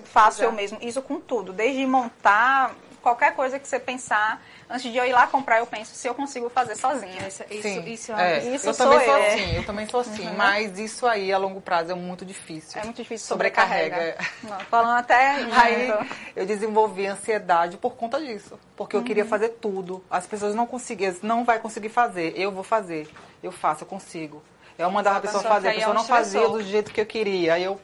Faço 0.05 0.43
eu 0.43 0.53
mesmo. 0.53 0.79
Isso 0.81 1.03
com 1.03 1.21
tudo. 1.21 1.53
Desde 1.53 1.85
montar 1.87 2.75
qualquer 3.03 3.35
coisa 3.35 3.59
que 3.59 3.67
você 3.67 3.81
pensar. 3.81 4.41
Antes 4.71 4.93
de 4.93 4.97
eu 4.97 5.05
ir 5.05 5.13
lá 5.13 5.27
comprar, 5.27 5.59
eu 5.59 5.67
penso 5.67 5.93
se 5.97 6.07
eu 6.07 6.15
consigo 6.15 6.49
fazer 6.49 6.77
sozinha. 6.77 7.27
Isso, 7.27 7.43
isso, 7.51 7.63
Sim, 7.63 7.85
isso 7.91 8.13
é. 8.13 8.39
isso 8.55 8.69
eu 8.69 8.75
sou 8.75 8.87
também 8.89 9.05
sou 9.07 9.17
eu. 9.17 9.27
assim, 9.27 9.57
eu 9.57 9.65
também 9.65 9.87
sou 9.89 10.01
assim, 10.01 10.27
Uhum. 10.29 10.35
mas 10.37 10.79
isso 10.79 11.07
aí 11.09 11.33
a 11.33 11.39
longo 11.39 11.61
prazo 11.61 11.91
é 11.91 11.95
muito 11.95 12.25
difícil. 12.25 12.81
É 12.81 12.85
muito 12.85 12.97
difícil 12.99 13.27
Sobrecarrega. 13.27 13.97
sobrecarrega. 13.97 14.31
Não, 14.45 14.61
falando 14.67 14.99
até 14.99 15.31
Aí 15.53 15.93
eu 16.37 16.47
desenvolvi 16.47 17.05
ansiedade 17.07 17.77
por 17.79 17.97
conta 17.97 18.21
disso. 18.21 18.59
Porque 18.77 18.95
eu 18.95 19.01
Uhum. 19.01 19.07
queria 19.07 19.25
fazer 19.25 19.49
tudo. 19.61 20.05
As 20.09 20.27
pessoas 20.27 20.55
não 20.55 20.67
conseguiam, 20.67 21.15
não 21.23 21.45
vai 21.45 21.59
conseguir 21.59 21.89
fazer. 21.89 22.33
Eu 22.37 22.53
vou 22.53 22.63
fazer. 22.63 23.09
Eu 23.43 23.51
faço, 23.51 23.83
eu 23.83 23.89
consigo. 23.89 24.41
Eu 24.79 24.91
mandava 24.91 25.19
a 25.19 25.21
pessoa 25.21 25.43
fazer, 25.43 25.69
a 25.69 25.73
é 25.73 25.75
pessoa 25.75 25.93
um 25.93 25.99
não 25.99 26.05
fazia 26.05 26.49
do 26.49 26.63
jeito 26.63 26.93
que 26.93 27.01
eu 27.01 27.07
queria. 27.07 27.55
Aí 27.55 27.65
eu 27.65 27.79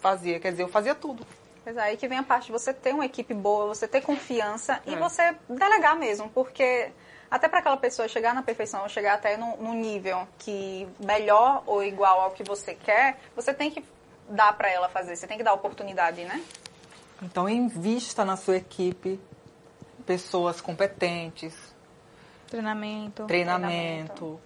fazia, 0.00 0.38
quer 0.38 0.52
dizer, 0.52 0.62
eu 0.62 0.68
fazia 0.68 0.94
tudo. 0.94 1.26
Pois 1.68 1.76
é, 1.76 1.82
aí 1.82 1.98
que 1.98 2.08
vem 2.08 2.16
a 2.16 2.22
parte 2.22 2.46
de 2.46 2.52
você 2.52 2.72
ter 2.72 2.94
uma 2.94 3.04
equipe 3.04 3.34
boa, 3.34 3.66
você 3.66 3.86
ter 3.86 4.00
confiança 4.00 4.80
e 4.86 4.94
É. 4.94 4.96
você 4.96 5.36
delegar 5.46 5.98
mesmo, 5.98 6.26
porque 6.30 6.90
Até 7.30 7.46
para 7.46 7.58
aquela 7.58 7.76
pessoa 7.76 8.08
chegar 8.08 8.34
na 8.34 8.42
perfeição, 8.42 8.88
chegar 8.88 9.12
até 9.12 9.36
no, 9.36 9.54
no 9.58 9.74
nível 9.74 10.26
que 10.38 10.88
melhor 10.98 11.62
ou 11.66 11.84
igual 11.84 12.22
ao 12.22 12.30
que 12.30 12.42
você 12.42 12.74
quer, 12.74 13.18
você 13.36 13.52
tem 13.52 13.70
que 13.70 13.84
dar 14.30 14.56
para 14.56 14.70
ela 14.70 14.88
fazer, 14.88 15.14
você 15.14 15.26
tem 15.26 15.36
que 15.36 15.44
dar 15.44 15.52
oportunidade, 15.52 16.24
né? 16.24 16.42
Então, 17.20 17.46
invista 17.46 18.24
na 18.24 18.34
sua 18.34 18.56
equipe 18.56 19.20
pessoas 20.06 20.62
competentes, 20.62 21.54
Treinamento. 22.46 23.26
treinamento, 23.26 24.40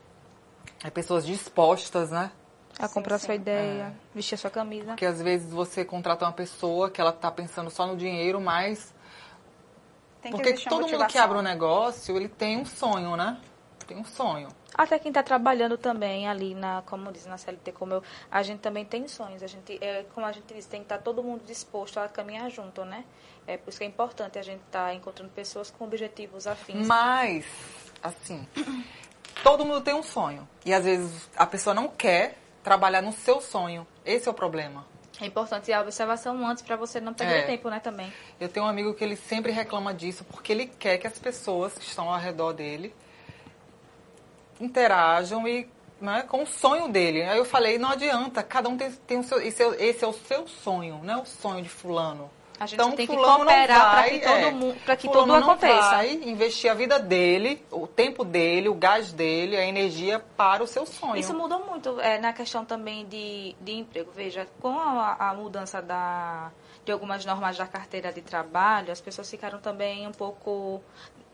é, 0.82 0.90
pessoas 0.90 1.24
dispostas, 1.24 2.10
né? 2.10 2.32
A 2.78 2.88
Sim, 2.88 2.94
comprar 2.94 3.18
sim. 3.18 3.26
sua 3.26 3.34
ideia, 3.34 3.94
vestir 4.14 4.34
a 4.34 4.38
sua 4.38 4.50
camisa. 4.50 4.86
Porque 4.86 5.06
às 5.06 5.20
vezes 5.20 5.52
você 5.52 5.84
contrata 5.84 6.24
uma 6.24 6.32
pessoa 6.32 6.90
que 6.90 7.00
ela 7.00 7.12
tá 7.12 7.30
pensando 7.30 7.70
só 7.70 7.86
no 7.86 7.96
dinheiro, 7.96 8.40
mas 8.40 8.94
Tem 10.20 10.32
que 10.32 10.38
porque 10.38 10.54
todo 10.68 10.88
mundo 10.88 11.06
que 11.06 11.18
abre 11.18 11.38
um 11.38 11.42
negócio, 11.42 12.16
ele 12.16 12.28
tem 12.28 12.58
um 12.58 12.64
sonho, 12.64 13.16
né? 13.16 13.38
Tem 13.86 13.96
um 13.96 14.04
sonho. 14.04 14.48
Até 14.74 14.98
quem 14.98 15.10
está 15.10 15.22
trabalhando 15.22 15.76
também 15.76 16.26
ali 16.26 16.54
na, 16.54 16.82
como 16.86 17.12
diz 17.12 17.26
na 17.26 17.36
CLT, 17.36 17.72
como 17.72 17.94
eu, 17.94 18.02
a 18.30 18.42
gente 18.42 18.60
também 18.60 18.84
tem 18.84 19.06
sonhos. 19.06 19.42
A 19.42 19.46
gente, 19.46 19.78
é, 19.82 20.04
como 20.14 20.24
a 20.24 20.32
gente 20.32 20.54
diz, 20.54 20.64
tem 20.64 20.80
que 20.80 20.86
estar 20.86 20.98
todo 20.98 21.22
mundo 21.22 21.44
disposto 21.44 21.98
a 21.98 22.08
caminhar 22.08 22.50
junto, 22.50 22.84
né? 22.84 23.04
É 23.46 23.56
por 23.56 23.68
isso 23.68 23.78
que 23.78 23.84
é 23.84 23.86
importante 23.86 24.38
a 24.38 24.42
gente 24.42 24.62
estar 24.62 24.94
encontrando 24.94 25.30
pessoas 25.32 25.70
com 25.70 25.84
objetivos 25.84 26.46
afins. 26.46 26.86
Mas, 26.86 27.44
assim, 28.02 28.46
todo 29.44 29.64
mundo 29.66 29.82
tem 29.82 29.94
um 29.94 30.02
sonho. 30.02 30.48
E 30.64 30.72
às 30.72 30.84
vezes 30.84 31.28
a 31.36 31.44
pessoa 31.44 31.74
não 31.74 31.88
quer 31.88 32.38
trabalhar 32.62 33.02
no 33.02 33.12
seu 33.12 33.40
sonho. 33.40 33.86
Esse 34.04 34.28
é 34.28 34.30
o 34.30 34.34
problema. 34.34 34.84
É 35.20 35.26
importante 35.26 35.72
a 35.72 35.80
observação 35.80 36.44
antes 36.46 36.62
para 36.62 36.74
você 36.74 37.00
não 37.00 37.12
perder 37.14 37.40
É. 37.40 37.42
tempo, 37.42 37.68
né, 37.68 37.78
também. 37.80 38.12
Eu 38.40 38.48
tenho 38.48 38.66
um 38.66 38.68
amigo 38.68 38.94
que 38.94 39.04
ele 39.04 39.14
sempre 39.14 39.52
reclama 39.52 39.92
disso 39.94 40.24
porque 40.24 40.52
ele 40.52 40.66
quer 40.66 40.98
que 40.98 41.06
as 41.06 41.18
pessoas 41.18 41.74
que 41.74 41.84
estão 41.84 42.10
ao 42.12 42.18
redor 42.18 42.52
dele 42.52 42.94
interajam 44.60 45.46
e 45.46 45.68
né, 46.00 46.22
com 46.28 46.42
o 46.42 46.46
sonho 46.46 46.88
dele. 46.88 47.22
Aí 47.22 47.38
eu 47.38 47.44
falei, 47.44 47.78
não 47.78 47.90
adianta, 47.90 48.42
cada 48.42 48.68
um 48.68 48.76
tem, 48.76 48.90
tem 48.90 49.18
o 49.18 49.22
seu 49.22 49.40
esse, 49.40 49.62
é, 49.62 49.84
esse 49.86 50.04
é 50.04 50.08
o 50.08 50.12
seu 50.12 50.48
sonho, 50.48 51.00
não 51.04 51.14
é 51.14 51.22
o 51.22 51.26
sonho 51.26 51.62
de 51.62 51.68
fulano. 51.68 52.30
A 52.62 52.66
gente 52.66 52.74
Então, 52.80 52.92
tem 52.92 53.06
que 53.08 53.16
cooperar 53.16 53.90
para 53.90 54.10
que 54.10 54.18
todo 54.20 54.32
é, 54.32 54.50
mundo, 54.52 54.76
para 54.84 54.96
que 54.96 55.08
aconteça. 55.08 55.90
vai 55.90 56.12
investir 56.12 56.70
a 56.70 56.74
vida 56.74 56.98
dele, 57.00 57.64
o 57.72 57.88
tempo 57.88 58.24
dele, 58.24 58.68
o 58.68 58.74
gás 58.74 59.12
dele, 59.12 59.56
a 59.56 59.66
energia 59.66 60.20
para 60.36 60.62
o 60.62 60.66
seu 60.66 60.86
sonho. 60.86 61.16
Isso 61.16 61.34
mudou 61.34 61.66
muito 61.66 62.00
é, 62.00 62.20
na 62.20 62.32
questão 62.32 62.64
também 62.64 63.04
de, 63.06 63.56
de 63.60 63.72
emprego. 63.72 64.12
Veja, 64.14 64.46
com 64.60 64.78
a, 64.78 65.16
a 65.30 65.34
mudança 65.34 65.82
da, 65.82 66.52
de 66.84 66.92
algumas 66.92 67.24
normas 67.24 67.56
da 67.58 67.66
carteira 67.66 68.12
de 68.12 68.22
trabalho, 68.22 68.92
as 68.92 69.00
pessoas 69.00 69.28
ficaram 69.28 69.58
também 69.58 70.06
um 70.06 70.12
pouco 70.12 70.80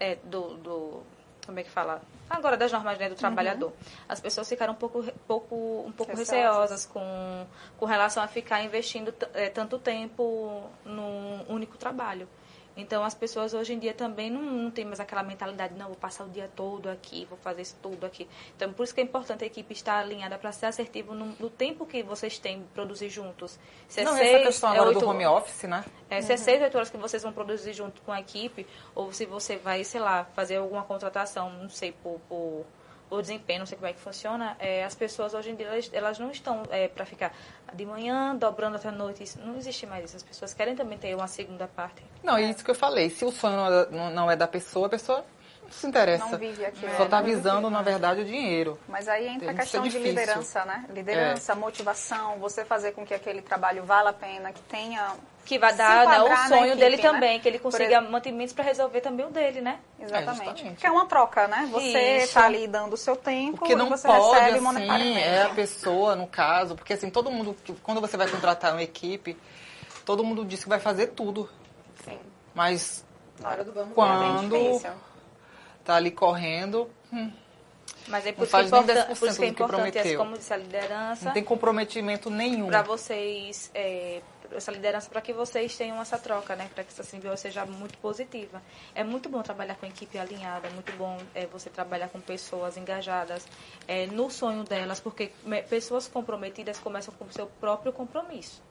é, 0.00 0.16
do, 0.24 0.54
do. 0.54 1.02
Como 1.48 1.58
é 1.58 1.62
que 1.62 1.70
fala? 1.70 2.02
Agora 2.28 2.58
das 2.58 2.70
normas 2.70 2.98
né, 2.98 3.08
do 3.08 3.14
trabalhador. 3.14 3.72
As 4.06 4.20
pessoas 4.20 4.46
ficaram 4.46 4.74
um 4.74 4.76
pouco, 4.76 5.02
pouco, 5.26 5.82
um 5.86 5.90
pouco 5.90 6.14
Receosas. 6.14 6.84
com, 6.84 7.46
com 7.78 7.86
relação 7.86 8.22
a 8.22 8.28
ficar 8.28 8.62
investindo 8.62 9.14
é, 9.32 9.48
tanto 9.48 9.78
tempo 9.78 10.62
num 10.84 11.46
único 11.48 11.78
trabalho. 11.78 12.28
Então, 12.78 13.02
as 13.02 13.12
pessoas 13.12 13.52
hoje 13.52 13.74
em 13.74 13.78
dia 13.78 13.92
também 13.92 14.30
não, 14.30 14.40
não 14.40 14.70
têm 14.70 14.84
mais 14.84 15.00
aquela 15.00 15.22
mentalidade, 15.24 15.74
não, 15.74 15.88
vou 15.88 15.96
passar 15.96 16.24
o 16.24 16.28
dia 16.28 16.48
todo 16.54 16.88
aqui, 16.88 17.26
vou 17.28 17.36
fazer 17.36 17.62
isso 17.62 17.76
tudo 17.82 18.06
aqui. 18.06 18.28
Então, 18.56 18.72
por 18.72 18.84
isso 18.84 18.94
que 18.94 19.00
é 19.00 19.04
importante 19.04 19.42
a 19.42 19.46
equipe 19.48 19.72
estar 19.72 19.98
alinhada 19.98 20.38
para 20.38 20.52
ser 20.52 20.66
assertivo 20.66 21.12
no, 21.12 21.26
no 21.40 21.50
tempo 21.50 21.84
que 21.84 22.04
vocês 22.04 22.38
têm 22.38 22.60
de 22.60 22.68
produzir 22.68 23.10
juntos. 23.10 23.58
Se 23.88 24.00
é 24.00 24.04
não, 24.04 24.16
seis, 24.16 24.32
essa 24.32 24.44
questão 24.44 24.70
é 24.70 24.76
agora 24.76 24.88
oito- 24.90 25.00
do 25.00 25.08
home 25.08 25.26
office, 25.26 25.64
né? 25.64 25.84
é, 26.08 26.22
se 26.22 26.32
é 26.32 26.36
seis, 26.36 26.62
oito 26.62 26.76
horas 26.76 26.88
que 26.88 26.96
vocês 26.96 27.20
vão 27.22 27.32
produzir 27.32 27.72
junto 27.72 28.00
com 28.02 28.12
a 28.12 28.20
equipe, 28.20 28.64
ou 28.94 29.12
se 29.12 29.26
você 29.26 29.56
vai, 29.56 29.82
sei 29.82 30.00
lá, 30.00 30.24
fazer 30.36 30.56
alguma 30.56 30.84
contratação, 30.84 31.50
não 31.50 31.68
sei, 31.68 31.90
por, 31.90 32.20
por, 32.28 32.64
por 33.08 33.22
desempenho, 33.22 33.60
não 33.60 33.66
sei 33.66 33.76
como 33.76 33.88
é 33.88 33.92
que 33.92 34.00
funciona, 34.00 34.56
é, 34.58 34.84
as 34.84 34.94
pessoas 34.94 35.32
hoje 35.34 35.50
em 35.50 35.54
dia, 35.54 35.66
elas, 35.66 35.90
elas 35.92 36.18
não 36.18 36.30
estão 36.30 36.62
é, 36.70 36.88
para 36.88 37.04
ficar 37.06 37.32
de 37.72 37.86
manhã, 37.86 38.34
dobrando 38.36 38.76
até 38.76 38.88
a 38.88 38.92
noite, 38.92 39.22
isso, 39.22 39.38
não 39.40 39.56
existe 39.56 39.86
mais 39.86 40.04
isso. 40.04 40.16
As 40.16 40.22
pessoas 40.22 40.52
querem 40.54 40.76
também 40.76 40.98
ter 40.98 41.14
uma 41.14 41.26
segunda 41.26 41.66
parte. 41.66 42.02
Não, 42.22 42.36
é 42.36 42.42
isso 42.44 42.64
que 42.64 42.70
eu 42.70 42.74
falei. 42.74 43.10
Se 43.10 43.24
o 43.24 43.30
sonho 43.32 43.56
não 43.56 43.66
é 43.66 43.70
da- 43.70 43.90
não- 43.90 44.10
não 44.10 44.30
é 44.30 44.36
da 44.36 44.46
pessoa, 44.46 44.86
a 44.86 44.90
pessoa 44.90 45.24
não 45.62 45.70
se 45.70 45.86
interessa. 45.86 46.24
Não 46.26 46.38
vive 46.38 46.64
aquilo. 46.64 46.94
Só 46.96 47.04
está 47.04 47.20
né? 47.20 47.26
visando, 47.34 47.68
na 47.70 47.82
verdade, 47.82 48.20
o 48.22 48.24
dinheiro. 48.24 48.78
Mas 48.88 49.06
aí 49.08 49.28
entra 49.28 49.50
a 49.50 49.54
questão 49.54 49.82
de. 49.82 49.96
É. 49.96 50.00
liderança, 50.00 50.64
né? 50.64 50.84
Liderança, 50.90 51.54
motivação, 51.54 52.38
você 52.38 52.64
fazer 52.64 52.92
com 52.92 53.04
que 53.06 53.12
aquele 53.14 53.42
trabalho 53.42 53.82
valha 53.84 54.10
a 54.10 54.12
pena, 54.14 54.52
que 54.52 54.62
tenha. 54.62 55.14
Que 55.48 55.58
vai 55.58 55.74
dar 55.74 56.06
né, 56.06 56.20
o 56.20 56.48
sonho 56.48 56.64
equipe, 56.66 56.76
dele 56.78 56.96
né? 56.98 57.02
também, 57.02 57.40
que 57.40 57.48
ele 57.48 57.58
Por 57.58 57.72
consiga 57.72 58.02
mantimentos 58.02 58.52
para 58.52 58.64
resolver 58.64 59.00
também 59.00 59.24
o 59.24 59.30
dele, 59.30 59.62
né? 59.62 59.78
Exatamente. 59.98 60.36
justamente. 60.36 60.70
Porque 60.74 60.86
é 60.86 60.90
uma 60.90 61.06
troca, 61.06 61.48
né? 61.48 61.66
Você 61.72 62.16
Isso. 62.16 62.24
está 62.26 62.44
ali 62.44 62.66
dando 62.68 62.92
o 62.92 62.96
seu 62.98 63.16
tempo 63.16 63.56
Porque 63.56 63.74
não 63.74 63.86
e 63.86 63.88
você 63.88 64.06
pode, 64.06 64.40
recebe 64.40 64.66
assim, 64.68 65.16
é 65.16 65.42
a 65.44 65.48
pessoa, 65.48 66.14
no 66.14 66.26
caso, 66.26 66.74
porque 66.76 66.92
assim, 66.92 67.08
todo 67.08 67.30
mundo, 67.30 67.56
que- 67.64 67.72
quando 67.82 67.98
você 67.98 68.14
vai 68.18 68.28
contratar 68.28 68.72
uma 68.72 68.82
equipe, 68.82 69.38
todo 70.04 70.22
mundo 70.22 70.44
diz 70.44 70.62
que 70.62 70.68
vai 70.68 70.80
fazer 70.80 71.06
tudo. 71.08 71.48
Sim. 72.04 72.18
Mas 72.54 73.02
Na 73.40 73.48
hora 73.48 73.64
do 73.64 73.72
vamos 73.72 73.88
ver. 73.88 73.94
Quando- 73.94 74.54
É 74.84 74.92
tá 75.82 75.94
ali 75.96 76.10
correndo, 76.10 76.90
hum, 77.10 77.32
Mas 78.06 78.26
é 78.26 78.32
por 78.32 78.38
Não 78.40 78.44
isso 78.44 78.52
que 78.56 78.62
é 78.62 78.66
importante, 78.66 78.96
10% 78.96 79.18
por 79.18 79.28
isso 79.28 79.38
que 79.38 79.44
é 79.44 79.46
que 79.48 79.52
importante 79.52 79.82
essa, 79.88 79.92
prometeu. 79.92 80.18
como 80.18 80.36
disse 80.38 80.52
a 80.52 80.56
liderança, 80.56 81.24
não 81.26 81.32
tem 81.32 81.42
comprometimento 81.44 82.28
nenhum. 82.30 82.66
para 82.68 82.82
vocês, 82.82 83.70
é, 83.74 84.20
essa 84.52 84.70
liderança 84.70 85.08
para 85.10 85.20
que 85.20 85.32
vocês 85.32 85.76
tenham 85.76 86.00
essa 86.00 86.18
troca, 86.18 86.56
né? 86.56 86.68
Para 86.74 86.84
que 86.84 86.90
essa 86.90 87.02
simbiose 87.02 87.42
seja 87.42 87.64
muito 87.66 87.98
positiva. 87.98 88.62
É 88.94 89.04
muito 89.04 89.28
bom 89.28 89.42
trabalhar 89.42 89.76
com 89.76 89.86
equipe 89.86 90.18
alinhada, 90.18 90.68
é 90.68 90.70
muito 90.70 90.92
bom 90.96 91.18
é, 91.34 91.46
você 91.46 91.70
trabalhar 91.70 92.08
com 92.08 92.20
pessoas 92.20 92.76
engajadas 92.76 93.46
é, 93.86 94.06
no 94.06 94.30
sonho 94.30 94.64
delas, 94.64 95.00
porque 95.00 95.32
pessoas 95.68 96.08
comprometidas 96.08 96.78
começam 96.78 97.12
com 97.14 97.24
o 97.24 97.32
seu 97.32 97.46
próprio 97.46 97.92
compromisso. 97.92 98.62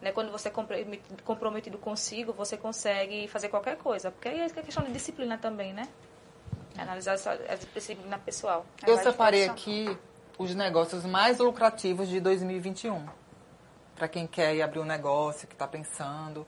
Né? 0.00 0.12
Quando 0.12 0.32
você 0.32 0.48
é 0.48 0.52
comprometido, 1.24 1.76
consigo, 1.78 2.32
você 2.32 2.56
consegue 2.56 3.28
fazer 3.28 3.48
qualquer 3.48 3.76
coisa. 3.76 4.10
Porque 4.10 4.28
aí 4.28 4.40
é 4.40 4.48
questão 4.48 4.82
de 4.84 4.92
disciplina 4.92 5.36
também, 5.36 5.72
né? 5.72 5.86
Analisar 6.78 7.16
a 7.48 7.54
disciplina 7.74 8.18
pessoal. 8.18 8.64
Eu 8.86 8.94
vai 8.94 9.04
separei 9.04 9.46
aqui 9.46 9.96
os 10.38 10.54
negócios 10.54 11.04
mais 11.04 11.38
lucrativos 11.38 12.08
de 12.08 12.18
2021. 12.18 13.19
Para 14.00 14.08
quem 14.08 14.26
quer 14.26 14.54
ir 14.56 14.62
abrir 14.62 14.78
um 14.78 14.84
negócio, 14.86 15.46
que 15.46 15.52
está 15.52 15.66
pensando. 15.68 16.46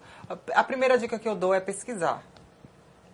A- 0.54 0.64
primeira 0.64 0.96
dica 0.96 1.18
que 1.18 1.28
eu 1.28 1.34
dou 1.34 1.52
é 1.52 1.60
pesquisar. 1.60 2.22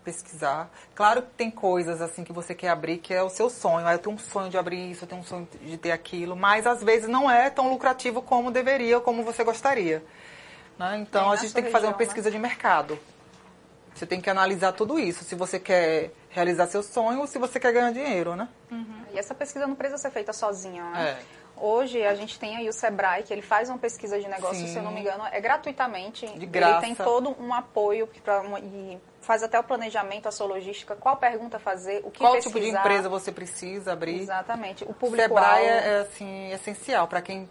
Pesquisar. 0.05 0.71
Claro 0.95 1.23
que 1.23 1.31
tem 1.37 1.51
coisas 1.51 2.01
assim 2.01 2.23
que 2.23 2.33
você 2.33 2.55
quer 2.55 2.69
abrir 2.69 2.99
que 2.99 3.13
é 3.13 3.21
o 3.21 3.29
seu 3.29 3.51
sonho. 3.51 3.85
Ah, 3.85 3.95
eu 3.95 3.99
tenho 3.99 4.15
um 4.15 4.19
sonho 4.19 4.49
de 4.49 4.57
abrir 4.57 4.93
isso, 4.93 5.03
eu 5.03 5.09
tenho 5.09 5.23
um 5.23 5.25
sonho 5.25 5.49
de 5.61 5.77
ter 5.77 5.91
aquilo. 5.91 6.37
Mas 6.37 6.69
às 6.69 6.85
vezes 6.85 7.09
não 7.09 7.29
é 7.29 7.51
tão 7.51 7.69
lucrativo 7.69 8.23
como 8.23 8.53
deveria 8.53 8.99
ou 8.99 9.03
como 9.03 9.25
você 9.25 9.43
gostaria. 9.43 10.05
né? 10.79 10.99
Então 10.99 11.33
a 11.33 11.35
gente 11.35 11.53
tem 11.53 11.65
que 11.65 11.73
fazer 11.73 11.87
uma 11.87 11.93
né? 11.95 11.99
pesquisa 11.99 12.31
de 12.31 12.39
mercado. 12.39 12.97
Você 13.93 14.07
tem 14.07 14.21
que 14.21 14.31
analisar 14.31 14.71
tudo 14.71 15.01
isso. 15.01 15.25
Se 15.25 15.35
você 15.35 15.59
quer 15.59 16.13
realizar 16.31 16.69
seu 16.69 16.85
sonho 16.85 17.19
ou 17.19 17.27
se 17.27 17.41
você 17.41 17.59
quer 17.59 17.73
ganhar 17.73 17.91
dinheiro, 17.93 18.37
né? 18.37 18.49
E 19.13 19.19
essa 19.19 19.35
pesquisa 19.35 19.67
não 19.67 19.75
precisa 19.75 19.99
ser 19.99 20.13
feita 20.13 20.33
sozinha, 20.33 20.85
né? 20.91 21.19
É. 21.19 21.23
Hoje 21.61 22.05
a 22.05 22.15
gente 22.15 22.39
tem 22.39 22.57
aí 22.57 22.69
o 22.69 22.73
Sebrae, 22.73 23.23
que 23.23 23.33
ele 23.33 23.43
faz 23.43 23.69
uma 23.69 23.79
pesquisa 23.79 24.19
de 24.21 24.29
negócio, 24.29 24.57
Sim. 24.67 24.69
se 24.73 24.77
eu 24.77 24.83
não 24.83 24.91
me 24.93 25.01
engano, 25.01 25.25
é 25.31 25.41
gratuitamente. 25.41 26.27
De 26.27 26.47
graça. 26.47 26.87
Ele 26.87 26.95
tem 26.95 27.05
todo 27.05 27.37
um 27.41 27.53
apoio 27.53 28.09
pra, 28.23 28.41
uma- 28.41 28.61
e 28.61 28.99
faz 29.21 29.43
até 29.43 29.59
o 29.59 29.65
planejamento, 29.65 30.27
a 30.29 30.31
sua 30.33 30.47
logística, 30.47 30.95
qual 30.97 31.17
pergunta 31.17 31.59
fazer, 31.59 32.01
o 32.05 32.11
que 32.11 32.21
Qual 32.21 32.33
pesquisar. 32.35 32.55
tipo 32.59 32.65
de 32.73 32.77
empresa 32.77 33.09
você 33.09 33.31
precisa 33.33 33.93
abrir? 33.93 34.21
Exatamente. 34.21 34.85
O 34.85 34.95
público 34.95 35.23
Sebrae 35.23 35.65
é, 35.67 35.69
é, 35.69 36.01
assim, 36.01 36.51
essencial 36.53 37.07
para 37.09 37.21
quem 37.21 37.49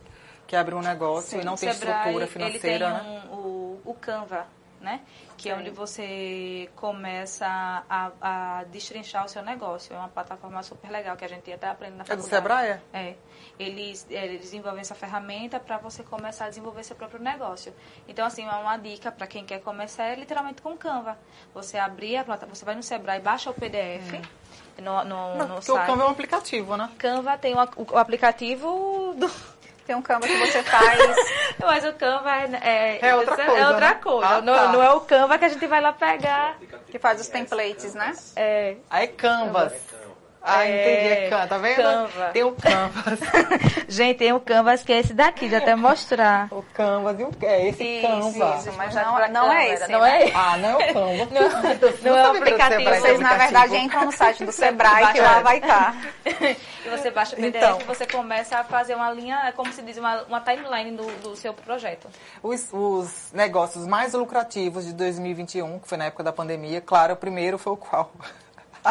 quer 0.47 0.57
abrir 0.57 0.75
um 0.75 0.81
negócio 0.81 1.31
Sim, 1.31 1.41
e 1.41 1.43
não 1.45 1.55
tem 1.55 1.71
Sebrae, 1.73 1.97
estrutura 1.97 2.27
financeira, 2.27 2.85
ele 2.85 2.93
né? 2.93 2.99
tem 3.23 3.29
um, 3.31 3.33
o, 3.35 3.81
o 3.85 3.93
Canva, 3.93 4.45
né? 4.81 5.01
Que 5.37 5.49
é 5.49 5.53
Sim. 5.53 5.61
onde 5.61 5.69
você 5.69 6.69
começa 6.75 7.45
a, 7.89 8.11
a 8.21 8.63
destrinchar 8.65 9.25
o 9.25 9.29
seu 9.29 9.41
negócio. 9.41 9.95
É 9.95 9.97
uma 9.97 10.09
plataforma 10.09 10.61
super 10.63 10.89
legal 10.89 11.15
que 11.15 11.25
a 11.25 11.27
gente 11.27 11.51
até 11.51 11.67
aprende 11.67 11.95
na 11.97 12.03
É 12.07 12.15
do 12.15 12.23
faculdade. 12.23 12.29
Sebrae? 12.29 12.81
É. 12.93 13.15
Eles, 13.59 14.05
eles 14.09 14.41
desenvolvem 14.41 14.81
essa 14.81 14.95
ferramenta 14.95 15.59
para 15.59 15.77
você 15.77 16.03
começar 16.03 16.45
a 16.45 16.49
desenvolver 16.49 16.83
seu 16.83 16.95
próprio 16.95 17.21
negócio. 17.21 17.73
Então, 18.07 18.25
assim, 18.25 18.45
é 18.45 18.51
uma 18.51 18.77
dica 18.77 19.11
para 19.11 19.27
quem 19.27 19.45
quer 19.45 19.61
começar 19.61 20.03
é 20.05 20.15
literalmente 20.15 20.61
com 20.61 20.77
Canva. 20.77 21.17
Você 21.53 21.77
abrir 21.77 22.17
a 22.17 22.23
plataforma, 22.23 22.55
você 22.55 22.65
vai 22.65 22.75
no 22.75 22.83
Sebrae, 22.83 23.19
baixa 23.19 23.49
o 23.49 23.53
PDF 23.53 24.21
no, 24.81 25.03
no, 25.03 25.35
Não, 25.35 25.37
no 25.37 25.55
porque 25.55 25.71
o 25.71 25.75
site. 25.75 25.87
Canva 25.87 26.03
é 26.03 26.05
um 26.05 26.09
aplicativo, 26.09 26.77
né? 26.77 26.89
Canva 26.97 27.37
tem 27.37 27.55
o, 27.55 27.59
o 27.93 27.97
aplicativo 27.97 29.13
do, 29.17 29.31
Tem 29.87 29.95
um 29.95 30.01
Canva 30.01 30.27
que 30.27 30.35
você 30.37 30.61
faz. 30.63 31.15
mas 31.61 31.85
o 31.85 31.93
Canva 31.93 32.29
é, 32.61 32.99
É 33.01 33.15
outra 33.15 33.37
coisa, 33.37 33.51
É 33.51 33.67
outra 33.69 33.87
né? 33.87 33.93
coisa. 33.95 34.27
Ah, 34.27 34.41
não, 34.41 34.53
tá. 34.53 34.67
não 34.73 34.83
é 34.83 34.91
o 34.91 34.99
Canva 34.99 35.37
que 35.37 35.45
a 35.45 35.49
gente 35.49 35.65
vai 35.65 35.79
lá 35.79 35.93
pegar. 35.93 36.57
que 36.91 36.99
faz 36.99 37.21
os 37.21 37.29
templates, 37.29 37.93
né? 37.95 38.13
É, 38.35 38.75
Aí 38.89 39.07
Canvas. 39.07 39.71
Ah, 40.47 40.65
É, 40.65 40.69
entendi. 41.03 41.25
É 41.25 41.29
Canva, 41.29 41.47
tá 41.47 41.57
vendo? 41.57 41.75
Canva. 41.75 42.25
Tem 42.33 42.43
o 42.43 42.51
Canvas. 42.53 43.19
Gente, 43.89 44.17
tem 44.17 44.33
o 44.33 44.39
Canvas 44.39 44.83
que 44.83 44.93
é 44.93 44.99
esse 44.99 45.13
daqui, 45.13 45.49
já 45.49 45.57
até 45.57 45.75
mostrar. 45.75 46.47
o 46.51 46.63
Canvas 46.73 47.19
e 47.19 47.23
o 47.23 47.31
é 47.41 47.67
esse 47.67 47.83
Isso, 47.83 48.07
Canva. 48.07 48.55
isso, 48.57 48.71
mas 48.77 48.95
não- 48.95 49.27
não 49.29 49.51
é 49.53 49.73
esse, 49.73 49.91
Não 49.91 50.01
né? 50.01 50.21
é 50.21 50.23
esse. 50.25 50.33
Ah, 50.35 50.57
não 50.57 50.69
é 50.69 50.75
o 50.91 50.93
Canva. 50.93 51.27
Não, 51.37 52.11
não 52.11 52.17
é 52.17 52.29
o 52.29 52.31
que 52.31 52.37
aplicativo. 52.37 52.79
Sebrae, 52.81 52.99
Vocês, 53.01 53.19
na 53.19 53.33
verdade, 53.37 53.75
entram 53.77 54.05
no 54.05 54.11
site 54.11 54.45
do 54.45 54.51
Sebrae, 54.53 55.13
que 55.13 55.19
lá 55.21 55.39
vai 55.41 55.57
estar. 55.57 55.95
E 56.25 56.89
você 56.89 57.11
baixa 57.11 57.35
o 57.35 57.39
PDF 57.39 57.55
Então. 57.55 57.79
e 57.81 57.83
você 57.83 58.05
começa 58.07 58.57
a 58.59 58.63
fazer 58.63 58.95
uma 58.95 59.11
linha, 59.11 59.41
é 59.45 59.51
como 59.51 59.71
se 59.73 59.81
diz, 59.81 59.97
uma, 59.97 60.23
uma 60.23 60.39
timeline 60.41 60.95
do, 60.95 61.05
do 61.21 61.35
seu 61.35 61.53
projeto. 61.53 62.07
Os, 62.41 62.67
os 62.71 63.31
negócios 63.33 63.85
mais 63.87 64.13
lucrativos 64.13 64.85
de 64.85 64.93
2021, 64.93 65.79
que 65.79 65.87
foi 65.87 65.97
na 65.97 66.05
época 66.05 66.23
da 66.23 66.31
pandemia, 66.31 66.81
claro, 66.81 67.13
o 67.13 67.17
primeiro 67.17 67.57
foi 67.57 67.73
o 67.73 67.77
qual? 67.77 68.11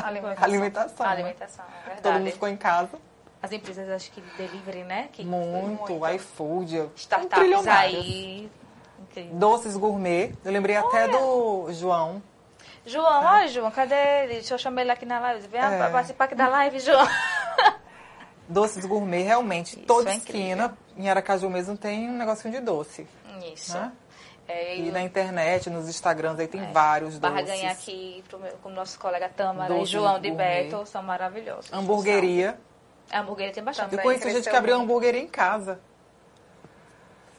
Alimentação. 0.05 0.45
Alimentação. 0.45 1.07
A 1.07 1.09
né? 1.09 1.15
alimentação, 1.15 1.65
é 1.87 1.95
Todo 1.97 2.13
mundo 2.15 2.31
ficou 2.31 2.49
em 2.49 2.57
casa. 2.57 2.99
As 3.43 3.53
empresas, 3.53 3.89
acho 3.91 4.11
que 4.11 4.21
delivery, 4.37 4.85
né? 4.85 5.09
Que 5.13 5.25
Muito. 5.25 5.93
Muito. 5.93 6.07
iFood. 6.09 6.91
startups 6.97 7.67
aí. 7.67 8.51
Incrível. 8.99 9.35
Doces 9.37 9.77
gourmet. 9.77 10.33
Eu 10.45 10.53
lembrei 10.53 10.77
até 10.77 11.09
do 11.09 11.69
João. 11.73 12.23
João, 12.85 13.25
olha, 13.25 13.49
João, 13.49 13.71
cadê 13.71 13.95
ele? 13.95 14.35
Deixa 14.35 14.55
eu 14.55 14.59
chamar 14.59 14.83
ele 14.83 14.91
aqui 14.93 15.05
na 15.05 15.19
live. 15.19 15.47
Vem 15.49 15.61
É. 15.61 15.89
participar 15.91 16.25
aqui 16.25 16.35
da 16.35 16.49
live, 16.49 16.79
João. 16.79 17.07
Doces 18.49 18.85
gourmet, 18.87 19.23
realmente. 19.23 19.77
Isso 19.77 19.87
toda 19.87 20.13
é 20.13 20.17
esquina, 20.17 20.77
em 20.97 21.11
Aracaju 21.11 21.51
mesmo, 21.51 21.77
tem 21.77 22.09
um 22.09 22.17
negocinho 22.17 22.55
de 22.55 22.61
doce. 22.61 23.07
Isso. 23.53 23.77
Né? 23.77 23.93
É, 24.49 24.77
E 24.77 24.89
e 24.89 24.91
na 24.93 25.03
internet, 25.03 25.69
nos 25.69 25.89
Instagrams, 25.89 26.39
aí 26.41 26.47
tem 26.47 26.61
É. 26.63 26.71
vários 26.73 27.19
Barra 27.19 27.41
doces. 27.43 27.49
ganhar 27.61 27.73
aqui 27.73 28.23
pro 28.29 28.39
meu, 28.39 28.53
com 28.63 28.69
o 28.69 28.73
nosso 28.73 28.99
colega 28.99 29.29
Tâmara 29.29 29.73
e 29.75 29.79
Doces 29.79 29.91
João 29.91 30.21
de 30.21 30.29
gourmet. 30.29 30.65
Beto, 30.71 30.87
são 30.87 31.03
maravilhosos. 31.03 31.73
Hamburgueria. 31.73 32.57
A 33.11 33.21
hamburgueria 33.21 33.53
tem 33.53 33.63
bastante. 33.65 33.87
Eu 33.87 33.91
Também 33.99 34.05
conheço 34.19 34.29
gente 34.37 34.49
que 34.51 34.57
abriu 34.57 34.77
muito. 34.77 34.85
hamburgueria 34.91 35.21
em 35.21 35.27
casa. 35.29 35.81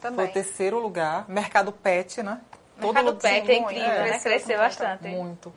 Foi 0.00 0.10
Também. 0.10 0.26
o 0.26 0.32
terceiro 0.32 0.78
lugar. 0.78 1.24
Mercado 1.28 1.72
Pet, 1.72 2.22
né? 2.22 2.40
Mercado 2.80 3.06
lu- 3.10 3.16
Pet 3.16 3.34
é 3.50 3.54
muito, 3.60 3.72
incrível, 3.72 3.90
é. 3.90 4.10
né? 4.10 4.18
Cresceu 4.20 4.58
bastante. 4.58 5.08
Muito. 5.08 5.52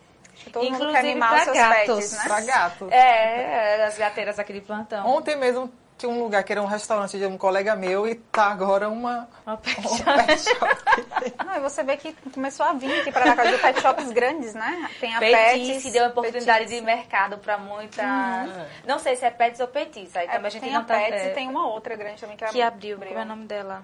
Todo 0.52 0.64
mundo 0.64 0.74
Inclusive 0.76 0.92
quer 0.94 1.00
animar 1.00 1.30
pra 1.30 1.38
os 1.38 1.44
seus 1.44 1.58
gatos. 1.58 1.96
pets, 1.96 2.12
né? 2.14 2.24
Pra 2.24 2.42
gato. 2.42 2.88
É, 2.90 3.84
as 3.86 3.98
gateiras 3.98 4.40
aqui 4.40 4.54
de 4.54 4.62
plantão. 4.62 5.06
Ontem 5.06 5.36
mesmo 5.36 5.72
tinha 6.02 6.12
um 6.12 6.20
lugar 6.24 6.44
que 6.44 6.52
era 6.52 6.62
um 6.62 6.66
restaurante 6.66 7.18
de 7.18 7.26
um 7.28 7.38
colega 7.38 7.76
meu 7.76 8.08
e 8.08 8.16
tá 8.16 8.46
agora 8.48 8.90
uma, 8.90 9.28
Uma 9.46 9.56
pet 9.58 9.80
um 9.80 9.84
shop. 9.98 10.26
pet 10.26 10.44
shop. 10.44 11.34
Não, 11.46 11.56
e 11.58 11.60
você 11.60 11.84
vê 11.84 11.96
que 11.98 12.12
começou 12.34 12.66
a 12.66 12.74
vir 12.74 13.02
aqui 13.02 13.12
para 13.12 13.32
Aracaju 13.32 13.60
pet 13.60 13.80
shops 13.82 14.12
grandes, 14.12 14.54
né? 14.56 14.90
Tem 15.00 15.14
a 15.16 15.20
Petice 15.20 15.74
Pets. 15.74 15.94
deu 15.94 16.08
oportunidade 16.08 16.60
Petice. 16.66 16.80
de 16.80 16.86
mercado 16.86 17.38
pra 17.38 17.58
muita. 17.58 18.02
Uhum. 18.04 18.66
Não 18.88 18.98
sei 19.00 19.16
se 19.16 19.26
é 19.26 19.30
Pets 19.30 19.60
ou 19.60 19.68
Petice. 19.68 20.18
Aí 20.18 20.26
É, 20.26 20.32
também 20.32 20.48
a 20.48 20.50
gente 20.50 20.62
tem 20.64 20.74
não 20.74 20.82
a 20.82 20.84
tá. 20.84 20.96
Pets 20.96 21.22
é, 21.22 21.28
e 21.28 21.34
tem 21.36 21.48
uma 21.48 21.68
outra 21.68 21.96
grande 21.96 22.20
também 22.20 22.36
que, 22.36 22.46
Que 22.46 22.62
abriu. 22.62 22.98
Como 22.98 23.20
é 23.20 23.22
o 23.22 23.26
nome 23.26 23.46
dela? 23.46 23.84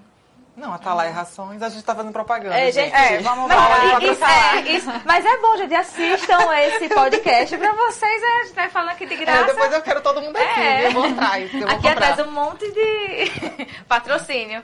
Não, 0.58 0.72
a 0.74 0.76
Atalaia 0.76 1.12
Rações, 1.12 1.62
a 1.62 1.70
gente 1.70 1.84
tá 1.84 1.94
fazendo 1.94 2.12
propaganda. 2.12 2.60
É, 2.60 2.72
gente. 2.72 2.92
É, 2.92 3.20
vamos 3.20 3.48
Mas, 3.48 3.58
lá. 3.92 4.00
isso, 4.04 4.26
é, 4.26 4.62
isso- 4.72 5.02
mas 5.06 5.24
é 5.24 5.38
bom, 5.38 5.56
gente, 5.56 5.76
assistam 5.76 6.58
esse 6.58 6.90
podcast 6.90 7.56
pra 7.58 7.72
vocês. 7.74 8.24
A 8.24 8.44
gente 8.44 8.54
tá 8.56 8.68
falando 8.70 8.90
aqui 8.90 9.06
de 9.06 9.14
É, 9.14 9.18
graça. 9.18 9.44
depois 9.46 9.72
eu 9.72 9.82
quero 9.84 10.02
todo 10.02 10.20
mundo 10.20 10.36
aqui, 10.36 10.60
É. 10.60 10.88
eu 10.88 10.92
vou 10.94 11.06
atrás. 11.06 11.54
Eu 11.54 11.60
vou 11.60 11.70
aqui 11.70 11.76
comprar. 11.88 11.92
atrás 12.10 12.28
um 12.28 12.32
monte 12.32 12.72
de 12.72 13.66
patrocínio. 13.88 14.64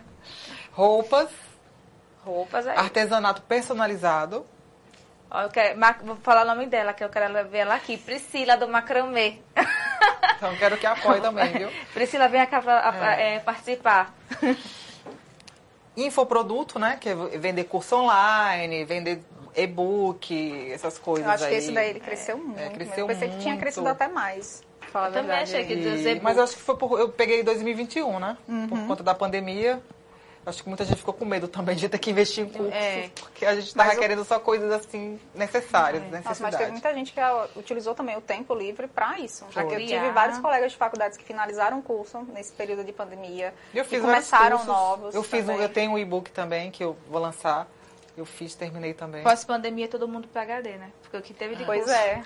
Roupas, 0.71 1.29
Roupas 2.25 2.65
aí. 2.65 2.75
artesanato 2.75 3.43
personalizado. 3.43 4.47
Ó, 5.29 5.47
quero, 5.49 5.79
vou 6.03 6.15
falar 6.23 6.41
o 6.41 6.45
nome 6.45 6.65
dela, 6.65 6.93
que 6.93 7.03
eu 7.03 7.09
quero 7.09 7.47
ver 7.49 7.59
ela 7.59 7.75
aqui. 7.75 7.97
Priscila 7.97 8.57
do 8.57 8.67
Macramê. 8.67 9.37
Então 10.37 10.55
quero 10.57 10.75
que 10.75 10.87
apoie 10.87 11.21
também, 11.21 11.51
viu? 11.53 11.69
Priscila, 11.93 12.27
vem 12.27 12.43
cá 12.47 12.61
pra, 12.63 12.89
a- 12.89 13.11
é, 13.21 13.37
participar. 13.39 14.11
Infoproduto, 15.95 16.79
né? 16.79 16.97
Que 16.99 17.09
é 17.09 17.15
vender 17.15 17.65
curso 17.65 17.95
online, 17.95 18.83
vender 18.85 19.21
e-book, 19.55 20.71
essas 20.71 20.97
coisas 20.97 21.25
Eu 21.25 21.31
acho 21.31 21.43
aí. 21.45 21.51
que 21.51 21.55
esse 21.57 21.71
daí 21.71 21.89
ele 21.91 21.99
cresceu 21.99 22.37
muito. 22.37 22.59
é, 22.59 22.69
cresceu 22.69 22.99
eu 22.99 23.07
pensei 23.07 23.29
que 23.29 23.37
tinha 23.37 23.49
muito. 23.53 23.59
crescido 23.61 23.87
até 23.87 24.07
mais. 24.07 24.63
Eu 24.81 24.91
também 24.91 25.11
verdade. 25.13 25.43
achei 25.43 25.65
que- 25.65 25.73
E- 25.73 26.19
Mas 26.21 26.37
eu 26.37 26.43
acho 26.43 26.55
que 26.55 26.61
foi 26.61 26.75
por. 26.77 26.99
Eu 26.99 27.09
peguei 27.09 27.41
2021, 27.43 28.19
né? 28.19 28.37
Uhum. 28.47 28.67
Por 28.67 28.79
conta 28.87 29.03
da 29.03 29.13
pandemia. 29.15 29.81
Acho 30.45 30.61
que 30.61 30.67
muita 30.67 30.83
gente 30.83 30.97
ficou 30.97 31.13
com 31.13 31.23
medo 31.23 31.47
também 31.47 31.75
de 31.75 31.87
ter 31.87 31.97
que 31.97 32.11
investir 32.11 32.43
em 32.43 32.49
cursos. 32.49 32.73
É. 32.73 33.09
Porque 33.15 33.45
a 33.45 33.55
gente 33.55 33.73
tava 33.73 33.87
Mas 33.89 33.97
o- 33.97 34.01
querendo 34.01 34.25
só 34.25 34.39
coisas 34.39 34.69
assim 34.71 35.17
necessárias, 35.33 36.03
Nossa, 36.03 36.11
mas 36.17 36.25
necessidade. 36.25 36.57
teve 36.57 36.71
muita 36.71 36.93
gente 36.93 37.13
que 37.13 37.19
ah, 37.21 37.47
utilizou 37.55 37.95
também 37.95 38.17
o 38.17 38.21
tempo 38.21 38.53
livre 38.53 38.87
para 38.87 39.17
isso. 39.19 39.45
Foi. 39.49 39.63
Eu 39.63 39.85
tive 39.87 40.11
vários 40.11 40.39
colegas 40.39 40.73
de 40.73 40.77
faculdades 40.77 41.17
que 41.17 41.23
finalizaram 41.23 41.79
o 41.79 41.81
curso 41.81 42.27
nesse 42.33 42.51
período 42.51 42.83
de 42.83 42.91
pandemia. 42.91 43.53
Eu 43.73 43.85
fiz 43.85 44.01
começaram 44.01 44.57
cursos. 44.57 44.67
novos. 44.67 45.15
Eu 45.15 45.23
fiz 45.23 45.47
um, 45.47 45.53
eu 45.61 45.69
tenho 45.69 45.91
um 45.91 45.97
e-book 45.97 46.29
também 46.31 46.69
que 46.71 46.83
eu 46.83 46.97
vou 47.09 47.21
lançar. 47.21 47.65
Eu 48.17 48.25
fiz, 48.25 48.53
terminei 48.53 48.93
também. 48.93 49.23
Pós-pandemia, 49.23 49.87
todo 49.87 50.07
mundo 50.07 50.27
PHD, 50.27 50.77
né? 50.77 50.91
Porque 51.01 51.17
o 51.17 51.21
que 51.21 51.33
teve 51.33 51.55
de 51.55 51.65
Pois 51.65 51.83
curso. 51.85 51.95
é. 51.97 52.21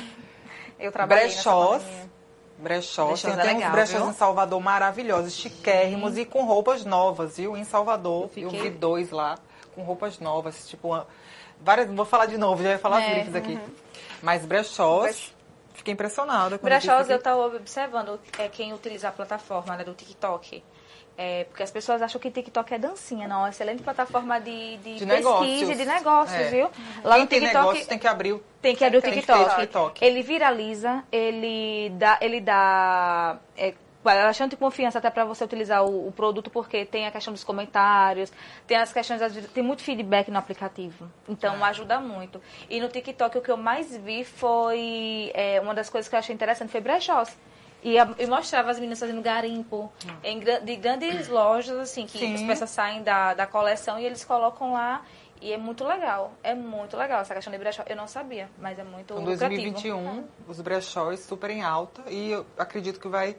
eu 0.78 0.92
trabalhei 0.92 1.24
nessa 1.24 1.42
Brechós. 1.42 1.82
pandemia. 1.82 2.15
Brechós. 2.58 3.22
Brechós 3.22 3.22
Tem, 3.22 3.32
é 3.32 3.36
tem 3.42 3.50
uns 3.52 3.58
legal, 3.58 3.72
brechós 3.72 4.00
viu? 4.02 4.10
em 4.10 4.14
Salvador 4.14 4.60
maravilhosos, 4.60 5.34
chiquérrimos 5.34 6.16
e 6.16 6.24
com 6.24 6.44
roupas 6.44 6.84
novas, 6.84 7.36
viu? 7.36 7.56
Em 7.56 7.64
Salvador, 7.64 8.30
Eu 8.36 8.44
eu, 8.44 8.50
fiquei- 8.50 8.70
vi 8.70 8.76
dois 8.76 9.10
lá 9.10 9.36
com 9.74 9.82
roupas 9.82 10.18
novas, 10.18 10.66
tipo, 10.68 10.88
uma- 10.88 11.06
várias, 11.60 11.86
vou 11.90 12.06
falar 12.06 12.26
de 12.26 12.38
novo, 12.38 12.62
já 12.62 12.70
ia 12.70 12.78
falar 12.78 13.02
É, 13.02 13.06
as 13.06 13.12
grifes 13.12 13.34
aqui. 13.34 13.60
Mas 14.22 14.46
brechós, 14.46 15.02
Brech- 15.04 15.34
fiquei 15.74 15.92
impressionada. 15.92 16.56
Brechós, 16.58 17.10
eu 17.10 17.18
estava 17.18 17.46
observando 17.46 18.18
é, 18.38 18.48
quem 18.48 18.72
utiliza 18.72 19.08
a 19.08 19.12
plataforma 19.12 19.76
né, 19.76 19.84
do 19.84 19.92
TikTok. 19.92 20.64
É, 21.18 21.44
porque 21.44 21.62
as 21.62 21.70
pessoas 21.70 22.02
acham 22.02 22.20
que 22.20 22.30
TikTok 22.30 22.74
é 22.74 22.78
dancinha. 22.78 23.26
Não, 23.26 23.36
é 23.36 23.38
uma 23.40 23.48
excelente 23.48 23.82
plataforma 23.82 24.38
de, 24.38 24.76
de, 24.76 24.94
De 24.96 25.06
pesquisa 25.06 25.14
negócios. 25.14 25.70
e 25.70 25.74
de 25.74 25.84
negócios, 25.86 26.40
É. 26.40 26.50
viu? 26.50 26.70
Lá 27.02 27.14
Quem 27.14 27.22
no 27.22 27.26
tem 27.28 27.40
TikTok 27.40 27.64
negócio 27.66 27.86
tem 27.86 27.98
que 27.98 28.06
abrir 28.06 28.32
o... 28.34 28.42
tem 28.60 28.76
que 28.76 28.84
abrir 28.84 28.98
o 28.98 29.02
tem 29.02 29.12
TikTok. 29.12 29.54
TikTok. 29.60 30.04
Ele 30.04 30.22
viraliza, 30.22 31.02
ele 31.10 31.90
dá, 31.96 32.18
ele 32.20 32.40
dá 32.40 33.38
é, 33.56 33.72
bastante 34.04 34.56
confiança 34.56 34.98
até 34.98 35.08
para 35.10 35.24
você 35.24 35.42
utilizar 35.42 35.84
o, 35.84 36.08
o 36.08 36.12
produto, 36.12 36.50
porque 36.50 36.84
tem 36.84 37.06
a 37.06 37.10
questão 37.10 37.32
dos 37.32 37.42
comentários, 37.42 38.30
tem 38.66 38.76
as 38.76 38.92
questões, 38.92 39.20
tem 39.54 39.62
muito 39.64 39.82
feedback 39.82 40.30
no 40.30 40.38
aplicativo. 40.38 41.10
Então 41.26 41.56
É. 41.64 41.68
ajuda 41.70 41.98
muito. 41.98 42.42
E 42.68 42.78
no 42.78 42.88
TikTok 42.88 43.38
o 43.38 43.40
que 43.40 43.50
eu 43.50 43.56
mais 43.56 43.96
vi 43.96 44.22
foi 44.22 45.30
é, 45.34 45.60
uma 45.62 45.74
das 45.74 45.88
coisas 45.88 46.08
que 46.10 46.14
eu 46.14 46.18
achei 46.18 46.34
interessante 46.34 46.70
foi 46.70 46.80
brechós. 46.82 47.34
E, 47.88 47.96
a- 47.98 48.08
e 48.18 48.26
mostrava 48.26 48.70
as 48.70 48.78
meninas 48.78 48.98
fazendo 48.98 49.22
garimpo 49.22 49.92
em, 50.24 50.40
gra- 50.40 50.58
de 50.58 50.74
grandes 50.74 51.28
lojas, 51.28 51.78
assim, 51.78 52.04
que 52.04 52.18
Sim. 52.18 52.34
as 52.34 52.42
peças 52.42 52.70
saem 52.70 53.02
da, 53.04 53.32
da 53.32 53.46
coleção 53.46 53.96
e 53.98 54.04
eles 54.04 54.24
colocam 54.24 54.72
lá. 54.72 55.02
E 55.40 55.52
é 55.52 55.56
muito 55.58 55.84
legal. 55.84 56.32
É 56.42 56.52
muito 56.54 56.96
legal 56.96 57.20
essa 57.20 57.32
questão 57.34 57.52
de 57.52 57.58
brechó. 57.58 57.84
Eu 57.86 57.94
não 57.94 58.08
sabia, 58.08 58.48
mas 58.58 58.76
é 58.78 58.82
muito 58.82 59.12
Em 59.14 59.18
lucrativo. 59.18 59.48
2021, 59.50 60.24
os 60.48 60.60
brechós 60.60 61.20
super 61.20 61.50
em 61.50 61.62
alta 61.62 62.02
e 62.10 62.32
eu 62.32 62.44
acredito 62.58 62.98
que 62.98 63.06
vai 63.06 63.36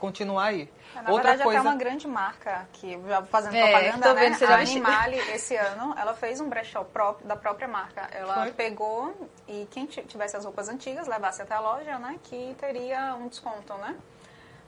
continuar 0.00 0.46
aí. 0.46 0.62
É, 0.96 1.02
Na 1.02 1.10
Outra 1.10 1.28
verdade, 1.28 1.42
coisa... 1.44 1.60
até 1.60 1.68
uma 1.68 1.76
grande 1.76 2.08
marca, 2.08 2.68
que 2.72 2.98
já 3.06 3.22
fazendo 3.22 3.54
É, 3.54 3.60
propaganda, 3.70 4.14
né? 4.14 4.30
vendo, 4.30 4.44
a. 4.52 4.56
Animale, 4.56 5.16
esse 5.32 5.54
ano, 5.56 5.94
ela 5.96 6.14
fez 6.14 6.40
um 6.40 6.48
brechó 6.48 6.82
próprio, 6.82 7.28
da 7.28 7.36
própria 7.36 7.68
marca. 7.68 8.08
Ela 8.12 8.34
Foi? 8.34 8.52
pegou 8.52 9.14
e 9.46 9.68
quem 9.70 9.86
ti- 9.86 10.02
tivesse 10.02 10.36
as 10.36 10.44
roupas 10.44 10.68
antigas, 10.68 11.06
levasse 11.06 11.42
até 11.42 11.54
a 11.54 11.60
loja, 11.60 11.98
né? 11.98 12.18
Que 12.24 12.56
teria 12.58 13.14
um 13.14 13.28
desconto, 13.28 13.74
né? 13.74 13.94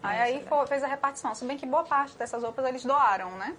Aí, 0.03 0.21
aí 0.21 0.47
fo- 0.49 0.67
fez 0.67 0.83
a 0.85 0.87
repartição. 0.87 1.35
Se 1.35 1.45
bem 1.45 1.57
que 1.57 1.67
boa 1.67 1.85
parte 1.85 2.17
dessas 2.17 2.43
roupas 2.43 2.65
eles 2.67 2.85
doaram, 2.85 3.31
né? 3.33 3.57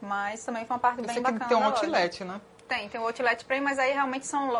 Mas 0.00 0.44
também 0.44 0.66
foi 0.66 0.74
uma 0.74 0.80
parte 0.80 1.00
Eu 1.00 1.06
bem 1.06 1.22
bacana 1.22 1.46
tem 1.46 1.56
um 1.56 1.64
outlet, 1.64 2.24
né? 2.24 2.40
Tem, 2.68 2.88
tem 2.88 3.00
o 3.00 3.04
Outlet 3.04 3.44
Play, 3.44 3.60
mas 3.60 3.78
aí 3.78 3.92
realmente 3.92 4.26
são 4.26 4.50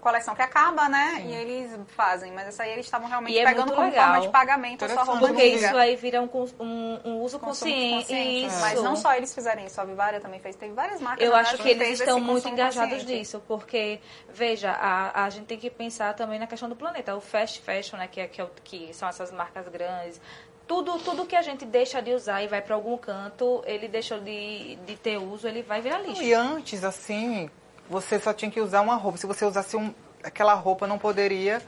coleção 0.00 0.34
que 0.34 0.42
acaba, 0.42 0.88
né? 0.88 1.22
E 1.26 1.32
eles 1.32 1.78
fazem. 1.88 2.32
Mas 2.32 2.48
essa 2.48 2.62
aí 2.62 2.72
eles 2.72 2.86
estavam 2.86 3.08
realmente 3.08 3.34
E 3.34 3.38
é 3.38 3.44
pegando 3.44 3.66
muito 3.66 3.76
como 3.76 3.88
legal. 3.88 4.06
forma 4.06 4.20
de 4.22 4.28
pagamento 4.28 4.84
a 4.84 4.88
sua 4.88 5.02
roupa 5.02 5.26
Porque 5.26 5.42
antiga. 5.42 5.66
isso 5.66 5.76
aí 5.76 5.96
vira 5.96 6.22
um, 6.22 6.28
um, 6.58 7.00
um 7.04 7.20
uso 7.20 7.38
consciente. 7.38 8.00
consciente. 8.06 8.46
Isso. 8.46 8.60
Mas 8.60 8.82
não 8.82 8.96
só 8.96 9.14
eles 9.14 9.34
fizeram 9.34 9.64
isso, 9.64 9.80
a 9.80 9.84
Vivária 9.84 10.20
também 10.20 10.40
fez. 10.40 10.56
Teve 10.56 10.72
várias 10.72 11.00
marcas. 11.00 11.24
Eu 11.24 11.32
na 11.32 11.38
acho 11.38 11.58
que 11.58 11.68
eles 11.68 12.00
estão 12.00 12.18
muito 12.20 12.48
engajados 12.48 12.98
consciente. 13.00 13.18
nisso, 13.18 13.42
porque, 13.46 14.00
veja, 14.28 14.70
a, 14.72 15.24
a 15.24 15.30
gente 15.30 15.46
tem 15.46 15.58
que 15.58 15.70
pensar 15.70 16.14
também 16.14 16.38
na 16.38 16.46
questão 16.46 16.68
do 16.68 16.76
planeta. 16.76 17.14
O 17.14 17.20
fast 17.20 17.60
fashion, 17.60 17.96
né, 17.98 18.08
que, 18.08 18.20
é, 18.20 18.26
que, 18.26 18.40
é 18.40 18.48
que 18.64 18.94
são 18.94 19.08
essas 19.08 19.30
marcas 19.30 19.68
grandes, 19.68 20.20
tudo, 20.66 20.98
tudo 21.00 21.26
que 21.26 21.34
a 21.34 21.42
gente 21.42 21.64
deixa 21.64 22.00
de 22.00 22.12
usar 22.14 22.42
e 22.42 22.46
vai 22.46 22.62
para 22.62 22.76
algum 22.76 22.96
canto, 22.96 23.60
ele 23.66 23.88
deixou 23.88 24.20
de, 24.20 24.76
de 24.86 24.96
ter 24.96 25.18
uso, 25.18 25.48
ele 25.48 25.62
vai 25.62 25.80
virar 25.80 25.98
lixo. 25.98 26.22
E 26.22 26.32
antes, 26.32 26.84
assim, 26.84 27.50
você 27.90 28.18
só 28.20 28.32
tinha 28.32 28.50
que 28.50 28.60
usar 28.60 28.80
uma 28.80 28.94
roupa. 28.94 29.18
Se 29.18 29.26
você 29.26 29.44
usasse 29.44 29.76
um, 29.76 29.92
aquela 30.24 30.54
roupa, 30.54 30.86
não 30.86 30.96
poderia, 30.98 31.60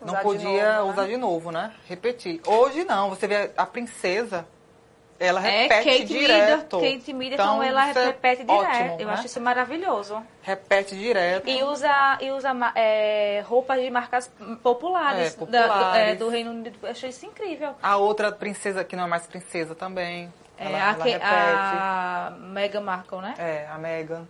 não 0.00 0.08
Usar 0.08 0.16
de 0.18 0.22
podia 0.24 0.48
novo, 0.78 0.86
né? 0.86 0.92
usar 0.92 1.06
de 1.06 1.16
novo, 1.16 1.50
né? 1.52 1.72
Repetir. 1.86 2.40
Hoje 2.46 2.82
não, 2.84 3.10
você 3.10 3.28
vê 3.28 3.50
a 3.56 3.66
princesa, 3.66 4.44
ela 5.20 5.46
É 5.46 5.62
repete 5.68 5.84
Kate 5.90 6.04
direto. 6.06 6.80
Kate 6.80 7.12
Media, 7.12 7.34
então, 7.34 7.62
ela 7.62 7.88
é 7.90 7.92
repete 7.92 8.42
direto. 8.42 8.66
ótimo, 8.66 8.96
Eu 8.98 9.06
né? 9.06 9.12
acho 9.12 9.26
isso 9.26 9.40
maravilhoso. 9.40 10.20
Repete 10.42 10.96
direto. 10.98 11.48
E 11.48 11.62
usa, 11.62 12.18
e 12.20 12.32
usa 12.32 12.50
é, 12.74 13.44
roupas 13.46 13.80
de 13.80 13.88
marcas 13.90 14.32
populares, 14.62 15.36
É, 15.40 15.46
da- 15.46 15.62
do, 15.62 15.68
populares. 15.68 16.08
é, 16.08 16.14
do 16.16 16.28
Reino 16.28 16.50
Unido. 16.50 16.76
Eu 16.82 16.88
achei 16.90 17.10
isso 17.10 17.24
incrível. 17.26 17.74
A 17.82 17.96
outra 17.98 18.32
princesa, 18.32 18.82
que 18.82 18.96
não 18.96 19.04
é 19.04 19.06
mais 19.06 19.26
princesa 19.26 19.74
também. 19.76 20.32
É, 20.58 20.66
ela, 20.66 20.76
a, 20.78 21.08
ela 21.08 22.26
a 22.26 22.30
Meghan 22.38 22.80
Markle, 22.80 23.18
né? 23.20 23.34
É, 23.38 23.66
a 23.72 23.78
Megan. 23.78 24.26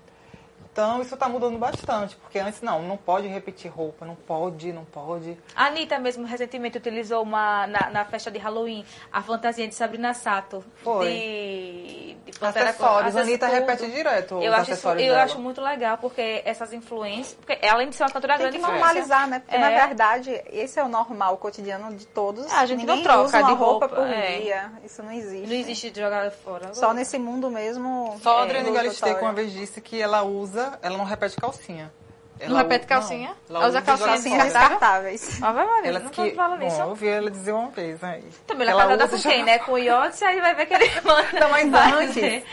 Então 0.73 1.03
isso 1.03 1.15
tá 1.19 1.29
mudando 1.29 1.59
bastante, 1.59 2.17
porque 2.17 2.39
antes 2.39 2.63
não, 2.63 2.81
não 2.83 2.97
pode 2.97 3.29
repetir 3.29 3.71
roupa, 3.71 4.07
não 4.07 4.15
pode, 4.15 4.73
não 4.73 4.87
pode. 4.87 5.37
A 5.55 5.67
Anitta 5.67 5.99
mesmo 5.99 6.25
recentemente 6.27 6.79
utilizou 6.79 7.23
uma, 7.23 7.67
na, 7.67 7.91
na 7.91 8.05
festa 8.07 8.31
de 8.31 8.39
Halloween 8.39 8.83
a 9.13 9.23
fantasia 9.23 9.69
de 9.69 9.75
Sabrina 9.75 10.15
Sato. 10.15 10.65
Foi. 10.83 11.07
De, 11.11 12.17
de 12.25 12.39
Pantera 12.39 12.71
Acessórios, 12.71 13.17
a 13.17 13.21
Anitta 13.21 13.47
tudo. 13.49 13.55
repete 13.55 13.91
direto 13.91 14.39
os 14.39 14.45
Eu 14.45 14.53
acho, 14.55 14.63
isso, 14.63 14.73
acessórios 14.73 15.03
eu 15.07 15.13
dela. 15.13 15.25
acho 15.25 15.39
muito 15.39 15.61
legal, 15.61 15.99
porque 15.99 16.43
essas 16.45 16.73
influências. 16.73 17.35
Porque 17.35 17.67
além 17.67 17.91
de 17.91 17.97
ser 17.97 18.05
uma 18.05 18.11
cantora 18.11 18.35
Tem 18.39 18.43
grande, 18.45 18.57
que 18.57 18.63
influência. 18.63 18.85
normalizar, 18.87 19.29
né? 19.29 19.39
Porque, 19.41 19.57
É. 19.57 19.59
na 19.59 19.69
verdade, 19.87 20.43
esse 20.51 20.79
é 20.81 20.85
o 20.85 20.89
normal, 20.89 21.35
o 21.35 21.37
cotidiano 21.37 21.95
de 21.95 22.07
todos. 22.07 22.51
A 22.51 22.65
gente 22.65 22.87
não 22.87 22.97
Ninguém 22.97 23.05
troca 23.05 23.25
usa 23.25 23.39
uma 23.41 23.49
de 23.49 23.55
roupa, 23.55 23.87
roupa, 23.87 24.03
por 24.03 24.07
é. 24.11 24.39
dia. 24.41 24.73
Isso 24.85 25.03
não 25.03 25.13
existe. 25.13 25.47
Não 25.47 25.55
existe 25.55 25.91
de 25.91 26.01
jogar 26.01 26.31
fora. 26.31 26.73
Só 26.73 26.95
nesse 26.95 27.19
mundo 27.19 27.51
mesmo. 27.51 28.17
Só 28.23 28.39
a 28.39 28.41
é, 28.41 28.45
Adriane 28.45 28.69
do 28.69 28.73
Galisteu 28.75 29.19
uma 29.19 29.33
vez 29.35 29.53
disse 29.53 29.81
que 29.81 30.01
ela 30.01 30.23
usa, 30.23 30.62
ela 30.83 30.97
não 30.99 31.05
repete 31.05 31.37
calcinha. 31.37 31.93
Não 32.41 32.49
Ela 32.49 32.59
repete 32.63 32.85
u- 32.87 32.89
calcinha? 32.89 33.37
Não, 33.49 33.57
Ela 33.61 33.69
usa 33.69 33.79
e 33.79 33.83
calcinha 33.83 34.43
descartáveis. 34.45 35.41
Ah, 35.43 35.53
vai, 35.53 35.65
Maria, 35.67 35.89
Elas 35.91 36.03
nunca 36.03 36.25
que, 36.25 36.35
fala 36.35 36.57
bom, 36.57 36.67
eu 36.67 36.89
ouvi 36.89 37.07
ela 37.09 37.31
dizer 37.31 37.53
uma 37.53 37.69
vez, 37.71 38.01
né? 38.01 38.21
Também 38.47 38.67
Que 38.67 38.73
na 38.73 38.79
casa 38.81 38.93
ela 38.95 38.97
da 38.97 39.05
usa 39.05 39.17
com 39.17 39.23
quem, 39.31 39.45
né? 39.45 39.59
Com 39.61 39.73
o 39.73 39.79
Iotes, 39.79 40.23
aí 40.23 40.41
vai 40.41 40.55
ver 40.55 40.67
que 40.67 40.75
ele 40.75 40.91
manda. 41.03 41.41
Não, 41.41 41.51
mas 41.51 41.73
antes, 41.95 42.45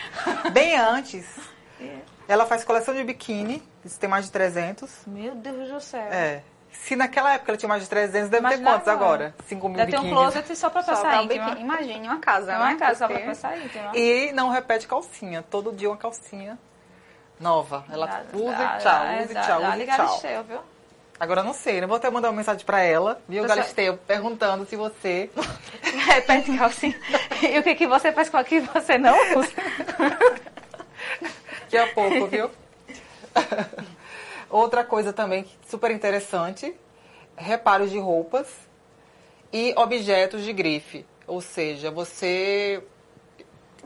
bem 0.53 0.77
antes, 0.77 1.25
ela 2.27 2.45
faz 2.45 2.63
coleção 2.63 2.93
de 2.93 3.03
biquíni, 3.03 3.63
isso 3.83 3.99
tem 3.99 4.07
mais 4.09 4.25
de 4.25 4.31
300. 4.31 4.91
Meu 5.07 5.33
Deus 5.35 5.69
do 5.69 5.79
céu. 5.81 6.01
É. 6.01 6.43
Se 6.71 6.95
naquela 6.95 7.33
época 7.33 7.51
ela 7.51 7.57
tinha 7.57 7.67
mais 7.69 7.81
de 7.81 7.89
300, 7.89 8.29
deve 8.29 8.41
Imagina 8.41 8.63
ter 8.63 8.71
quantos 8.75 8.87
agora. 8.87 9.25
agora? 9.27 9.35
5 9.47 9.67
mil 9.69 9.77
Deve 9.77 9.91
ter 9.91 9.97
um 9.97 10.01
biquínis. 10.03 10.21
closet 10.23 10.55
só 10.55 10.69
pra 10.69 10.83
Só 10.83 10.91
passar 10.91 11.23
íntima. 11.23 11.45
biquíni. 11.45 11.61
Imagine 11.61 12.07
uma 12.07 12.19
casa, 12.19 12.51
É 12.51 12.57
né? 12.57 12.63
uma 12.63 12.75
casa 12.75 12.99
só 12.99 13.07
pra 13.07 13.15
Porque- 13.15 13.29
passar 13.29 13.57
íntima. 13.57 13.91
E 13.95 14.31
não 14.33 14.49
repete 14.49 14.87
calcinha. 14.87 15.43
Todo 15.49 15.71
dia 15.73 15.89
uma 15.89 15.97
calcinha 15.97 16.59
nova. 17.39 17.85
Ela 17.91 18.05
Dá- 18.05 18.23
usa 18.33 18.51
dá- 18.55 18.75
e 18.77 18.81
tchau, 18.81 18.83
dá- 18.83 19.21
usa 19.23 19.31
e 19.31 19.33
dá- 19.33 19.41
tchau, 19.43 19.57
usa 19.61 19.77
e 19.77 19.85
tchau. 19.85 19.97
Galisteu, 19.97 20.43
viu? 20.43 20.59
Agora 21.19 21.43
não 21.43 21.53
sei, 21.53 21.81
né? 21.81 21.87
Vou 21.87 21.97
até 21.97 22.09
mandar 22.09 22.29
uma 22.29 22.37
mensagem 22.37 22.65
pra 22.65 22.81
ela, 22.81 23.21
viu, 23.27 23.41
Pessoal- 23.41 23.57
Galisteu? 23.59 23.97
Perguntando 24.07 24.65
se 24.65 24.75
você... 24.77 25.29
Repete 26.07 26.57
calcinha. 26.57 26.97
E 27.41 27.59
o 27.59 27.63
que, 27.63 27.75
que 27.75 27.87
você 27.87 28.11
faz 28.11 28.29
com 28.29 28.37
a 28.37 28.43
que 28.43 28.59
você 28.61 28.97
não 28.97 29.13
usa? 29.37 29.51
Daqui 31.61 31.77
a 31.77 31.87
pouco, 31.93 32.25
viu? 32.27 32.49
Outra 34.49 34.83
coisa 34.83 35.13
também 35.13 35.45
super 35.67 35.91
interessante, 35.91 36.73
reparos 37.37 37.91
de 37.91 37.99
roupas 37.99 38.47
e 39.53 39.73
objetos 39.77 40.43
de 40.43 40.51
grife. 40.53 41.05
Ou 41.27 41.41
seja, 41.41 41.91
você 41.91 42.83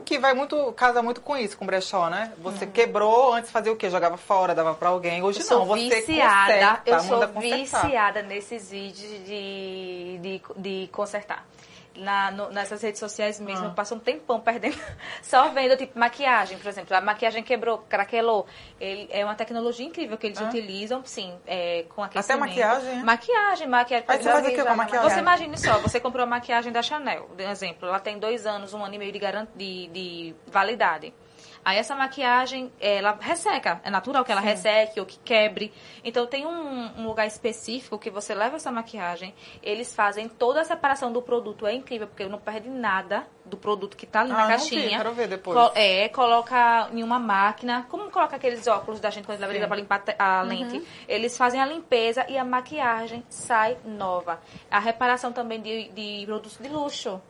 que 0.04 0.18
vai 0.18 0.34
muito, 0.34 0.72
casa 0.72 1.02
muito 1.02 1.20
com 1.20 1.36
isso, 1.36 1.56
com 1.56 1.66
brechó, 1.66 2.08
né? 2.08 2.32
Você 2.38 2.66
quebrou, 2.66 3.32
antes 3.34 3.50
fazia 3.50 3.72
o 3.72 3.76
quê? 3.76 3.90
Jogava 3.90 4.16
fora, 4.16 4.54
dava 4.54 4.74
pra 4.74 4.88
alguém. 4.88 5.22
Hoje 5.22 5.40
Eu 5.40 5.58
não, 5.58 5.66
você 5.66 6.00
viciada, 6.00 6.52
conserta, 6.52 6.90
eu 6.90 7.00
sou 7.00 7.28
viciada 7.40 8.22
nesses 8.22 8.70
vídeos 8.70 9.24
de, 9.24 10.18
de, 10.20 10.42
de 10.56 10.88
consertar. 10.92 11.44
Na, 11.96 12.30
no- 12.32 12.50
nessas 12.50 12.82
redes 12.82 12.98
sociais 12.98 13.38
mesmo, 13.38 13.66
Ah. 13.66 13.68
eu 13.68 13.74
passo 13.74 13.94
um 13.94 14.00
tempão 14.00 14.40
perdendo, 14.40 14.76
só 15.22 15.48
vendo, 15.50 15.76
tipo, 15.76 15.96
maquiagem, 15.96 16.58
por 16.58 16.66
exemplo. 16.66 16.96
A 16.96 17.00
maquiagem 17.00 17.42
quebrou, 17.44 17.78
craquelou. 17.88 18.46
Ele, 18.80 19.08
é 19.12 19.24
uma 19.24 19.36
tecnologia 19.36 19.86
incrível 19.86 20.18
que 20.18 20.26
eles 20.26 20.40
Ah. 20.40 20.46
utilizam, 20.46 21.04
sim, 21.04 21.38
é, 21.46 21.84
com 21.94 22.02
aquecimento. 22.02 22.40
maquiagem, 22.40 22.90
é? 22.98 23.02
Maquiagem, 23.04 23.68
maquiagem. 23.68 24.04
Aí 24.08 24.18
você 24.22 24.28
faz 24.28 24.44
o 24.44 24.48
vi, 24.48 24.56
quê 24.56 24.62
com 24.64 24.68
a 24.70 24.74
maquiagem? 24.74 25.08
Você 25.10 25.18
imagine 25.20 25.56
só, 25.56 25.78
você 25.78 26.00
comprou 26.00 26.24
a 26.24 26.26
maquiagem 26.26 26.72
da 26.72 26.82
Chanel, 26.82 27.26
por 27.28 27.40
exemplo, 27.40 27.88
ela 27.88 28.00
tem 28.00 28.18
dois 28.18 28.44
anos, 28.44 28.74
um 28.74 28.84
ano 28.84 28.94
e 28.94 28.98
meio 28.98 29.12
de, 29.12 29.18
garan- 29.20 29.46
de, 29.54 29.86
de 29.88 30.34
validade. 30.48 31.14
Aí 31.64 31.78
essa 31.78 31.94
maquiagem, 31.96 32.70
ela 32.78 33.16
resseca. 33.20 33.80
É 33.82 33.90
natural 33.90 34.24
que 34.24 34.30
ela 34.30 34.40
resseque 34.40 35.00
ou 35.00 35.06
que 35.06 35.18
quebre. 35.18 35.72
Então 36.04 36.26
tem 36.26 36.44
um, 36.46 37.00
um 37.00 37.06
lugar 37.06 37.26
específico 37.26 37.98
que 37.98 38.10
você 38.10 38.34
leva 38.34 38.56
essa 38.56 38.70
maquiagem, 38.70 39.34
eles 39.62 39.94
fazem 39.94 40.28
toda 40.28 40.60
a 40.60 40.64
separação 40.64 41.12
do 41.12 41.22
produto. 41.22 41.66
É 41.66 41.72
incrível, 41.72 42.06
porque 42.06 42.24
não 42.26 42.38
perde 42.38 42.68
nada 42.68 43.26
do 43.46 43.56
produto 43.56 43.96
que 43.96 44.06
tá 44.06 44.20
ali 44.20 44.30
Ah, 44.32 44.34
na 44.34 44.40
não 44.42 44.48
vi, 44.48 44.54
caixinha. 44.70 44.96
quero 44.98 45.12
ver 45.12 45.28
depois. 45.28 45.58
Co- 45.58 45.72
é, 45.74 46.08
coloca 46.10 46.88
em 46.92 47.02
uma 47.02 47.18
máquina. 47.18 47.86
Como 47.88 48.10
coloca 48.10 48.36
aqueles 48.36 48.66
óculos 48.66 49.00
da 49.00 49.08
gente 49.10 49.24
quando 49.24 49.40
leva 49.40 49.52
Sim. 49.52 49.66
pra 49.66 49.76
limpar 49.76 50.02
a 50.18 50.42
lente? 50.42 50.86
Eles 51.08 51.36
fazem 51.36 51.60
a 51.60 51.66
limpeza 51.66 52.26
e 52.28 52.36
a 52.36 52.44
maquiagem 52.44 53.24
sai 53.28 53.76
nova. 53.84 54.40
A 54.70 54.78
reparação 54.78 55.32
também 55.32 55.60
de, 55.62 55.88
de 55.88 56.26
produtos 56.26 56.58
de 56.58 56.68
luxo. 56.68 57.20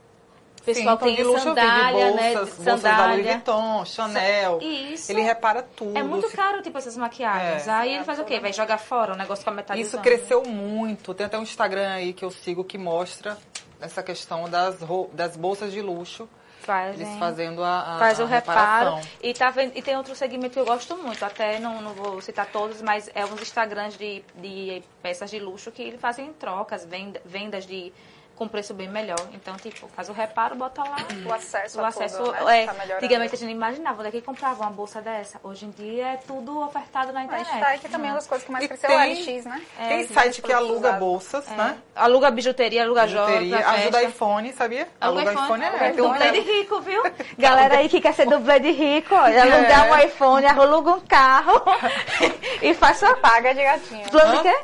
Pessoal 0.64 0.98
Sim, 0.98 1.14
tem 1.16 1.38
sandália, 1.38 2.06
bolsas, 2.06 2.58
né? 2.58 2.64
bolsas 2.64 2.82
da 2.82 3.06
Louis. 3.06 3.26
Vuitton, 3.26 3.84
Chanel. 3.84 4.58
Isso. 4.62 5.12
Ele 5.12 5.20
repara 5.20 5.62
tudo. 5.62 5.96
É 5.98 6.02
muito 6.02 6.28
caro, 6.30 6.62
tipo, 6.62 6.78
essas 6.78 6.96
maquiagens. 6.96 7.68
É. 7.68 7.70
Aí 7.70 7.94
ele 7.94 8.04
faz 8.04 8.18
o 8.18 8.24
quê? 8.24 8.40
Vai 8.40 8.52
jogar 8.52 8.78
fora 8.78 9.12
o 9.12 9.16
negócio 9.16 9.44
com 9.44 9.50
a 9.50 9.54
metade 9.54 9.80
Isso 9.80 9.90
usando. 9.90 10.02
cresceu 10.02 10.42
muito. 10.44 11.12
Tem 11.12 11.26
até 11.26 11.38
um 11.38 11.42
Instagram 11.42 11.90
aí 11.92 12.12
que 12.14 12.24
eu 12.24 12.30
sigo 12.30 12.64
que 12.64 12.78
mostra 12.78 13.36
essa 13.80 14.02
questão 14.02 14.48
das, 14.48 14.78
das 15.12 15.36
bolsas 15.36 15.70
de 15.70 15.82
luxo. 15.82 16.26
Fazem. 16.60 17.06
Eles 17.06 17.18
fazendo 17.18 17.62
a, 17.62 17.96
a 17.96 17.98
Faz 17.98 18.18
a 18.18 18.24
o 18.24 18.26
reparo. 18.26 18.58
reparação. 18.96 19.10
E, 19.22 19.34
tá 19.34 19.50
vendo, 19.50 19.72
e 19.76 19.82
tem 19.82 19.98
outro 19.98 20.14
segmento 20.14 20.54
que 20.54 20.60
eu 20.60 20.64
gosto 20.64 20.96
muito, 20.96 21.22
até 21.22 21.58
não, 21.58 21.82
não 21.82 21.92
vou 21.92 22.22
citar 22.22 22.46
todos, 22.46 22.80
mas 22.80 23.10
é 23.14 23.22
uns 23.22 23.42
Instagrams 23.42 23.98
de, 23.98 24.24
de 24.36 24.82
peças 25.02 25.30
de 25.30 25.38
luxo 25.38 25.70
que 25.70 25.82
eles 25.82 26.00
fazem 26.00 26.32
trocas, 26.32 26.86
venda, 26.86 27.20
vendas 27.22 27.66
de 27.66 27.92
com 28.36 28.48
preço 28.48 28.74
bem 28.74 28.88
melhor. 28.88 29.18
Então, 29.32 29.54
tipo, 29.56 29.86
faz 29.88 30.08
o 30.08 30.12
reparo, 30.12 30.56
bota 30.56 30.82
lá. 30.82 30.96
O 31.26 31.32
acesso 31.32 31.80
O 31.80 31.84
a 31.84 31.88
acesso, 31.88 32.18
tudo, 32.18 32.32
né? 32.44 32.62
é, 32.62 32.66
Tá 32.66 32.72
antigamente 32.96 33.34
a 33.34 33.38
gente 33.38 33.44
não 33.48 33.54
imaginava 33.56 33.98
onde 34.00 34.08
é 34.08 34.10
que 34.10 34.20
comprava 34.20 34.62
uma 34.62 34.70
bolsa 34.70 35.00
dessa. 35.00 35.38
Hoje 35.42 35.66
em 35.66 35.70
dia 35.70 36.08
é 36.08 36.16
tudo 36.16 36.60
ofertado 36.60 37.12
na 37.12 37.24
internet. 37.24 37.46
gente 37.48 37.60
tá 37.60 37.68
aqui 37.72 37.88
também 37.88 38.10
uma 38.10 38.16
das 38.16 38.26
coisas 38.26 38.44
que 38.44 38.52
mais 38.52 38.66
cresceu 38.66 38.88
tem- 38.88 38.98
é 38.98 39.02
o 39.02 39.10
LX, 39.12 39.44
né? 39.44 39.62
Tem 39.76 40.00
É, 40.00 40.06
site 40.06 40.42
que 40.42 40.52
aluga 40.52 40.92
bolsas, 40.92 41.46
né? 41.48 41.78
Aluga 41.94 42.30
bijuteria, 42.30 42.82
aluga 42.82 43.06
joias, 43.06 43.64
Ajuda 43.66 44.02
iPhone, 44.02 44.52
sabia? 44.52 44.88
Aluga 45.00 45.32
iPhone, 45.32 45.62
é. 45.62 45.66
é, 45.66 45.90
Tem 45.92 46.04
um 46.04 46.08
dublê 46.12 46.30
de 46.32 46.40
rico, 46.40 46.80
viu? 46.80 47.02
Galera 47.38 47.78
aí 47.78 47.88
que 47.88 48.00
quer 48.00 48.14
ser 48.14 48.26
dublê 48.26 48.58
de 48.60 48.70
rico, 48.72 49.14
olha, 49.14 49.42
alugar 49.42 49.90
um 49.92 49.98
iPhone, 50.06 50.46
aluga 50.46 50.90
um 50.92 51.00
carro 51.00 51.62
e 52.60 52.74
faz 52.74 52.98
sua 52.98 53.14
Paga 53.16 53.54
de 53.54 53.62
gatinho. 53.62 54.08
plano 54.10 54.36
de 54.36 54.42
quê? 54.42 54.58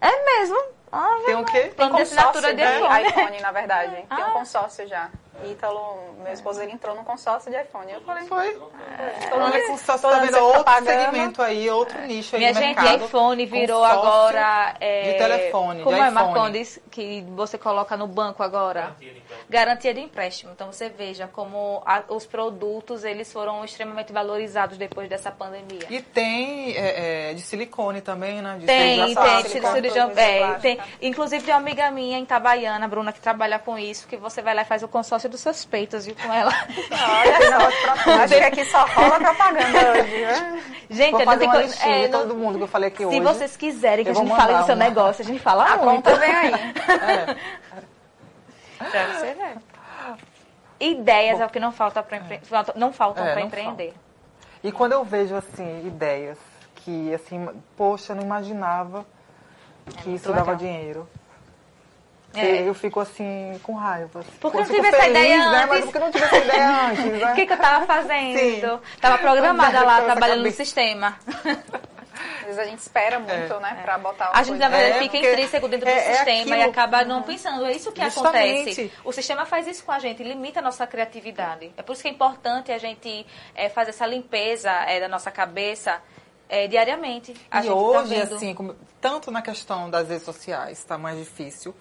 É 0.00 0.24
mesmo? 0.38 0.75
Ah, 0.92 1.16
Tem 1.26 1.34
o 1.36 1.44
quê? 1.44 1.72
Plano 1.76 1.96
de 1.96 2.02
assinatura 2.02 2.54
de 2.54 2.62
Consórcio 2.62 2.86
iPhone. 2.86 3.08
iPhone, 3.26 3.40
na 3.40 3.52
verdade. 3.52 3.94
Tem 3.96 4.06
Ah. 4.10 4.28
um 4.28 4.32
consórcio 4.32 4.86
já. 4.86 5.10
Ítalo, 5.44 6.14
meu 6.22 6.32
esposo, 6.32 6.60
ele 6.62 6.72
entrou 6.72 6.94
num 6.96 7.04
consórcio 7.04 7.50
de 7.50 7.56
iPhone. 7.60 7.92
Eu 7.92 8.00
falei, 8.02 8.24
Foi. 8.26 8.52
todo 8.54 9.42
Olha 9.42 9.76
só 9.76 9.98
todo 9.98 10.10
tá 10.12 10.20
mundo 10.20 10.26
vendo 10.32 10.44
outro 10.44 10.64
pagando. 10.64 10.86
segmento 11.00 11.42
aí, 11.42 11.70
outro 11.70 12.00
nicho 12.02 12.34
aí 12.36 12.40
Minha 12.40 12.52
no 12.54 12.60
gente, 12.60 12.76
mercado. 12.80 13.04
iPhone 13.04 13.46
virou 13.46 13.80
Consórcio 13.82 14.00
agora. 14.08 14.74
é, 14.80 15.12
de 15.12 15.18
telefone, 15.18 15.82
Como 15.82 15.96
de 15.96 16.02
é, 16.02 16.08
iPhone. 16.08 16.14
Marcondes, 16.14 16.80
que 16.90 17.24
você 17.34 17.58
coloca 17.58 17.96
no 17.96 18.06
banco 18.06 18.42
agora? 18.42 18.96
Garantia 19.48 19.92
de 19.94 20.00
empréstimo. 20.00 20.52
Então 20.52 20.72
você 20.72 20.88
veja 20.88 21.28
como 21.28 21.82
a- 21.86 22.02
os 22.08 22.26
produtos 22.26 23.04
eles 23.04 23.32
foram 23.32 23.64
extremamente 23.64 24.12
valorizados 24.12 24.76
depois 24.78 25.08
dessa 25.08 25.30
pandemia. 25.30 25.86
E 25.90 26.00
tem 26.00 26.74
é, 26.76 27.30
é, 27.30 27.34
de 27.34 27.42
silicone 27.42 28.00
também, 28.00 28.40
né? 28.42 28.56
De 28.58 28.66
Tem, 28.66 29.04
tem, 29.04 29.14
plástica. 29.14 29.48
silicone. 29.50 29.74
cirurgião, 29.74 30.06
Coisa 30.06 30.20
é, 30.22 30.38
plástica. 30.38 30.60
tem. 30.62 30.80
Inclusive 31.02 31.44
tem 31.44 31.54
uma 31.54 31.60
amiga 31.60 31.90
minha 31.90 32.18
em 32.18 32.22
Itabaiana, 32.22 32.88
Bruna, 32.88 33.12
que 33.12 33.20
trabalha 33.20 33.58
com 33.58 33.78
isso, 33.78 34.06
que 34.08 34.16
você 34.16 34.40
vai 34.42 34.54
lá 34.54 34.62
e 34.62 34.64
faz 34.64 34.82
o 34.82 34.88
consórcio 34.88 35.25
dos 35.28 35.40
seus 35.40 35.64
peitos, 35.64 36.06
viu, 36.06 36.14
com 36.14 36.32
ela. 36.32 36.52
Olha 36.90 38.22
acho 38.24 38.34
que 38.34 38.40
aqui 38.44 38.64
só 38.66 38.84
rola 38.86 39.18
propaganda 39.18 39.92
hoje, 39.92 40.20
né? 40.24 40.62
Gente, 40.90 41.10
Vou 41.10 41.18
não 41.20 41.26
fazer 41.26 41.44
uma 41.46 41.56
listinha 41.62 41.96
é, 41.96 42.02
de 42.06 42.08
todo 42.12 42.34
mundo 42.34 42.58
que 42.58 42.64
eu 42.64 42.68
falei 42.68 42.88
aqui 42.88 42.98
se 42.98 43.04
hoje. 43.06 43.20
vocês 43.20 43.56
quiserem 43.56 44.04
que 44.04 44.10
a 44.10 44.14
gente 44.14 44.34
fale 44.34 44.54
do 44.54 44.64
seu 44.66 44.74
uma. 44.74 44.84
negócio, 44.84 45.22
a 45.22 45.26
gente 45.26 45.40
fala 45.40 45.64
A 45.64 45.76
muito. 45.78 46.04
conta 46.04 46.14
vem 46.16 46.30
aí. 46.34 46.52
É. 48.78 48.90
Pra 48.90 49.06
você 49.18 49.34
ver. 49.34 49.56
Ideias 50.78 51.40
é 51.40 51.46
o 51.46 51.48
que 51.48 51.58
não 51.58 51.72
falta 51.72 52.02
para 52.02 52.18
empre... 52.18 52.38
falta- 52.44 52.74
não 52.76 52.92
faltam 52.92 53.24
É, 53.26 53.32
para 53.32 53.40
empreender. 53.40 53.94
E 54.62 54.70
quando 54.70 54.92
eu 54.92 55.02
vejo, 55.04 55.34
assim, 55.34 55.86
ideias 55.86 56.38
que, 56.76 57.12
assim, 57.14 57.48
poxa, 57.76 58.12
eu 58.12 58.16
não 58.16 58.22
imaginava 58.22 59.06
que 60.02 60.14
isso 60.14 60.28
legal. 60.28 60.44
dava 60.44 60.56
dinheiro. 60.56 61.08
É. 62.40 62.68
Eu 62.68 62.74
fico, 62.74 63.00
assim, 63.00 63.58
com 63.62 63.74
raiva. 63.74 64.24
Porque 64.40 64.56
eu 64.56 64.60
não 64.60 64.66
tive 64.68 64.86
essa 64.88 64.96
feliz, 64.96 65.10
ideia 65.10 65.38
né? 65.38 65.44
antes. 65.58 65.68
Mas 65.68 65.84
porque 65.84 65.98
não 65.98 66.10
tive 66.10 66.24
essa 66.24 66.36
ideia 66.38 66.68
antes, 66.90 67.04
né? 67.04 67.32
O 67.32 67.34
que, 67.34 67.46
que 67.46 67.52
eu 67.52 67.56
tava 67.58 67.86
fazendo? 67.86 68.38
Sim. 68.38 68.80
Tava 69.00 69.18
programada 69.18 69.82
lá, 69.84 69.96
essa 69.98 70.04
trabalhando 70.06 70.44
no 70.44 70.50
sistema. 70.50 71.16
vezes 72.44 72.58
a 72.58 72.64
gente 72.64 72.78
espera 72.78 73.18
muito, 73.18 73.32
É. 73.54 73.60
né, 73.60 73.80
pra 73.82 73.98
botar 73.98 74.30
A 74.32 74.42
gente, 74.42 74.58
na 74.58 74.68
verdade, 74.68 74.92
É, 74.92 75.02
fica 75.02 75.12
porque 75.18 75.30
intrínseco 75.32 75.68
dentro 75.68 75.86
do 75.86 75.90
é- 75.92 75.98
é 76.12 76.14
sistema 76.16 76.56
e 76.56 76.62
acaba 76.62 77.04
não 77.04 77.22
pensando. 77.22 77.64
É 77.66 77.72
isso 77.72 77.92
que 77.92 78.02
Justamente. 78.02 78.70
acontece. 78.70 78.92
O 79.04 79.12
sistema 79.12 79.44
faz 79.44 79.66
isso 79.66 79.84
com 79.84 79.92
a 79.92 79.98
gente, 79.98 80.22
limita 80.22 80.60
a 80.60 80.62
nossa 80.62 80.86
criatividade. 80.86 81.72
É 81.76 81.82
por 81.82 81.92
isso 81.92 82.02
que 82.02 82.08
é 82.08 82.10
importante 82.12 82.72
a 82.72 82.78
gente 82.78 83.26
é, 83.54 83.68
fazer 83.68 83.90
essa 83.90 84.06
limpeza 84.06 84.70
é, 84.70 85.00
da 85.00 85.08
nossa 85.08 85.30
cabeça 85.30 86.00
é, 86.48 86.66
diariamente. 86.68 87.34
A 87.50 87.58
e 87.58 87.62
gente 87.64 87.72
tá 87.72 87.76
hoje, 87.76 88.14
vendo- 88.14 88.36
assim, 88.36 88.54
como- 88.54 88.76
tanto 89.00 89.30
na 89.30 89.42
questão 89.42 89.90
das 89.90 90.08
redes 90.08 90.24
sociais, 90.24 90.78
está 90.78 90.96
mais 90.96 91.18
difícil, 91.18 91.74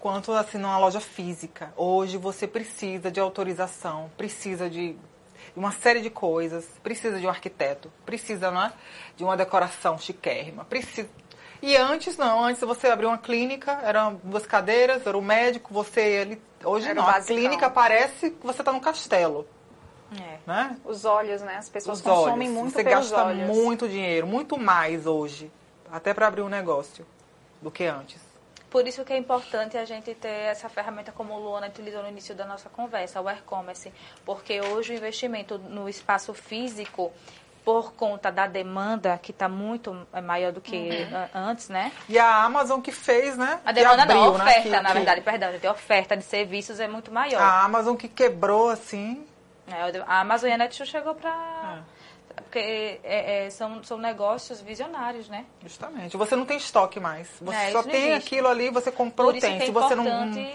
quanto 0.00 0.32
assim 0.32 0.58
numa 0.58 0.78
loja 0.78 0.98
física. 0.98 1.72
Hoje 1.76 2.16
você 2.16 2.46
precisa 2.46 3.10
de 3.10 3.20
autorização, 3.20 4.10
precisa 4.16 4.68
de 4.68 4.96
uma 5.54 5.70
série 5.72 6.00
de 6.00 6.10
coisas, 6.10 6.64
precisa 6.82 7.20
de 7.20 7.26
um 7.26 7.30
arquiteto, 7.30 7.92
precisa 8.06 8.50
né, 8.50 8.72
de 9.16 9.22
uma 9.22 9.36
decoração 9.36 9.98
chiquérrima, 9.98 10.64
precisa. 10.64 11.08
E 11.62 11.76
antes 11.76 12.16
não, 12.16 12.42
antes 12.42 12.62
você 12.62 12.88
abrir 12.88 13.04
uma 13.06 13.18
clínica, 13.18 13.78
eram 13.82 14.18
duas 14.24 14.46
cadeiras, 14.46 15.06
era 15.06 15.16
o 15.16 15.20
médico, 15.22 15.74
você 15.74 16.00
ele 16.00 16.42
hoje 16.64 16.86
Era 16.86 16.94
não, 16.94 17.06
a 17.08 17.20
clínica 17.20 17.68
parece 17.68 18.30
que 18.30 18.46
você 18.46 18.62
está 18.62 18.72
num 18.72 18.80
castelo, 18.80 19.46
É. 20.18 20.38
né? 20.46 20.76
Os 20.84 21.04
olhos, 21.04 21.42
né? 21.42 21.56
As 21.56 21.68
pessoas 21.68 21.98
Os 21.98 22.02
consomem 22.04 22.48
olhos. 22.48 22.58
muito 22.58 22.72
Você 22.72 22.82
pelos 22.84 23.10
gasta 23.10 23.26
olhos. 23.26 23.46
muito 23.46 23.86
dinheiro, 23.86 24.26
muito 24.26 24.56
mais 24.58 25.06
hoje, 25.06 25.52
até 25.92 26.14
para 26.14 26.26
abrir 26.28 26.40
um 26.42 26.48
negócio, 26.48 27.06
do 27.60 27.70
que 27.70 27.84
antes. 27.84 28.29
Por 28.70 28.86
isso 28.86 29.04
que 29.04 29.12
é 29.12 29.16
importante 29.16 29.76
a 29.76 29.84
gente 29.84 30.14
ter 30.14 30.28
essa 30.28 30.68
ferramenta 30.68 31.10
como 31.10 31.34
o 31.34 31.38
Luana 31.40 31.66
utilizou 31.66 32.02
no 32.02 32.08
início 32.08 32.34
da 32.34 32.44
nossa 32.46 32.68
conversa, 32.68 33.20
o 33.20 33.28
e-commerce, 33.28 33.92
porque 34.24 34.60
hoje 34.60 34.92
o 34.92 34.96
investimento 34.96 35.58
no 35.58 35.88
espaço 35.88 36.32
físico, 36.32 37.12
por 37.64 37.92
conta 37.92 38.30
da 38.32 38.46
demanda, 38.46 39.18
que 39.18 39.32
está 39.32 39.48
muito 39.48 40.06
é, 40.12 40.20
maior 40.20 40.50
do 40.52 40.60
que 40.62 41.06
a- 41.12 41.28
antes, 41.50 41.68
né? 41.68 41.92
E 42.08 42.18
a 42.18 42.42
Amazon 42.44 42.80
que 42.80 42.90
fez, 42.92 43.36
né? 43.36 43.60
A 43.64 43.72
demanda 43.72 44.06
não, 44.06 44.14
a 44.14 44.26
abriu, 44.28 44.38
né, 44.38 44.44
oferta, 44.44 44.62
que- 44.62 44.68
na 44.70 44.88
que- 44.88 44.94
verdade, 44.94 45.20
perdão, 45.20 45.52
gente, 45.52 45.66
a 45.66 45.72
oferta 45.72 46.16
de 46.16 46.22
serviços 46.24 46.80
é 46.80 46.88
muito 46.88 47.12
maior. 47.12 47.40
A 47.42 47.62
Amazon 47.64 47.96
que 47.96 48.08
quebrou, 48.08 48.70
assim. 48.70 49.26
É, 49.68 50.02
a 50.06 50.20
Amazon 50.20 50.48
e 50.48 50.52
a 50.52 50.56
Netshoes 50.58 50.88
chegou 50.88 51.14
É. 51.14 51.99
Porque 52.36 53.00
é, 53.04 53.46
é, 53.46 53.50
são, 53.50 53.82
são 53.82 53.98
negócios 53.98 54.60
visionários, 54.60 55.28
né? 55.28 55.46
Justamente. 55.62 56.16
Você 56.16 56.34
não 56.36 56.44
tem 56.44 56.56
estoque 56.56 56.98
mais. 56.98 57.28
Você 57.40 57.56
É, 57.56 57.70
só 57.72 57.82
tem 57.82 58.10
existe. 58.12 58.26
aquilo 58.34 58.48
ali, 58.48 58.70
você 58.70 58.90
comprou, 58.90 59.32
tem. 59.32 59.56
é 59.56 59.66
Se 59.66 59.70
você 59.70 59.94
não. 59.94 60.04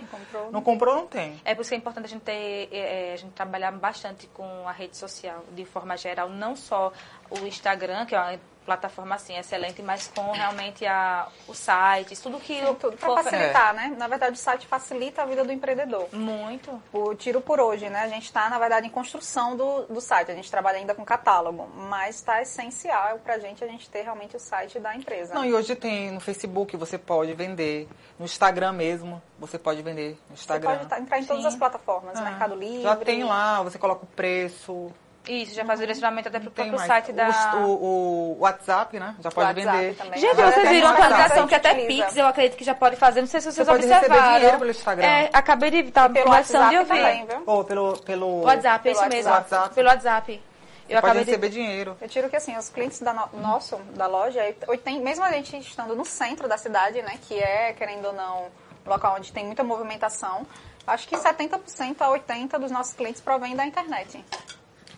Comprou. 0.09 0.51
não 0.51 0.61
comprou, 0.61 0.95
não 0.95 1.07
tem. 1.07 1.39
É 1.45 1.53
por 1.53 1.61
isso 1.61 1.69
que 1.69 1.75
é 1.75 1.77
importante 1.77 2.05
a 2.05 2.09
gente 2.09 2.21
ter, 2.23 2.69
é, 2.71 3.09
é, 3.09 3.13
a 3.13 3.17
gente 3.17 3.31
trabalhar 3.33 3.71
bastante 3.71 4.27
com 4.27 4.67
a 4.67 4.71
rede 4.71 4.97
social, 4.97 5.43
de 5.51 5.65
forma 5.65 5.95
geral, 5.97 6.29
não 6.29 6.55
só 6.55 6.91
o 7.29 7.45
Instagram, 7.45 8.05
que 8.05 8.15
é 8.15 8.19
uma 8.19 8.39
plataforma 8.65 9.15
assim 9.15 9.37
excelente, 9.37 9.81
mas 9.81 10.07
com 10.15 10.31
realmente 10.31 10.85
a, 10.85 11.27
os 11.47 11.57
sites, 11.57 12.19
tudo 12.19 12.39
que 12.39 12.59
para 12.99 13.23
facilitar, 13.23 13.73
né? 13.73 13.93
Na 13.97 14.07
verdade, 14.07 14.33
o 14.33 14.37
site 14.37 14.65
facilita 14.67 15.21
a 15.21 15.25
vida 15.25 15.43
do 15.43 15.51
empreendedor. 15.51 16.07
muito. 16.13 16.81
O 16.91 17.13
tiro 17.13 17.39
por 17.41 17.59
hoje, 17.59 17.89
né? 17.89 17.99
A 18.01 18.07
gente 18.07 18.23
está, 18.25 18.49
na 18.49 18.57
verdade, 18.57 18.87
em 18.87 18.89
construção 18.89 19.55
do, 19.55 19.83
do 19.83 20.01
site. 20.01 20.31
A 20.31 20.35
gente 20.35 20.49
trabalha 20.49 20.77
ainda 20.79 20.95
com 20.95 21.05
catálogo, 21.05 21.67
mas 21.75 22.15
está 22.15 22.41
essencial 22.41 23.19
para 23.19 23.35
a 23.35 23.39
gente 23.39 23.63
a 23.63 23.67
gente 23.67 23.89
ter 23.89 24.01
realmente 24.01 24.35
o 24.35 24.39
site 24.39 24.79
da 24.79 24.95
empresa. 24.95 25.33
Não, 25.33 25.45
e 25.45 25.53
hoje 25.53 25.75
tem 25.75 26.11
no 26.11 26.19
Facebook, 26.19 26.75
você 26.75 26.97
pode 26.97 27.33
vender. 27.33 27.87
No 28.17 28.25
Instagram 28.25 28.71
mesmo, 28.71 29.21
você 29.37 29.59
pode 29.59 29.81
vender 29.81 30.17
no 30.29 30.35
Você 30.37 30.41
Instagram. 30.41 30.77
pode 30.77 30.87
tá- 30.87 30.99
entrar 30.99 31.19
em 31.19 31.25
todas 31.25 31.41
Sim. 31.43 31.49
as 31.49 31.55
plataformas, 31.55 32.17
Ah, 32.17 32.21
Mercado 32.21 32.55
Livre. 32.55 32.81
Já 32.83 32.95
tem 32.95 33.23
lá, 33.23 33.61
você 33.61 33.77
coloca 33.77 34.03
o 34.05 34.07
preço. 34.07 34.91
Isso, 35.27 35.55
já 35.55 35.65
faz 35.65 35.79
o 35.79 35.83
direcionamento 35.83 36.27
até 36.29 36.39
para 36.39 36.47
o 36.47 36.51
Tem 36.51 36.65
próprio 36.69 36.77
mais. 36.77 36.87
site 36.87 37.11
da... 37.13 37.55
O, 37.57 37.65
o- 37.65 38.35
o 38.37 38.39
WhatsApp, 38.41 38.99
né? 38.99 39.15
Já 39.21 39.31
pode 39.31 39.47
WhatsApp 39.59 39.77
vender. 39.77 39.95
também. 39.95 40.19
Gente, 40.19 40.31
Agora 40.31 40.51
vocês 40.51 40.69
viram 40.69 40.87
a 40.87 40.89
um 40.89 40.93
WhatsApp 40.93 41.13
atualização 41.13 41.47
que 41.47 41.55
até 41.55 41.71
utiliza. 41.73 42.03
Pix 42.05 42.17
eu 42.17 42.27
acredito 42.27 42.57
que 42.57 42.63
já 42.63 42.75
pode 42.75 42.95
fazer. 42.95 43.21
Não 43.21 43.27
sei 43.27 43.41
se 43.41 43.45
vocês 43.51 43.55
Você 43.67 43.71
pode 43.71 43.85
observaram. 43.85 44.13
receber 44.21 44.35
dinheiro 44.37 44.57
pelo 44.59 44.71
Instagram. 44.71 45.05
É, 45.05 45.29
acabei 45.33 45.71
de 45.71 45.77
estar 45.79 46.09
Pelo 46.09 46.25
conversando 46.25 46.71
e 46.71 46.75
eu 46.75 46.81
WhatsApp 46.81 46.99
vi. 46.99 47.05
também, 47.05 47.25
viu? 47.25 47.43
Ou 47.45 47.63
pelo, 47.63 47.97
pelo 47.99 48.41
WhatsApp, 48.43 48.83
Pelo 48.83 48.95
isso 48.95 49.09
mesmo. 49.09 49.31
WhatsApp. 49.31 49.75
Pelo 49.75 49.87
WhatsApp. 49.89 50.41
Eu 50.87 50.95
pode 51.01 51.05
acabei 51.07 51.23
de... 51.23 51.29
receber 51.31 51.49
dinheiro. 51.49 51.97
Eu 51.99 52.07
tiro 52.07 52.29
que 52.29 52.35
assim, 52.35 52.55
os 52.55 52.69
clientes 52.69 52.99
da 53.01 53.11
no- 53.11 53.29
nosso, 53.41 53.75
da 53.95 54.05
loja, 54.05 54.41
tem- 54.83 55.01
mesmo 55.01 55.23
a 55.23 55.31
gente 55.31 55.57
estando 55.57 55.95
no 55.95 56.05
centro 56.05 56.47
da 56.47 56.57
cidade, 56.59 57.01
né, 57.01 57.17
que 57.27 57.39
é, 57.39 57.73
querendo 57.73 58.05
ou 58.05 58.13
não, 58.13 58.43
um 58.85 58.89
local 58.91 59.15
onde 59.17 59.31
tem 59.33 59.43
muita 59.43 59.63
movimentação, 59.63 60.45
acho 60.85 61.07
que 61.07 61.17
70% 61.17 61.95
a 62.01 62.09
80% 62.11 62.59
dos 62.59 62.69
nossos 62.69 62.93
clientes 62.93 63.19
provém 63.19 63.55
da 63.55 63.65
internet. 63.65 64.23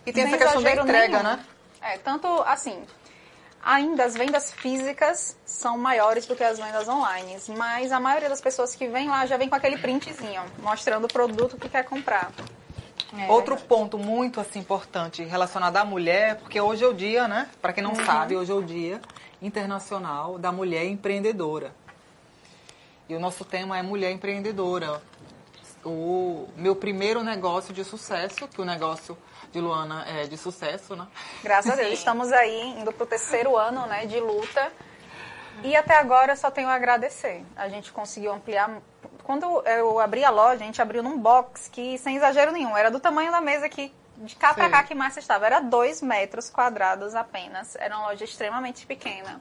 E 0.08 0.12
tem 0.12 0.24
essa 0.24 0.38
questão 0.38 0.62
da 0.62 0.72
entrega, 0.72 1.22
nenhum. 1.22 1.22
né? 1.22 1.44
É, 1.82 1.98
tanto 1.98 2.26
assim, 2.42 2.82
ainda 3.62 4.04
as 4.04 4.14
vendas 4.14 4.52
físicas 4.52 5.36
são 5.44 5.76
maiores 5.76 6.26
do 6.26 6.34
que 6.34 6.42
as 6.42 6.58
vendas 6.58 6.88
online, 6.88 7.36
mas 7.56 7.92
a 7.92 8.00
maioria 8.00 8.28
das 8.28 8.40
pessoas 8.40 8.74
que 8.74 8.88
vem 8.88 9.08
lá 9.08 9.26
já 9.26 9.36
vem 9.36 9.48
com 9.48 9.54
aquele 9.54 9.76
printzinho, 9.76 10.42
mostrando 10.60 11.04
o 11.04 11.08
produto 11.08 11.56
que 11.56 11.68
quer 11.68 11.84
comprar. 11.84 12.32
É, 13.16 13.30
Outro 13.30 13.56
ponto 13.56 13.98
muito 13.98 14.40
assim 14.40 14.58
importante 14.58 15.22
relacionado 15.24 15.76
à 15.76 15.84
mulher, 15.84 16.36
porque 16.36 16.60
hoje 16.60 16.84
é 16.84 16.86
o 16.86 16.92
dia, 16.92 17.28
né? 17.28 17.48
Para 17.60 17.72
quem 17.72 17.82
não 17.82 17.94
sabe, 17.94 18.36
hoje 18.36 18.50
é 18.50 18.54
o 18.54 18.62
dia 18.62 19.00
internacional 19.40 20.38
da 20.38 20.50
mulher 20.50 20.84
empreendedora. 20.84 21.72
E 23.08 23.14
o 23.14 23.20
nosso 23.20 23.44
tema 23.44 23.78
é 23.78 23.82
mulher 23.82 24.10
empreendedora. 24.10 25.00
O 25.84 26.48
meu 26.56 26.76
primeiro 26.76 27.22
negócio 27.22 27.72
de 27.72 27.82
sucesso, 27.82 28.46
que 28.48 28.60
o 28.60 28.64
negócio 28.64 29.16
de 29.52 29.60
Luana 29.60 30.04
é 30.06 30.24
de 30.24 30.36
sucesso, 30.36 30.94
né? 30.94 31.06
Graças 31.42 31.72
a 31.72 31.76
Deus, 31.76 31.92
estamos 31.92 32.32
aí 32.32 32.78
indo 32.78 32.92
pro 32.92 33.06
terceiro 33.06 33.56
ano, 33.56 33.86
né, 33.86 34.06
de 34.06 34.20
luta. 34.20 34.70
E 35.62 35.74
até 35.74 35.98
agora 35.98 36.32
eu 36.32 36.36
só 36.36 36.50
tenho 36.50 36.68
a 36.68 36.74
agradecer. 36.74 37.44
A 37.56 37.68
gente 37.68 37.90
conseguiu 37.90 38.32
ampliar. 38.32 38.80
Quando 39.24 39.62
eu 39.66 39.98
abri 39.98 40.24
a 40.24 40.30
loja, 40.30 40.62
a 40.62 40.66
gente 40.66 40.80
abriu 40.80 41.02
num 41.02 41.18
box 41.18 41.68
que, 41.68 41.98
sem 41.98 42.16
exagero 42.16 42.52
nenhum, 42.52 42.76
era 42.76 42.90
do 42.90 43.00
tamanho 43.00 43.30
da 43.32 43.40
mesa 43.40 43.66
aqui, 43.66 43.92
de 44.16 44.36
cá 44.36 44.54
Sim. 44.54 44.70
cá 44.70 44.82
que 44.84 44.94
Márcia 44.94 45.20
estava. 45.20 45.46
Era 45.46 45.60
dois 45.60 46.00
metros 46.00 46.48
quadrados 46.48 47.14
apenas. 47.14 47.74
Era 47.76 47.96
uma 47.96 48.08
loja 48.08 48.24
extremamente 48.24 48.86
pequena. 48.86 49.40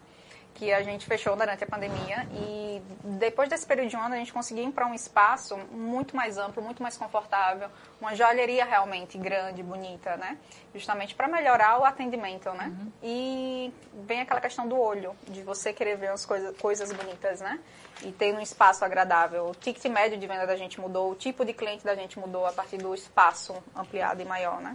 Que 0.57 0.73
a 0.73 0.81
gente 0.81 1.05
fechou 1.05 1.35
durante 1.35 1.63
a 1.63 1.67
pandemia. 1.67 2.27
E 2.33 2.81
depois 3.03 3.47
desse 3.47 3.65
período 3.65 3.89
de 3.89 3.95
um 3.95 4.01
ano, 4.01 4.15
a 4.15 4.17
gente 4.17 4.33
conseguiu 4.33 4.63
ir 4.63 4.71
para 4.71 4.87
um 4.87 4.93
espaço 4.93 5.55
muito 5.71 6.15
mais 6.15 6.35
amplo, 6.35 6.63
muito 6.63 6.81
mais 6.81 6.97
confortável. 6.97 7.69
Uma 8.01 8.15
joalheria 8.15 8.65
realmente 8.65 9.19
grande, 9.19 9.61
bonita, 9.61 10.17
né? 10.17 10.35
Justamente 10.73 11.13
para 11.13 11.27
melhorar 11.27 11.79
o 11.79 11.85
atendimento, 11.85 12.49
né? 12.53 12.75
E 13.03 13.71
vem 13.93 14.21
aquela 14.21 14.41
questão 14.41 14.67
do 14.67 14.75
olho, 14.79 15.15
de 15.27 15.43
você 15.43 15.71
querer 15.71 15.95
ver 15.95 16.07
as 16.07 16.25
coisas, 16.25 16.57
coisas 16.57 16.91
bonitas, 16.91 17.39
né? 17.39 17.59
E 18.01 18.11
ter 18.11 18.33
um 18.33 18.41
espaço 18.41 18.83
agradável. 18.83 19.49
O 19.49 19.55
ticket 19.55 19.85
médio 19.85 20.17
de 20.17 20.25
venda 20.25 20.47
da 20.47 20.55
gente 20.55 20.81
mudou, 20.81 21.11
o 21.11 21.15
tipo 21.15 21.45
de 21.45 21.53
cliente 21.53 21.85
da 21.85 21.93
gente 21.93 22.17
mudou 22.17 22.47
a 22.47 22.51
partir 22.51 22.77
do 22.77 22.95
espaço 22.95 23.55
ampliado 23.75 24.23
e 24.23 24.25
maior, 24.25 24.59
né? 24.59 24.73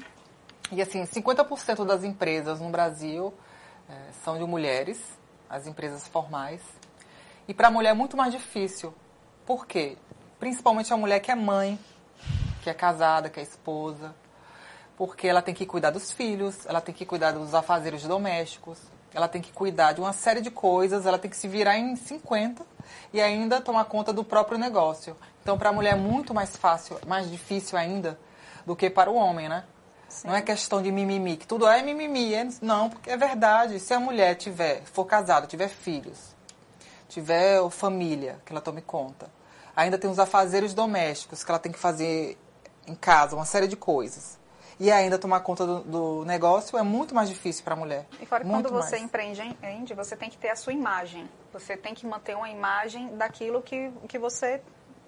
E 0.71 0.81
assim, 0.81 1.03
50% 1.03 1.85
das 1.85 2.03
empresas 2.03 2.61
no 2.61 2.71
Brasil 2.71 3.35
eh, 3.91 4.13
são 4.25 4.39
de 4.39 4.45
mulheres, 4.45 4.99
as 5.53 5.67
empresas 5.67 6.09
formais. 6.09 6.63
E 7.47 7.53
para 7.53 7.69
a 7.69 7.71
mulher 7.71 7.91
é 7.91 7.95
muito 7.95 8.17
mais 8.17 8.33
difícil. 8.33 8.95
Por 9.45 9.67
quê? 9.67 9.99
Principalmente 10.41 10.93
a 10.93 10.97
mulher 10.97 11.21
que 11.21 11.31
é 11.31 11.35
mãe, 11.35 11.79
que 12.63 12.71
é 12.71 12.75
casada, 12.75 13.29
que 13.29 13.39
é 13.39 13.43
esposa. 13.43 14.15
Porque 14.97 15.29
ela 15.29 15.43
tem 15.43 15.55
que 15.55 15.67
cuidar 15.67 15.91
dos 15.91 16.11
filhos, 16.11 16.65
ela 16.65 16.81
tem 16.81 16.95
que 16.95 17.05
cuidar 17.05 17.33
dos 17.33 17.55
afazeres 17.55 18.03
domésticos, 18.05 18.79
ela 19.13 19.29
tem 19.29 19.43
que 19.43 19.53
cuidar 19.53 19.93
de 19.93 20.01
uma 20.01 20.13
série 20.13 20.41
de 20.41 20.51
coisas, 20.51 21.05
ela 21.05 21.19
tem 21.19 21.31
que 21.31 21.37
se 21.37 21.47
virar 21.47 21.77
em 21.77 21.97
50 21.97 22.65
e 23.13 23.21
ainda 23.21 23.61
tomar 23.61 23.85
conta 23.85 24.13
do 24.13 24.25
próprio 24.25 24.59
negócio. 24.59 25.17
Então, 25.43 25.59
para 25.59 25.69
a 25.69 25.73
mulher 25.73 25.93
é 25.93 25.97
muito 25.97 26.33
mais 26.33 26.57
fácil, 26.57 26.99
mais 27.07 27.31
difícil 27.31 27.77
ainda 27.77 28.19
do 28.65 28.75
que 28.75 28.89
para 28.89 29.11
o 29.11 29.15
homem, 29.17 29.49
né? 29.49 29.65
Não 30.25 30.35
é 30.35 30.43
questão 30.43 30.83
de 30.83 30.91
mimimi, 30.93 31.37
que 31.37 31.47
tudo 31.47 31.67
é 31.67 31.83
mimimi. 31.83 32.35
é- 32.35 32.49
Não, 32.61 32.91
porque 32.91 33.11
é 33.11 33.17
verdade. 33.17 33.79
Se 33.81 33.93
a 33.95 34.01
mulher 34.01 34.35
tiver, 34.37 34.83
for 34.85 35.05
casada, 35.05 35.47
tiver 35.47 35.69
filhos, 35.69 36.35
tiver 37.09 37.59
família, 37.71 38.39
que 38.45 38.53
ela 38.53 38.61
tome 38.61 38.81
conta, 38.83 39.31
ainda 39.77 39.99
tem 39.99 40.11
os 40.11 40.19
afazeres 40.19 40.75
domésticos 40.75 41.43
que 41.45 41.51
ela 41.51 41.59
tem 41.59 41.73
que 41.73 41.79
fazer 41.79 42.39
em 42.87 42.95
casa, 42.95 43.37
uma 43.37 43.45
série 43.45 43.67
de 43.67 43.77
coisas. 43.77 44.41
E 44.81 44.91
ainda 44.91 45.19
tomar 45.19 45.41
conta 45.41 45.65
do, 45.65 45.81
do 45.81 46.25
negócio 46.25 46.77
é 46.77 46.83
muito 46.83 47.15
mais 47.15 47.29
difícil 47.29 47.63
para 47.63 47.75
a 47.75 47.77
mulher. 47.77 48.07
E 48.21 48.27
fora 48.27 48.43
muito 48.43 48.69
quando 48.69 48.73
você 48.83 48.93
mais. 48.97 49.03
empreende, 49.05 49.43
empreende, 49.43 49.95
você 49.95 50.17
tem 50.17 50.29
que 50.29 50.37
ter 50.37 50.49
a 50.49 50.57
sua 50.57 50.73
imagem. 50.73 51.29
Você 51.53 51.77
tem 51.77 51.95
que 51.95 52.05
manter 52.07 52.37
uma 52.37 52.51
imagem 52.51 53.15
daquilo 53.17 53.63
que, 53.63 53.93
que 54.09 54.19
você 54.19 54.61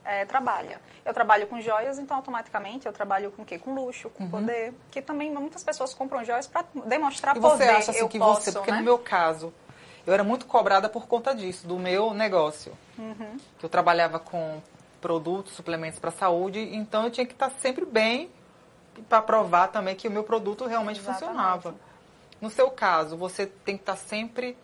eh, 0.05 0.25
trabalha. 0.25 0.81
Eu 1.05 1.13
trabalho 1.13 1.47
com 1.47 1.61
joias, 1.61 1.99
então 1.99 2.17
automaticamente 2.17 2.87
eu 2.87 2.93
trabalho 2.93 3.31
com 3.33 3.43
o 3.43 3.45
quê? 3.45 3.59
Com 3.59 3.75
luxo, 3.75 4.11
com 4.11 4.29
poder. 4.29 4.73
Que 4.91 5.03
também 5.03 5.33
muitas 5.33 5.63
pessoas 5.65 5.95
compram 5.95 6.25
joias 6.25 6.47
para 6.47 6.65
demonstrar 6.87 7.37
Uhum. 7.37 7.41
E 7.41 7.43
você 7.43 7.65
poder. 7.65 7.71
acha 7.71 7.91
assim 7.91 8.01
eu 8.01 8.09
que 8.09 8.19
posso, 8.19 8.43
você, 8.43 8.53
porque 8.53 8.71
né? 8.71 8.79
no 8.79 8.85
meu 8.85 8.99
caso, 8.99 9.53
eu 10.07 10.13
era 10.13 10.23
muito 10.25 10.47
cobrada 10.47 10.89
por 10.89 11.07
conta 11.07 11.35
disso, 11.35 11.67
do 11.67 11.79
meu 11.79 12.13
negócio. 12.13 12.73
Uhum. 12.99 13.37
Que 13.59 13.65
eu 13.65 13.69
trabalhava 13.71 14.19
com 14.19 14.61
produtos, 15.01 15.53
suplementos 15.53 15.99
para 15.99 16.11
saúde, 16.11 16.61
então 16.75 17.05
eu 17.05 17.11
tinha 17.11 17.27
que 17.27 17.33
estar 17.35 17.51
sempre 17.61 17.85
bem 17.85 18.31
para 19.09 19.21
provar 19.21 19.69
também 19.69 19.95
que 19.95 20.09
o 20.09 20.11
meu 20.11 20.25
produto 20.25 20.67
realmente 20.67 21.01
Exatamente. 21.01 21.27
funcionava. 21.27 21.75
No 22.41 22.49
seu 22.51 22.71
caso, 22.71 23.17
você 23.17 23.47
tem 23.47 23.77
que 23.77 23.83
estar 23.83 23.97
sempre 23.97 24.57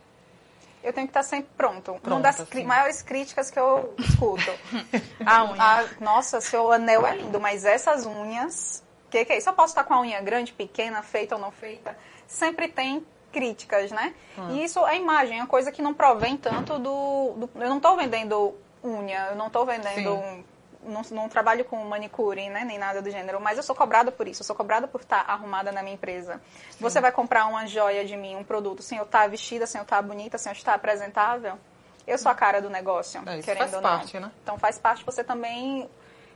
eu 0.82 0.92
tenho 0.92 1.06
que 1.06 1.10
estar 1.10 1.22
sempre 1.22 1.50
pronto. 1.56 2.00
Uma 2.04 2.20
das 2.20 2.36
cri- 2.48 2.60
sim. 2.62 2.66
maiores 2.66 3.02
críticas 3.02 3.50
que 3.50 3.58
eu 3.58 3.94
escuto. 3.98 4.50
A 5.26 5.44
unha. 5.44 5.56
Ah, 5.58 5.84
nossa, 6.00 6.40
seu 6.40 6.70
anel 6.72 7.06
é 7.06 7.16
lindo, 7.16 7.38
mas 7.40 7.64
essas 7.64 8.06
unhas. 8.06 8.82
O 9.06 9.10
que, 9.10 9.24
que 9.24 9.32
é 9.32 9.38
isso? 9.38 9.48
Eu 9.48 9.52
posso 9.54 9.72
estar 9.72 9.84
com 9.84 9.92
a 9.94 10.00
unha 10.00 10.20
grande, 10.20 10.52
pequena, 10.52 11.02
feita 11.02 11.34
ou 11.34 11.40
não 11.40 11.50
feita? 11.50 11.98
Sempre 12.28 12.68
tem 12.68 13.04
críticas, 13.32 13.90
né? 13.90 14.14
Hum. 14.38 14.50
E 14.50 14.64
isso 14.64 14.84
é 14.86 14.96
imagem, 14.96 15.38
é 15.38 15.42
uma 15.42 15.48
coisa 15.48 15.70
que 15.72 15.82
não 15.82 15.92
provém 15.94 16.36
tanto 16.36 16.78
do. 16.78 17.32
do- 17.36 17.50
eu 17.56 17.68
não 17.68 17.78
estou 17.78 17.96
vendendo 17.96 18.54
unha, 18.84 19.28
eu 19.30 19.36
não 19.36 19.48
estou 19.48 19.66
vendendo. 19.66 20.16
Sim. 20.16 20.44
Não, 20.82 21.02
não 21.10 21.28
trabalho 21.28 21.64
com 21.64 21.76
manicure, 21.84 22.48
né? 22.48 22.64
Nem 22.64 22.78
nada 22.78 23.02
do 23.02 23.10
gênero, 23.10 23.40
mas 23.40 23.58
eu 23.58 23.62
sou 23.62 23.74
cobrada 23.74 24.10
por 24.10 24.26
isso, 24.26 24.40
eu 24.42 24.46
sou 24.46 24.56
cobrada 24.56 24.88
por 24.88 25.02
estar 25.02 25.24
arrumada 25.28 25.70
na 25.70 25.82
minha 25.82 25.94
empresa. 25.94 26.40
Você 26.80 27.00
vai 27.00 27.12
comprar 27.12 27.46
uma 27.46 27.66
joia 27.66 28.04
de 28.04 28.16
mim, 28.16 28.34
um 28.34 28.44
produto, 28.44 28.82
sem 28.82 28.96
eu 28.98 29.04
estar 29.04 29.28
vestida, 29.28 29.66
sem 29.66 29.78
eu 29.78 29.82
estar 29.82 30.00
bonita, 30.00 30.38
sem 30.38 30.50
eu 30.50 30.56
estar 30.56 30.74
apresentável. 30.74 31.58
Eu 32.06 32.16
sou 32.16 32.32
a 32.32 32.34
cara 32.34 32.60
do 32.62 32.70
negócio, 32.70 33.22
É, 33.26 33.36
isso 33.38 33.44
querendo 33.44 33.60
faz 33.60 33.74
ou 33.74 33.80
não. 33.82 33.90
parte, 33.90 34.18
né? 34.18 34.30
Então 34.42 34.58
faz 34.58 34.78
parte 34.78 35.04
você 35.04 35.22
também 35.22 35.88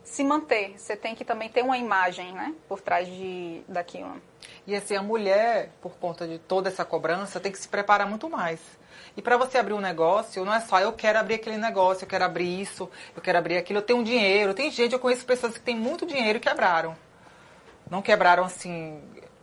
se 0.04 0.22
manter. 0.22 0.78
Você 0.78 0.94
tem 0.94 1.14
que 1.14 1.24
também 1.24 1.48
ter 1.48 1.62
uma 1.62 1.78
imagem, 1.78 2.32
né? 2.32 2.54
Por 2.68 2.80
trás 2.80 3.08
de, 3.08 3.62
daquilo. 3.66 4.20
E 4.66 4.76
assim, 4.76 4.94
a 4.94 5.02
mulher, 5.02 5.70
por 5.80 5.92
conta 5.96 6.28
de 6.28 6.38
toda 6.38 6.68
essa 6.68 6.84
cobrança, 6.84 7.40
tem 7.40 7.50
que 7.50 7.58
se 7.58 7.66
preparar 7.68 8.06
muito 8.06 8.28
mais. 8.28 8.60
E 9.16 9.22
para 9.22 9.36
você 9.36 9.58
abrir 9.58 9.74
um 9.74 9.80
negócio, 9.80 10.44
não 10.44 10.52
é 10.52 10.60
só 10.60 10.80
eu 10.80 10.92
quero 10.92 11.18
abrir 11.18 11.34
aquele 11.36 11.56
negócio, 11.56 12.04
eu 12.04 12.08
quero 12.08 12.24
abrir 12.24 12.60
isso, 12.60 12.90
eu 13.14 13.22
quero 13.22 13.38
abrir 13.38 13.56
aquilo, 13.56 13.78
eu 13.78 13.82
tenho 13.82 14.02
dinheiro. 14.02 14.52
Tem 14.54 14.70
gente, 14.70 14.92
eu 14.92 14.98
conheço 14.98 15.24
pessoas 15.24 15.54
que 15.54 15.60
têm 15.60 15.76
muito 15.76 16.04
dinheiro 16.04 16.38
e 16.38 16.40
quebraram. 16.40 16.96
Não 17.90 18.02
quebraram 18.02 18.44
assim 18.44 19.00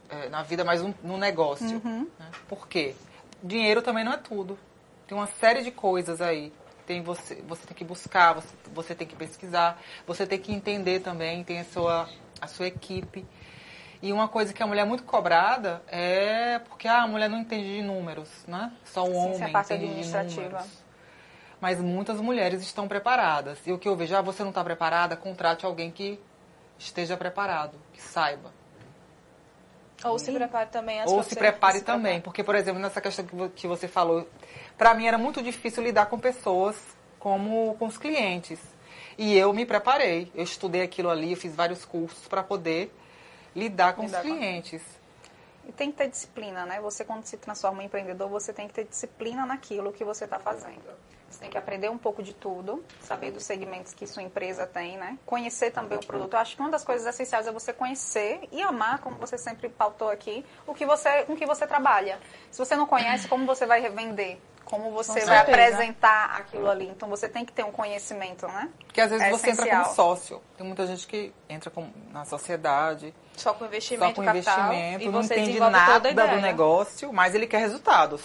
é, 0.10 0.28
na 0.30 0.44
vida, 0.44 0.66
mas 0.66 0.82
um- 0.82 0.94
no 1.02 1.18
negócio. 1.18 1.82
né? 2.20 2.32
Por 2.50 2.68
quê? 2.68 2.96
Dinheiro 3.42 3.82
também 3.82 4.04
não 4.04 4.12
é 4.12 4.18
tudo. 4.18 4.60
Tem 5.08 5.18
uma 5.18 5.28
série 5.28 5.64
de 5.64 5.72
coisas 5.72 6.22
aí. 6.22 6.52
Tem 6.86 7.02
você, 7.02 7.36
você 7.48 7.66
tem 7.66 7.78
que 7.78 7.86
buscar, 7.86 8.34
você, 8.34 8.50
você 8.74 8.94
tem 8.94 9.08
que 9.08 9.16
pesquisar, 9.16 9.80
você 10.06 10.28
tem 10.28 10.38
que 10.38 10.52
entender 10.52 11.00
também, 11.00 11.44
tem 11.46 11.62
a 11.62 11.64
sua, 11.66 12.10
a 12.42 12.48
sua 12.48 12.68
equipe. 12.68 13.26
E 14.02 14.12
uma 14.12 14.28
coisa 14.28 14.52
que 14.52 14.64
a 14.64 14.68
mulher 14.68 14.82
é 14.82 14.86
muito 14.86 15.04
cobrada 15.04 15.82
é 15.88 16.60
porque 16.60 16.88
ah, 16.88 17.04
a 17.04 17.08
mulher 17.08 17.30
não 17.30 17.38
entende 17.40 17.76
de 17.76 17.82
números, 17.84 18.30
né? 18.48 18.72
Só 18.84 19.04
o 19.04 19.08
Sim, 19.08 19.16
homem 19.16 19.34
sim, 19.36 19.44
a 19.44 19.50
parte 19.50 19.68
entende 19.68 19.86
de 19.86 19.92
administrativa. 19.92 20.42
números. 20.42 20.84
Mas 21.60 21.80
muitas 21.80 22.20
mulheres 22.20 22.62
estão 22.64 22.88
preparadas. 22.88 23.60
E 23.68 23.72
o 23.72 23.78
que 23.78 23.88
eu 23.88 23.96
vejo, 23.96 24.16
ah, 24.16 24.22
você 24.22 24.42
não 24.42 24.50
está 24.50 24.64
preparada, 24.64 25.16
contrate 25.16 25.66
alguém 25.68 25.92
que 25.92 26.20
esteja 26.80 27.16
preparado, 27.16 27.78
que 27.94 28.02
saiba. 28.02 28.52
Ou 30.04 30.18
se 30.18 30.32
prepare 30.32 30.70
também 30.72 31.00
antes 31.00 31.14
Ou 31.14 31.22
se 31.22 31.36
prepare 31.36 31.78
se 31.78 31.84
também. 31.84 32.20
Porque, 32.20 32.44
por 32.44 32.56
exemplo, 32.56 32.82
nessa 32.82 33.00
questão 33.00 33.24
que 33.56 33.68
você 33.68 33.88
falou, 33.88 34.28
para 34.76 34.96
mim 34.96 35.06
era 35.06 35.18
muito 35.20 35.44
difícil 35.44 35.84
lidar 35.84 36.08
com 36.08 36.18
pessoas 36.18 36.76
como 37.20 37.76
com 37.78 37.86
os 37.86 38.00
clientes. 38.00 38.60
E 39.16 39.38
eu 39.38 39.54
me 39.54 39.64
preparei. 39.64 40.32
Eu 40.34 40.44
estudei 40.44 40.82
aquilo 40.82 41.12
ali, 41.12 41.32
eu 41.32 41.38
fiz 41.38 41.56
vários 41.56 41.86
cursos 41.86 42.28
para 42.28 42.42
poder 42.42 42.92
lidar 43.56 43.94
com 43.96 44.04
Lidar 44.04 44.24
os 44.24 44.30
com- 44.30 44.36
clientes. 44.38 44.82
E 45.68 45.72
tem 45.72 45.92
que 45.92 45.98
ter 45.98 46.10
disciplina, 46.10 46.66
né? 46.66 46.80
Você, 46.82 47.06
quando 47.06 47.24
se 47.26 47.38
transforma 47.38 47.84
em 47.84 47.86
empreendedor, 47.86 48.28
você 48.30 48.52
tem 48.52 48.68
que 48.68 48.74
ter 48.74 48.86
disciplina 48.86 49.46
naquilo 49.46 49.92
que 49.94 50.04
você 50.04 50.26
está 50.26 50.40
fazendo. 50.40 50.82
Você 51.32 51.40
tem 51.40 51.50
que 51.50 51.58
aprender 51.58 51.90
um 51.90 51.98
pouco 51.98 52.22
de 52.22 52.34
tudo, 52.34 52.84
saber 53.00 53.32
dos 53.32 53.44
segmentos 53.44 53.94
que 53.94 54.06
sua 54.06 54.22
empresa 54.22 54.68
tem, 54.68 54.98
né? 54.98 55.18
Conhecer 55.26 55.72
também 55.72 55.98
o 55.98 56.06
produto. 56.06 56.34
Eu 56.34 56.40
acho 56.40 56.56
que 56.56 56.62
uma 56.62 56.70
das 56.70 56.84
coisas 56.84 57.08
essenciais 57.08 57.48
é 57.48 57.52
você 57.52 57.72
conhecer 57.72 58.42
e 58.52 58.62
amar, 58.62 59.00
como 59.00 59.16
você 59.16 59.38
sempre 59.38 59.70
pautou 59.70 60.10
aqui, 60.10 60.46
o 60.68 60.74
que 60.74 60.86
você, 60.86 61.24
com 61.24 61.36
que 61.36 61.46
você 61.46 61.66
trabalha. 61.66 62.20
Se 62.52 62.60
você 62.60 62.76
não 62.76 62.86
conhece, 62.86 63.28
como 63.30 63.46
você 63.46 63.66
vai 63.66 63.80
revender? 63.80 64.38
Como 64.66 64.92
você 64.92 65.22
Com 65.22 65.26
vai 65.28 65.38
apresentar 65.40 66.36
aquilo 66.38 66.70
ali? 66.70 66.88
Então 66.88 67.10
você 67.10 67.28
tem 67.28 67.44
que 67.44 67.52
ter 67.52 67.64
um 67.64 67.72
conhecimento, 67.72 68.46
né? 68.48 68.70
Porque 68.86 69.02
às 69.02 69.10
vezes 69.10 69.26
É 69.26 69.30
você 69.32 69.50
entra 69.50 69.64
essencial. 69.64 69.84
como 69.84 69.96
sócio. 69.96 70.42
Tem 70.58 70.66
muita 70.68 70.86
gente 70.86 71.08
que 71.08 71.34
entra 71.50 71.70
com- 71.72 71.90
na 72.12 72.24
sociedade, 72.26 73.14
Só 73.36 73.54
com 73.54 73.66
investimento, 73.66 74.06
só 74.06 74.14
com 74.16 74.24
capital, 74.24 74.66
investimento, 74.74 75.04
e 75.04 75.10
não 75.10 75.24
você 75.24 75.40
entende 75.40 75.60
nada 75.60 76.14
do 76.14 76.42
negócio, 76.42 77.12
mas 77.12 77.34
ele 77.36 77.48
quer 77.48 77.58
resultados. 77.60 78.22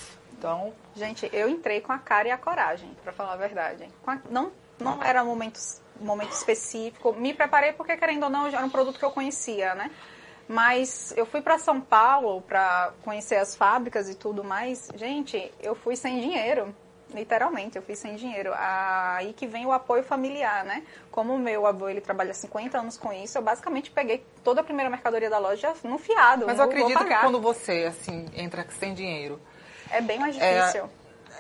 Então, 0.47 0.72
Gente, 0.94 1.28
eu 1.32 1.49
entrei 1.49 1.80
com 1.80 1.92
a 1.92 1.99
cara 1.99 2.28
e 2.28 2.30
a 2.30 2.38
coragem, 2.38 2.88
pra 3.03 3.12
falar 3.12 3.32
a 3.32 3.36
verdade. 3.36 3.88
A- 4.07 4.18
não, 4.30 4.53
não 4.78 5.03
era 5.03 5.22
um 5.22 5.26
momento, 5.26 5.59
momento 6.01 6.32
específico. 6.32 7.12
Me 7.12 7.34
preparei 7.34 7.72
porque, 7.72 7.97
querendo 7.97 8.22
ou 8.24 8.30
não, 8.30 8.47
era 8.47 8.64
um 8.64 8.70
produto 8.70 8.99
que 8.99 9.05
eu 9.05 9.11
conhecia, 9.11 9.74
né? 9.74 9.90
Mas 10.49 11.12
eu 11.16 11.26
fui 11.26 11.40
para 11.42 11.59
São 11.59 11.80
Paulo 11.80 12.40
para 12.42 12.92
conhecer 13.03 13.34
as 13.36 13.57
fábricas 13.57 14.09
e 14.09 14.14
tudo 14.14 14.44
mais. 14.44 14.88
Gente, 14.94 15.53
eu 15.61 15.74
fui 15.74 15.97
sem 15.97 16.20
dinheiro. 16.20 16.72
Literalmente, 17.12 17.76
eu 17.76 17.82
fui 17.82 17.94
sem 17.97 18.14
dinheiro. 18.16 18.53
Aí 18.57 19.32
que 19.32 19.47
vem 19.47 19.66
o 19.66 19.72
apoio 19.72 20.03
familiar, 20.03 20.64
né? 20.64 20.82
Como 21.11 21.34
o 21.34 21.38
meu 21.38 21.66
avô, 21.66 21.88
ele 21.88 22.01
trabalha 22.01 22.32
50 22.32 22.78
anos 22.78 22.97
com 22.97 23.12
isso, 23.12 23.36
eu 23.38 23.42
basicamente 23.42 23.90
peguei 23.90 24.24
toda 24.42 24.61
a 24.61 24.64
primeira 24.64 24.90
mercadoria 24.90 25.28
da 25.30 25.38
loja 25.38 25.72
no 25.84 25.99
fiado. 25.99 26.47
mas 26.47 26.59
eu 26.59 26.66
não 26.66 26.72
vou 26.72 26.82
acredito 26.86 27.05
que 27.05 27.20
quando 27.20 27.40
você 27.40 27.84
assim 27.88 28.26
entra 28.34 28.66
sem 28.70 28.92
dinheiro, 28.94 29.40
É 29.91 30.01
bem 30.01 30.18
mais 30.18 30.37
É, 30.39 30.61
difícil. 30.61 30.91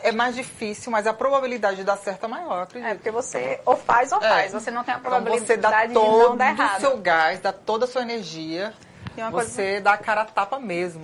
é 0.02 0.12
mais 0.12 0.34
difícil, 0.34 0.92
mas 0.92 1.06
a 1.06 1.12
probabilidade 1.12 1.76
de 1.76 1.84
dar 1.84 1.96
certo 1.96 2.24
é 2.24 2.28
maior, 2.28 2.62
acredito. 2.62 2.90
É, 2.90 2.94
porque 2.94 3.10
você 3.10 3.60
ou 3.64 3.76
faz 3.76 4.12
ou 4.12 4.18
É. 4.22 4.28
faz. 4.28 4.52
Você 4.52 4.70
não 4.70 4.84
tem 4.84 4.94
a 4.94 4.98
Então 4.98 5.10
você 5.10 5.18
probabilidade 5.18 5.60
dá 5.60 5.86
de 5.86 5.94
todo 5.94 6.28
não 6.30 6.36
dar 6.36 6.52
o 6.54 6.56
errado. 6.62 6.80
seu 6.80 6.96
gás, 6.98 7.40
dá 7.40 7.52
toda 7.52 7.84
a 7.84 7.88
sua 7.88 8.02
energia, 8.02 8.72
E 9.16 9.20
uma 9.22 9.30
coisa- 9.30 9.50
você 9.50 9.80
dá 9.80 9.92
a 9.94 9.98
cara 9.98 10.22
a 10.22 10.24
tapa 10.24 10.58
mesmo. 10.58 11.02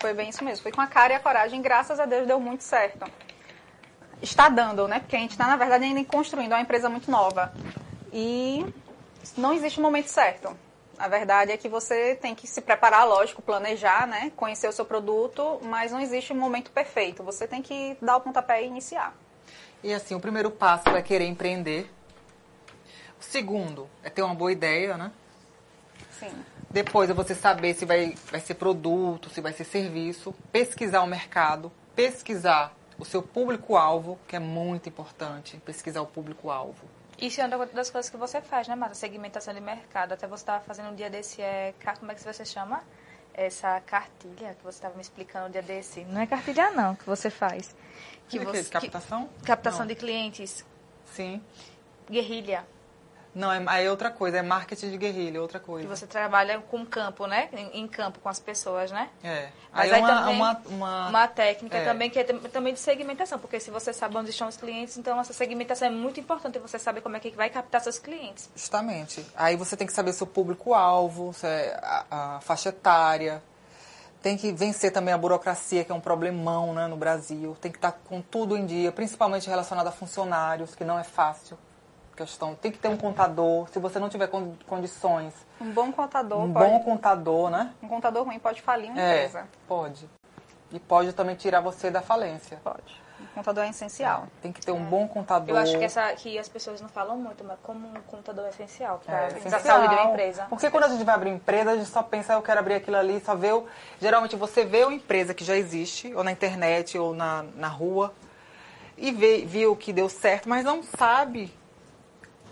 Foi 0.00 0.14
bem 0.14 0.28
isso 0.28 0.44
mesmo. 0.44 0.62
Foi 0.62 0.70
com 0.72 0.80
a 0.80 0.86
cara 0.86 1.12
e 1.12 1.16
a 1.16 1.20
coragem. 1.20 1.60
Graças 1.60 1.98
a 1.98 2.06
Deus 2.06 2.26
deu 2.26 2.38
muito 2.38 2.62
certo. 2.62 3.04
Está 4.22 4.48
dando, 4.48 4.86
né? 4.88 5.00
Porque 5.00 5.16
a 5.16 5.18
gente 5.18 5.32
está, 5.32 5.46
na 5.46 5.56
verdade, 5.56 5.84
ainda 5.84 6.02
construindo. 6.04 6.52
É 6.52 6.54
uma 6.56 6.60
empresa 6.62 6.88
muito 6.88 7.10
nova. 7.10 7.52
E 8.12 8.64
não 9.36 9.52
existe 9.52 9.78
um 9.78 9.82
momento 9.82 10.06
certo. 10.08 10.56
A 10.98 11.06
verdade 11.06 11.52
é 11.52 11.56
que 11.56 11.68
você 11.68 12.16
tem 12.16 12.34
que 12.34 12.46
se 12.46 12.60
preparar, 12.60 13.06
lógico, 13.06 13.40
planejar, 13.40 14.06
né? 14.06 14.32
Conhecer 14.34 14.68
o 14.68 14.72
seu 14.72 14.84
produto, 14.84 15.60
mas 15.62 15.92
não 15.92 16.00
existe 16.00 16.32
um 16.32 16.36
momento 16.36 16.72
perfeito. 16.72 17.22
Você 17.22 17.46
tem 17.46 17.62
que 17.62 17.96
dar 18.02 18.16
o 18.16 18.20
pontapé 18.20 18.62
e 18.62 18.66
iniciar. 18.66 19.14
E 19.82 19.94
assim, 19.94 20.14
o 20.14 20.20
primeiro 20.20 20.50
passo 20.50 20.88
é 20.88 21.00
querer 21.00 21.26
empreender. 21.26 21.88
O 23.20 23.22
segundo 23.22 23.88
é 24.02 24.10
ter 24.10 24.22
uma 24.22 24.34
boa 24.34 24.50
ideia, 24.50 24.96
né? 24.96 25.12
Sim. 26.18 26.32
Depois 26.68 27.08
é 27.08 27.14
você 27.14 27.34
saber 27.34 27.74
se 27.74 27.84
vai, 27.84 28.14
vai 28.30 28.40
ser 28.40 28.54
produto, 28.54 29.30
se 29.30 29.40
vai 29.40 29.52
ser 29.52 29.64
serviço, 29.64 30.34
pesquisar 30.50 31.02
o 31.02 31.06
mercado, 31.06 31.70
pesquisar 31.94 32.74
o 32.98 33.04
seu 33.04 33.22
público-alvo, 33.22 34.18
que 34.26 34.34
é 34.34 34.40
muito 34.40 34.88
importante, 34.88 35.56
pesquisar 35.64 36.02
o 36.02 36.06
público-alvo. 36.06 36.84
Isso 37.18 37.40
é 37.40 37.46
uma 37.46 37.66
das 37.66 37.90
coisas 37.90 38.08
que 38.10 38.16
você 38.16 38.40
faz, 38.40 38.68
né, 38.68 38.76
Marta? 38.76 38.94
Segmentação 38.94 39.52
de 39.52 39.60
mercado. 39.60 40.12
Até 40.12 40.26
você 40.26 40.42
estava 40.42 40.62
fazendo 40.64 40.90
um 40.90 40.94
dia 40.94 41.10
desse, 41.10 41.42
é, 41.42 41.74
como 41.98 42.12
é 42.12 42.14
que 42.14 42.22
você 42.22 42.44
chama? 42.44 42.82
Essa 43.34 43.80
cartilha 43.80 44.54
que 44.54 44.62
você 44.64 44.78
estava 44.78 44.94
me 44.94 45.00
explicando 45.02 45.46
um 45.48 45.50
dia 45.50 45.62
desse. 45.62 46.04
Não 46.04 46.20
é 46.20 46.26
cartilha, 46.26 46.70
não, 46.70 46.94
que 46.94 47.04
você 47.04 47.28
faz. 47.30 47.74
Que 48.28 48.38
Que 48.38 48.44
você, 48.44 48.62
você, 48.64 48.70
captação? 48.70 49.28
que- 49.40 49.46
captação 49.46 49.80
Não. 49.80 49.86
de 49.86 49.94
clientes, 49.96 50.64
Sim. 51.06 51.42
guerrilha. 52.10 52.64
Não, 53.38 53.52
é, 53.52 53.62
aí 53.66 53.86
é 53.86 53.90
outra 53.90 54.10
coisa, 54.10 54.38
é 54.38 54.42
marketing 54.42 54.90
de 54.90 54.96
guerrilha, 54.96 55.38
é 55.38 55.40
outra 55.40 55.60
Que 55.60 55.66
coisa. 55.66 55.86
você 55.88 56.06
trabalha 56.06 56.58
com 56.58 56.84
campo, 56.84 57.26
né? 57.26 57.48
Em, 57.52 57.82
em 57.82 57.86
campo 57.86 58.18
com 58.18 58.28
as 58.28 58.40
pessoas, 58.40 58.90
né? 58.90 59.08
É. 59.22 59.48
Mas 59.72 59.92
aí, 59.92 59.92
aí 59.92 60.00
é 60.00 60.04
uma, 60.04 60.18
também 60.20 60.34
uma, 60.36 60.62
uma- 60.66 61.08
Uma 61.08 61.28
técnica 61.28 61.76
é. 61.76 61.84
também 61.84 62.10
que 62.10 62.18
é 62.18 62.24
tam- 62.24 62.40
também 62.40 62.74
de 62.74 62.80
segmentação, 62.80 63.38
porque 63.38 63.60
se 63.60 63.70
você 63.70 63.92
sabe 63.92 64.16
onde 64.16 64.30
estão 64.30 64.48
os 64.48 64.56
clientes, 64.56 64.96
então 64.98 65.20
essa 65.20 65.32
segmentação 65.32 65.86
é 65.86 65.90
muito 65.90 66.18
importante 66.18 66.58
você 66.58 66.78
saber 66.80 67.00
como 67.00 67.16
é 67.16 67.20
que 67.20 67.30
vai 67.30 67.48
captar 67.48 67.80
seus 67.80 67.98
clientes. 67.98 68.50
Justamente. 68.56 69.24
Aí 69.36 69.54
você 69.54 69.76
tem 69.76 69.86
que 69.86 69.92
saber 69.92 70.12
seu 70.14 70.26
público-alvo, 70.26 71.32
se 71.32 71.46
é 71.46 71.78
a, 71.82 72.36
a 72.36 72.40
faixa 72.40 72.70
etária. 72.70 73.40
Tem 74.20 74.36
que 74.36 74.50
vencer 74.50 74.90
também 74.92 75.14
a 75.14 75.18
burocracia, 75.18 75.84
que 75.84 75.92
é 75.92 75.94
um 75.94 76.00
problemão 76.00 76.74
né, 76.74 76.88
no 76.88 76.96
Brasil. 76.96 77.56
Tem 77.60 77.70
que 77.70 77.78
estar 77.78 77.92
com 77.92 78.20
tudo 78.20 78.56
em 78.56 78.66
dia, 78.66 78.90
principalmente 78.90 79.48
relacionado 79.48 79.86
a 79.86 79.92
funcionários, 79.92 80.74
que 80.74 80.84
não 80.84 80.98
é 80.98 81.04
fácil. 81.04 81.56
Questão. 82.18 82.54
Tem 82.56 82.72
que 82.72 82.78
ter 82.78 82.88
um 82.88 82.96
contador. 82.96 83.68
Se 83.68 83.78
você 83.78 83.98
não 84.00 84.08
tiver 84.08 84.26
con- 84.26 84.54
condições, 84.66 85.32
Um 85.60 85.70
bom 85.70 85.92
contador 85.92 86.42
um 86.42 86.52
pode... 86.52 86.68
bom 86.70 86.80
contador, 86.80 87.48
né? 87.48 87.72
Um 87.80 87.86
contador 87.88 88.24
ruim 88.24 88.38
pode 88.40 88.60
falir 88.60 88.90
uma 88.90 89.00
É, 89.00 89.14
empresa. 89.24 89.46
pode. 89.68 90.08
E 90.72 90.80
pode 90.80 91.12
também 91.12 91.36
tirar 91.36 91.60
você 91.60 91.90
da 91.90 92.02
falência. 92.02 92.58
Pode. 92.64 93.00
Um 93.20 93.26
contador 93.36 93.64
é 93.64 93.68
essencial. 93.70 94.26
Tem 94.42 94.52
que 94.52 94.60
ter 94.60 94.72
um 94.72 94.84
bom 94.84 95.06
contador. 95.08 95.48
Eu 95.50 95.56
acho 95.56 95.78
que 95.78 95.84
essa 95.84 96.12
que 96.14 96.36
as 96.38 96.48
pessoas 96.48 96.80
não 96.80 96.88
falam 96.88 97.16
muito, 97.16 97.42
mas 97.44 97.56
como 97.62 97.86
um 97.88 97.94
computador 98.06 98.46
é 98.46 98.48
essencial 98.50 99.00
para 99.04 99.14
É, 99.16 99.24
a 99.24 99.28
essencial. 99.28 99.60
saúde 99.60 99.88
de 99.88 99.94
uma 99.94 100.10
empresa. 100.10 100.46
Porque 100.50 100.68
quando 100.70 100.84
a 100.84 100.88
gente 100.88 101.04
vai 101.04 101.14
abrir 101.14 101.30
empresa, 101.30 101.70
a 101.70 101.76
gente 101.76 101.88
só 101.88 102.02
pensa, 102.02 102.32
eu 102.34 102.42
quero 102.42 102.58
abrir 102.60 102.74
aquilo 102.74 102.96
ali, 102.96 103.20
só 103.24 103.34
vê 103.36 103.52
o... 103.52 103.64
Geralmente 104.00 104.34
você 104.36 104.64
vê 104.64 104.84
uma 104.84 104.94
empresa 104.94 105.32
que 105.34 105.44
já 105.44 105.56
existe, 105.56 106.12
ou 106.14 106.22
na 106.24 106.32
internet, 106.32 106.98
ou 106.98 107.14
na, 107.14 107.44
na 107.54 107.68
rua, 107.68 108.12
e 108.96 109.10
vê, 109.12 109.44
viu 109.46 109.74
que 109.76 109.92
deu 109.92 110.08
certo, 110.08 110.48
mas 110.48 110.64
não 110.64 110.82
sabe 110.82 111.52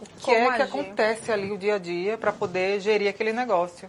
o 0.01 0.07
que 0.07 0.25
Como 0.25 0.37
é 0.37 0.57
que 0.57 0.63
agir. 0.63 0.63
acontece 0.63 1.33
ali 1.33 1.51
o 1.53 1.59
dia 1.59 1.77
a 1.77 1.79
dia 1.79 2.19
para 2.19 2.33
poder 2.33 2.81
gerir 2.81 3.09
aquele 3.09 3.33
negócio. 3.33 3.89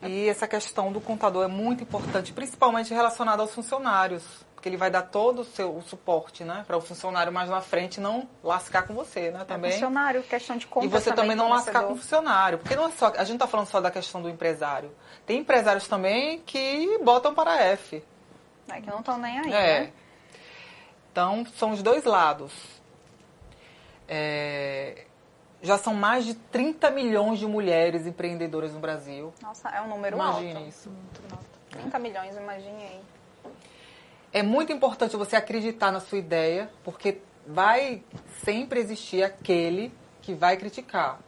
E 0.00 0.28
essa 0.28 0.48
questão 0.48 0.90
do 0.92 1.00
contador 1.00 1.44
é 1.44 1.48
muito 1.48 1.84
importante, 1.84 2.32
principalmente 2.32 2.92
relacionada 2.92 3.40
aos 3.42 3.52
funcionários. 3.54 4.22
porque 4.54 4.68
ele 4.68 4.76
vai 4.76 4.92
dar 4.92 5.02
todo 5.02 5.40
o 5.40 5.44
seu 5.44 5.76
o 5.76 5.82
suporte, 5.82 6.44
né? 6.44 6.62
Para 6.68 6.76
o 6.76 6.80
funcionário 6.80 7.32
mais 7.32 7.50
na 7.50 7.60
frente 7.60 8.00
não 8.00 8.28
lascar 8.44 8.82
com 8.86 8.94
você, 8.94 9.28
né? 9.32 9.44
Também. 9.44 9.70
É 9.70 9.74
funcionário, 9.74 10.22
questão 10.22 10.56
de 10.56 10.68
compra 10.68 10.86
E 10.86 10.88
você 10.88 11.12
também 11.12 11.34
não 11.34 11.48
lascar 11.48 11.82
com 11.82 11.94
o 11.94 11.96
funcionário. 11.96 12.58
Porque 12.58 12.76
não 12.76 12.86
é 12.86 12.90
só, 12.92 13.06
a 13.08 13.24
gente 13.24 13.30
não 13.30 13.34
está 13.36 13.48
falando 13.48 13.66
só 13.66 13.80
da 13.80 13.90
questão 13.90 14.22
do 14.22 14.28
empresário. 14.28 14.92
Tem 15.26 15.38
empresários 15.40 15.88
também 15.88 16.38
que 16.46 16.96
botam 17.02 17.34
para 17.34 17.60
F. 17.60 18.04
É, 18.68 18.80
que 18.80 18.88
não 18.88 19.00
estão 19.00 19.18
nem 19.18 19.36
aí, 19.40 19.52
É. 19.52 19.80
né? 19.80 19.92
Então, 21.10 21.44
são 21.58 21.72
os 21.72 21.82
dois 21.82 22.04
lados. 22.04 22.52
É, 24.08 25.04
já 25.62 25.78
são 25.78 25.94
mais 25.94 26.24
de 26.24 26.34
30 26.34 26.90
milhões 26.90 27.38
de 27.38 27.46
mulheres 27.46 28.06
empreendedoras 28.06 28.72
no 28.72 28.80
Brasil. 28.80 29.32
Nossa, 29.40 29.68
é 29.70 29.80
um 29.80 29.88
número 29.88 30.16
Imagine 30.16 30.54
alto. 30.56 30.68
isso. 30.68 30.90
30 31.70 31.98
milhões, 31.98 32.36
imagine 32.36 32.82
aí. 32.82 33.00
É 34.32 34.42
muito 34.42 34.72
importante 34.72 35.16
você 35.16 35.36
acreditar 35.36 35.92
na 35.92 36.00
sua 36.00 36.18
ideia, 36.18 36.70
porque 36.82 37.18
vai 37.46 38.02
sempre 38.44 38.80
existir 38.80 39.22
aquele 39.22 39.92
que 40.20 40.34
vai 40.34 40.56
criticar. 40.56 41.18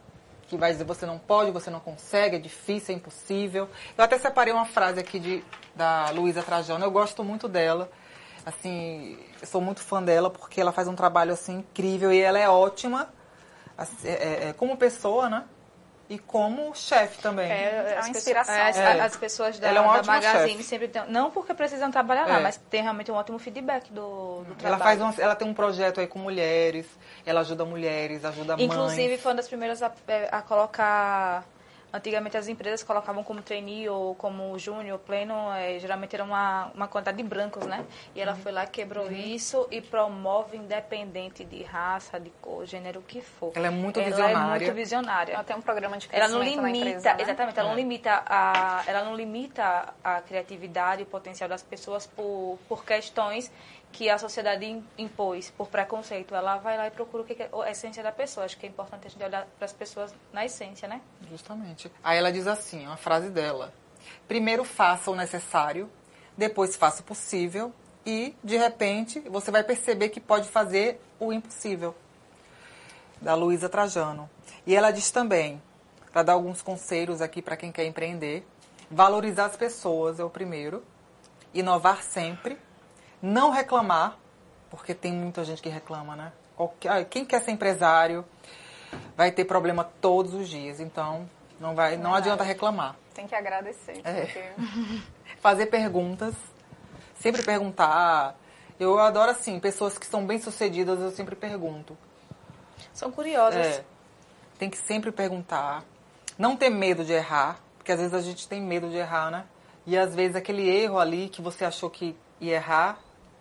Que 0.47 0.57
vai 0.57 0.71
dizer 0.71 0.83
você 0.83 1.05
não 1.05 1.17
pode, 1.17 1.51
você 1.51 1.69
não 1.69 1.79
consegue, 1.79 2.35
é 2.35 2.39
difícil, 2.39 2.93
é 2.93 2.97
impossível. 2.97 3.69
Eu 3.97 4.03
até 4.03 4.17
separei 4.17 4.53
uma 4.53 4.65
frase 4.65 4.99
aqui 4.99 5.19
de, 5.19 5.43
da 5.75 6.09
Luísa 6.11 6.43
Trajano, 6.43 6.83
eu 6.83 6.91
gosto 6.91 7.23
muito 7.23 7.47
dela. 7.47 7.89
Assim, 8.45 9.17
eu 9.41 9.47
sou 9.47 9.59
muito 9.59 9.81
fã 9.81 10.01
dela 10.03 10.29
porque 10.29 10.61
ela 10.61 10.71
faz 10.71 10.87
um 10.87 10.95
trabalho 10.95 11.33
assim 11.33 11.57
incrível 11.59 12.13
e 12.13 12.21
ela 12.21 12.37
é 12.39 12.47
ótima 12.47 13.09
assim, 13.77 14.07
é- 14.07 14.49
é- 14.49 14.53
como 14.53 14.77
pessoa, 14.77 15.29
né? 15.29 15.43
E 16.07 16.19
como 16.19 16.75
chefe 16.75 17.17
também. 17.19 17.51
É, 17.51 17.93
É 17.93 17.97
as 17.97 18.05
uma 18.05 18.15
inspiração. 18.15 18.53
é, 18.53 18.69
as, 18.69 18.77
É. 18.77 19.01
as 19.01 19.15
pessoas 19.17 19.57
da, 19.57 19.67
Ela 19.69 19.79
é 19.79 19.81
uma 19.81 19.97
da 19.99 20.03
Magazine 20.03 20.49
chefe. 20.51 20.63
sempre 20.63 20.87
tem. 20.87 21.01
Não 21.09 21.31
porque 21.31 21.51
precisam 21.55 21.89
trabalhar 21.89 22.27
lá, 22.27 22.37
É. 22.37 22.43
mas 22.43 22.57
tem 22.69 22.83
realmente 22.83 23.11
um 23.11 23.15
ótimo 23.15 23.39
feedback 23.39 23.91
do, 23.91 24.43
do 24.43 24.45
Ela, 24.63 24.77
trabalho. 24.77 24.83
faz 24.83 25.01
um- 25.01 25.21
ela 25.21 25.35
tem 25.35 25.47
um 25.47 25.53
projeto 25.55 25.99
aí 25.99 26.05
com 26.05 26.19
mulheres, 26.19 26.85
ela 27.25 27.41
ajuda 27.41 27.65
mulheres, 27.65 28.23
ajuda 28.23 28.55
mães. 28.55 28.65
Inclusive, 28.67 29.17
foi 29.17 29.31
uma 29.31 29.37
das 29.37 29.47
primeiras 29.47 29.81
a, 29.81 29.91
é, 30.07 30.29
a 30.31 30.43
colocar. 30.43 31.43
Antigamente 31.95 32.35
as 32.35 32.49
empresas 32.49 32.83
colocavam 32.83 33.23
como 33.23 33.41
trainee 33.41 33.87
ou 33.87 34.15
como 34.15 34.59
júnior, 34.59 34.99
pleno, 34.99 35.33
é, 35.53 35.79
geralmente 35.79 36.13
era 36.13 36.25
uma, 36.25 36.69
uma 36.75 36.87
quantidade 36.89 37.15
de 37.15 37.23
brancos, 37.23 37.65
né? 37.65 37.85
E 38.13 38.19
ela 38.19 38.35
foi 38.35 38.51
lá, 38.51 38.65
quebrou 38.67 39.09
isso 39.09 39.65
e 39.71 39.79
promove 39.79 40.57
independente 40.57 41.45
de 41.45 41.63
raça, 41.63 42.19
de 42.19 42.29
cor, 42.41 42.65
gênero, 42.65 42.99
o 42.99 43.03
que 43.03 43.21
for. 43.21 43.53
Ela 43.55 43.67
é 43.67 43.69
muito 43.69 43.97
Ela 43.99 44.09
é 44.09 44.11
visionária. 44.11 44.59
muito 44.59 44.73
visionária. 44.75 45.33
Ela 45.35 45.43
tem 45.45 45.55
um 45.55 45.61
programa 45.61 45.97
de 45.97 46.09
Ela 46.11 46.25
crescimento 46.27 46.55
não 46.57 46.61
na 46.63 46.67
limita, 46.67 46.89
empresa, 46.89 47.13
né? 47.13 47.21
exatamente, 47.23 47.59
ela 47.59 47.69
não 47.69 47.75
É. 47.75 47.79
limita 47.79 48.23
a, 48.25 48.83
ela 48.87 49.03
não 49.05 49.15
limita 49.15 49.93
a 50.03 50.21
criatividade 50.21 51.01
e 51.01 51.03
o 51.03 51.07
potencial 51.07 51.47
das 51.47 51.63
pessoas 51.63 52.05
por, 52.05 52.59
por 52.67 52.83
questões 52.83 53.49
que 53.91 54.09
a 54.09 54.17
sociedade 54.17 54.65
im- 54.65 54.85
impôs, 54.97 55.49
por 55.51 55.67
preconceito. 55.67 56.35
Ela 56.35 56.57
vai 56.57 56.77
lá 56.77 56.87
e 56.87 56.91
procura 56.91 57.23
o 57.23 57.25
que 57.25 57.41
é 57.41 57.49
a 57.63 57.71
essência 57.71 58.03
da 58.03 58.11
pessoa. 58.11 58.45
Acho 58.45 58.57
que 58.57 58.65
é 58.65 58.69
importante 58.69 59.07
a 59.07 59.09
gente 59.09 59.23
olhar 59.23 59.47
para 59.57 59.65
as 59.65 59.73
pessoas 59.73 60.13
na 60.33 60.43
essência, 60.45 60.87
né? 60.87 61.01
Justamente. 61.29 61.91
Aí 62.03 62.17
ela 62.17 62.31
diz 62.31 62.45
assim, 62.47 62.85
uma 62.85 62.97
frase 62.97 63.29
dela. 63.29 63.73
Primeiro 64.27 64.63
faça 64.63 65.09
o 65.09 65.15
necessário, 65.15 65.89
depois 66.37 66.75
faça 66.75 67.01
o 67.01 67.05
possível 67.05 67.71
e, 68.05 68.35
de 68.43 68.57
repente, 68.57 69.19
você 69.21 69.49
vai 69.49 69.63
perceber 69.63 70.09
que 70.09 70.19
pode 70.19 70.49
fazer 70.49 71.01
o 71.19 71.31
impossível. 71.31 71.95
Da 73.21 73.33
Luísa 73.33 73.69
Trajano. 73.69 74.29
E 74.67 74.75
ela 74.75 74.91
diz 74.91 75.09
também, 75.09 75.61
para 76.11 76.21
dar 76.21 76.33
alguns 76.33 76.61
conselhos 76.61 77.21
aqui 77.21 77.41
para 77.41 77.55
quem 77.57 77.71
quer 77.71 77.85
empreender, 77.85 78.45
valorizar 78.91 79.45
as 79.45 79.55
pessoas 79.55 80.19
é 80.19 80.23
o 80.23 80.29
primeiro, 80.29 80.83
inovar 81.53 82.03
sempre, 82.03 82.57
não 83.25 83.49
reclamar, 83.49 84.17
porque 84.69 84.93
tem 84.93 85.11
muita 85.11 85.43
gente 85.43 85.61
que 85.61 85.69
reclama, 85.69 86.15
né? 86.15 86.31
Qualquer- 86.55 86.89
ah, 86.91 87.03
Quem 87.05 87.25
quer 87.25 87.41
ser 87.41 87.51
empresário 87.51 88.23
vai 89.17 89.31
ter 89.31 89.45
problema 89.45 89.83
todos 89.99 90.33
os 90.33 90.47
dias, 90.47 90.79
então 90.79 91.29
não 91.59 91.73
vai, 91.75 91.97
não 91.97 92.13
adianta 92.13 92.43
reclamar. 92.43 92.95
Tem 93.13 93.27
que 93.27 93.35
agradecer. 93.35 93.99
É. 94.03 94.21
porque- 94.25 94.51
Fazer 95.41 95.67
perguntas, 95.67 96.33
sempre 97.19 97.41
perguntar. 97.43 98.35
Eu 98.79 98.99
adoro 98.99 99.31
assim, 99.31 99.59
pessoas 99.59 99.97
que 99.97 100.05
são 100.05 100.25
bem-sucedidas, 100.25 100.99
eu 100.99 101.11
sempre 101.11 101.35
pergunto. 101.35 101.97
São 102.93 103.11
curiosas. 103.11 103.65
É, 103.65 103.83
tem 104.59 104.69
que 104.69 104.77
sempre 104.77 105.11
perguntar. 105.11 105.83
Não 106.37 106.55
ter 106.57 106.69
medo 106.69 107.03
de 107.05 107.13
errar, 107.13 107.57
porque 107.77 107.91
às 107.91 107.99
vezes 107.99 108.13
a 108.13 108.21
gente 108.21 108.47
tem 108.47 108.61
medo 108.61 108.89
de 108.89 108.97
errar, 108.97 109.31
né? 109.31 109.45
E 109.85 109.97
às 109.97 110.13
vezes 110.13 110.35
aquele 110.35 110.67
erro 110.67 110.99
ali 110.99 111.29
que 111.29 111.41
você 111.41 111.63
achou 111.63 111.89
que 111.89 112.15
ia 112.41 112.55
errar, 112.55 112.97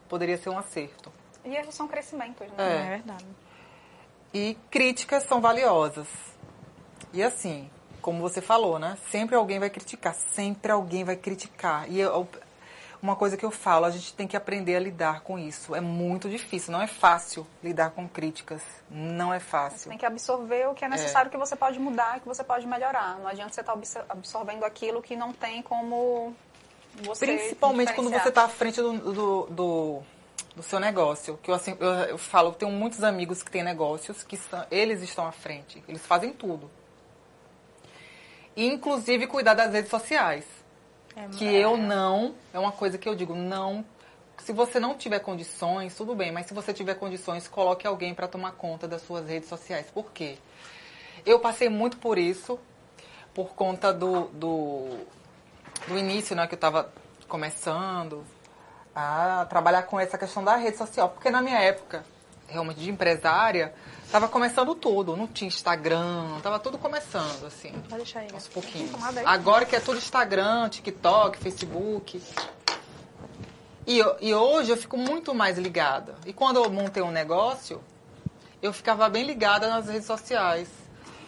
poderia 0.09 0.37
ser 0.39 0.51
um 0.51 0.59
acerto. 0.59 1.13
E 1.45 1.55
erros 1.55 1.75
são 1.75 1.87
crescimentos, 1.87 2.47
né? 2.49 2.55
É. 2.59 2.87
É 2.87 2.89
verdade. 2.91 3.27
E 4.33 4.57
críticas 4.71 5.25
são 5.25 5.41
valiosas. 5.41 6.09
E 7.13 7.23
assim, 7.23 7.71
como 8.03 8.21
você 8.21 8.41
falou, 8.41 8.79
né? 8.79 8.99
Sempre 9.11 9.37
alguém 9.37 9.59
vai 9.59 9.71
criticar, 9.71 10.15
sempre 10.15 10.73
alguém 10.73 11.05
vai 11.05 11.17
criticar. 11.17 11.89
E 11.91 12.01
eu- 12.01 12.27
uma 13.01 13.15
coisa 13.15 13.37
que 13.37 13.45
eu 13.45 13.51
falo, 13.51 13.85
a 13.85 13.91
gente 13.91 14.15
tem 14.15 14.27
que 14.27 14.37
aprender 14.37 14.75
a 14.75 14.81
lidar 14.81 15.21
com 15.21 15.39
isso. 15.39 15.75
É 15.75 15.81
muito 15.81 16.29
difícil, 16.29 16.73
não 16.73 16.81
é 16.81 16.87
fácil 16.87 17.47
lidar 17.63 17.91
com 17.91 18.09
críticas. 18.09 18.63
Não 18.91 19.33
é 19.33 19.39
Você 19.39 19.45
fácil. 19.45 19.89
tem 19.91 19.99
que 19.99 20.07
absorver 20.07 20.67
o 20.69 20.75
que 20.75 20.85
é 20.85 20.89
necessário 20.89 21.31
que 21.31 21.37
você 21.37 21.55
pode 21.55 21.79
mudar, 21.79 22.19
que 22.21 22.27
você 22.27 22.43
pode 22.43 22.67
melhorar. 22.67 23.19
Não 23.19 23.29
adianta 23.29 23.53
você 23.53 23.61
estar 23.61 23.75
absor- 23.75 24.05
absorvendo 24.09 24.65
aquilo 24.65 25.03
que 25.03 25.15
não 25.15 25.33
tem 25.35 25.61
como 25.63 26.35
você 27.03 27.27
Principalmente 27.27 27.93
quando 27.93 28.11
você 28.11 28.29
está 28.29 28.45
à 28.45 28.49
frente 28.49 28.81
do, 28.81 28.93
do, 28.93 29.47
do, 29.51 30.03
do 30.57 30.63
seu 30.63 30.79
negócio. 30.79 31.39
Que 31.43 31.51
eu, 31.51 31.55
assim, 31.55 31.77
eu, 31.81 31.91
eu 31.91 32.19
falo, 32.19 32.51
eu 32.51 32.53
tenho 32.53 32.73
muitos 32.73 33.03
amigos 33.03 33.43
que 33.43 33.51
têm 33.51 33.63
negócios 33.63 34.23
que 34.23 34.37
são, 34.37 34.65
eles 34.71 35.03
estão 35.03 35.27
à 35.27 35.33
frente. 35.33 35.83
Eles 35.89 36.05
fazem 36.07 36.33
tudo. 36.33 36.71
E, 38.57 38.67
inclusive, 38.67 39.27
cuidar 39.27 39.55
das 39.55 39.73
redes 39.73 39.91
sociais. 39.91 40.45
É, 41.17 41.29
Que 41.37 41.45
eu 41.45 41.77
não, 41.77 42.35
é 42.53 42.59
uma 42.59 42.73
coisa 42.73 42.99
que 42.99 43.09
eu 43.09 43.15
digo, 43.15 43.35
não. 43.35 43.85
Se 44.39 44.53
você 44.53 44.81
não 44.81 44.97
tiver 44.97 45.21
condições, 45.21 45.95
tudo 45.95 46.15
bem, 46.15 46.33
mas 46.33 46.47
se 46.47 46.55
você 46.55 46.73
tiver 46.73 46.95
condições, 46.95 47.47
coloque 47.47 47.87
alguém 47.87 48.15
para 48.15 48.27
tomar 48.27 48.53
conta 48.53 48.87
das 48.87 49.03
suas 49.03 49.27
redes 49.29 49.49
sociais. 49.49 49.87
Por 49.93 50.13
quê? 50.13 50.37
Eu 51.25 51.39
passei 51.39 51.69
muito 51.69 51.97
por 51.99 52.19
isso, 52.19 52.59
por 53.33 53.55
conta 53.55 53.93
do, 53.93 54.25
do, 54.29 54.99
do 55.87 55.99
início, 55.99 56.35
né, 56.35 56.47
que 56.47 56.55
eu 56.55 56.57
estava 56.57 56.93
começando 57.29 58.25
a 58.95 59.47
trabalhar 59.49 59.83
com 59.85 59.99
essa 59.99 60.17
questão 60.17 60.45
da 60.45 60.57
rede 60.57 60.77
social. 60.77 61.09
Porque 61.11 61.31
na 61.31 61.43
minha 61.43 61.59
época, 61.59 62.05
realmente 62.49 62.81
de 62.81 62.91
empresária, 62.91 63.75
estava 64.05 64.29
começando 64.29 64.75
tudo. 64.75 65.17
Não 65.17 65.27
tinha 65.27 65.49
Instagram, 65.49 66.37
estava 66.37 66.59
tudo 66.59 66.79
começando, 66.79 67.47
assim 67.47 67.73
Pode 67.89 67.97
deixar 67.97 68.21
aí. 68.21 68.29
aos 68.33 68.49
pouquinhos. 68.49 68.91
Agora 69.25 69.65
que 69.65 69.75
é 69.75 69.81
tudo 69.81 69.99
Instagram, 69.99 70.69
TikTok, 70.69 71.39
Facebook. 71.39 72.23
E, 73.87 74.01
e 74.21 74.35
hoje 74.35 74.71
eu 74.71 74.77
fico 74.77 74.97
muito 74.97 75.35
mais 75.35 75.59
ligada. 75.59 76.15
E 76.25 76.33
quando 76.33 76.57
eu 76.57 76.71
montei 76.71 77.03
um 77.03 77.11
negócio, 77.11 77.83
eu 78.63 78.73
ficava 78.73 79.09
bem 79.09 79.25
ligada 79.25 79.69
nas 79.69 79.89
redes 79.89 80.07
sociais. 80.07 80.69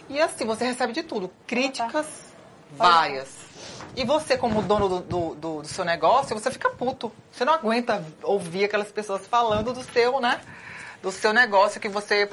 E 0.09 0.19
assim, 0.19 0.45
você 0.45 0.65
recebe 0.65 0.93
de 0.93 1.03
tudo. 1.03 1.29
Críticas 1.45 2.07
várias. 2.71 3.27
E 3.97 4.05
você, 4.05 4.37
como 4.37 4.61
dono 4.61 4.87
do, 4.87 4.99
do, 4.99 5.35
do- 5.35 5.61
do 5.63 5.67
seu 5.67 5.83
negócio, 5.83 6.37
você 6.39 6.51
fica 6.51 6.69
puto. 6.69 7.11
Você 7.31 7.43
não 7.43 7.53
aguenta 7.53 8.05
ouvir 8.21 8.65
aquelas 8.65 8.91
pessoas 8.91 9.25
falando 9.25 9.73
do 9.73 9.83
seu, 9.83 10.19
né? 10.21 10.39
Do 11.01 11.11
seu 11.11 11.33
negócio 11.33 11.81
que 11.81 11.89
você 11.89 12.29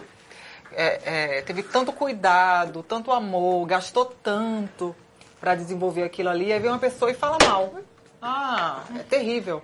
é, 0.72 1.38
é, 1.38 1.42
teve 1.42 1.62
tanto 1.62 1.90
cuidado, 1.90 2.82
tanto 2.82 3.10
amor, 3.10 3.66
gastou 3.66 4.04
tanto 4.04 4.94
para 5.40 5.54
desenvolver 5.54 6.02
aquilo 6.02 6.28
ali, 6.28 6.52
aí 6.52 6.58
vem 6.58 6.70
uma 6.70 6.78
pessoa 6.78 7.10
e 7.10 7.14
fala 7.14 7.38
mal. 7.48 7.74
Ah, 8.20 8.82
é 8.98 9.02
terrível. 9.02 9.62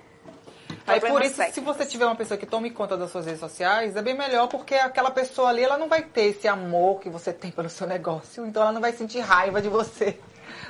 Aí 0.87 1.01
por 1.01 1.23
isso, 1.23 1.43
se 1.53 1.61
você 1.61 1.85
tiver 1.87 2.07
uma 2.07 2.17
pessoa 2.17 2.37
que 2.39 2.47
tome 2.47 2.71
conta 2.71 2.97
das 2.97 3.11
suas 3.11 3.27
redes 3.27 3.41
sociais, 3.41 3.95
é 3.95 4.03
bem 4.03 4.15
melhor 4.15 4.49
porque 4.49 4.75
aquela 4.75 5.11
pessoa 5.11 5.49
ali, 5.51 5.63
ela 5.63 5.77
não 5.79 5.89
vai 5.89 6.03
ter 6.03 6.23
esse 6.27 6.49
amor 6.49 7.01
que 7.01 7.09
você 7.11 7.33
tem 7.33 7.51
pelo 7.51 7.69
seu 7.69 7.87
negócio, 7.87 8.47
então 8.47 8.63
ela 8.63 8.73
não 8.73 8.81
vai 8.81 8.93
sentir 8.93 9.21
raiva 9.21 9.61
de 9.63 9.69
você, 9.69 10.19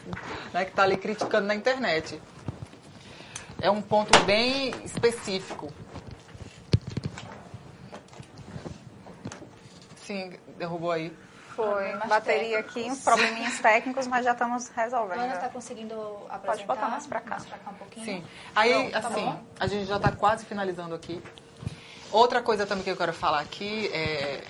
né, 0.53 0.65
que 0.65 0.73
tá 0.73 0.83
ali 0.83 0.97
criticando 0.97 1.47
na 1.47 1.55
internet. 1.55 2.21
É 3.61 3.71
um 3.71 3.83
ponto 3.83 4.19
bem 4.25 4.71
específico. 4.85 5.73
Sim, 9.97 10.33
derrubou 10.59 10.91
aí. 10.91 11.15
Foi. 11.55 11.93
Bateria 12.09 12.63
técnicos. 12.63 12.77
aqui, 12.77 12.91
uns 12.91 13.01
probleminhas 13.05 13.59
técnicos, 13.59 14.07
mas 14.07 14.25
já 14.25 14.33
estamos 14.33 14.69
resolvendo. 14.69 15.21
Ana 15.21 15.35
está 15.35 15.49
conseguindo 15.49 15.95
apresentar? 16.29 16.47
Pode 16.47 16.65
botar 16.65 16.89
mais 16.89 17.07
pra 17.07 17.21
cá. 17.21 17.31
Mais 17.37 17.47
pra 17.47 17.59
cá 17.59 17.71
um 17.71 17.75
pouquinho. 17.75 18.07
Sim. 18.07 18.25
Aí, 18.55 18.73
Pronto, 18.73 18.93
tá 18.93 18.99
assim, 19.09 19.25
bom. 19.25 19.45
a 19.59 19.67
gente 19.67 19.85
já 19.87 19.97
está 19.97 20.13
quase 20.13 20.47
finalizando 20.47 20.95
aqui. 20.95 21.23
Outra 22.11 22.43
coisa 22.43 22.67
também 22.67 22.83
que 22.83 22.91
eu 22.91 22.97
quero 22.97 23.13
falar 23.13 23.41
aqui 23.41 23.89
é 23.93 24.43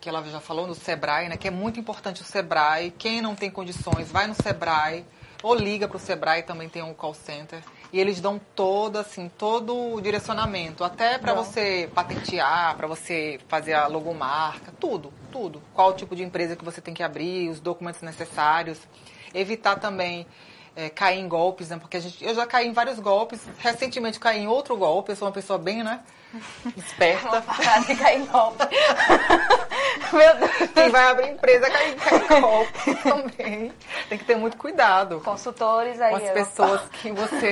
que 0.00 0.08
ela 0.08 0.22
já 0.24 0.40
falou 0.40 0.66
no 0.66 0.74
Sebrae, 0.74 1.28
né? 1.28 1.36
Que 1.36 1.48
é 1.48 1.50
muito 1.50 1.78
importante 1.80 2.22
o 2.22 2.24
Sebrae. 2.24 2.92
Quem 2.96 3.20
não 3.20 3.34
tem 3.34 3.50
condições, 3.50 4.10
vai 4.10 4.26
no 4.26 4.34
Sebrae 4.34 5.04
ou 5.42 5.54
liga 5.54 5.86
para 5.86 5.96
o 5.96 6.00
Sebrae, 6.00 6.42
também 6.42 6.68
tem 6.68 6.82
um 6.82 6.94
call 6.94 7.14
center. 7.14 7.62
E 7.92 7.98
eles 7.98 8.20
dão 8.20 8.40
todo, 8.54 8.98
assim, 8.98 9.30
todo 9.38 9.94
o 9.94 10.00
direcionamento, 10.00 10.84
até 10.84 11.16
para 11.16 11.32
você 11.32 11.88
patentear, 11.94 12.76
para 12.76 12.86
você 12.86 13.40
fazer 13.48 13.72
a 13.72 13.86
logomarca, 13.86 14.72
tudo, 14.78 15.12
tudo. 15.32 15.62
Qual 15.72 15.90
o 15.90 15.94
tipo 15.94 16.14
de 16.14 16.22
empresa 16.22 16.54
que 16.54 16.64
você 16.64 16.80
tem 16.80 16.92
que 16.92 17.02
abrir, 17.02 17.48
os 17.48 17.60
documentos 17.60 18.02
necessários. 18.02 18.78
Evitar 19.32 19.76
também 19.76 20.26
é, 20.78 20.88
cair 20.88 21.18
em 21.18 21.26
golpes, 21.26 21.70
né? 21.70 21.76
Porque 21.76 21.96
a 21.96 22.00
gente, 22.00 22.24
eu 22.24 22.32
já 22.32 22.46
caí 22.46 22.68
em 22.68 22.72
vários 22.72 23.00
golpes. 23.00 23.40
Recentemente 23.58 24.20
caí 24.20 24.38
em 24.38 24.46
outro 24.46 24.76
golpe. 24.76 25.10
Eu 25.10 25.16
sou 25.16 25.26
uma 25.26 25.34
pessoa 25.34 25.58
bem, 25.58 25.82
né? 25.82 26.00
Esperta. 26.76 27.42
Parar 27.42 27.84
de 27.84 27.96
cair 27.96 28.20
em 28.20 28.26
golpe. 28.26 28.62
Meu 30.12 30.36
Deus. 30.36 30.70
Quem 30.72 30.88
vai 30.88 31.10
abrir 31.10 31.30
empresa 31.30 31.68
cai, 31.68 31.94
cai 31.96 32.38
em 32.38 32.40
golpe 32.40 32.94
também. 33.02 33.72
Tem 34.08 34.18
que 34.18 34.24
ter 34.24 34.36
muito 34.36 34.56
cuidado 34.56 35.20
Consultores 35.20 36.00
aí. 36.00 36.10
com 36.10 36.24
as 36.24 36.30
pessoas 36.30 36.80
que 36.90 37.10
você. 37.10 37.50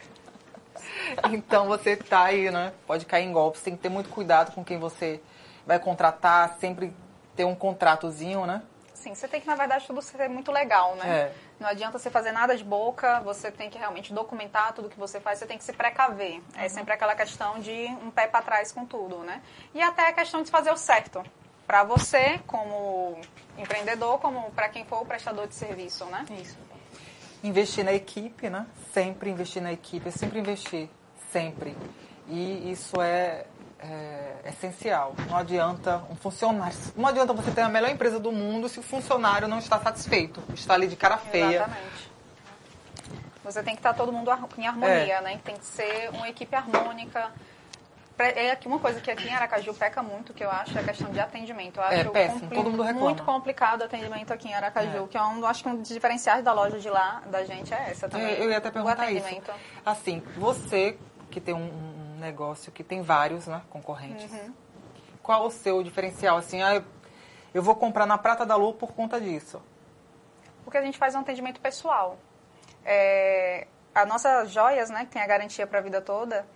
então 1.30 1.66
você 1.66 1.94
tá 1.94 2.24
aí, 2.24 2.50
né? 2.50 2.72
Pode 2.86 3.04
cair 3.04 3.26
em 3.26 3.32
golpes. 3.32 3.60
Tem 3.60 3.76
que 3.76 3.82
ter 3.82 3.90
muito 3.90 4.08
cuidado 4.08 4.54
com 4.54 4.64
quem 4.64 4.78
você 4.78 5.20
vai 5.66 5.78
contratar. 5.78 6.56
Sempre 6.58 6.96
ter 7.36 7.44
um 7.44 7.54
contratozinho, 7.54 8.46
né? 8.46 8.62
Sim, 8.94 9.16
você 9.16 9.26
tem 9.26 9.40
que, 9.40 9.48
na 9.48 9.56
verdade, 9.56 9.84
tudo 9.84 10.00
ser 10.00 10.28
muito 10.28 10.52
legal, 10.52 10.94
né? 10.94 11.10
É. 11.10 11.32
Não 11.62 11.68
adianta 11.68 11.96
você 11.96 12.10
fazer 12.10 12.32
nada 12.32 12.56
de 12.56 12.64
boca, 12.64 13.20
você 13.20 13.48
tem 13.48 13.70
que 13.70 13.78
realmente 13.78 14.12
documentar 14.12 14.72
tudo 14.72 14.88
que 14.88 14.98
você 14.98 15.20
faz, 15.20 15.38
você 15.38 15.46
tem 15.46 15.56
que 15.56 15.62
se 15.62 15.72
precaver. 15.72 16.42
É 16.56 16.68
sempre 16.68 16.92
aquela 16.92 17.14
questão 17.14 17.60
de 17.60 17.86
um 18.02 18.10
pé 18.10 18.26
para 18.26 18.42
trás 18.42 18.72
com 18.72 18.84
tudo, 18.84 19.18
né? 19.18 19.40
E 19.72 19.80
até 19.80 20.08
a 20.08 20.12
questão 20.12 20.42
de 20.42 20.50
fazer 20.50 20.72
o 20.72 20.76
certo. 20.76 21.22
Para 21.64 21.84
você, 21.84 22.40
como 22.48 23.16
empreendedor, 23.56 24.18
como 24.18 24.50
para 24.50 24.68
quem 24.70 24.84
for 24.84 25.02
o 25.02 25.06
prestador 25.06 25.46
de 25.46 25.54
serviço, 25.54 26.04
né? 26.06 26.26
Isso. 26.42 26.58
Investir 27.44 27.84
na 27.84 27.92
equipe, 27.92 28.50
né? 28.50 28.66
Sempre 28.92 29.30
investir 29.30 29.62
na 29.62 29.72
equipe, 29.72 30.08
é 30.08 30.10
sempre 30.10 30.40
investir, 30.40 30.90
sempre. 31.30 31.76
E 32.26 32.72
isso 32.72 33.00
é, 33.00 33.46
é 33.82 34.48
essencial. 34.48 35.14
Não 35.28 35.36
adianta 35.36 36.02
um 36.10 36.14
funcionário, 36.16 36.76
não 36.96 37.06
adianta 37.08 37.32
você 37.32 37.50
ter 37.50 37.62
a 37.62 37.68
melhor 37.68 37.90
empresa 37.90 38.18
do 38.20 38.30
mundo 38.32 38.68
se 38.68 38.78
o 38.78 38.82
funcionário 38.82 39.48
não 39.48 39.58
está 39.58 39.78
satisfeito, 39.80 40.42
está 40.54 40.74
ali 40.74 40.86
de 40.86 40.96
cara 40.96 41.16
feia. 41.18 41.56
Exatamente. 41.56 42.12
Você 43.44 43.62
tem 43.62 43.74
que 43.74 43.80
estar 43.80 43.92
todo 43.94 44.12
mundo 44.12 44.30
em 44.56 44.66
harmonia, 44.66 45.20
né? 45.20 45.40
Tem 45.44 45.56
que 45.56 45.64
ser 45.64 46.10
uma 46.12 46.28
equipe 46.28 46.54
harmônica. 46.54 47.30
É 48.18 48.52
aqui 48.52 48.68
uma 48.68 48.78
coisa 48.78 49.00
que 49.00 49.10
aqui 49.10 49.26
em 49.26 49.34
Aracaju 49.34 49.74
peca 49.74 50.00
muito, 50.00 50.32
que 50.32 50.44
eu 50.44 50.50
acho, 50.50 50.78
é 50.78 50.80
a 50.80 50.84
questão 50.84 51.10
de 51.10 51.18
atendimento. 51.18 51.78
Eu 51.78 51.82
acho 51.82 51.94
É, 51.94 52.04
péssimo, 52.04 52.50
todo 52.50 52.70
mundo 52.70 52.82
reclama. 52.84 53.06
Muito 53.08 53.24
complicado 53.24 53.80
o 53.80 53.84
atendimento 53.84 54.32
aqui 54.32 54.48
em 54.48 54.54
Aracaju, 54.54 55.04
É. 55.04 55.08
que 55.08 55.16
é 55.16 55.22
um, 55.22 55.44
acho 55.44 55.64
que 55.64 55.68
um 55.68 55.74
dos 55.76 55.88
diferenciais 55.88 56.44
da 56.44 56.52
loja 56.52 56.78
de 56.78 56.88
lá, 56.88 57.20
da 57.26 57.44
gente, 57.44 57.74
é 57.74 57.90
essa 57.90 58.06
Eu, 58.06 58.10
também. 58.10 58.34
eu 58.34 58.48
ia 58.48 58.58
até 58.58 58.70
perguntar 58.70 59.10
isso. 59.10 59.26
Assim, 59.84 60.22
você 60.36 60.96
que 61.32 61.40
tem 61.40 61.52
um 61.54 62.01
negócio 62.22 62.72
que 62.72 62.82
tem 62.82 63.02
vários 63.02 63.46
né, 63.46 63.60
concorrentes, 63.68 64.32
Uhum. 64.32 64.52
qual 65.22 65.46
o 65.46 65.50
seu 65.50 65.82
diferencial? 65.82 66.38
Assim, 66.38 66.62
ah, 66.62 66.82
eu, 67.52 67.62
vou 67.62 67.74
comprar 67.76 68.06
na 68.06 68.16
Prata 68.16 68.46
da 68.46 68.56
Lua 68.56 68.72
por 68.72 68.92
conta 68.92 69.20
disso. 69.20 69.60
Porque 70.64 70.78
a 70.78 70.82
gente 70.82 70.96
faz 70.96 71.14
um 71.14 71.18
atendimento 71.20 71.60
pessoal. 71.60 72.16
É, 72.84 73.66
a 73.94 74.06
nossa 74.06 74.46
joias, 74.46 74.88
né, 74.90 75.04
que 75.04 75.10
tem 75.10 75.20
a 75.22 75.26
garantia 75.26 75.66
para 75.66 75.78
a 75.80 75.82
vida 75.82 76.00
toda, 76.00 76.46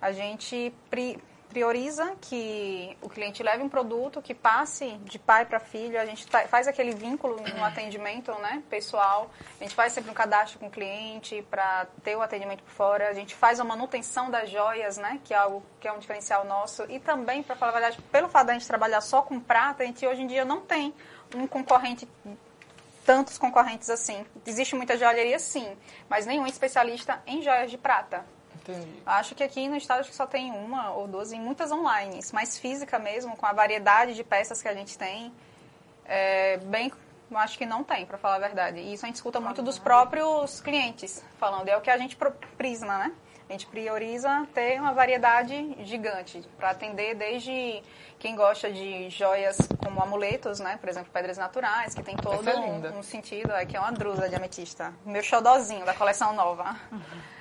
a 0.00 0.12
gente 0.12 0.72
pri- 0.88 1.18
prioriza 1.50 2.16
que 2.20 2.96
o 3.02 3.08
cliente 3.08 3.42
leve 3.42 3.62
um 3.62 3.68
produto 3.68 4.22
que 4.22 4.32
passe 4.34 4.92
de 5.04 5.18
pai 5.18 5.44
para 5.44 5.60
filho. 5.60 6.00
A 6.00 6.06
gente 6.06 6.26
ta- 6.26 6.46
faz 6.48 6.66
aquele 6.66 6.92
vínculo 6.92 7.36
no 7.42 7.62
atendimento, 7.66 8.32
né, 8.36 8.62
pessoal. 8.70 9.30
A 9.60 9.64
gente 9.64 9.74
faz 9.74 9.92
sempre 9.92 10.10
um 10.10 10.14
cadastro 10.14 10.58
com 10.58 10.68
o 10.68 10.70
cliente 10.70 11.44
para 11.50 11.86
ter 12.02 12.16
o 12.16 12.22
atendimento 12.22 12.62
por 12.62 12.72
fora. 12.72 13.08
A 13.08 13.12
gente 13.12 13.34
faz 13.34 13.60
a 13.60 13.64
manutenção 13.64 14.30
das 14.30 14.48
joias, 14.48 14.96
né, 14.96 15.20
que 15.24 15.34
é 15.34 15.36
algo 15.36 15.62
que 15.78 15.86
é 15.86 15.92
um 15.92 15.98
diferencial 15.98 16.44
nosso. 16.44 16.84
E 16.88 16.98
também, 17.00 17.42
para 17.42 17.56
falar 17.56 17.70
a 17.72 17.74
verdade, 17.74 18.00
pelo 18.10 18.28
fato 18.28 18.46
da 18.46 18.52
gente 18.54 18.66
trabalhar 18.66 19.00
só 19.00 19.20
com 19.20 19.38
prata, 19.38 19.82
a 19.82 19.86
gente 19.86 20.06
hoje 20.06 20.22
em 20.22 20.26
dia 20.26 20.44
não 20.44 20.60
tem 20.60 20.94
um 21.34 21.46
concorrente 21.46 22.08
tantos 23.04 23.36
concorrentes 23.38 23.90
assim. 23.90 24.24
Existe 24.46 24.76
muita 24.76 24.96
joalheria, 24.96 25.38
sim, 25.38 25.76
mas 26.08 26.26
nenhum 26.26 26.46
especialista 26.46 27.20
em 27.26 27.42
joias 27.42 27.70
de 27.70 27.76
prata. 27.76 28.24
Entendi. 28.62 29.02
Acho 29.04 29.34
que 29.34 29.42
aqui 29.42 29.68
no 29.68 29.76
estado 29.76 30.00
acho 30.00 30.10
que 30.10 30.16
só 30.16 30.26
tem 30.26 30.50
uma 30.52 30.92
ou 30.92 31.08
duas, 31.08 31.32
em 31.32 31.40
muitas 31.40 31.72
online, 31.72 32.20
mas 32.32 32.58
física 32.58 32.98
mesmo, 32.98 33.36
com 33.36 33.46
a 33.46 33.52
variedade 33.52 34.14
de 34.14 34.22
peças 34.22 34.60
que 34.60 34.68
a 34.68 34.74
gente 34.74 34.96
tem, 34.96 35.32
é, 36.04 36.58
bem, 36.58 36.92
acho 37.34 37.56
que 37.56 37.66
não 37.66 37.82
tem, 37.84 38.04
para 38.04 38.18
falar 38.18 38.36
a 38.36 38.40
verdade. 38.40 38.80
E 38.80 38.92
isso 38.92 39.04
a 39.04 39.08
gente 39.08 39.16
escuta 39.16 39.40
muito 39.40 39.62
dos 39.62 39.78
próprios 39.78 40.60
clientes 40.60 41.24
falando, 41.38 41.68
é 41.68 41.76
o 41.76 41.80
que 41.80 41.90
a 41.90 41.98
gente 41.98 42.16
prisma, 42.56 42.98
né? 42.98 43.12
A 43.48 43.52
gente 43.52 43.66
prioriza 43.66 44.46
ter 44.54 44.80
uma 44.80 44.92
variedade 44.92 45.74
gigante 45.84 46.40
para 46.56 46.70
atender 46.70 47.16
desde 47.16 47.82
quem 48.16 48.36
gosta 48.36 48.70
de 48.70 49.10
joias 49.10 49.58
como 49.82 50.00
amuletos, 50.00 50.60
né? 50.60 50.78
Por 50.80 50.88
exemplo, 50.88 51.10
pedras 51.12 51.36
naturais, 51.36 51.92
que 51.92 52.00
tem 52.00 52.16
todo 52.16 52.48
Essa 52.48 52.60
é 52.60 52.60
um, 52.60 52.98
um 53.00 53.02
sentido. 53.02 53.50
Aqui 53.50 53.76
é 53.76 53.80
uma 53.80 53.90
drusa 53.90 54.28
de 54.28 54.36
ametista. 54.36 54.94
Meu 55.04 55.20
xodozinho 55.20 55.84
da 55.84 55.94
coleção 55.94 56.32
nova. 56.32 56.76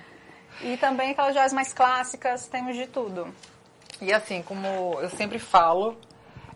E 0.61 0.75
também 0.77 1.11
aquelas 1.11 1.33
joias 1.33 1.53
mais 1.53 1.73
clássicas, 1.73 2.47
temos 2.47 2.75
de 2.75 2.85
tudo. 2.87 3.33
E 4.01 4.13
assim, 4.13 4.41
como 4.41 4.67
eu 5.01 5.09
sempre 5.09 5.39
falo 5.39 5.97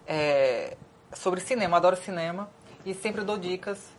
é, 0.05 0.75
sobre 1.13 1.39
cinema, 1.39 1.77
adoro 1.77 1.95
cinema 1.95 2.49
e 2.85 2.93
sempre 2.93 3.23
dou 3.23 3.37
dicas 3.37 3.91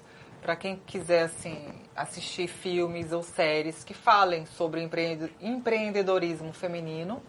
para 0.42 0.54
quem 0.56 0.76
quiser 0.76 1.22
assim 1.22 1.72
assistir 1.96 2.48
filmes 2.48 3.12
ou 3.12 3.22
séries 3.22 3.82
que 3.82 3.94
falem 3.94 4.44
sobre 4.44 4.82
empreende- 4.82 5.32
empreendedorismo 5.40 6.52
feminino. 6.52 7.22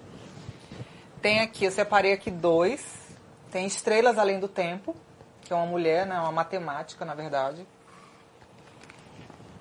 Tem 1.21 1.39
aqui, 1.39 1.65
eu 1.65 1.71
separei 1.71 2.13
aqui 2.13 2.29
dois. 2.29 3.05
Tem 3.51 3.65
Estrelas 3.65 4.17
Além 4.17 4.37
do 4.37 4.49
Tempo, 4.49 4.93
que 5.41 5.53
é 5.53 5.55
uma 5.55 5.65
mulher, 5.65 6.05
né, 6.05 6.19
uma 6.19 6.31
matemática, 6.31 7.05
na 7.05 7.13
verdade. 7.13 7.65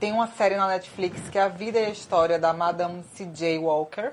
Tem 0.05 0.13
uma 0.13 0.29
série 0.29 0.55
na 0.55 0.69
Netflix 0.69 1.31
que 1.31 1.39
é 1.39 1.41
A 1.41 1.49
Vida 1.49 1.81
e 1.81 1.87
a 1.87 1.89
História 1.89 2.39
da 2.39 2.53
Madame 2.53 3.03
C.J. 3.15 3.57
Walker, 3.59 4.13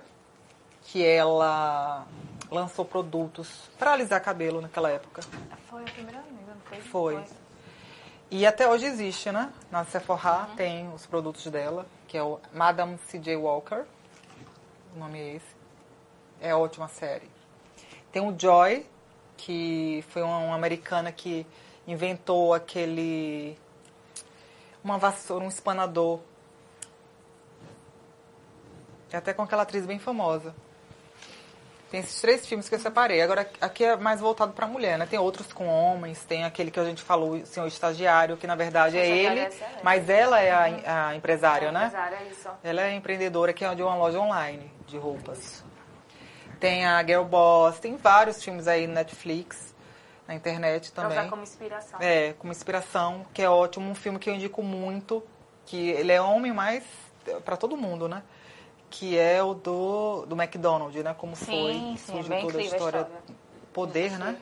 que 0.84 1.06
ela 1.06 2.08
lançou 2.50 2.86
produtos 2.86 3.70
para 3.78 3.92
alisar 3.92 4.22
cabelo 4.22 4.62
naquela 4.62 4.90
época. 4.90 5.22
Foi 5.70 5.82
a 5.82 5.84
primeira 5.84 6.20
amiga, 6.20 6.54
não 6.54 6.62
foi? 6.62 6.80
Foi. 6.80 7.24
E 8.32 8.46
até 8.46 8.70
hoje 8.70 8.86
existe, 8.86 9.34
né? 9.34 9.52
Na 9.70 9.84
Sephora 9.84 10.48
tem 10.56 10.90
os 10.94 11.06
produtos 11.06 11.46
dela, 11.48 11.86
que 12.08 12.18
é 12.18 12.24
o 12.24 12.40
Madame 12.54 12.98
C.J. 13.10 13.36
Walker. 13.36 13.84
O 14.96 15.00
nome 15.00 15.20
é 15.20 15.36
esse. 15.36 15.56
É 16.40 16.56
ótima 16.56 16.88
série. 16.88 17.30
Tem 18.14 18.22
o 18.22 18.34
Joy, 18.40 18.86
que 19.36 20.06
foi 20.08 20.22
uma, 20.22 20.38
uma 20.38 20.56
americana 20.56 21.12
que 21.12 21.46
inventou 21.86 22.54
aquele... 22.54 23.60
Uma 24.84 24.98
vassoura, 24.98 25.46
um 25.46 25.48
espanador. 25.48 26.20
É 29.12 29.18
até 29.18 29.34
com 29.34 29.42
aquela 29.44 29.64
atriz 29.64 29.86
bem 29.86 30.00
famosa. 30.00 30.56
Tem 31.92 32.00
esses 32.00 32.22
três 32.22 32.48
filmes 32.48 32.70
que 32.70 32.76
eu 32.76 32.80
separei. 32.80 33.22
Agora, 33.22 33.46
aqui 33.60 33.84
é 33.84 33.98
mais 33.98 34.22
voltado 34.22 34.54
para 34.54 34.66
mulher, 34.66 34.98
né? 34.98 35.06
Tem 35.06 35.20
outros 35.20 35.52
com 35.52 35.68
homens, 35.68 36.24
tem 36.24 36.46
aquele 36.46 36.72
que 36.72 36.80
a 36.80 36.86
gente 36.86 37.02
falou, 37.02 37.32
o 37.34 37.46
senhor 37.46 37.68
estagiário, 37.68 38.38
que 38.38 38.48
na 38.48 38.56
verdade 38.56 38.98
é 38.98 39.06
ele, 39.06 39.42
é 39.42 39.52
mas 39.84 40.10
ela 40.10 40.40
é 40.40 40.52
a, 40.52 41.08
a 41.10 41.16
empresária, 41.18 41.70
né? 41.70 41.88
Empresária, 41.88 42.18
isso. 42.32 42.50
Ela 42.64 42.84
é 42.84 42.96
empreendedora 42.96 43.52
que 43.52 43.66
é 43.66 43.76
de 43.76 43.84
uma 43.84 43.94
loja 43.94 44.18
online 44.20 44.72
de 44.88 44.98
roupas. 44.98 45.66
Tem 46.62 46.86
a 46.86 47.04
Girl 47.04 47.24
Boss, 47.24 47.78
tem 47.80 47.98
vários 47.98 48.42
filmes 48.42 48.70
aí 48.70 48.88
no 48.88 48.94
Netflix, 48.94 49.71
na 50.32 50.36
internet 50.36 50.92
Pra 50.92 51.04
também. 51.04 51.20
usar 51.20 51.30
como 51.30 51.44
inspiração. 51.44 52.00
É, 52.02 52.34
como 52.34 52.52
inspiração, 52.52 53.26
que 53.34 53.42
é 53.42 53.50
ótimo, 53.50 53.90
um 53.90 53.96
filme 53.96 54.18
que 54.18 54.30
eu 54.30 54.34
indico 54.34 54.64
muito, 54.64 55.22
que 55.66 55.90
ele 55.90 56.12
é 56.12 56.22
homem, 56.22 56.54
mas 56.54 56.84
para 57.44 57.58
todo 57.58 57.76
mundo, 57.76 58.08
né? 58.08 58.24
Que 58.90 59.18
é 59.18 59.44
o 59.44 59.54
do, 59.54 60.26
do 60.26 60.36
McDonald's, 60.42 61.04
né? 61.04 61.14
Como 61.14 61.36
Sim, 61.36 61.46
foi, 61.46 61.74
sim, 61.74 61.94
é 61.94 61.98
surgiu 61.98 62.30
bem 62.30 62.46
toda 62.46 62.58
a 62.58 62.62
história. 62.62 62.98
história. 63.00 63.22
Poder, 63.74 64.18
né? 64.18 64.38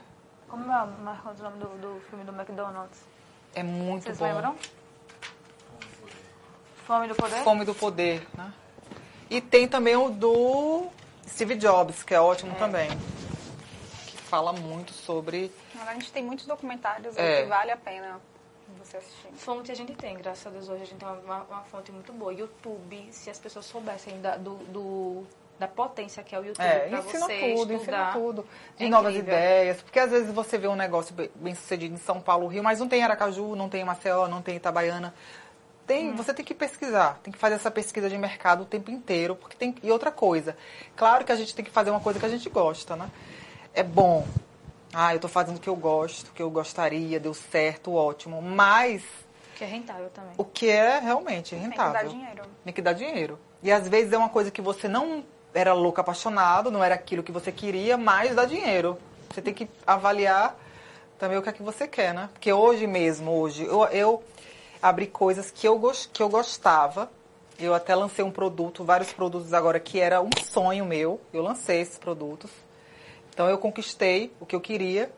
Como 0.48 0.72
é 0.72 0.84
o 0.84 1.44
nome 1.44 1.60
do, 1.60 1.68
do 1.78 2.02
filme 2.10 2.24
do 2.24 2.32
McDonald's? 2.34 3.00
É 3.54 3.64
muito 3.64 4.04
Vocês 4.04 4.18
bom. 4.18 4.26
lembram? 4.26 4.56
Fome 6.86 7.08
do 7.08 7.16
Poder? 7.16 7.44
Fome 7.44 7.66
do 7.66 7.76
Poder, 7.76 8.28
né? 8.36 8.52
E 9.30 9.40
tem 9.42 9.68
também 9.68 9.96
o 9.96 10.10
do 10.10 10.88
Steve 11.28 11.56
Jobs, 11.56 12.02
que 12.04 12.16
é 12.16 12.20
ótimo 12.20 12.56
também. 12.56 12.90
Que 14.08 14.18
fala 14.18 14.52
muito 14.54 14.92
sobre... 14.94 15.52
Agora 15.80 15.92
a 15.92 15.94
gente 16.00 16.12
tem 16.12 16.24
muitos 16.24 16.46
documentários 16.46 17.18
É. 17.18 17.42
que 17.44 17.48
vale 17.48 17.72
a 17.72 17.78
pena 17.78 18.20
você 18.84 18.98
assistir. 18.98 19.28
Fonte 19.36 19.72
a 19.72 19.76
gente 19.76 19.94
tem, 19.94 20.16
graças 20.18 20.46
a 20.46 20.50
Deus 20.50 20.68
hoje 20.70 20.84
a 20.84 20.86
gente 20.86 21.00
tem 21.00 21.08
uma, 21.08 21.44
uma 21.44 21.62
fonte 21.64 21.92
muito 21.92 22.12
boa. 22.14 22.34
YouTube, 22.34 23.08
se 23.12 23.30
as 23.30 23.40
pessoas 23.40 23.66
soubessem 23.66 24.20
da, 24.22 24.38
do, 24.38 24.56
do- 24.66 25.28
da 25.58 25.68
potência 25.68 26.24
que 26.24 26.34
é 26.34 26.40
o 26.40 26.46
YouTube 26.46 26.64
É, 26.66 26.88
pra 26.88 27.00
ensina 27.00 27.20
você 27.26 27.54
tudo, 27.56 27.74
estudar. 27.74 28.10
ensina 28.10 28.12
tudo. 28.14 28.46
De 28.78 28.86
É 28.86 28.90
novas 28.90 29.14
incrível. 29.14 29.34
ideias. 29.38 29.82
Porque 29.82 30.00
às 30.00 30.10
vezes 30.12 30.32
você 30.34 30.58
vê 30.58 30.68
um 30.70 30.76
negócio 30.76 31.14
bem- 31.36 31.56
sucedido 31.56 31.94
em 31.94 31.98
São 31.98 32.22
Paulo, 32.22 32.48
Rio, 32.48 32.64
mas 32.64 32.80
não 32.80 32.88
tem 32.88 33.04
Aracaju, 33.04 33.56
não 33.56 33.68
tem 33.68 33.84
Maceió, 33.84 34.28
não 34.28 34.42
tem 34.42 34.56
Itabaiana. 34.56 35.14
tem, 35.86 36.14
você 36.16 36.34
tem 36.36 36.46
que 36.46 36.54
pesquisar, 36.54 37.20
tem 37.24 37.34
que 37.34 37.40
fazer 37.40 37.56
essa 37.56 37.72
pesquisa 37.72 38.08
de 38.08 38.16
mercado 38.18 38.62
o 38.62 38.66
tempo 38.66 38.92
inteiro, 38.92 39.36
porque 39.36 39.58
tem 39.58 39.74
e 39.82 39.92
outra 39.92 40.12
coisa. 40.12 40.56
Claro 40.96 41.26
que 41.26 41.32
a 41.32 41.36
gente 41.36 41.54
tem 41.56 41.66
que 41.66 41.72
fazer 41.72 41.90
uma 41.90 42.00
coisa 42.00 42.20
que 42.20 42.26
a 42.26 42.30
gente 42.30 42.48
gosta, 42.48 42.96
né? 42.96 43.10
É 43.74 43.82
bom. 43.84 44.26
Ah, 44.94 45.14
eu 45.14 45.18
estou 45.18 45.30
fazendo 45.30 45.58
o 45.58 45.60
que 45.60 45.70
eu 45.70 45.76
gosto, 45.76 46.30
o 46.30 46.34
que 46.34 46.42
eu 46.42 46.50
gostaria, 46.50 47.20
deu 47.20 47.34
certo, 47.34 47.94
ótimo. 47.94 48.42
Mas 48.42 49.04
Que 49.56 49.64
é 49.64 49.68
rentável 49.68 50.10
também. 50.10 50.32
o 50.38 50.44
que 50.44 50.70
é 50.70 51.00
realmente 51.00 51.52
Tem 51.52 51.60
que 51.60 51.66
rentável. 51.70 51.94
dar 51.94 52.08
dinheiro. 52.08 52.42
Tem 52.64 52.74
que 52.74 52.82
dar 52.82 52.94
dinheiro. 52.94 53.40
E 53.62 53.72
às 53.72 53.88
vezes 53.88 54.12
é 54.14 54.18
uma 54.18 54.30
coisa 54.30 54.50
que 54.50 54.62
você 54.62 54.88
não 54.88 55.24
era 55.54 55.74
louco 55.74 56.00
apaixonado, 56.02 56.72
não 56.72 56.84
era 56.84 56.96
aquilo 56.96 57.22
que 57.24 57.32
você 57.32 57.52
queria, 57.52 57.98
mas 57.98 58.36
dá 58.36 58.46
dinheiro. 58.46 58.98
Você 59.30 59.42
tem 59.42 59.54
que 59.54 59.70
avaliar 59.86 60.56
também 61.20 61.38
o 61.38 61.42
que 61.42 61.50
é 61.50 61.52
que 61.54 61.62
você 61.62 61.88
quer, 61.88 62.14
né? 62.14 62.30
Porque 62.34 62.52
hoje 62.52 62.88
mesmo, 62.88 63.32
hoje, 63.32 63.66
eu, 63.66 63.84
eu 63.88 64.24
abri 64.82 65.06
coisas 65.06 65.52
que 65.52 65.68
eu, 65.68 65.80
que 66.14 66.24
eu 66.24 66.30
gostava. 66.30 67.12
Eu 67.60 67.74
até 67.76 67.94
lancei 67.94 68.24
um 68.24 68.32
produto, 68.32 68.86
vários 68.86 69.12
produtos 69.12 69.54
agora, 69.54 69.80
que 69.80 70.00
era 70.00 70.22
um 70.22 70.30
sonho 70.50 70.86
meu. 70.86 71.20
Eu 71.34 71.44
lancei 71.44 71.82
esses 71.82 71.98
produtos. 71.98 72.50
Então 73.40 73.50
eu 73.50 73.58
conquistei 73.58 74.34
o 74.38 74.46
que 74.46 74.54
eu 74.54 74.60
queria. 74.60 75.10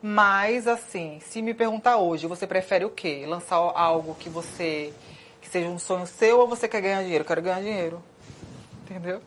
Mas 0.00 0.68
assim, 0.68 1.18
se 1.18 1.42
me 1.42 1.52
perguntar 1.52 1.96
hoje, 1.96 2.28
você 2.28 2.46
prefere 2.46 2.84
o 2.84 2.88
quê? 2.90 3.24
Lançar 3.26 3.56
algo 3.56 4.14
que 4.14 4.28
você 4.28 4.94
que 5.40 5.48
seja 5.48 5.68
um 5.68 5.76
sonho 5.76 6.06
seu 6.06 6.38
ou 6.38 6.46
você 6.46 6.68
quer 6.68 6.80
ganhar 6.80 7.02
dinheiro? 7.02 7.22
Eu 7.24 7.26
quero 7.26 7.42
ganhar 7.42 7.60
dinheiro. 7.60 8.00
Entendeu? 8.84 9.20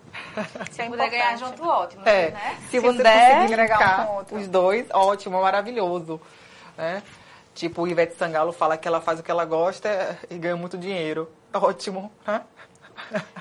Isso 0.72 0.82
é 0.82 0.86
Se 0.86 0.90
puder 0.90 1.10
ganhar 1.10 1.36
junto, 1.36 1.62
ótimo, 1.62 2.08
É, 2.08 2.32
né? 2.32 2.58
se, 2.62 2.70
Se 2.70 2.80
você 2.80 2.98
puder 3.00 3.34
conseguir 3.34 3.54
agregar 3.54 4.10
um 4.10 4.24
com 4.24 4.38
os 4.38 4.48
dois, 4.48 4.88
ótimo, 4.94 5.42
maravilhoso. 5.42 6.22
Né? 6.78 7.04
Tipo, 7.54 7.82
o 7.82 7.88
Ivete 7.90 8.16
Sangalo 8.16 8.54
fala 8.54 8.78
que 8.78 8.88
ela 8.88 9.02
faz 9.02 9.20
o 9.20 9.24
que 9.24 9.30
ela 9.30 9.44
gosta 9.44 10.18
e 10.30 10.38
ganha 10.38 10.56
muito 10.56 10.78
dinheiro. 10.78 11.30
Ótimo. 11.54 12.10
né? 12.26 12.44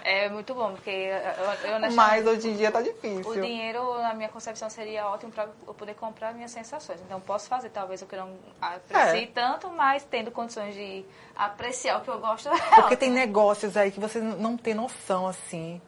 É 0.03 0.29
muito 0.29 0.55
bom, 0.55 0.73
porque 0.73 0.91
eu, 0.91 1.71
eu 1.81 1.93
Mas 1.93 2.27
hoje 2.27 2.49
em 2.51 2.57
dia 2.57 2.71
tá 2.73 2.81
o 2.81 2.83
difícil. 2.83 3.43
dinheiro, 3.43 3.99
na 4.01 4.15
minha 4.15 4.29
concepção, 4.29 4.69
seria 4.71 5.07
ótimo 5.09 5.31
para 5.31 5.49
eu 5.67 5.75
poder 5.75 5.95
comprar 5.95 6.33
minhas 6.35 6.51
sensações. 6.51 7.01
Então, 7.03 7.21
posso 7.21 7.49
fazer, 7.49 7.69
talvez 7.71 8.01
eu 8.01 8.09
que 8.09 8.17
não 8.17 8.37
aprecie 8.61 9.25
É. 9.25 9.27
tanto, 9.27 9.69
mas 9.71 10.03
tendo 10.05 10.31
condições 10.31 10.75
de 10.75 11.05
apreciar 11.37 11.99
o 11.99 12.01
que 12.01 12.09
eu 12.09 12.19
gosto. 12.19 12.49
é 12.49 12.53
Porque 12.59 12.81
ótimo. 12.81 12.97
tem 12.97 13.11
negócios 13.11 13.77
aí 13.77 13.91
que 13.91 14.01
você 14.01 14.19
não 14.21 14.57
tem 14.57 14.75
noção, 14.75 15.27
assim, 15.27 15.81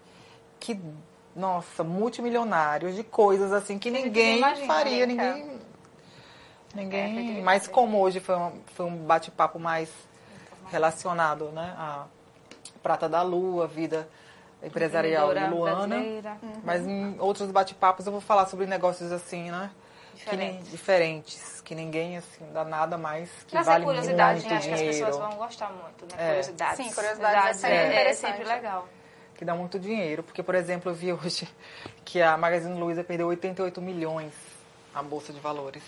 que, 0.60 0.78
nossa, 1.34 1.82
multimilionários 1.82 2.94
de 2.94 3.02
coisas 3.02 3.52
assim 3.52 3.78
que 3.78 3.90
gente 3.90 4.04
ninguém 4.04 4.38
imagina, 4.38 4.66
faria, 4.66 5.06
né, 5.06 5.14
cara? 5.16 5.34
ninguém. 5.34 5.52
É, 6.74 6.76
Ninguém. 6.76 7.04
efetivamente. 7.12 7.42
mas 7.44 7.66
como 7.66 7.98
hoje 8.00 8.18
foi 8.20 8.34
um, 8.36 8.52
foi 8.74 8.86
um 8.86 8.96
bate-papo 8.96 9.58
mais 9.58 9.90
relacionado, 10.70 11.46
né? 11.52 11.74
A 11.76 12.06
Prata 12.82 13.08
da 13.08 13.22
Lua, 13.22 13.66
vida 13.66 14.08
empresarial 14.62 15.34
de 15.34 15.44
Luana. 15.46 15.86
brasileira. 15.86 16.36
Mas 16.64 16.86
em 16.86 17.16
outros 17.20 17.50
bate-papos 17.50 18.06
eu 18.06 18.12
vou 18.12 18.20
falar 18.20 18.46
sobre 18.46 18.66
negócios 18.66 19.10
assim, 19.12 19.50
né? 19.50 19.70
Que 20.28 20.36
nem- 20.36 20.50
Diferentes. 20.58 20.70
diferentes, 20.70 21.60
que 21.62 21.74
ninguém 21.74 22.18
assim 22.18 22.44
dá 22.52 22.64
nada 22.64 22.98
mais 22.98 23.30
que 23.44 23.52
Trazer 23.52 23.70
vale 23.70 23.84
curiosidade, 23.84 24.40
muito 24.40 24.50
né? 24.50 24.56
Acho 24.58 24.68
que 24.68 24.74
as 24.74 24.80
dinheiro. 24.80 25.06
pessoas 25.06 25.28
vão 25.28 25.38
gostar 25.38 25.70
muito, 25.70 26.04
né? 26.14 26.22
É. 26.22 26.26
Curiosidades. 26.28 26.76
Sim, 26.86 26.92
curiosidades 26.94 27.48
é 27.48 27.52
sempre 27.54 27.76
é, 27.76 27.86
interessante. 27.88 28.36
sempre 28.36 28.48
legal. 28.48 28.88
que 29.34 29.44
dá 29.44 29.54
muito 29.54 29.78
dinheiro. 29.80 30.22
Porque, 30.22 30.42
por 30.42 30.54
exemplo, 30.54 30.90
eu 30.90 30.94
vi 30.94 31.12
hoje 31.12 31.48
que 32.04 32.20
a 32.22 32.36
Magazine 32.36 32.78
Luiza 32.78 33.02
perdeu 33.02 33.26
88 33.28 33.80
milhões 33.80 34.32
na 34.94 35.02
Bolsa 35.02 35.32
de 35.32 35.40
Valores 35.40 35.82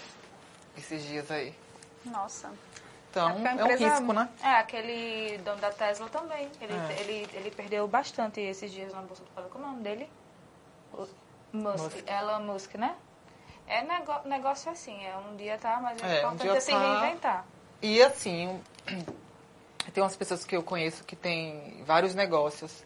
esses 0.77 1.05
dias 1.05 1.31
aí. 1.31 1.55
Nossa. 2.05 2.51
Então, 3.15 3.31
É 3.47 3.61
é 3.61 3.65
um 3.65 3.77
risco, 3.77 4.13
né? 4.13 4.29
É, 4.43 4.49
aquele 4.57 5.39
dono 5.39 5.61
da 5.61 5.71
Tesla 5.71 6.09
também. 6.09 6.51
Ele, 6.61 6.73
É. 6.75 7.01
ele, 7.01 7.29
ele 7.35 7.51
perdeu 7.53 7.87
bastante 7.87 8.41
esses 8.41 8.73
dias 8.73 8.93
na 8.93 9.03
Bolsa 9.03 9.23
do 9.23 9.31
Valor. 9.35 9.51
Como 9.51 9.65
é 9.65 9.69
o 9.69 9.71
nome 9.71 9.83
dele? 9.85 10.11
Musk. 10.93 11.15
Musk. 11.53 12.09
Elon 12.09 12.41
Musk, 12.41 12.75
né? 12.75 12.97
É 13.67 13.83
nego, 13.83 14.13
negócio 14.27 14.71
assim, 14.71 15.05
é 15.07 15.17
um 15.17 15.37
dia 15.37 15.57
tá, 15.57 15.79
mas 15.81 16.03
é, 16.03 16.07
É, 16.23 16.27
um 16.27 16.35
importante 16.35 16.43
dia 16.43 16.57
é 16.57 16.61
se 16.61 16.73
tá. 16.73 16.79
reinventar. 17.01 17.47
E 17.81 18.03
assim, 18.03 18.61
tem 19.95 20.03
umas 20.03 20.17
pessoas 20.17 20.45
que 20.45 20.57
eu 20.57 20.63
conheço 20.63 21.05
que 21.05 21.15
têm 21.17 21.83
vários 21.87 22.15
negócios. 22.15 22.85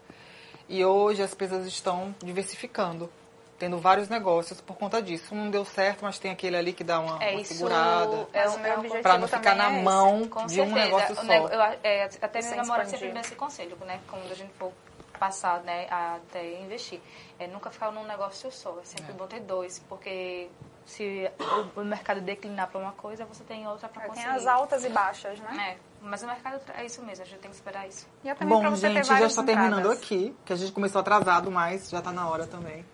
E 0.69 0.85
hoje 0.85 1.23
as 1.23 1.35
pessoas 1.35 1.67
estão 1.67 2.15
diversificando, 2.23 3.11
tendo 3.59 3.79
vários 3.79 4.09
negócios 4.09 4.61
por 4.61 4.77
conta 4.77 5.03
disso. 5.03 5.35
Um 5.35 5.45
não 5.45 5.51
deu 5.51 5.65
certo, 5.65 6.01
mas 6.05 6.19
tem 6.19 6.31
aquele 6.31 6.57
ali 6.57 6.73
que 6.73 6.85
dá 6.85 7.01
uma, 7.01 7.23
É 7.23 7.33
uma 7.33 7.41
isso. 7.41 7.55
segurada. 7.55 8.29
É 8.33 8.49
um, 8.49 8.55
o 8.55 8.59
meu 8.61 8.71
é 8.73 8.75
um- 8.75 8.79
objetivo 8.79 9.03
Pra 9.03 9.19
não 9.19 9.29
ficar 9.29 9.55
na 9.55 9.67
é 9.73 9.83
mão 9.83 10.29
Com 10.29 10.47
de 10.47 10.61
um 10.61 10.67
certeza. 10.67 10.75
negócio 10.85 11.13
O 11.13 11.27
só. 11.27 11.33
eu- 11.33 11.79
é, 11.83 12.05
até 12.23 12.41
meu 12.43 12.57
namorado 12.57 12.91
sempre 12.91 13.09
me 13.09 13.15
dá 13.15 13.21
esse 13.21 13.35
conselho, 13.35 13.77
né? 13.85 14.01
Quando 14.09 14.31
a 14.31 14.35
gente 14.35 14.53
for 14.55 14.73
passar, 15.19 15.61
né, 15.65 15.87
até 15.91 16.61
investir. 16.61 17.01
É 17.41 17.49
nunca 17.49 17.71
ficar 17.71 17.91
num 17.91 18.05
negócio 18.05 18.53
só. 18.53 18.79
É 18.81 18.85
sempre 18.85 19.13
bom 19.15 19.27
ter 19.27 19.41
dois, 19.41 19.81
porque 19.89 20.49
se 20.89 21.31
o, 21.77 21.81
o 21.81 21.85
mercado 21.85 22.21
declinar 22.21 22.69
para 22.69 22.81
uma 22.81 22.93
coisa, 22.93 23.25
você 23.27 23.45
tem 23.45 23.67
outra 23.69 23.89
para 23.89 24.05
É, 24.05 24.07
conseguir. 24.09 24.27
Tem 24.27 24.37
as 24.37 24.47
altas 24.47 24.85
e 24.85 24.89
baixas, 24.89 25.39
né? 25.39 25.77
É, 25.77 25.77
mas 26.01 26.23
o 26.23 26.27
mercado 26.27 26.61
é 26.75 26.87
isso 26.87 27.03
mesmo, 27.03 27.25
a 27.25 27.27
gente 27.27 27.39
tem 27.41 27.51
que 27.51 27.57
esperar 27.57 27.87
isso. 27.87 28.07
E 28.25 28.35
também 28.35 28.49
Bom, 28.49 28.71
você 28.71 28.89
gente, 28.91 29.07
já 29.07 29.27
está 29.27 29.43
terminando 29.43 29.91
aqui, 29.91 30.35
que 30.45 30.53
a 30.53 30.57
gente 30.57 30.73
começou 30.73 31.01
atrasado, 31.01 31.51
mas 31.51 31.91
já 31.91 31.99
está 31.99 32.11
na 32.11 32.27
hora 32.29 32.47
também. 32.47 32.85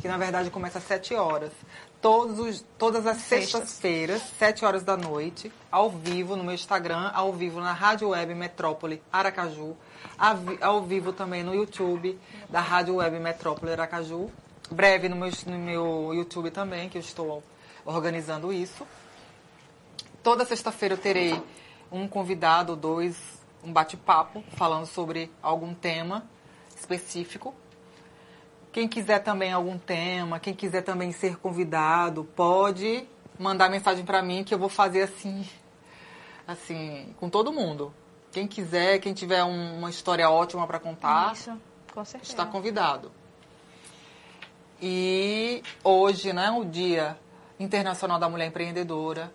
Que 0.00 0.08
na 0.08 0.16
verdade 0.16 0.50
começa 0.50 0.78
às 0.78 0.84
7 0.84 1.14
horas. 1.14 1.52
Todos 2.00 2.38
os, 2.40 2.64
todas 2.78 3.06
as 3.06 3.18
sextas-feiras, 3.18 4.22
7 4.38 4.64
horas 4.64 4.82
da 4.82 4.96
noite, 4.96 5.52
ao 5.70 5.88
vivo 5.88 6.34
no 6.34 6.42
meu 6.42 6.54
Instagram, 6.54 7.10
ao 7.14 7.32
vivo 7.32 7.60
na 7.60 7.72
Rádio 7.72 8.08
Web 8.08 8.34
Metrópole 8.34 9.00
Aracaju, 9.12 9.76
ao 10.60 10.82
vivo 10.82 11.12
também 11.12 11.44
no 11.44 11.54
YouTube 11.54 12.18
da 12.48 12.60
Rádio 12.60 12.96
Web 12.96 13.20
Metrópole 13.20 13.72
Aracaju. 13.72 14.30
Breve 14.72 15.08
no 15.08 15.16
meu, 15.16 15.30
no 15.46 15.58
meu 15.58 16.14
YouTube 16.14 16.50
também, 16.50 16.88
que 16.88 16.98
eu 16.98 17.00
estou 17.00 17.42
organizando 17.84 18.52
isso. 18.52 18.86
Toda 20.22 20.44
sexta-feira 20.44 20.94
eu 20.94 20.98
terei 20.98 21.40
um 21.90 22.06
convidado, 22.06 22.76
dois, 22.76 23.16
um 23.64 23.72
bate-papo 23.72 24.42
falando 24.56 24.86
sobre 24.86 25.30
algum 25.42 25.74
tema 25.74 26.24
específico. 26.76 27.54
Quem 28.72 28.88
quiser 28.88 29.18
também 29.18 29.52
algum 29.52 29.76
tema, 29.78 30.40
quem 30.40 30.54
quiser 30.54 30.82
também 30.82 31.12
ser 31.12 31.36
convidado, 31.36 32.24
pode 32.36 33.06
mandar 33.38 33.68
mensagem 33.68 34.04
para 34.04 34.22
mim 34.22 34.44
que 34.44 34.54
eu 34.54 34.58
vou 34.58 34.68
fazer 34.68 35.02
assim, 35.02 35.46
assim, 36.46 37.14
com 37.18 37.28
todo 37.28 37.52
mundo. 37.52 37.92
Quem 38.30 38.46
quiser, 38.46 38.98
quem 38.98 39.12
tiver 39.12 39.44
um- 39.44 39.78
uma 39.78 39.90
história 39.90 40.28
ótima 40.30 40.66
para 40.66 40.78
contar, 40.78 41.34
Isso, 41.34 41.50
está 42.22 42.46
convidado. 42.46 43.12
E 44.84 45.62
hoje, 45.84 46.32
né, 46.32 46.50
o 46.50 46.64
Dia 46.64 47.16
Internacional 47.58 48.18
da 48.18 48.28
Mulher 48.28 48.46
Empreendedora. 48.48 49.32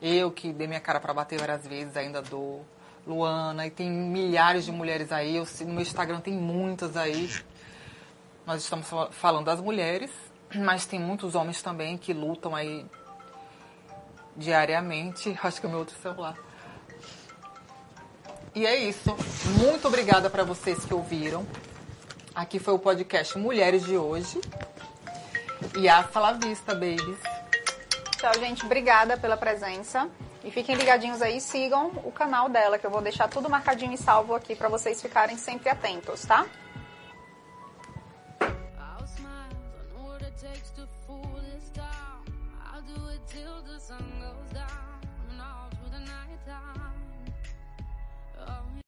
Eu 0.00 0.30
que 0.30 0.52
dei 0.52 0.66
minha 0.66 0.80
cara 0.80 0.98
para 0.98 1.12
bater 1.12 1.38
várias 1.38 1.66
vezes, 1.66 1.96
ainda 1.96 2.22
dou. 2.22 2.64
Luana, 3.06 3.66
e 3.66 3.70
tem 3.70 3.88
milhares 3.90 4.64
de 4.64 4.72
mulheres 4.72 5.12
aí. 5.12 5.36
Eu, 5.36 5.46
no 5.60 5.72
meu 5.74 5.82
Instagram 5.82 6.20
tem 6.20 6.34
muitas 6.34 6.96
aí. 6.96 7.30
Nós 8.46 8.62
estamos 8.62 8.88
fal- 8.88 9.12
falando 9.12 9.44
das 9.46 9.60
mulheres, 9.60 10.10
mas 10.54 10.86
tem 10.86 10.98
muitos 10.98 11.34
homens 11.34 11.62
também 11.62 11.96
que 11.98 12.12
lutam 12.12 12.54
aí 12.54 12.84
diariamente. 14.36 15.38
Acho 15.42 15.60
que 15.60 15.66
é 15.66 15.68
o 15.68 15.70
meu 15.70 15.80
outro 15.80 15.96
celular. 16.00 16.36
E 18.54 18.66
é 18.66 18.74
isso. 18.76 19.14
Muito 19.62 19.86
obrigada 19.86 20.28
para 20.30 20.42
vocês 20.42 20.84
que 20.84 20.94
ouviram. 20.94 21.46
Aqui 22.34 22.58
foi 22.58 22.74
o 22.74 22.78
podcast 22.78 23.38
Mulheres 23.38 23.84
de 23.84 23.96
hoje. 23.96 24.40
E 25.74 25.88
hasta 25.88 26.20
la 26.20 26.32
vista, 26.32 26.74
babies. 26.74 27.18
Tchau, 28.18 28.32
gente. 28.38 28.64
Obrigada 28.64 29.16
pela 29.16 29.36
presença. 29.36 30.08
E 30.44 30.50
fiquem 30.50 30.76
ligadinhos 30.76 31.20
aí, 31.20 31.40
sigam 31.40 31.90
o 32.04 32.12
canal 32.12 32.48
dela, 32.48 32.78
que 32.78 32.86
eu 32.86 32.90
vou 32.90 33.02
deixar 33.02 33.28
tudo 33.28 33.50
marcadinho 33.50 33.92
e 33.92 33.98
salvo 33.98 34.34
aqui 34.34 34.54
pra 34.54 34.68
vocês 34.68 35.02
ficarem 35.02 35.36
sempre 35.36 35.68
atentos, 35.68 36.24
tá? 36.24 36.46